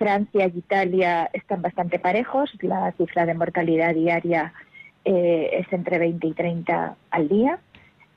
Francia 0.02 0.46
y 0.46 0.58
Italia 0.58 1.30
están 1.32 1.62
bastante 1.62 1.98
parejos, 1.98 2.50
la 2.60 2.92
cifra 2.92 3.24
de 3.24 3.34
mortalidad 3.34 3.94
diaria 3.94 4.52
es 5.04 5.72
entre 5.72 5.98
20 5.98 6.26
y 6.26 6.32
30 6.32 6.96
al 7.10 7.28
día. 7.28 7.58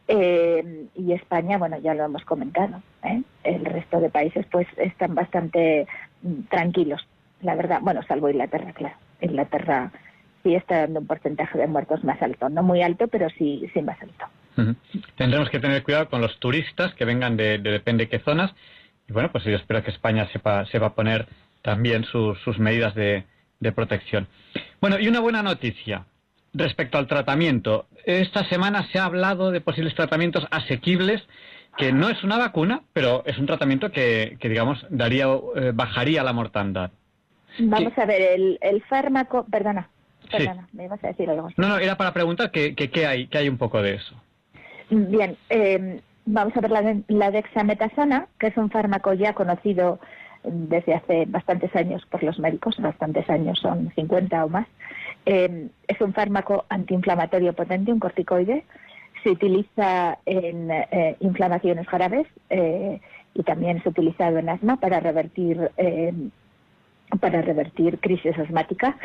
Eh, 0.07 0.88
y 0.95 1.14
España, 1.14 1.57
bueno, 1.57 1.80
ya 1.80 1.94
lo 1.94 2.06
hemos 2.06 2.24
comentado. 2.26 2.82
¿eh? 3.03 3.22
El 3.44 3.66
resto 3.66 3.99
de 3.99 4.10
países, 4.10 4.45
pues, 4.52 4.68
están 4.78 5.16
bastante 5.16 5.88
mm, 6.22 6.41
tranquilos, 6.49 7.07
la 7.41 7.56
verdad. 7.56 7.80
Bueno, 7.82 8.02
salvo 8.07 8.30
Inglaterra, 8.30 8.72
claro. 8.74 8.95
Inglaterra 9.22 9.91
sí 10.44 10.53
está 10.53 10.82
dando 10.82 10.99
un 10.99 11.07
porcentaje 11.07 11.57
de 11.57 11.68
muertos 11.68 12.03
más 12.03 12.22
alto, 12.22 12.49
no 12.49 12.62
muy 12.62 12.84
alto, 12.84 13.07
pero 13.07 13.30
sí, 13.32 13.68
sí 13.74 13.82
más 13.82 13.98
alto. 14.02 14.26
Tendremos 15.18 15.49
que 15.49 15.60
tener 15.60 15.84
cuidado 15.84 16.10
con 16.10 16.22
los 16.22 16.40
turistas 16.40 16.94
que 16.94 17.06
vengan 17.06 17.36
de, 17.36 17.57
depende 17.57 18.07
qué 18.07 18.20
zonas. 18.20 18.53
Y 19.07 19.14
bueno, 19.14 19.32
pues 19.32 19.44
yo 19.44 19.56
espero 19.56 19.84
que 19.84 19.91
España 19.91 20.28
sepa, 20.32 20.66
sepa 20.68 20.94
poner 20.95 21.28
también 21.65 22.05
sus 22.05 22.59
medidas 22.59 22.93
de, 22.93 23.23
de 23.59 23.71
protección. 23.71 24.27
Bueno, 24.79 24.99
y 24.99 25.07
una 25.07 25.19
buena 25.19 25.41
noticia 25.41 26.05
respecto 26.53 26.99
al 26.99 27.07
tratamiento. 27.07 27.87
Esta 28.05 28.47
semana 28.47 28.87
se 28.91 28.99
ha 28.99 29.05
hablado 29.05 29.49
de 29.49 29.61
posibles 29.61 29.95
tratamientos 29.95 30.45
asequibles, 30.51 31.23
que 31.75 31.91
no 31.91 32.07
es 32.07 32.23
una 32.23 32.37
vacuna, 32.37 32.83
pero 32.93 33.23
es 33.25 33.39
un 33.39 33.47
tratamiento 33.47 33.91
que, 33.91 34.37
digamos, 34.39 34.85
daría, 34.91 35.25
eh, 35.55 35.71
bajaría 35.73 36.23
la 36.23 36.33
mortandad. 36.33 36.91
Vamos 37.57 37.97
a 37.97 38.05
ver, 38.05 38.21
el, 38.61 38.83
fármaco, 38.83 39.45
perdona, 39.49 39.89
perdona, 40.29 40.67
me 40.71 40.85
ibas 40.85 41.03
a 41.03 41.07
decir 41.07 41.29
algo. 41.29 41.49
No, 41.57 41.67
no, 41.67 41.77
era 41.79 41.97
para 41.97 42.13
preguntar 42.13 42.51
qué 42.51 42.75
que, 42.75 43.07
hay, 43.07 43.27
que 43.27 43.39
hay 43.39 43.49
un 43.49 43.57
poco 43.57 43.81
de 43.81 43.95
eso. 43.95 44.15
Bien, 44.91 45.35
eh, 45.49 45.99
vamos 46.25 46.55
a 46.55 46.61
ver 46.61 46.71
la, 46.71 46.95
la 47.07 47.31
dexametasona, 47.31 48.27
que 48.39 48.47
es 48.47 48.57
un 48.57 48.69
fármaco 48.69 49.13
ya 49.13 49.33
conocido 49.33 49.99
desde 50.47 50.93
hace 50.93 51.26
bastantes 51.26 51.76
años 51.76 52.05
por 52.09 52.23
los 52.23 52.39
médicos, 52.39 52.76
bastantes 52.80 53.30
años, 53.30 53.59
son 53.59 53.91
50 53.95 54.45
o 54.45 54.49
más. 54.49 54.67
Eh, 55.26 55.69
es 55.88 56.01
un 56.01 56.13
fármaco 56.13 56.65
antiinflamatorio 56.69 57.53
potente, 57.53 57.91
un 57.91 57.99
corticoide. 57.99 58.63
Se 59.23 59.31
utiliza 59.31 60.19
en 60.26 60.69
eh, 60.69 61.15
inflamaciones 61.19 61.88
graves 61.88 62.27
eh, 62.49 62.99
y 63.34 63.43
también 63.43 63.77
es 63.77 63.85
utilizado 63.85 64.38
en 64.38 64.49
asma 64.49 64.77
para 64.77 64.99
revertir 64.99 65.72
para 67.19 67.41
revertir 67.41 67.99
crisis 67.99 68.38
asmática. 68.38 68.97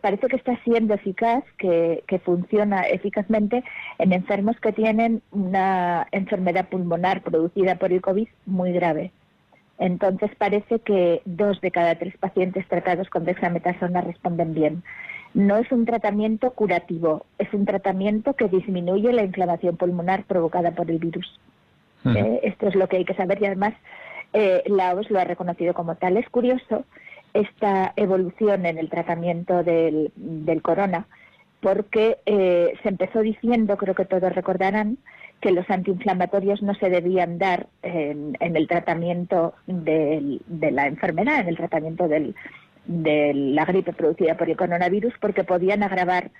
parece 0.00 0.28
que 0.28 0.36
está 0.36 0.56
siendo 0.64 0.94
eficaz, 0.94 1.44
que, 1.58 2.02
que, 2.06 2.18
funciona 2.18 2.82
eficazmente 2.82 3.62
en 3.98 4.12
enfermos 4.12 4.58
que 4.60 4.72
tienen 4.72 5.22
una 5.32 6.06
enfermedad 6.12 6.68
pulmonar 6.68 7.22
producida 7.22 7.76
por 7.76 7.92
el 7.92 8.00
COVID 8.00 8.28
muy 8.46 8.72
grave. 8.72 9.12
Entonces 9.82 10.30
parece 10.38 10.78
que 10.78 11.22
dos 11.24 11.60
de 11.60 11.72
cada 11.72 11.96
tres 11.96 12.16
pacientes 12.16 12.64
tratados 12.68 13.10
con 13.10 13.24
dexametasona 13.24 14.00
responden 14.00 14.54
bien. 14.54 14.84
No 15.34 15.56
es 15.56 15.72
un 15.72 15.86
tratamiento 15.86 16.52
curativo, 16.52 17.26
es 17.38 17.52
un 17.52 17.64
tratamiento 17.64 18.34
que 18.34 18.46
disminuye 18.46 19.12
la 19.12 19.24
inflamación 19.24 19.76
pulmonar 19.76 20.22
provocada 20.22 20.70
por 20.70 20.88
el 20.88 20.98
virus. 20.98 21.40
Eh, 22.04 22.40
esto 22.44 22.68
es 22.68 22.76
lo 22.76 22.88
que 22.88 22.98
hay 22.98 23.04
que 23.04 23.14
saber 23.14 23.42
y 23.42 23.46
además 23.46 23.74
eh, 24.32 24.62
la 24.66 24.94
OMS 24.94 25.10
lo 25.10 25.18
ha 25.18 25.24
reconocido 25.24 25.74
como 25.74 25.96
tal. 25.96 26.16
Es 26.16 26.28
curioso 26.28 26.84
esta 27.34 27.92
evolución 27.96 28.66
en 28.66 28.78
el 28.78 28.88
tratamiento 28.88 29.64
del, 29.64 30.12
corona 30.62 31.08
porque 31.60 32.18
eh, 32.24 32.74
se 32.84 32.88
empezó 32.88 33.18
diciendo, 33.18 33.76
creo 33.76 33.96
que 33.96 34.04
todos 34.04 34.32
recordarán, 34.32 34.98
que 35.42 35.50
los 35.50 35.68
antiinflamatorios 35.68 36.62
no 36.62 36.72
se 36.76 36.88
debían 36.88 37.36
dar 37.36 37.66
en, 37.82 38.36
el 38.40 38.68
tratamiento 38.68 39.54
de 39.66 40.70
la 40.70 40.86
enfermedad, 40.86 41.40
en 41.40 41.48
el 41.48 41.56
tratamiento 41.56 42.06
de 42.08 42.32
la 43.34 43.64
gripe 43.64 43.92
producida 43.92 44.36
por 44.36 44.48
el 44.48 44.56
coronavirus, 44.56 45.12
porque 45.20 45.42
podían 45.42 45.82
agravar 45.82 46.30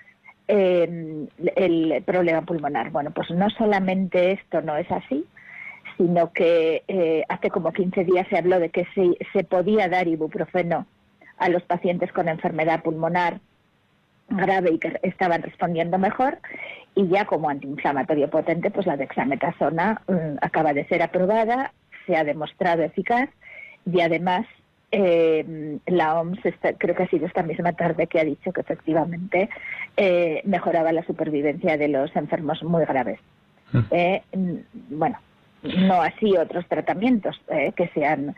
eh, 0.47 1.27
el 1.55 2.03
problema 2.05 2.43
pulmonar. 2.43 2.91
Bueno, 2.91 3.11
pues 3.11 3.29
no 3.31 3.49
solamente 3.49 4.31
esto 4.31 4.61
no 4.61 4.77
es 4.77 4.89
así, 4.89 5.25
sino 5.97 6.31
que 6.31 6.83
eh, 6.87 7.23
hace 7.27 7.49
como 7.49 7.73
15 7.73 8.05
días 8.05 8.25
se 8.29 8.37
habló 8.37 8.59
de 8.59 8.69
que 8.69 8.87
se 9.33 9.43
podía 9.43 9.89
dar 9.89 10.07
ibuprofeno 10.07 10.87
a 11.37 11.49
los 11.49 11.63
pacientes 11.63 12.11
con 12.13 12.29
enfermedad 12.29 12.83
pulmonar 12.83 13.41
grave 14.29 14.71
y 14.71 14.79
que 14.79 14.99
estaban 15.03 15.41
respondiendo 15.41 15.97
mejor 15.97 16.39
y 16.95 17.07
ya 17.07 17.25
como 17.25 17.49
antiinflamatorio 17.49 18.29
potente 18.29 18.71
pues 18.71 18.85
la 18.85 18.97
dexametasona 18.97 20.01
mm, 20.07 20.37
acaba 20.41 20.73
de 20.73 20.85
ser 20.85 21.01
aprobada 21.01 21.73
se 22.05 22.15
ha 22.15 22.23
demostrado 22.23 22.83
eficaz 22.83 23.29
y 23.85 24.01
además 24.01 24.45
eh, 24.91 25.79
la 25.87 26.19
OMS 26.19 26.39
creo 26.77 26.95
que 26.95 27.03
ha 27.03 27.09
sido 27.09 27.25
esta 27.25 27.41
misma 27.43 27.73
tarde 27.73 28.07
que 28.07 28.19
ha 28.19 28.23
dicho 28.23 28.53
que 28.53 28.61
efectivamente 28.61 29.49
eh, 29.97 30.41
mejoraba 30.45 30.91
la 30.91 31.03
supervivencia 31.03 31.77
de 31.77 31.87
los 31.87 32.15
enfermos 32.15 32.63
muy 32.63 32.85
graves 32.85 33.19
mm. 33.71 33.79
Eh, 33.91 34.21
mm, 34.35 34.97
bueno 34.97 35.17
no 35.63 36.01
así 36.01 36.35
otros 36.37 36.67
tratamientos 36.67 37.39
que 37.47 37.87
se 37.93 38.05
han 38.05 38.35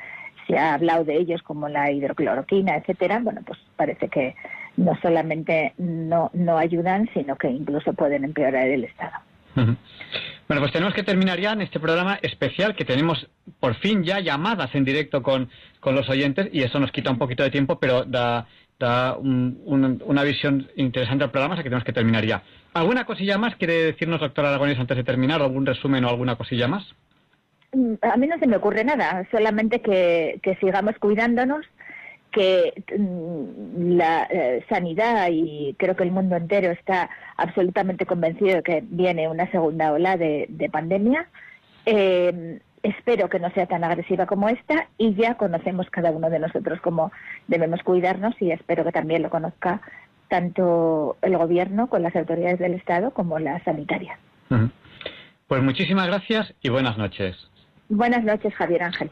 se 0.47 0.55
ha 0.59 0.75
hablado 0.75 1.03
de 1.03 1.17
ellos 1.17 1.41
como 1.41 1.67
la 1.67 1.91
hidrocloroquina 1.91 2.77
etcétera 2.77 3.19
bueno 3.19 3.41
pues 3.45 3.57
parece 3.75 4.09
que 4.09 4.35
no 4.77 4.97
solamente 5.01 5.73
no, 5.77 6.29
no 6.33 6.57
ayudan, 6.57 7.09
sino 7.13 7.35
que 7.35 7.49
incluso 7.49 7.93
pueden 7.93 8.23
empeorar 8.23 8.67
el 8.67 8.83
estado. 8.83 9.13
Bueno, 9.55 10.61
pues 10.61 10.71
tenemos 10.73 10.93
que 10.93 11.03
terminar 11.03 11.39
ya 11.39 11.53
en 11.53 11.61
este 11.61 11.79
programa 11.79 12.19
especial 12.21 12.75
que 12.75 12.85
tenemos 12.85 13.27
por 13.59 13.75
fin 13.75 14.03
ya 14.03 14.19
llamadas 14.19 14.75
en 14.75 14.83
directo 14.83 15.23
con, 15.23 15.49
con 15.79 15.95
los 15.95 16.09
oyentes 16.09 16.49
y 16.51 16.61
eso 16.61 16.79
nos 16.79 16.91
quita 16.91 17.09
un 17.09 17.17
poquito 17.17 17.43
de 17.43 17.51
tiempo, 17.51 17.79
pero 17.79 18.03
da, 18.03 18.45
da 18.77 19.17
una 19.17 20.23
visión 20.23 20.67
interesante 20.75 21.23
al 21.23 21.31
programa, 21.31 21.55
así 21.55 21.63
que 21.63 21.69
tenemos 21.69 21.85
que 21.85 21.93
terminar 21.93 22.25
ya. 22.25 22.43
¿Alguna 22.73 23.05
cosilla 23.05 23.37
más 23.37 23.55
quiere 23.55 23.73
decirnos, 23.85 24.19
doctora 24.19 24.49
Aragones, 24.49 24.77
antes 24.77 24.97
de 24.97 25.03
terminar? 25.03 25.41
¿Algún 25.41 25.65
resumen 25.65 26.03
o 26.03 26.09
alguna 26.09 26.35
cosilla 26.35 26.67
más? 26.67 26.83
Mm, 27.73 27.93
a 28.01 28.17
mí 28.17 28.27
no 28.27 28.37
se 28.37 28.47
me 28.47 28.57
ocurre 28.57 28.83
nada, 28.83 29.25
solamente 29.31 29.81
que, 29.81 30.39
que 30.43 30.55
sigamos 30.57 30.95
cuidándonos, 30.99 31.65
que 32.35 32.83
mm, 32.97 33.95
la 33.95 34.27
eh, 34.29 34.65
sanidad 34.67 35.29
y 35.31 35.73
creo 35.79 35.95
que 35.95 36.03
el 36.03 36.11
mundo 36.11 36.35
entero 36.35 36.69
está 36.69 37.09
absolutamente 37.37 38.05
convencido 38.05 38.57
de 38.57 38.63
que 38.63 38.83
viene 38.85 39.29
una 39.29 39.49
segunda 39.51 39.93
ola 39.93 40.17
de, 40.17 40.69
pandemia. 40.71 41.29
Eh, 41.85 42.59
espero 42.83 43.29
que 43.29 43.39
no 43.39 43.49
sea 43.51 43.67
tan 43.67 43.85
agresiva 43.85 44.25
como 44.25 44.49
esta 44.49 44.89
y 44.97 45.15
ya 45.15 45.35
conocemos 45.35 45.89
cada 45.89 46.11
uno 46.11 46.29
de 46.29 46.39
nosotros 46.39 46.81
cómo 46.81 47.11
debemos 47.47 47.81
cuidarnos 47.83 48.35
y 48.41 48.51
espero 48.51 48.83
que 48.83 48.91
también 48.91 49.21
lo 49.21 49.29
conozca 49.29 49.81
tanto 50.27 51.15
el 51.21 51.37
gobierno 51.37 51.87
con 51.87 52.03
las 52.03 52.15
autoridades 52.17 52.59
del 52.59 52.73
Estado 52.73 53.11
como 53.11 53.39
la 53.39 53.63
sanitaria. 53.63 54.19
Pues 55.47 55.63
muchísimas 55.63 56.07
gracias 56.07 56.53
y 56.61 56.69
buenas 56.69 56.97
noches. 56.97 57.49
Buenas 57.87 58.25
noches, 58.25 58.53
Javier 58.55 58.83
Ángel. 58.83 59.11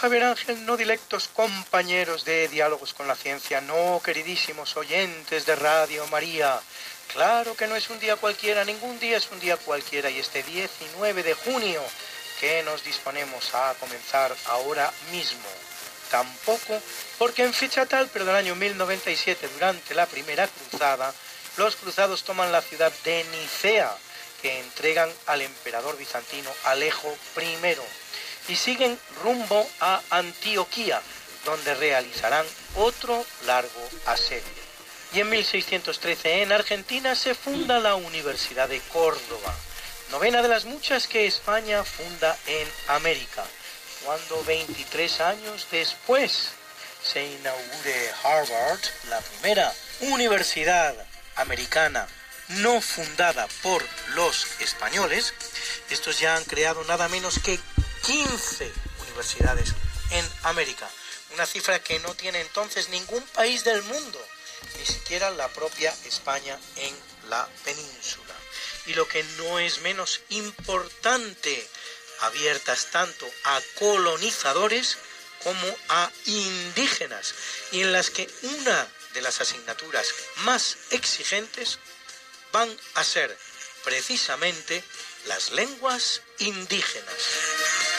Javier 0.00 0.24
Ángel, 0.24 0.64
no 0.64 0.78
directos 0.78 1.28
compañeros 1.28 2.24
de 2.24 2.48
Diálogos 2.48 2.94
con 2.94 3.06
la 3.06 3.14
Ciencia, 3.14 3.60
no, 3.60 4.00
queridísimos 4.02 4.74
oyentes 4.78 5.44
de 5.44 5.54
Radio 5.56 6.06
María. 6.06 6.58
Claro 7.12 7.54
que 7.54 7.66
no 7.66 7.76
es 7.76 7.90
un 7.90 8.00
día 8.00 8.16
cualquiera, 8.16 8.64
ningún 8.64 8.98
día 8.98 9.18
es 9.18 9.30
un 9.30 9.38
día 9.40 9.58
cualquiera 9.58 10.08
y 10.08 10.18
este 10.18 10.42
19 10.42 11.22
de 11.22 11.34
junio 11.34 11.82
que 12.40 12.62
nos 12.62 12.82
disponemos 12.82 13.54
a 13.54 13.74
comenzar 13.78 14.34
ahora 14.46 14.90
mismo. 15.12 15.46
Tampoco 16.10 16.80
porque 17.18 17.44
en 17.44 17.52
fecha 17.52 17.84
tal, 17.84 18.08
pero 18.10 18.24
del 18.24 18.36
año 18.36 18.54
1097, 18.54 19.50
durante 19.52 19.94
la 19.94 20.06
primera 20.06 20.48
cruzada, 20.48 21.12
los 21.58 21.76
cruzados 21.76 22.24
toman 22.24 22.52
la 22.52 22.62
ciudad 22.62 22.90
de 23.04 23.22
Nicea, 23.32 23.94
que 24.40 24.60
entregan 24.60 25.12
al 25.26 25.42
emperador 25.42 25.98
bizantino 25.98 26.50
Alejo 26.64 27.14
I 27.36 27.58
y 28.50 28.56
siguen 28.56 28.98
rumbo 29.22 29.66
a 29.80 30.02
Antioquía, 30.10 31.00
donde 31.44 31.74
realizarán 31.74 32.44
otro 32.74 33.24
largo 33.46 33.88
asedio. 34.06 34.42
Y 35.12 35.20
en 35.20 35.30
1613 35.30 36.42
en 36.42 36.52
Argentina 36.52 37.14
se 37.14 37.34
funda 37.34 37.78
la 37.78 37.94
Universidad 37.94 38.68
de 38.68 38.80
Córdoba, 38.92 39.54
novena 40.10 40.42
de 40.42 40.48
las 40.48 40.64
muchas 40.64 41.06
que 41.06 41.26
España 41.26 41.84
funda 41.84 42.36
en 42.46 42.68
América, 42.88 43.44
cuando 44.04 44.42
23 44.44 45.20
años 45.20 45.66
después 45.70 46.50
se 47.02 47.24
inaugure 47.24 48.10
Harvard, 48.24 48.80
la 49.08 49.20
primera 49.20 49.72
universidad 50.00 50.94
americana 51.36 52.06
no 52.48 52.80
fundada 52.80 53.46
por 53.62 53.84
los 54.14 54.46
españoles, 54.60 55.34
estos 55.88 56.18
ya 56.18 56.36
han 56.36 56.44
creado 56.44 56.82
nada 56.84 57.08
menos 57.08 57.38
que 57.38 57.60
15 58.06 58.72
universidades 59.06 59.74
en 60.10 60.28
América. 60.44 60.88
Una 61.34 61.46
cifra 61.46 61.82
que 61.82 61.98
no 62.00 62.14
tiene 62.14 62.40
entonces 62.40 62.88
ningún 62.88 63.22
país 63.28 63.64
del 63.64 63.82
mundo, 63.82 64.26
ni 64.78 64.86
siquiera 64.86 65.30
la 65.30 65.48
propia 65.48 65.94
España 66.04 66.58
en 66.76 66.94
la 67.28 67.48
península. 67.64 68.34
Y 68.86 68.94
lo 68.94 69.06
que 69.06 69.22
no 69.38 69.58
es 69.58 69.80
menos 69.80 70.20
importante, 70.30 71.68
abiertas 72.20 72.88
tanto 72.90 73.26
a 73.44 73.60
colonizadores 73.78 74.98
como 75.44 75.76
a 75.88 76.10
indígenas, 76.26 77.34
y 77.72 77.82
en 77.82 77.92
las 77.92 78.10
que 78.10 78.28
una 78.42 78.88
de 79.14 79.22
las 79.22 79.40
asignaturas 79.40 80.08
más 80.38 80.76
exigentes 80.90 81.78
van 82.52 82.74
a 82.94 83.04
ser 83.04 83.36
precisamente 83.84 84.82
las 85.26 85.50
lenguas 85.52 86.22
indígenas. 86.38 87.89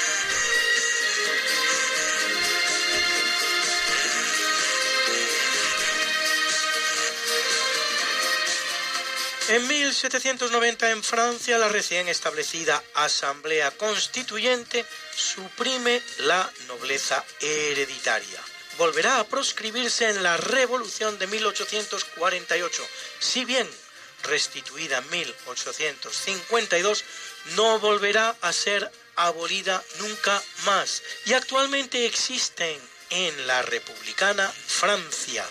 En 9.49 9.67
1790 9.67 10.91
en 10.91 11.03
Francia 11.03 11.57
la 11.57 11.67
recién 11.67 12.07
establecida 12.07 12.81
Asamblea 12.93 13.71
Constituyente 13.71 14.85
suprime 15.15 16.01
la 16.19 16.49
nobleza 16.67 17.25
hereditaria. 17.39 18.39
Volverá 18.77 19.19
a 19.19 19.27
proscribirse 19.27 20.09
en 20.09 20.23
la 20.23 20.37
Revolución 20.37 21.17
de 21.19 21.27
1848, 21.27 22.87
si 23.19 23.43
bien 23.43 23.67
restituida 24.23 24.99
en 24.99 25.09
1852, 25.09 27.03
no 27.55 27.79
volverá 27.79 28.35
a 28.41 28.53
ser 28.53 28.91
abolida 29.15 29.83
nunca 29.99 30.41
más 30.65 31.01
y 31.25 31.33
actualmente 31.33 32.05
existen 32.05 32.79
en 33.09 33.47
la 33.47 33.61
republicana 33.63 34.47
Francia 34.49 35.45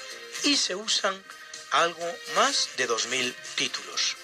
y 0.44 0.56
se 0.56 0.74
usan 0.74 1.22
algo 1.70 2.18
más 2.34 2.70
de 2.76 2.88
2.000 2.88 3.34
títulos. 3.56 4.16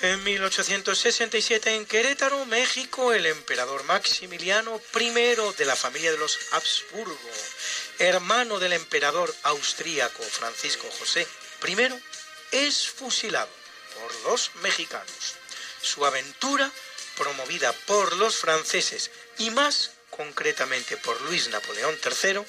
En 0.00 0.22
1867 0.24 1.76
en 1.76 1.86
Querétaro, 1.86 2.44
México, 2.46 3.12
el 3.12 3.26
emperador 3.26 3.84
Maximiliano 3.84 4.80
I 5.00 5.10
de 5.56 5.64
la 5.64 5.76
familia 5.76 6.10
de 6.10 6.18
los 6.18 6.38
Habsburgo, 6.52 7.30
hermano 7.98 8.58
del 8.58 8.72
emperador 8.72 9.34
austríaco 9.44 10.22
Francisco 10.22 10.86
José 10.98 11.26
I, 11.66 11.76
es 12.50 12.88
fusilado 12.88 13.48
por 13.94 14.30
los 14.30 14.50
mexicanos. 14.56 15.36
Su 15.80 16.04
aventura, 16.04 16.70
promovida 17.16 17.72
por 17.86 18.16
los 18.16 18.36
franceses 18.36 19.10
y 19.38 19.50
más 19.50 19.92
concretamente 20.10 20.96
por 20.96 21.20
Luis 21.22 21.48
Napoleón 21.48 21.96
III, 22.04 22.40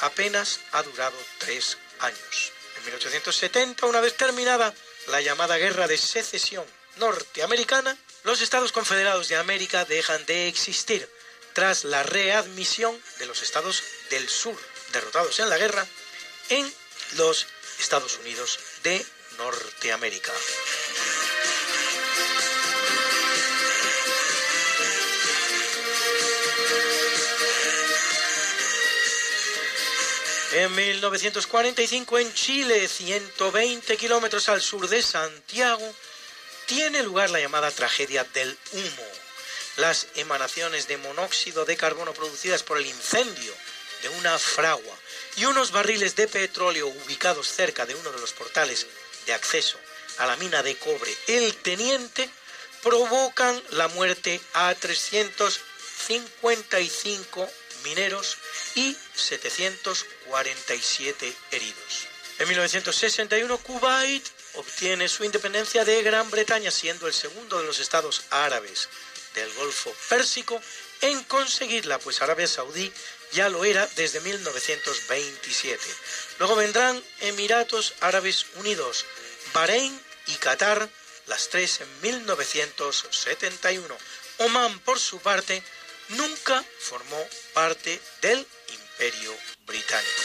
apenas 0.00 0.60
ha 0.72 0.82
durado 0.82 1.16
tres 1.38 1.78
años. 2.00 2.52
En 2.86 2.92
1870, 2.92 3.84
una 3.86 4.00
vez 4.00 4.16
terminada 4.16 4.72
la 5.08 5.20
llamada 5.20 5.56
Guerra 5.56 5.88
de 5.88 5.98
Secesión 5.98 6.64
norteamericana, 6.98 7.98
los 8.22 8.40
Estados 8.40 8.70
Confederados 8.70 9.26
de 9.26 9.34
América 9.34 9.84
dejan 9.84 10.24
de 10.26 10.46
existir 10.46 11.10
tras 11.52 11.82
la 11.82 12.04
readmisión 12.04 12.96
de 13.18 13.26
los 13.26 13.42
Estados 13.42 13.82
del 14.10 14.28
Sur, 14.28 14.56
derrotados 14.92 15.40
en 15.40 15.50
la 15.50 15.58
guerra, 15.58 15.84
en 16.48 16.72
los 17.16 17.48
Estados 17.80 18.18
Unidos 18.18 18.60
de 18.84 19.04
Norteamérica. 19.36 20.32
En 30.56 30.74
1945 30.74 32.18
en 32.18 32.32
Chile, 32.32 32.88
120 32.88 33.94
kilómetros 33.98 34.48
al 34.48 34.62
sur 34.62 34.88
de 34.88 35.02
Santiago, 35.02 35.94
tiene 36.64 37.02
lugar 37.02 37.28
la 37.28 37.40
llamada 37.40 37.70
tragedia 37.70 38.24
del 38.24 38.56
humo. 38.72 39.04
Las 39.76 40.06
emanaciones 40.14 40.88
de 40.88 40.96
monóxido 40.96 41.66
de 41.66 41.76
carbono 41.76 42.14
producidas 42.14 42.62
por 42.62 42.78
el 42.78 42.86
incendio 42.86 43.52
de 44.00 44.08
una 44.08 44.38
fragua 44.38 44.96
y 45.36 45.44
unos 45.44 45.72
barriles 45.72 46.16
de 46.16 46.26
petróleo 46.26 46.88
ubicados 46.88 47.48
cerca 47.48 47.84
de 47.84 47.94
uno 47.94 48.10
de 48.10 48.18
los 48.18 48.32
portales 48.32 48.86
de 49.26 49.34
acceso 49.34 49.78
a 50.16 50.26
la 50.26 50.36
mina 50.36 50.62
de 50.62 50.74
cobre 50.76 51.14
El 51.26 51.54
Teniente 51.56 52.30
provocan 52.82 53.62
la 53.72 53.88
muerte 53.88 54.40
a 54.54 54.74
355 54.74 57.46
mineros 57.86 58.36
y 58.74 58.96
747 59.14 61.32
heridos. 61.52 62.08
En 62.40 62.48
1961 62.48 63.58
Kuwait 63.58 64.26
obtiene 64.54 65.08
su 65.08 65.22
independencia 65.24 65.84
de 65.84 66.02
Gran 66.02 66.28
Bretaña 66.30 66.72
siendo 66.72 67.06
el 67.06 67.14
segundo 67.14 67.60
de 67.60 67.64
los 67.64 67.78
estados 67.78 68.24
árabes 68.30 68.88
del 69.34 69.52
Golfo 69.54 69.94
Pérsico 70.08 70.60
en 71.02 71.22
conseguirla, 71.24 71.98
pues 72.00 72.22
Arabia 72.22 72.48
Saudí 72.48 72.90
ya 73.32 73.48
lo 73.48 73.64
era 73.64 73.88
desde 73.96 74.20
1927. 74.20 75.82
Luego 76.38 76.54
vendrán 76.56 77.02
Emiratos 77.20 77.94
Árabes 78.00 78.46
Unidos, 78.56 79.06
Bahrein 79.52 79.98
y 80.26 80.34
Qatar, 80.34 80.88
las 81.26 81.48
tres 81.48 81.80
en 81.80 81.88
1971. 82.02 83.96
Oman, 84.38 84.78
por 84.80 85.00
su 85.00 85.18
parte, 85.20 85.62
nunca 86.10 86.64
formó 86.78 87.22
parte 87.52 88.00
del 88.22 88.46
Imperio 88.68 89.34
Británico. 89.66 90.22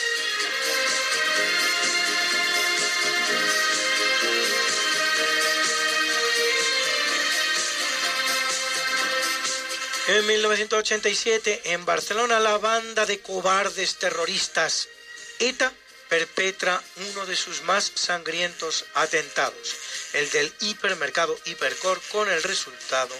En 10.07 10.27
1987, 10.27 11.61
en 11.73 11.85
Barcelona, 11.85 12.39
la 12.39 12.57
banda 12.57 13.05
de 13.05 13.21
cobardes 13.21 13.95
terroristas 13.97 14.89
ETA 15.39 15.71
perpetra 16.09 16.83
uno 16.97 17.25
de 17.25 17.35
sus 17.37 17.61
más 17.63 17.91
sangrientos 17.95 18.85
atentados, 18.95 19.75
el 20.13 20.29
del 20.31 20.53
hipermercado 20.59 21.39
Hipercor, 21.45 22.01
con 22.11 22.29
el 22.29 22.43
resultado 22.43 23.15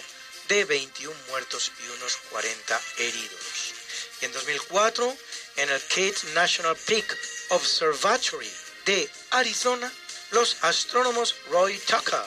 de 0.52 0.66
21 0.66 1.16
muertos 1.28 1.72
y 1.82 1.88
unos 1.96 2.18
40 2.30 2.80
heridos. 2.98 3.74
Y 4.20 4.26
en 4.26 4.32
2004, 4.32 5.16
en 5.56 5.70
el 5.70 5.80
Kate 5.88 6.26
National 6.34 6.76
Peak 6.76 7.16
Observatory 7.48 8.52
de 8.84 9.10
Arizona, 9.30 9.90
los 10.30 10.58
astrónomos 10.60 11.36
Roy 11.50 11.78
Tucker, 11.78 12.22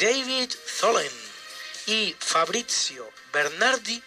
David 0.00 0.52
Tholen 0.80 1.12
y 1.86 2.16
Fabrizio 2.18 3.08
Bernardi 3.32 4.02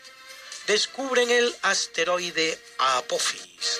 descubren 0.68 1.32
el 1.32 1.56
asteroide 1.62 2.60
Apophis. 2.78 3.80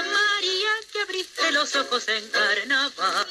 abriste 1.11 1.51
los 1.51 1.75
ojos 1.75 2.07
en. 2.07 2.31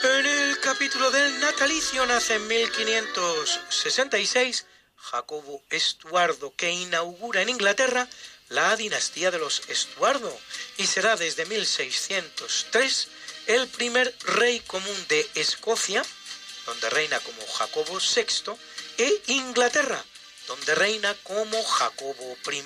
En 0.02 0.26
el 0.26 0.60
capítulo 0.60 1.10
del 1.10 1.40
natalicio 1.40 2.04
nace 2.04 2.34
en 2.34 2.46
1566 2.46 4.66
Jacobo 4.96 5.62
Estuardo, 5.70 6.54
que 6.54 6.70
inaugura 6.70 7.40
en 7.40 7.48
Inglaterra 7.48 8.06
la 8.50 8.76
dinastía 8.76 9.30
de 9.30 9.38
los 9.38 9.62
Estuardo 9.68 10.38
y 10.76 10.86
será 10.86 11.16
desde 11.16 11.46
1603 11.46 13.08
el 13.46 13.66
primer 13.68 14.14
rey 14.24 14.60
común 14.60 15.06
de 15.08 15.26
Escocia, 15.34 16.04
donde 16.66 16.90
reina 16.90 17.18
como 17.20 17.46
Jacobo 17.46 17.98
VI, 17.98 18.58
e 18.98 19.22
Inglaterra, 19.28 20.04
donde 20.46 20.74
reina 20.74 21.16
como 21.22 21.64
Jacobo 21.64 22.36
I. 22.52 22.62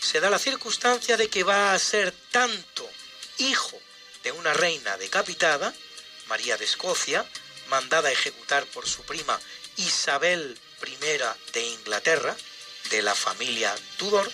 Se 0.00 0.20
da 0.20 0.30
la 0.30 0.38
circunstancia 0.38 1.16
de 1.16 1.28
que 1.28 1.42
va 1.42 1.72
a 1.72 1.78
ser 1.80 2.14
tanto 2.30 2.88
hijo 3.38 3.76
de 4.26 4.32
una 4.32 4.52
reina 4.52 4.96
decapitada, 4.96 5.72
María 6.26 6.56
de 6.56 6.64
Escocia, 6.64 7.24
mandada 7.68 8.08
a 8.08 8.12
ejecutar 8.12 8.66
por 8.66 8.84
su 8.88 9.02
prima 9.02 9.38
Isabel 9.76 10.58
I 10.84 11.52
de 11.52 11.62
Inglaterra, 11.62 12.36
de 12.90 13.02
la 13.02 13.14
familia 13.14 13.72
Tudor, 13.98 14.28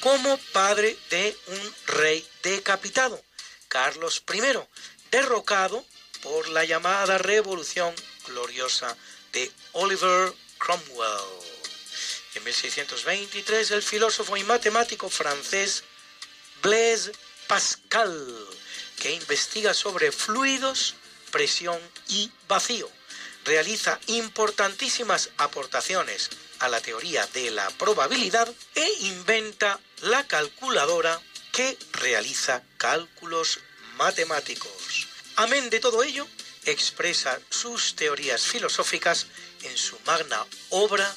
como 0.00 0.36
padre 0.52 0.98
de 1.10 1.38
un 1.46 1.74
rey 1.86 2.26
decapitado, 2.42 3.22
Carlos 3.68 4.24
I, 4.34 4.40
derrocado 5.12 5.84
por 6.24 6.48
la 6.48 6.64
llamada 6.64 7.16
Revolución 7.16 7.94
Gloriosa 8.26 8.96
de 9.32 9.48
Oliver 9.70 10.34
Cromwell. 10.58 11.20
En 12.34 12.42
1623 12.42 13.70
el 13.70 13.82
filósofo 13.84 14.36
y 14.36 14.42
matemático 14.42 15.08
francés 15.08 15.84
Blaise 16.62 17.12
Pascal, 17.46 18.48
que 19.00 19.10
investiga 19.12 19.74
sobre 19.74 20.12
fluidos, 20.12 20.94
presión 21.32 21.80
y 22.06 22.30
vacío, 22.46 22.88
realiza 23.44 23.98
importantísimas 24.06 25.30
aportaciones 25.38 26.30
a 26.60 26.68
la 26.68 26.80
teoría 26.80 27.26
de 27.28 27.50
la 27.50 27.68
probabilidad 27.70 28.48
e 28.74 28.92
inventa 29.00 29.80
la 30.02 30.26
calculadora 30.26 31.20
que 31.50 31.76
realiza 31.92 32.62
cálculos 32.76 33.58
matemáticos. 33.96 35.08
Amén 35.36 35.70
de 35.70 35.80
todo 35.80 36.02
ello, 36.02 36.26
expresa 36.66 37.40
sus 37.48 37.96
teorías 37.96 38.42
filosóficas 38.42 39.26
en 39.62 39.76
su 39.76 39.98
magna 40.04 40.44
obra 40.68 41.16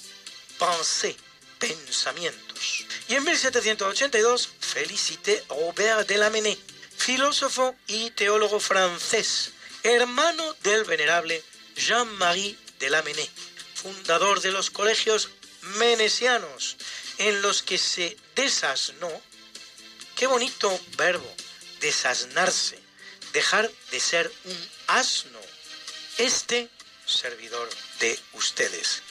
Pensée, 0.58 1.18
Pensamientos. 1.60 2.86
Y 3.10 3.16
en 3.16 3.24
1782, 3.26 4.50
Félicité 4.60 5.44
Robert 5.50 6.08
de 6.08 6.18
Lamennais, 6.18 6.58
filósofo 7.04 7.76
y 7.88 8.12
teólogo 8.12 8.62
francés, 8.62 9.52
hermano 9.84 10.56
del 10.64 10.86
venerable 10.86 11.44
Jean-Marie 11.76 12.58
de 12.80 12.90
Lamennais, 12.90 13.30
fundador 13.76 14.40
de 14.40 14.54
los 14.54 14.70
colegios 14.70 15.30
menesianos, 15.80 16.78
en 17.18 17.42
los 17.42 17.62
que 17.62 17.78
se 17.78 18.16
desasnó, 18.36 19.12
qué 20.16 20.28
bonito 20.28 20.80
verbo, 20.96 21.30
desasnarse, 21.82 22.80
dejar 23.34 23.70
de 23.92 24.00
ser 24.00 24.32
un 24.46 24.70
asno, 24.88 25.42
este 26.18 26.70
servidor 27.06 27.70
de 28.00 28.18
ustedes. 28.32 29.04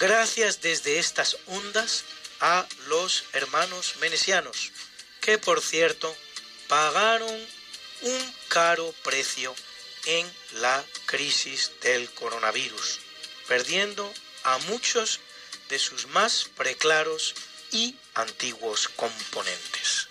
Gracias 0.00 0.62
desde 0.62 0.98
estas 0.98 1.36
ondas 1.44 2.04
a 2.40 2.66
los 2.88 3.24
hermanos 3.34 3.96
menesianos, 4.00 4.72
que 5.20 5.36
por 5.36 5.60
cierto 5.60 6.16
pagaron 6.68 7.46
un 8.02 8.34
caro 8.48 8.92
precio 9.02 9.54
en 10.06 10.30
la 10.54 10.84
crisis 11.06 11.72
del 11.80 12.10
coronavirus, 12.10 13.00
perdiendo 13.48 14.12
a 14.44 14.58
muchos 14.68 15.20
de 15.68 15.78
sus 15.78 16.06
más 16.08 16.46
preclaros 16.56 17.34
y 17.72 17.96
antiguos 18.14 18.88
componentes. 18.88 20.08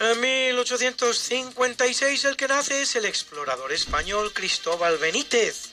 En 0.00 0.20
1856 0.20 2.24
el 2.24 2.36
que 2.36 2.46
nace 2.46 2.82
es 2.82 2.94
el 2.94 3.04
explorador 3.04 3.72
español 3.72 4.32
Cristóbal 4.32 4.96
Benítez, 4.98 5.70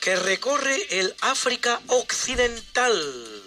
que 0.00 0.16
recorre 0.16 0.98
el 0.98 1.14
África 1.20 1.80
Occidental 1.88 3.42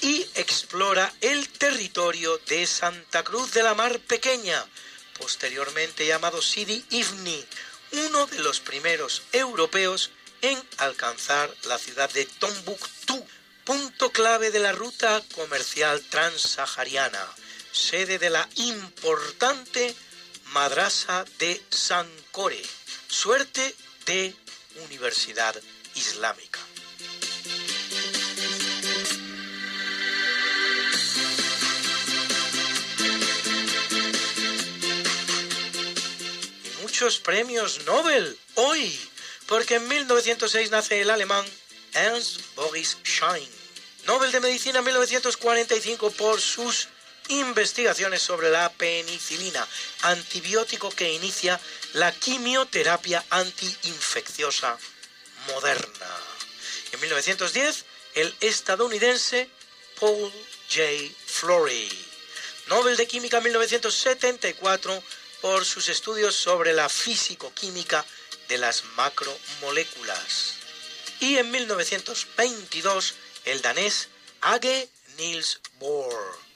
y 0.00 0.26
explora 0.34 1.12
el 1.20 1.48
territorio 1.48 2.38
de 2.46 2.66
Santa 2.66 3.22
Cruz 3.22 3.52
de 3.52 3.62
la 3.62 3.74
Mar 3.74 3.98
Pequeña, 4.00 4.64
posteriormente 5.18 6.06
llamado 6.06 6.42
Sidi 6.42 6.84
Ifni, 6.90 7.44
uno 7.92 8.26
de 8.26 8.40
los 8.40 8.60
primeros 8.60 9.22
europeos 9.32 10.10
en 10.42 10.62
alcanzar 10.78 11.52
la 11.64 11.78
ciudad 11.78 12.10
de 12.10 12.26
Tombuctú, 12.26 13.26
punto 13.64 14.10
clave 14.10 14.50
de 14.50 14.60
la 14.60 14.72
ruta 14.72 15.22
comercial 15.34 16.02
transsahariana 16.10 17.26
sede 17.78 18.18
de 18.18 18.30
la 18.30 18.48
importante 18.56 19.94
Madrasa 20.52 21.24
de 21.38 21.62
Sankore, 21.70 22.62
suerte 23.08 23.74
de 24.06 24.34
Universidad 24.84 25.54
Islámica. 25.94 26.60
Y 36.64 36.82
muchos 36.82 37.18
premios 37.18 37.84
Nobel 37.86 38.38
hoy, 38.54 38.98
porque 39.46 39.76
en 39.76 39.88
1906 39.88 40.70
nace 40.70 41.00
el 41.00 41.10
alemán 41.10 41.44
Ernst 41.94 42.40
Boris 42.54 42.98
Schein, 43.04 43.48
Nobel 44.06 44.32
de 44.32 44.40
Medicina 44.40 44.78
en 44.78 44.84
1945 44.84 46.10
por 46.12 46.40
sus 46.40 46.88
investigaciones 47.28 48.22
sobre 48.22 48.50
la 48.50 48.70
penicilina, 48.72 49.66
antibiótico 50.02 50.90
que 50.90 51.12
inicia 51.12 51.60
la 51.94 52.12
quimioterapia 52.12 53.24
antiinfecciosa 53.30 54.78
moderna. 55.48 56.06
En 56.92 57.00
1910, 57.00 57.84
el 58.14 58.34
estadounidense 58.40 59.48
Paul 60.00 60.32
J. 60.70 60.82
Flory, 61.26 61.88
Nobel 62.68 62.96
de 62.96 63.06
Química 63.06 63.38
en 63.38 63.44
1974 63.44 65.02
por 65.40 65.64
sus 65.64 65.88
estudios 65.88 66.34
sobre 66.34 66.72
la 66.72 66.88
físico-química 66.88 68.04
de 68.48 68.58
las 68.58 68.84
macromoléculas. 68.96 70.54
Y 71.20 71.38
en 71.38 71.50
1922, 71.50 73.14
el 73.44 73.62
danés 73.62 74.08
Age 74.40 74.88
Niels 75.16 75.60
Bohr 75.78 76.47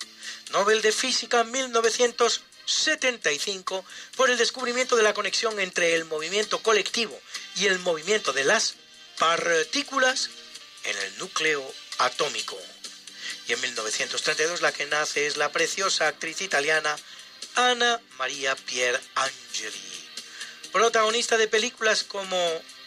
Nobel 0.53 0.83
de 0.83 0.93
Física 0.93 1.41
en 1.41 1.51
1975 1.51 3.85
por 4.17 4.31
el 4.31 4.37
descubrimiento 4.37 4.97
de 4.97 5.03
la 5.03 5.15
conexión 5.15 5.59
entre 5.59 5.95
el 5.95 6.05
movimiento 6.05 6.63
colectivo 6.63 7.19
y 7.57 7.65
el 7.67 7.79
movimiento 7.79 8.35
de 8.35 8.45
las 8.45 8.75
partículas 9.19 10.29
en 10.85 10.99
el 10.99 11.19
núcleo 11.19 11.65
atómico. 11.99 12.59
Y 13.49 13.55
en 13.55 13.61
1932 13.63 14.61
la 14.61 14.73
que 14.73 14.85
nace 14.87 15.27
es 15.27 15.39
la 15.39 15.51
preciosa 15.51 16.09
actriz 16.09 16.43
italiana 16.43 16.95
Ana 17.55 18.01
María 18.19 18.55
Pier 18.55 19.01
Angeli, 19.15 20.11
protagonista 20.71 21.39
de 21.39 21.49
películas 21.49 22.05
como 22.05 22.37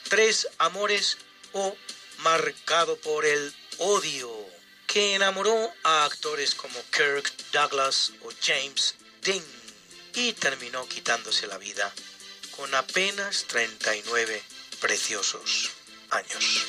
Tres 0.08 0.48
Amores 0.60 1.18
o 1.54 1.76
Marcado 2.20 2.96
por 2.98 3.26
el 3.26 3.52
Odio 3.80 4.55
que 4.96 5.14
enamoró 5.14 5.74
a 5.84 6.06
actores 6.06 6.56
como 6.56 6.82
Kirk 6.90 7.30
Douglas 7.52 8.14
o 8.24 8.30
James 8.42 8.96
Dean 9.22 9.44
y 10.14 10.32
terminó 10.32 10.88
quitándose 10.88 11.48
la 11.48 11.58
vida 11.58 11.94
con 12.56 12.74
apenas 12.74 13.44
39 13.44 14.42
preciosos 14.80 15.72
años. 16.12 16.66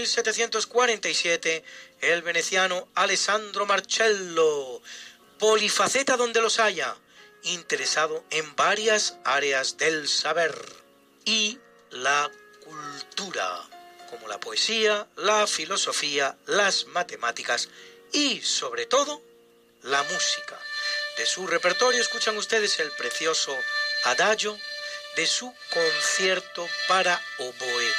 1747 0.00 1.64
el 2.00 2.22
veneciano 2.22 2.88
Alessandro 2.94 3.66
Marcello, 3.66 4.80
polifaceta 5.38 6.16
donde 6.16 6.40
los 6.40 6.60
haya, 6.60 6.96
interesado 7.42 8.24
en 8.30 8.54
varias 8.54 9.16
áreas 9.24 9.76
del 9.76 10.08
saber 10.08 10.54
y 11.24 11.58
la 11.90 12.30
cultura, 12.64 13.68
como 14.10 14.28
la 14.28 14.38
poesía, 14.38 15.08
la 15.16 15.46
filosofía, 15.46 16.36
las 16.46 16.86
matemáticas 16.86 17.68
y, 18.12 18.40
sobre 18.40 18.86
todo, 18.86 19.20
la 19.82 20.02
música. 20.04 20.60
De 21.16 21.26
su 21.26 21.46
repertorio 21.46 22.00
escuchan 22.00 22.36
ustedes 22.36 22.78
el 22.78 22.92
precioso 22.92 23.56
Adagio 24.04 24.56
de 25.16 25.26
su 25.26 25.52
concierto 25.72 26.68
para 26.86 27.20
oboe 27.38 27.92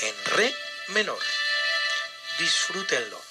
en 0.00 0.14
re 0.36 0.52
menor. 0.88 1.43
Disfrútenlo. 2.38 3.23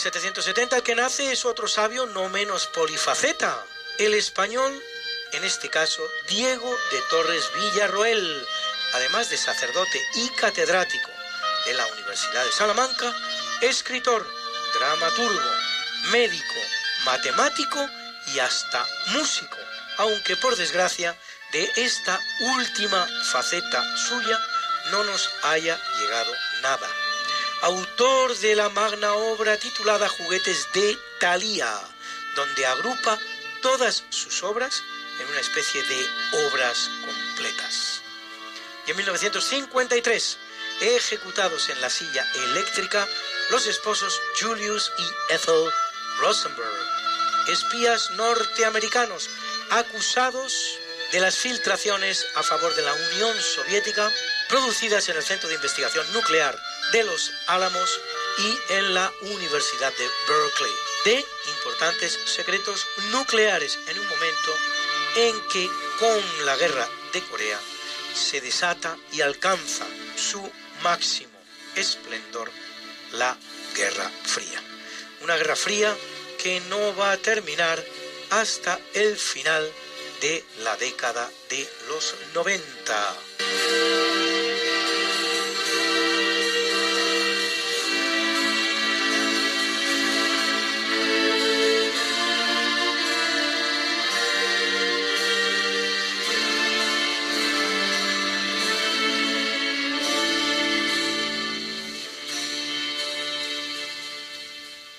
1770 0.00 0.76
el 0.76 0.82
que 0.82 0.94
nace 0.94 1.30
es 1.30 1.44
otro 1.44 1.68
sabio 1.68 2.06
no 2.06 2.30
menos 2.30 2.66
polifaceta, 2.68 3.62
el 3.98 4.14
español, 4.14 4.82
en 5.32 5.44
este 5.44 5.68
caso, 5.68 6.02
Diego 6.26 6.74
de 6.90 7.02
Torres 7.10 7.44
Villarroel, 7.54 8.46
además 8.94 9.28
de 9.28 9.36
sacerdote 9.36 10.00
y 10.14 10.30
catedrático 10.30 11.10
de 11.66 11.74
la 11.74 11.84
Universidad 11.88 12.46
de 12.46 12.52
Salamanca, 12.52 13.14
escritor, 13.60 14.26
dramaturgo, 14.72 15.50
médico, 16.12 16.60
matemático 17.04 17.86
y 18.28 18.38
hasta 18.38 18.86
músico, 19.08 19.58
aunque 19.98 20.34
por 20.36 20.56
desgracia 20.56 21.14
de 21.52 21.70
esta 21.76 22.18
última 22.56 23.06
faceta 23.32 23.84
suya 24.08 24.38
no 24.92 25.04
nos 25.04 25.30
haya 25.42 25.78
llegado 25.98 26.32
nada. 26.62 26.88
Autor 27.62 28.38
de 28.38 28.56
la 28.56 28.70
magna 28.70 29.12
obra 29.12 29.58
titulada 29.58 30.08
Juguetes 30.08 30.66
de 30.72 30.98
Thalía, 31.18 31.70
donde 32.34 32.64
agrupa 32.64 33.18
todas 33.60 34.02
sus 34.08 34.42
obras 34.42 34.82
en 35.20 35.28
una 35.28 35.40
especie 35.40 35.82
de 35.82 36.10
obras 36.46 36.90
completas. 37.04 38.00
Y 38.86 38.92
en 38.92 38.96
1953, 38.96 40.38
ejecutados 40.80 41.68
en 41.68 41.78
la 41.82 41.90
silla 41.90 42.26
eléctrica, 42.34 43.06
los 43.50 43.66
esposos 43.66 44.18
Julius 44.40 44.90
y 44.96 45.34
Ethel 45.34 45.70
Rosenberg, 46.20 46.88
espías 47.48 48.10
norteamericanos 48.12 49.28
acusados 49.70 50.78
de 51.12 51.20
las 51.20 51.36
filtraciones 51.36 52.26
a 52.36 52.42
favor 52.42 52.74
de 52.74 52.82
la 52.82 52.94
Unión 52.94 53.38
Soviética 53.38 54.10
producidas 54.48 55.10
en 55.10 55.16
el 55.16 55.22
Centro 55.22 55.50
de 55.50 55.56
Investigación 55.56 56.10
Nuclear 56.14 56.58
de 56.92 57.04
los 57.04 57.32
Álamos 57.46 58.00
y 58.38 58.72
en 58.74 58.94
la 58.94 59.12
Universidad 59.22 59.92
de 59.92 60.08
Berkeley, 60.28 60.72
de 61.04 61.26
importantes 61.56 62.18
secretos 62.24 62.86
nucleares 63.10 63.78
en 63.88 63.98
un 63.98 64.08
momento 64.08 64.54
en 65.16 65.48
que 65.48 65.68
con 65.98 66.46
la 66.46 66.56
guerra 66.56 66.88
de 67.12 67.22
Corea 67.22 67.58
se 68.14 68.40
desata 68.40 68.96
y 69.12 69.20
alcanza 69.20 69.86
su 70.16 70.50
máximo 70.82 71.38
esplendor 71.74 72.50
la 73.12 73.36
Guerra 73.74 74.10
Fría. 74.24 74.62
Una 75.22 75.36
Guerra 75.36 75.56
Fría 75.56 75.96
que 76.42 76.60
no 76.68 76.96
va 76.96 77.12
a 77.12 77.16
terminar 77.16 77.84
hasta 78.30 78.78
el 78.94 79.16
final 79.16 79.70
de 80.20 80.44
la 80.62 80.76
década 80.76 81.30
de 81.48 81.68
los 81.88 82.14
90. 82.34 83.16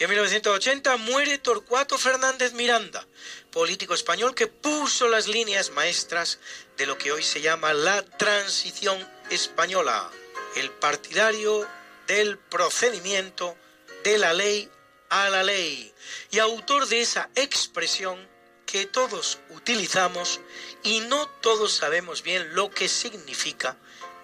Y 0.01 0.03
en 0.03 0.09
1980 0.09 0.97
muere 0.97 1.37
Torcuato 1.37 1.95
Fernández 1.95 2.53
Miranda, 2.53 3.05
político 3.51 3.93
español 3.93 4.33
que 4.33 4.47
puso 4.47 5.07
las 5.07 5.27
líneas 5.27 5.69
maestras 5.69 6.39
de 6.75 6.87
lo 6.87 6.97
que 6.97 7.11
hoy 7.11 7.21
se 7.21 7.39
llama 7.39 7.71
la 7.71 8.01
transición 8.01 8.97
española, 9.29 10.09
el 10.55 10.71
partidario 10.71 11.67
del 12.07 12.39
procedimiento 12.39 13.55
de 14.03 14.17
la 14.17 14.33
ley 14.33 14.71
a 15.11 15.29
la 15.29 15.43
ley 15.43 15.93
y 16.31 16.39
autor 16.39 16.87
de 16.87 17.01
esa 17.01 17.29
expresión 17.35 18.27
que 18.65 18.87
todos 18.87 19.37
utilizamos 19.51 20.39
y 20.81 21.01
no 21.01 21.27
todos 21.27 21.73
sabemos 21.73 22.23
bien 22.23 22.55
lo 22.55 22.71
que 22.71 22.87
significa 22.87 23.77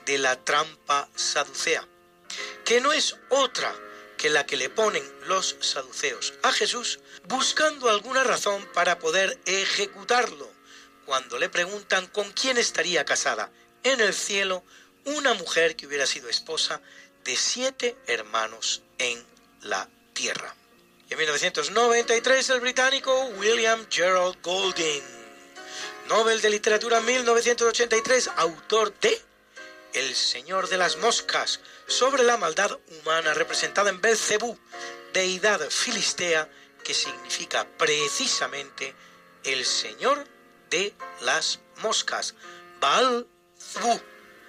de 0.07 0.17
la 0.17 0.43
trampa 0.43 1.07
saducea, 1.15 1.87
que 2.65 2.81
no 2.81 2.91
es 2.93 3.15
otra 3.29 3.75
que 4.17 4.29
la 4.29 4.45
que 4.45 4.57
le 4.57 4.69
ponen 4.69 5.03
los 5.27 5.55
saduceos 5.59 6.33
a 6.43 6.51
Jesús 6.51 6.99
buscando 7.27 7.89
alguna 7.89 8.23
razón 8.23 8.67
para 8.73 8.99
poder 8.99 9.39
ejecutarlo, 9.45 10.49
cuando 11.05 11.37
le 11.39 11.49
preguntan 11.49 12.07
con 12.07 12.31
quién 12.31 12.57
estaría 12.57 13.05
casada 13.05 13.51
en 13.83 14.01
el 14.01 14.13
cielo 14.13 14.63
una 15.05 15.33
mujer 15.35 15.75
que 15.75 15.87
hubiera 15.87 16.05
sido 16.05 16.29
esposa 16.29 16.81
de 17.23 17.35
siete 17.35 17.95
hermanos 18.07 18.81
en 18.97 19.23
la 19.61 19.87
tierra. 20.13 20.53
Y 21.09 21.13
en 21.13 21.19
1993 21.19 22.49
el 22.49 22.59
británico 22.59 23.13
William 23.37 23.85
Gerald 23.89 24.37
Golding, 24.41 25.03
Nobel 26.09 26.41
de 26.41 26.49
Literatura 26.49 26.99
1983, 26.99 28.31
autor 28.37 28.93
de 28.99 29.21
El 29.97 30.13
Señor 30.13 30.69
de 30.69 30.77
las 30.77 30.97
Moscas, 30.97 31.59
sobre 31.87 32.21
la 32.21 32.37
maldad 32.37 32.77
humana 32.99 33.33
representada 33.33 33.89
en 33.89 33.99
Belcebú, 33.99 34.55
deidad 35.11 35.59
filistea 35.71 36.47
que 36.83 36.93
significa 36.93 37.67
precisamente 37.79 38.93
el 39.43 39.65
Señor 39.65 40.23
de 40.69 40.93
las 41.21 41.61
moscas, 41.77 42.35
Baal 42.79 43.25
Zbu, 43.59 43.99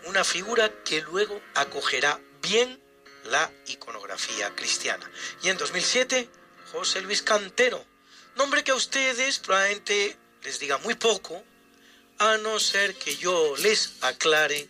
una 0.05 0.23
figura 0.23 0.71
que 0.85 1.01
luego 1.01 1.41
acogerá 1.55 2.21
bien 2.43 2.79
la 3.25 3.51
iconografía 3.69 4.55
cristiana. 4.55 5.11
Y 5.43 5.49
en 5.49 5.57
2007, 5.57 6.29
José 6.73 7.01
Luis 7.01 7.23
Cantero, 7.23 7.83
nombre 8.37 8.63
que 8.63 8.73
a 8.73 8.75
ustedes 8.75 9.39
probablemente 9.39 10.15
les 10.43 10.59
diga 10.59 10.77
muy 10.77 10.95
poco, 10.95 11.43
a 12.19 12.37
no 12.39 12.59
ser 12.59 12.95
que 12.97 13.17
yo 13.17 13.57
les 13.59 13.91
aclare 14.01 14.69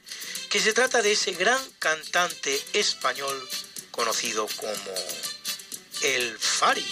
que 0.51 0.61
se 0.61 0.73
trata 0.73 1.03
de 1.03 1.13
ese 1.13 1.33
gran 1.33 1.63
cantante 1.79 2.61
español 2.73 3.49
conocido 3.91 4.47
como 4.57 4.95
el 6.03 6.39
Fari. 6.39 6.85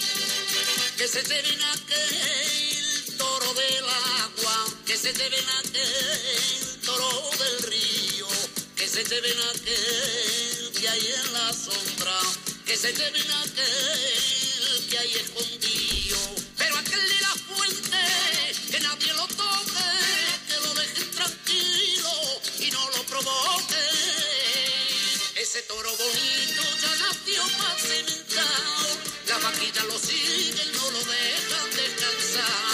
Que 0.97 1.07
se 1.07 1.23
lleven 1.23 1.61
aquel 1.63 3.17
toro 3.17 3.53
del 3.53 3.85
agua, 3.85 4.65
que 4.85 4.97
se 4.97 5.13
lleven 5.13 5.45
aquel 5.59 6.81
toro 6.85 7.29
del 7.39 7.63
río, 7.63 8.27
que 8.75 8.87
se 8.87 9.03
lleven 9.03 9.39
aquel 9.53 10.71
que 10.79 10.89
hay 10.89 11.07
en 11.07 11.33
la 11.33 11.53
sombra, 11.53 12.19
que 12.65 12.77
se 12.77 12.93
lleven 12.93 13.31
aquel 13.31 14.87
que 14.89 14.97
hay 14.97 15.13
escondido, 15.13 15.66
Ese 25.35 25.61
toro 25.63 25.89
bonito 25.97 26.63
ya 26.81 26.95
nació 26.95 27.43
para 27.57 27.79
cementar, 27.79 28.45
la 29.27 29.37
vaquilla 29.39 29.83
lo 29.85 29.97
sigue 29.97 30.63
y 30.63 30.71
no 30.73 30.91
lo 30.91 30.99
dejan 30.99 31.69
descansar. 31.75 32.66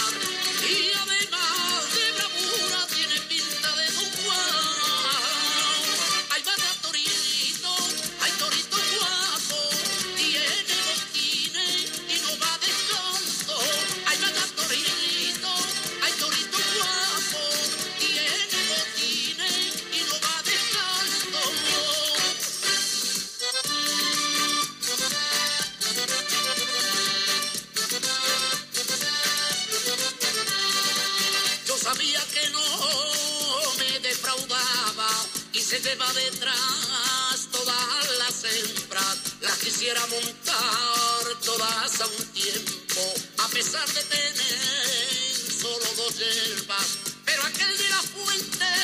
Se 35.64 35.80
lleva 35.80 36.12
detrás 36.12 37.48
todas 37.50 38.18
las 38.18 38.44
hembras. 38.44 39.16
Las 39.40 39.58
quisiera 39.58 40.00
montar 40.06 41.40
todas 41.42 42.00
a 42.00 42.06
un 42.06 42.26
tiempo, 42.32 43.14
a 43.38 43.48
pesar 43.48 43.88
de 43.88 44.02
tener 44.02 45.52
solo 45.60 45.86
dos 45.96 46.18
hierbas. 46.18 46.98
Pero 47.24 47.42
aquel 47.44 47.78
de 47.78 47.88
la 47.88 48.02
fuente, 48.02 48.83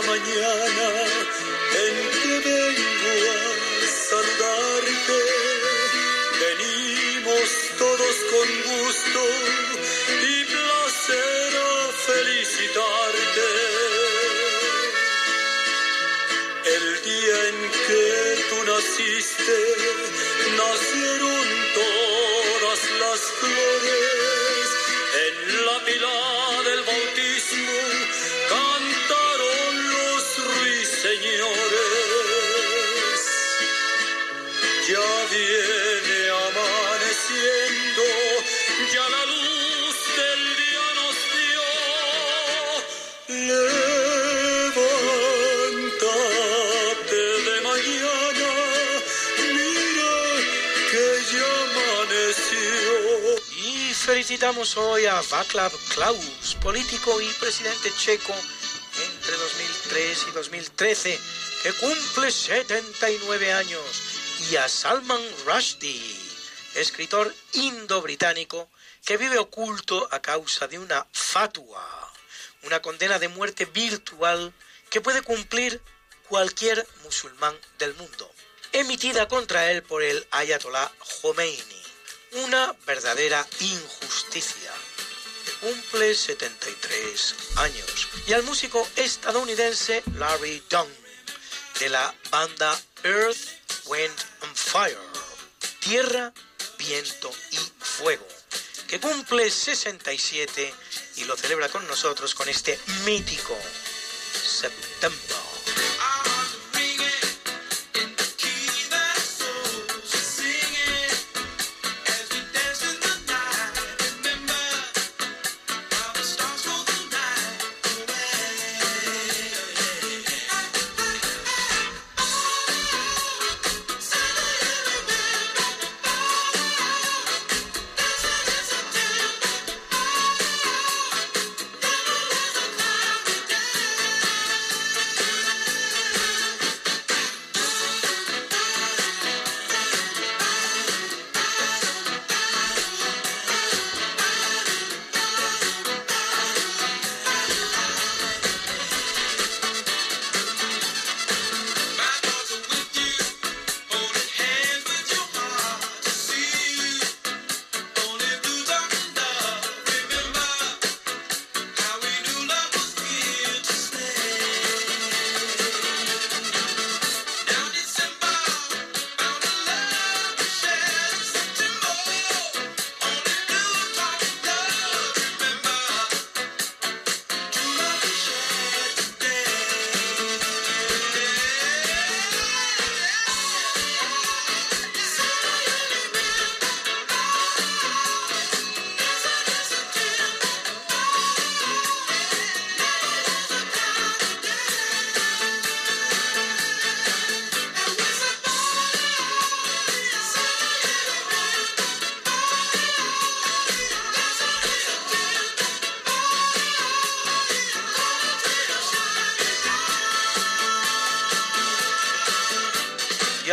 la 0.00 0.06
mañana 0.06 0.88
en 1.86 1.94
que 2.22 2.34
vengo 2.48 3.14
a 3.30 3.86
saludarte. 4.08 5.20
Venimos 6.44 7.48
todos 7.78 8.16
con 8.32 8.48
gusto 8.70 9.20
y 10.32 10.44
placer 10.44 11.50
a 11.56 11.92
felicitarte. 12.06 13.48
El 16.76 17.02
día 17.02 17.36
en 17.50 17.58
que 17.86 18.44
tú 18.50 18.58
naciste, 18.72 19.58
nacieron 20.60 21.46
todas 21.80 22.80
las 23.02 23.20
flores 23.40 24.68
en 25.26 25.66
la 25.66 25.84
pilar. 25.84 26.37
Y 54.38 54.40
felicitamos 54.40 54.76
hoy 54.76 55.04
a 55.06 55.20
Václav 55.20 55.72
Klaus, 55.92 56.56
político 56.62 57.20
y 57.20 57.26
presidente 57.40 57.92
checo 57.98 58.32
entre 58.32 59.36
2003 59.36 60.26
y 60.28 60.30
2013, 60.30 61.20
que 61.64 61.72
cumple 61.72 62.30
79 62.30 63.52
años, 63.52 63.82
y 64.48 64.54
a 64.54 64.68
Salman 64.68 65.20
Rushdie, 65.44 66.16
escritor 66.76 67.34
indo-británico 67.54 68.70
que 69.04 69.16
vive 69.16 69.38
oculto 69.38 70.06
a 70.12 70.22
causa 70.22 70.68
de 70.68 70.78
una 70.78 71.04
fatua, 71.10 72.12
una 72.62 72.80
condena 72.80 73.18
de 73.18 73.26
muerte 73.26 73.64
virtual 73.64 74.52
que 74.88 75.00
puede 75.00 75.22
cumplir 75.22 75.82
cualquier 76.28 76.86
musulmán 77.02 77.56
del 77.80 77.92
mundo, 77.94 78.30
emitida 78.70 79.26
contra 79.26 79.72
él 79.72 79.82
por 79.82 80.04
el 80.04 80.24
Ayatollah 80.30 80.92
Khomeini, 81.22 81.87
una 82.32 82.74
verdadera 82.86 83.46
injusticia 83.60 84.72
cumple 85.60 86.14
73 86.14 87.34
años, 87.56 88.08
y 88.26 88.32
al 88.32 88.42
músico 88.44 88.86
estadounidense 88.96 90.02
Larry 90.14 90.62
Dunn, 90.70 90.88
de 91.80 91.88
la 91.88 92.14
banda 92.30 92.78
Earth, 93.02 93.38
Wind 93.86 94.14
and 94.42 94.56
Fire, 94.56 94.98
Tierra, 95.80 96.32
Viento 96.78 97.30
y 97.50 97.58
Fuego, 97.80 98.26
que 98.86 99.00
cumple 99.00 99.50
67 99.50 100.74
y 101.16 101.24
lo 101.24 101.36
celebra 101.36 101.68
con 101.68 101.86
nosotros 101.86 102.34
con 102.34 102.48
este 102.48 102.78
mítico 103.04 103.56
September. 104.32 105.47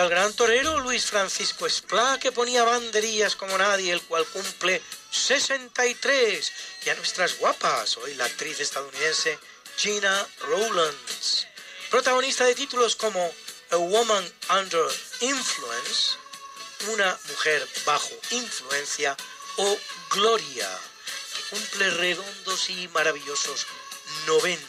Al 0.06 0.12
gran 0.12 0.34
torero 0.34 0.80
Luis 0.82 1.06
Francisco 1.06 1.66
Esplá, 1.66 2.20
que 2.20 2.32
ponía 2.32 2.64
banderillas 2.64 3.36
como 3.36 3.58
nadie, 3.58 3.92
el 3.92 4.04
cual 4.04 4.24
cumple 4.28 4.80
63. 5.10 6.52
Y 6.86 6.90
a 6.90 6.96
nuestras 6.96 7.40
guapas, 7.40 7.98
hoy 7.98 8.14
la 8.14 8.26
actriz 8.26 8.60
estadounidense 8.60 9.40
Gina 9.78 10.28
Rowlands, 10.42 11.48
protagonista 11.90 12.46
de 12.46 12.54
títulos 12.54 12.96
como 12.96 13.34
A 13.72 13.78
Woman 13.78 14.32
Under 14.52 14.86
Influence, 15.22 16.18
una 16.92 17.18
mujer 17.30 17.68
bajo 17.84 18.12
influencia, 18.30 19.18
o 19.58 19.78
Gloria, 20.12 20.70
que 21.34 21.56
cumple 21.56 21.90
redondos 21.90 22.70
y 22.70 22.88
maravillosos 22.90 23.66
90. 24.28 24.62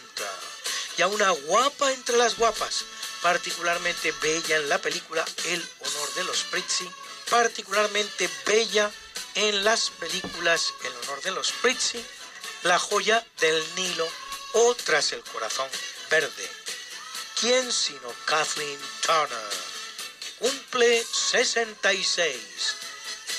Y 0.97 1.03
a 1.03 1.09
una 1.09 1.29
guapa 1.29 1.93
entre 1.93 2.17
las 2.17 2.39
guapas, 2.39 2.87
particularmente 3.27 4.13
bella 4.23 4.55
en 4.55 4.69
la 4.69 4.79
película 4.79 5.25
El 5.47 5.61
honor 5.81 6.15
de 6.15 6.23
los 6.23 6.45
Prizzi, 6.45 6.89
particularmente 7.29 8.31
bella 8.47 8.89
en 9.35 9.65
las 9.65 9.91
películas 9.91 10.73
El 10.85 10.93
honor 11.03 11.21
de 11.23 11.33
los 11.33 11.51
Prizzi, 11.51 12.01
La 12.63 12.79
joya 12.79 13.27
del 13.41 13.61
Nilo 13.75 14.09
o 14.53 14.77
Tras 14.77 15.11
el 15.11 15.23
corazón 15.23 15.69
verde. 16.09 16.49
¿Quién 17.41 17.73
sino 17.73 18.15
Kathleen 18.27 18.79
Turner, 19.05 19.51
cumple 20.39 21.05
66? 21.05 22.37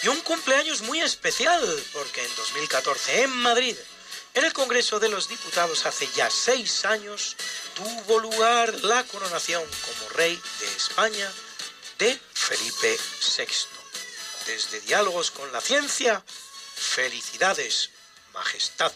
Y 0.04 0.10
un 0.10 0.20
cumpleaños 0.20 0.82
muy 0.82 1.00
especial, 1.00 1.64
porque 1.94 2.26
en 2.26 2.36
2014 2.36 3.22
en 3.22 3.32
Madrid, 3.38 3.78
en 4.38 4.46
el 4.46 4.54
Congreso 4.54 5.00
de 5.00 5.10
los 5.10 5.30
Diputados 5.30 5.88
hace 5.88 6.08
ya 6.16 6.30
seis 6.30 6.86
años, 6.86 7.36
tuvo 7.74 8.20
lugar 8.20 8.72
la 8.84 9.04
coronación 9.06 9.64
como 9.64 10.10
rey 10.10 10.40
de 10.60 10.68
España 10.68 11.32
de 11.98 12.20
Felipe 12.34 13.00
VI. 13.38 13.48
Desde 14.46 14.82
Diálogos 14.82 15.32
con 15.32 15.52
la 15.52 15.60
Ciencia, 15.60 16.24
felicidades, 16.76 17.90
Majestad. 18.34 18.92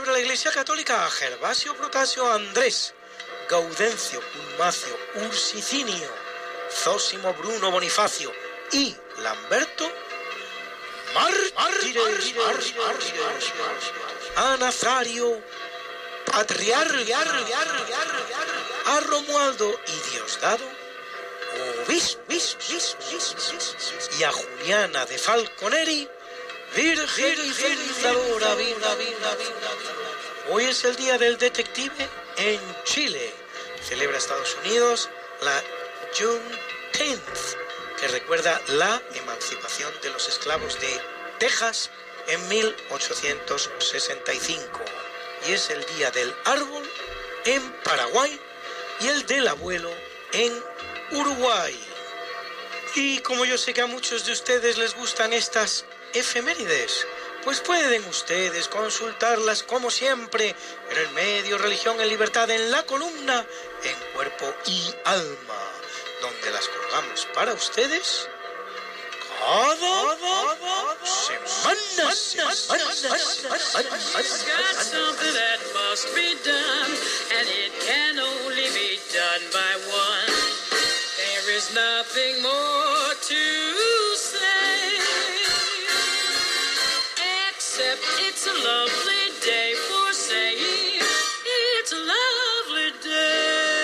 Celebra 0.00 0.12
la 0.12 0.20
Iglesia 0.20 0.50
Católica 0.50 1.04
a 1.04 1.10
Gervasio 1.10 1.74
Protasio 1.74 2.32
Andrés, 2.32 2.94
Gaudencio 3.50 4.20
Pulmacio 4.32 4.96
Ursicinio, 5.26 6.08
Zósimo 6.70 7.34
Bruno 7.34 7.70
Bonifacio 7.70 8.32
y 8.72 8.96
Lamberto 9.18 9.90
Mártires, 11.12 12.34
a 14.36 14.56
Nazario, 14.56 15.42
a 18.86 19.00
Romualdo 19.00 19.80
y 19.86 20.10
Diosdado, 20.10 20.64
y 24.18 24.22
a 24.22 24.32
Juliana 24.32 25.04
de 25.04 25.18
Falconeri, 25.18 26.08
Virgen 26.76 27.36
Hoy 30.50 30.64
es 30.64 30.84
el 30.84 30.96
día 30.96 31.16
del 31.18 31.36
detective 31.36 32.08
en 32.36 32.60
Chile. 32.84 33.34
Celebra 33.82 34.18
Estados 34.18 34.56
Unidos 34.64 35.10
la 35.42 35.62
Juneteenth, 36.16 37.20
que 37.98 38.06
recuerda 38.08 38.60
la 38.68 39.02
emancipación 39.14 39.92
de 40.02 40.10
los 40.10 40.28
esclavos 40.28 40.80
de 40.80 41.00
Texas 41.38 41.90
en 42.28 42.48
1865. 42.48 44.80
Y 45.48 45.52
es 45.52 45.70
el 45.70 45.84
día 45.96 46.12
del 46.12 46.32
árbol 46.44 46.88
en 47.46 47.72
Paraguay 47.82 48.38
y 49.00 49.08
el 49.08 49.26
del 49.26 49.48
abuelo 49.48 49.90
en 50.32 50.52
Uruguay. 51.12 51.76
Y 52.94 53.18
como 53.20 53.44
yo 53.44 53.58
sé 53.58 53.74
que 53.74 53.80
a 53.80 53.86
muchos 53.86 54.24
de 54.24 54.30
ustedes 54.32 54.78
les 54.78 54.94
gustan 54.94 55.32
estas 55.32 55.84
efemérides, 56.14 57.06
pues 57.44 57.60
pueden 57.60 58.04
ustedes 58.06 58.68
consultarlas 58.68 59.62
como 59.62 59.90
siempre 59.90 60.54
en 60.90 60.96
el 60.96 61.10
medio 61.10 61.58
Religión 61.58 62.00
en 62.00 62.08
Libertad 62.08 62.50
en 62.50 62.70
la 62.70 62.82
columna 62.84 63.46
en 63.82 63.96
cuerpo 64.14 64.52
y 64.66 64.94
alma, 65.04 65.72
donde 66.20 66.50
las 66.50 66.68
colgamos 66.68 67.26
para 67.34 67.54
ustedes 67.54 68.28
cada 69.40 69.76
There's 81.46 81.74
nothing 81.74 82.42
more 82.42 83.14
to 83.28 83.89
except 87.80 88.02
it's 88.28 88.46
a 88.46 88.52
lovely 88.52 89.24
day 89.44 89.72
for 89.88 90.12
saying 90.12 91.00
it's 91.80 91.92
a 91.92 91.96
lovely 91.96 92.92
day. 93.02 93.80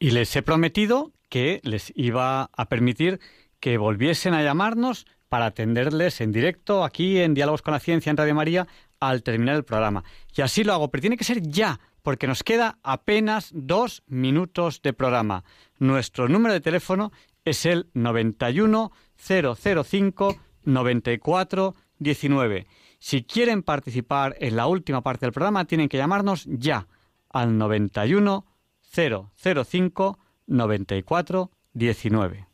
Y 0.00 0.10
les 0.10 0.34
he 0.34 0.42
prometido 0.42 1.12
que 1.28 1.60
les 1.62 1.92
iba 1.94 2.50
a 2.52 2.68
permitir 2.68 3.20
que 3.60 3.78
volviesen 3.78 4.34
a 4.34 4.42
llamarnos 4.42 5.06
para 5.28 5.46
atenderles 5.46 6.20
en 6.20 6.32
directo 6.32 6.82
aquí 6.84 7.18
en 7.18 7.34
Diálogos 7.34 7.62
con 7.62 7.72
la 7.72 7.80
Ciencia 7.80 8.10
en 8.10 8.16
Radio 8.16 8.34
María 8.34 8.66
al 8.98 9.22
terminar 9.22 9.56
el 9.56 9.64
programa. 9.64 10.04
Y 10.34 10.42
así 10.42 10.64
lo 10.64 10.72
hago, 10.72 10.90
pero 10.90 11.00
tiene 11.00 11.16
que 11.16 11.24
ser 11.24 11.40
ya, 11.42 11.78
porque 12.02 12.26
nos 12.26 12.42
queda 12.42 12.78
apenas 12.82 13.50
dos 13.54 14.02
minutos 14.06 14.82
de 14.82 14.92
programa. 14.92 15.44
Nuestro 15.78 16.28
número 16.28 16.52
de 16.52 16.60
teléfono 16.60 17.12
es 17.44 17.64
el 17.64 17.88
91 17.94 18.92
005 19.16 20.36
94 20.64 21.74
19. 21.98 22.66
Si 22.98 23.22
quieren 23.22 23.62
participar 23.62 24.36
en 24.40 24.56
la 24.56 24.66
última 24.66 25.02
parte 25.02 25.26
del 25.26 25.32
programa, 25.32 25.64
tienen 25.64 25.88
que 25.88 25.96
llamarnos 25.96 26.44
ya 26.46 26.86
al 27.30 27.56
91 27.56 28.44
005 28.92 30.18
94 30.46 31.50
19. 31.72 32.49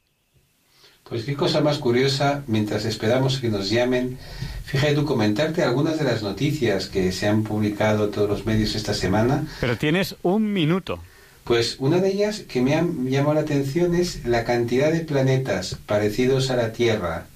Pues 1.08 1.24
qué 1.24 1.34
cosa 1.34 1.60
más 1.60 1.78
curiosa, 1.78 2.42
mientras 2.48 2.84
esperamos 2.84 3.38
que 3.38 3.48
nos 3.48 3.70
llamen, 3.70 4.18
fíjate 4.64 4.94
tú 4.94 5.04
comentarte 5.04 5.62
algunas 5.62 5.98
de 5.98 6.04
las 6.04 6.22
noticias 6.22 6.86
que 6.86 7.12
se 7.12 7.28
han 7.28 7.44
publicado 7.44 8.08
todos 8.08 8.28
los 8.28 8.44
medios 8.44 8.74
esta 8.74 8.92
semana. 8.92 9.46
Pero 9.60 9.76
tienes 9.76 10.16
un 10.22 10.52
minuto. 10.52 10.98
Pues 11.44 11.76
una 11.78 11.98
de 11.98 12.08
ellas 12.08 12.40
que 12.40 12.60
me 12.60 12.74
ha 12.74 12.84
llamado 13.04 13.34
la 13.34 13.42
atención 13.42 13.94
es 13.94 14.24
la 14.24 14.42
cantidad 14.42 14.90
de 14.90 15.00
planetas 15.00 15.76
parecidos 15.86 16.50
a 16.50 16.56
la 16.56 16.72
Tierra 16.72 17.26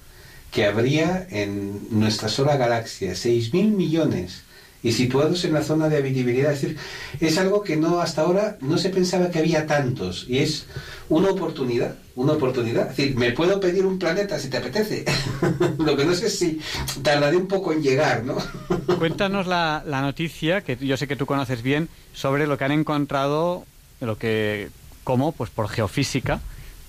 que 0.51 0.65
habría 0.65 1.25
en 1.29 1.87
nuestra 1.91 2.27
sola 2.27 2.57
galaxia, 2.57 3.13
6.000 3.13 3.71
millones, 3.71 4.41
y 4.83 4.91
situados 4.91 5.43
en 5.45 5.53
la 5.53 5.63
zona 5.63 5.89
de 5.89 5.97
habitabilidad. 5.97 6.53
Es 6.53 6.61
decir, 6.61 6.77
es 7.19 7.37
algo 7.37 7.61
que 7.61 7.77
no 7.77 8.01
hasta 8.01 8.21
ahora 8.21 8.57
no 8.61 8.77
se 8.77 8.89
pensaba 8.89 9.29
que 9.29 9.39
había 9.39 9.67
tantos, 9.67 10.25
y 10.27 10.39
es 10.39 10.65
una 11.09 11.29
oportunidad, 11.29 11.95
una 12.15 12.33
oportunidad. 12.33 12.89
Es 12.89 12.97
decir, 12.97 13.15
me 13.15 13.31
puedo 13.31 13.59
pedir 13.59 13.85
un 13.85 13.99
planeta 13.99 14.39
si 14.39 14.49
te 14.49 14.57
apetece. 14.57 15.05
Lo 15.77 15.97
que 15.97 16.05
no 16.05 16.13
sé 16.13 16.27
es 16.27 16.39
si 16.39 16.59
tardaré 17.03 17.35
un 17.37 17.47
poco 17.47 17.73
en 17.73 17.81
llegar, 17.83 18.23
¿no? 18.23 18.37
Cuéntanos 18.97 19.45
la, 19.45 19.83
la 19.85 20.01
noticia, 20.01 20.61
que 20.61 20.77
yo 20.77 20.95
sé 20.97 21.07
que 21.07 21.15
tú 21.15 21.25
conoces 21.25 21.61
bien, 21.61 21.89
sobre 22.13 22.47
lo 22.47 22.57
que 22.57 22.63
han 22.63 22.71
encontrado, 22.71 23.65
lo 23.99 24.17
que, 24.17 24.69
como, 25.03 25.31
pues 25.33 25.49
por 25.49 25.67
geofísica, 25.67 26.39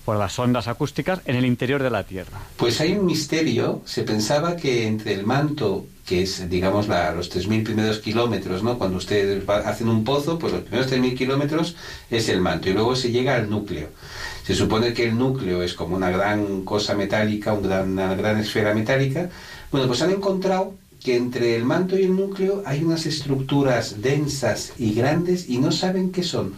por 0.05 0.17
las 0.17 0.37
ondas 0.39 0.67
acústicas 0.67 1.19
en 1.25 1.35
el 1.35 1.45
interior 1.45 1.81
de 1.81 1.89
la 1.89 2.03
Tierra. 2.03 2.39
Pues 2.57 2.79
hay 2.81 2.93
un 2.93 3.05
misterio. 3.05 3.81
Se 3.85 4.03
pensaba 4.03 4.55
que 4.55 4.85
entre 4.87 5.13
el 5.13 5.25
manto, 5.25 5.85
que 6.05 6.23
es, 6.23 6.49
digamos, 6.49 6.87
la, 6.87 7.13
los 7.13 7.31
3.000 7.33 7.63
primeros 7.63 7.99
kilómetros, 7.99 8.63
¿no? 8.63 8.77
Cuando 8.77 8.97
ustedes 8.97 9.47
va- 9.49 9.59
hacen 9.59 9.87
un 9.87 10.03
pozo, 10.03 10.37
pues 10.37 10.51
los 10.53 10.63
primeros 10.63 10.91
3.000 10.91 11.15
kilómetros 11.17 11.75
es 12.11 12.27
el 12.29 12.41
manto 12.41 12.69
y 12.69 12.73
luego 12.73 12.95
se 12.95 13.11
llega 13.11 13.35
al 13.35 13.49
núcleo. 13.49 13.87
Se 14.45 14.53
supone 14.55 14.93
que 14.93 15.05
el 15.07 15.17
núcleo 15.17 15.63
es 15.63 15.73
como 15.73 15.95
una 15.95 16.09
gran 16.09 16.63
cosa 16.65 16.95
metálica, 16.95 17.53
un 17.53 17.63
gran- 17.63 17.91
una 17.93 18.13
gran 18.15 18.37
esfera 18.39 18.73
metálica. 18.73 19.29
Bueno, 19.71 19.87
pues 19.87 20.01
han 20.01 20.11
encontrado 20.11 20.75
que 21.01 21.15
entre 21.15 21.55
el 21.55 21.63
manto 21.65 21.97
y 21.97 22.03
el 22.03 22.15
núcleo 22.15 22.61
hay 22.65 22.83
unas 22.83 23.05
estructuras 23.05 24.01
densas 24.01 24.73
y 24.77 24.93
grandes 24.93 25.49
y 25.49 25.57
no 25.59 25.71
saben 25.71 26.11
qué 26.11 26.23
son. 26.23 26.53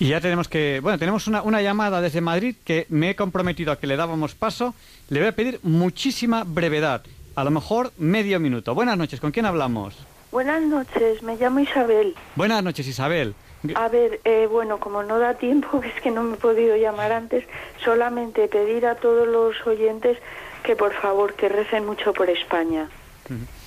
Y 0.00 0.08
ya 0.08 0.20
tenemos 0.20 0.48
que, 0.48 0.78
bueno, 0.80 0.98
tenemos 0.98 1.26
una, 1.26 1.42
una 1.42 1.60
llamada 1.60 2.00
desde 2.00 2.20
Madrid 2.20 2.54
que 2.64 2.86
me 2.88 3.10
he 3.10 3.16
comprometido 3.16 3.72
a 3.72 3.76
que 3.80 3.88
le 3.88 3.96
dábamos 3.96 4.34
paso. 4.36 4.74
Le 5.08 5.18
voy 5.18 5.28
a 5.28 5.32
pedir 5.32 5.58
muchísima 5.64 6.44
brevedad, 6.44 7.02
a 7.34 7.42
lo 7.42 7.50
mejor 7.50 7.90
medio 7.98 8.38
minuto. 8.38 8.74
Buenas 8.74 8.96
noches, 8.96 9.20
¿con 9.20 9.32
quién 9.32 9.46
hablamos? 9.46 9.96
Buenas 10.30 10.62
noches, 10.62 11.22
me 11.22 11.36
llamo 11.36 11.60
Isabel. 11.60 12.14
Buenas 12.36 12.62
noches, 12.62 12.86
Isabel. 12.86 13.34
A 13.74 13.88
ver, 13.88 14.20
eh, 14.24 14.46
bueno, 14.48 14.78
como 14.78 15.02
no 15.02 15.18
da 15.18 15.34
tiempo, 15.34 15.82
es 15.84 16.00
que 16.00 16.12
no 16.12 16.22
me 16.22 16.34
he 16.34 16.38
podido 16.38 16.76
llamar 16.76 17.10
antes, 17.10 17.44
solamente 17.84 18.46
pedir 18.46 18.86
a 18.86 18.94
todos 18.94 19.26
los 19.26 19.66
oyentes 19.66 20.18
que 20.62 20.76
por 20.76 20.92
favor 20.92 21.34
que 21.34 21.48
recen 21.48 21.86
mucho 21.86 22.12
por 22.12 22.30
España, 22.30 22.88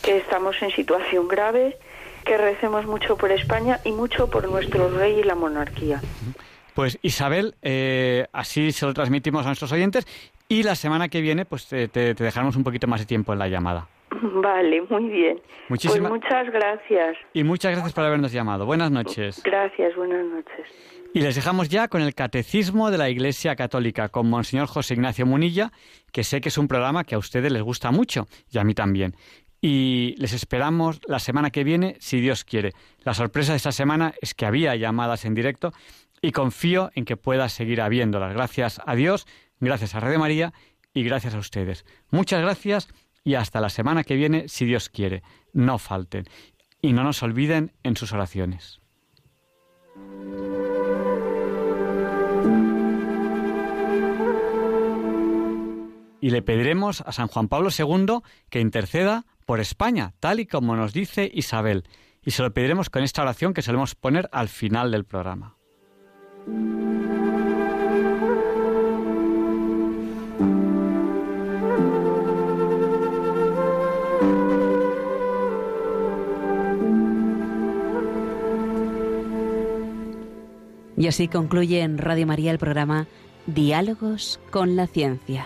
que 0.02 0.18
estamos 0.18 0.56
en 0.62 0.72
situación 0.72 1.28
grave, 1.28 1.78
que 2.24 2.38
recemos 2.38 2.86
mucho 2.86 3.18
por 3.18 3.32
España 3.32 3.80
y 3.84 3.92
mucho 3.92 4.30
por 4.30 4.50
nuestro 4.50 4.90
rey 4.90 5.20
y 5.20 5.24
la 5.24 5.36
monarquía. 5.36 6.02
Pues 6.74 6.98
Isabel, 7.02 7.56
eh, 7.62 8.28
así 8.32 8.72
se 8.72 8.86
lo 8.86 8.94
transmitimos 8.94 9.44
a 9.46 9.50
nuestros 9.50 9.72
oyentes 9.72 10.08
y 10.48 10.64
la 10.64 10.76
semana 10.76 11.10
que 11.10 11.22
viene 11.22 11.46
pues 11.46 11.68
te, 11.68 11.88
dejaremos 11.88 12.56
un 12.56 12.64
poquito 12.64 12.88
más 12.88 13.00
de 13.02 13.06
tiempo 13.06 13.34
en 13.34 13.40
la 13.40 13.48
llamada. 13.48 13.88
Vale, 14.22 14.82
muy 14.90 15.10
bien. 15.10 15.42
Muchísima- 15.70 16.10
Pues 16.10 16.22
muchas 16.22 16.50
gracias. 16.52 17.18
Y 17.34 17.44
muchas 17.44 17.72
gracias 17.72 17.94
por 17.94 18.04
habernos 18.04 18.32
llamado. 18.32 18.66
Buenas 18.66 18.92
noches. 18.92 19.42
Gracias, 19.44 19.96
buenas 19.96 20.26
noches. 20.26 20.66
Y 21.14 21.20
les 21.22 21.36
dejamos 21.36 21.68
ya 21.68 21.90
con 21.90 22.02
el 22.02 22.16
Catecismo 22.16 22.90
de 22.90 22.98
la 22.98 23.10
Iglesia 23.10 23.58
Católica 23.58 24.08
con 24.08 24.30
Monseñor 24.30 24.68
José 24.68 24.94
Ignacio 24.94 25.26
Munilla, 25.26 25.72
que 26.14 26.24
sé 26.24 26.40
que 26.40 26.48
es 26.48 26.58
un 26.58 26.70
programa 26.70 27.04
que 27.04 27.16
a 27.16 27.18
ustedes 27.18 27.52
les 27.52 27.62
gusta 27.62 27.92
mucho 27.92 28.28
y 28.50 28.58
a 28.60 28.64
mí 28.64 28.74
también. 28.74 29.14
Y 29.62 30.16
les 30.18 30.34
esperamos 30.34 31.00
la 31.08 31.20
semana 31.20 31.52
que 31.52 31.64
viene, 31.64 31.96
si 32.00 32.20
Dios 32.20 32.44
quiere. 32.44 32.74
La 33.04 33.14
sorpresa 33.14 33.54
de 33.54 33.58
esta 33.58 33.72
semana 33.72 34.14
es 34.20 34.34
que 34.34 34.48
había 34.48 34.76
llamadas 34.76 35.24
en 35.24 35.36
directo 35.36 35.72
y 36.20 36.32
confío 36.32 36.92
en 36.96 37.06
que 37.06 37.16
pueda 37.16 37.48
seguir 37.48 37.82
habiéndolas. 37.82 38.34
Gracias 38.34 38.82
a 38.84 38.96
Dios, 38.96 39.28
gracias 39.60 39.94
a 39.94 40.00
Radio 40.00 40.20
María 40.20 40.54
y 40.94 41.04
gracias 41.04 41.36
a 41.36 41.40
ustedes. 41.40 41.86
Muchas 42.10 42.42
gracias 42.42 42.88
y 43.24 43.36
hasta 43.36 43.62
la 43.62 43.70
semana 43.70 44.04
que 44.04 44.16
viene, 44.16 44.48
si 44.48 44.66
Dios 44.66 44.90
quiere. 44.90 45.22
No 45.54 45.78
falten 45.78 46.26
y 46.82 46.94
no 46.94 47.04
nos 47.04 47.22
olviden 47.22 47.72
en 47.84 47.96
sus 47.96 48.14
oraciones. 48.14 48.82
y 56.22 56.30
le 56.30 56.44
pediremos 56.44 57.02
a 57.02 57.12
San 57.12 57.28
Juan 57.28 57.48
Pablo 57.48 57.70
II 57.78 58.20
que 58.50 58.62
interceda 58.62 59.26
por 59.52 59.60
España, 59.60 60.14
tal 60.22 60.40
y 60.40 60.46
como 60.46 60.78
nos 60.78 60.94
dice 60.94 61.30
Isabel. 61.34 61.84
Y 62.24 62.32
se 62.32 62.42
lo 62.42 62.54
pediremos 62.54 62.90
con 62.90 63.04
esta 63.04 63.22
oración 63.22 63.54
que 63.54 63.62
solemos 63.62 63.96
poner 63.96 64.30
al 64.32 64.48
final 64.48 64.92
del 64.92 65.04
programa. 65.04 65.58
Y 80.96 81.08
así 81.08 81.28
concluye 81.28 81.82
en 81.82 81.98
Radio 81.98 82.26
María 82.26 82.52
el 82.52 82.58
programa 82.58 83.06
Diálogos 83.48 84.40
con 84.50 84.78
la 84.78 84.88
Ciencia. 84.88 85.46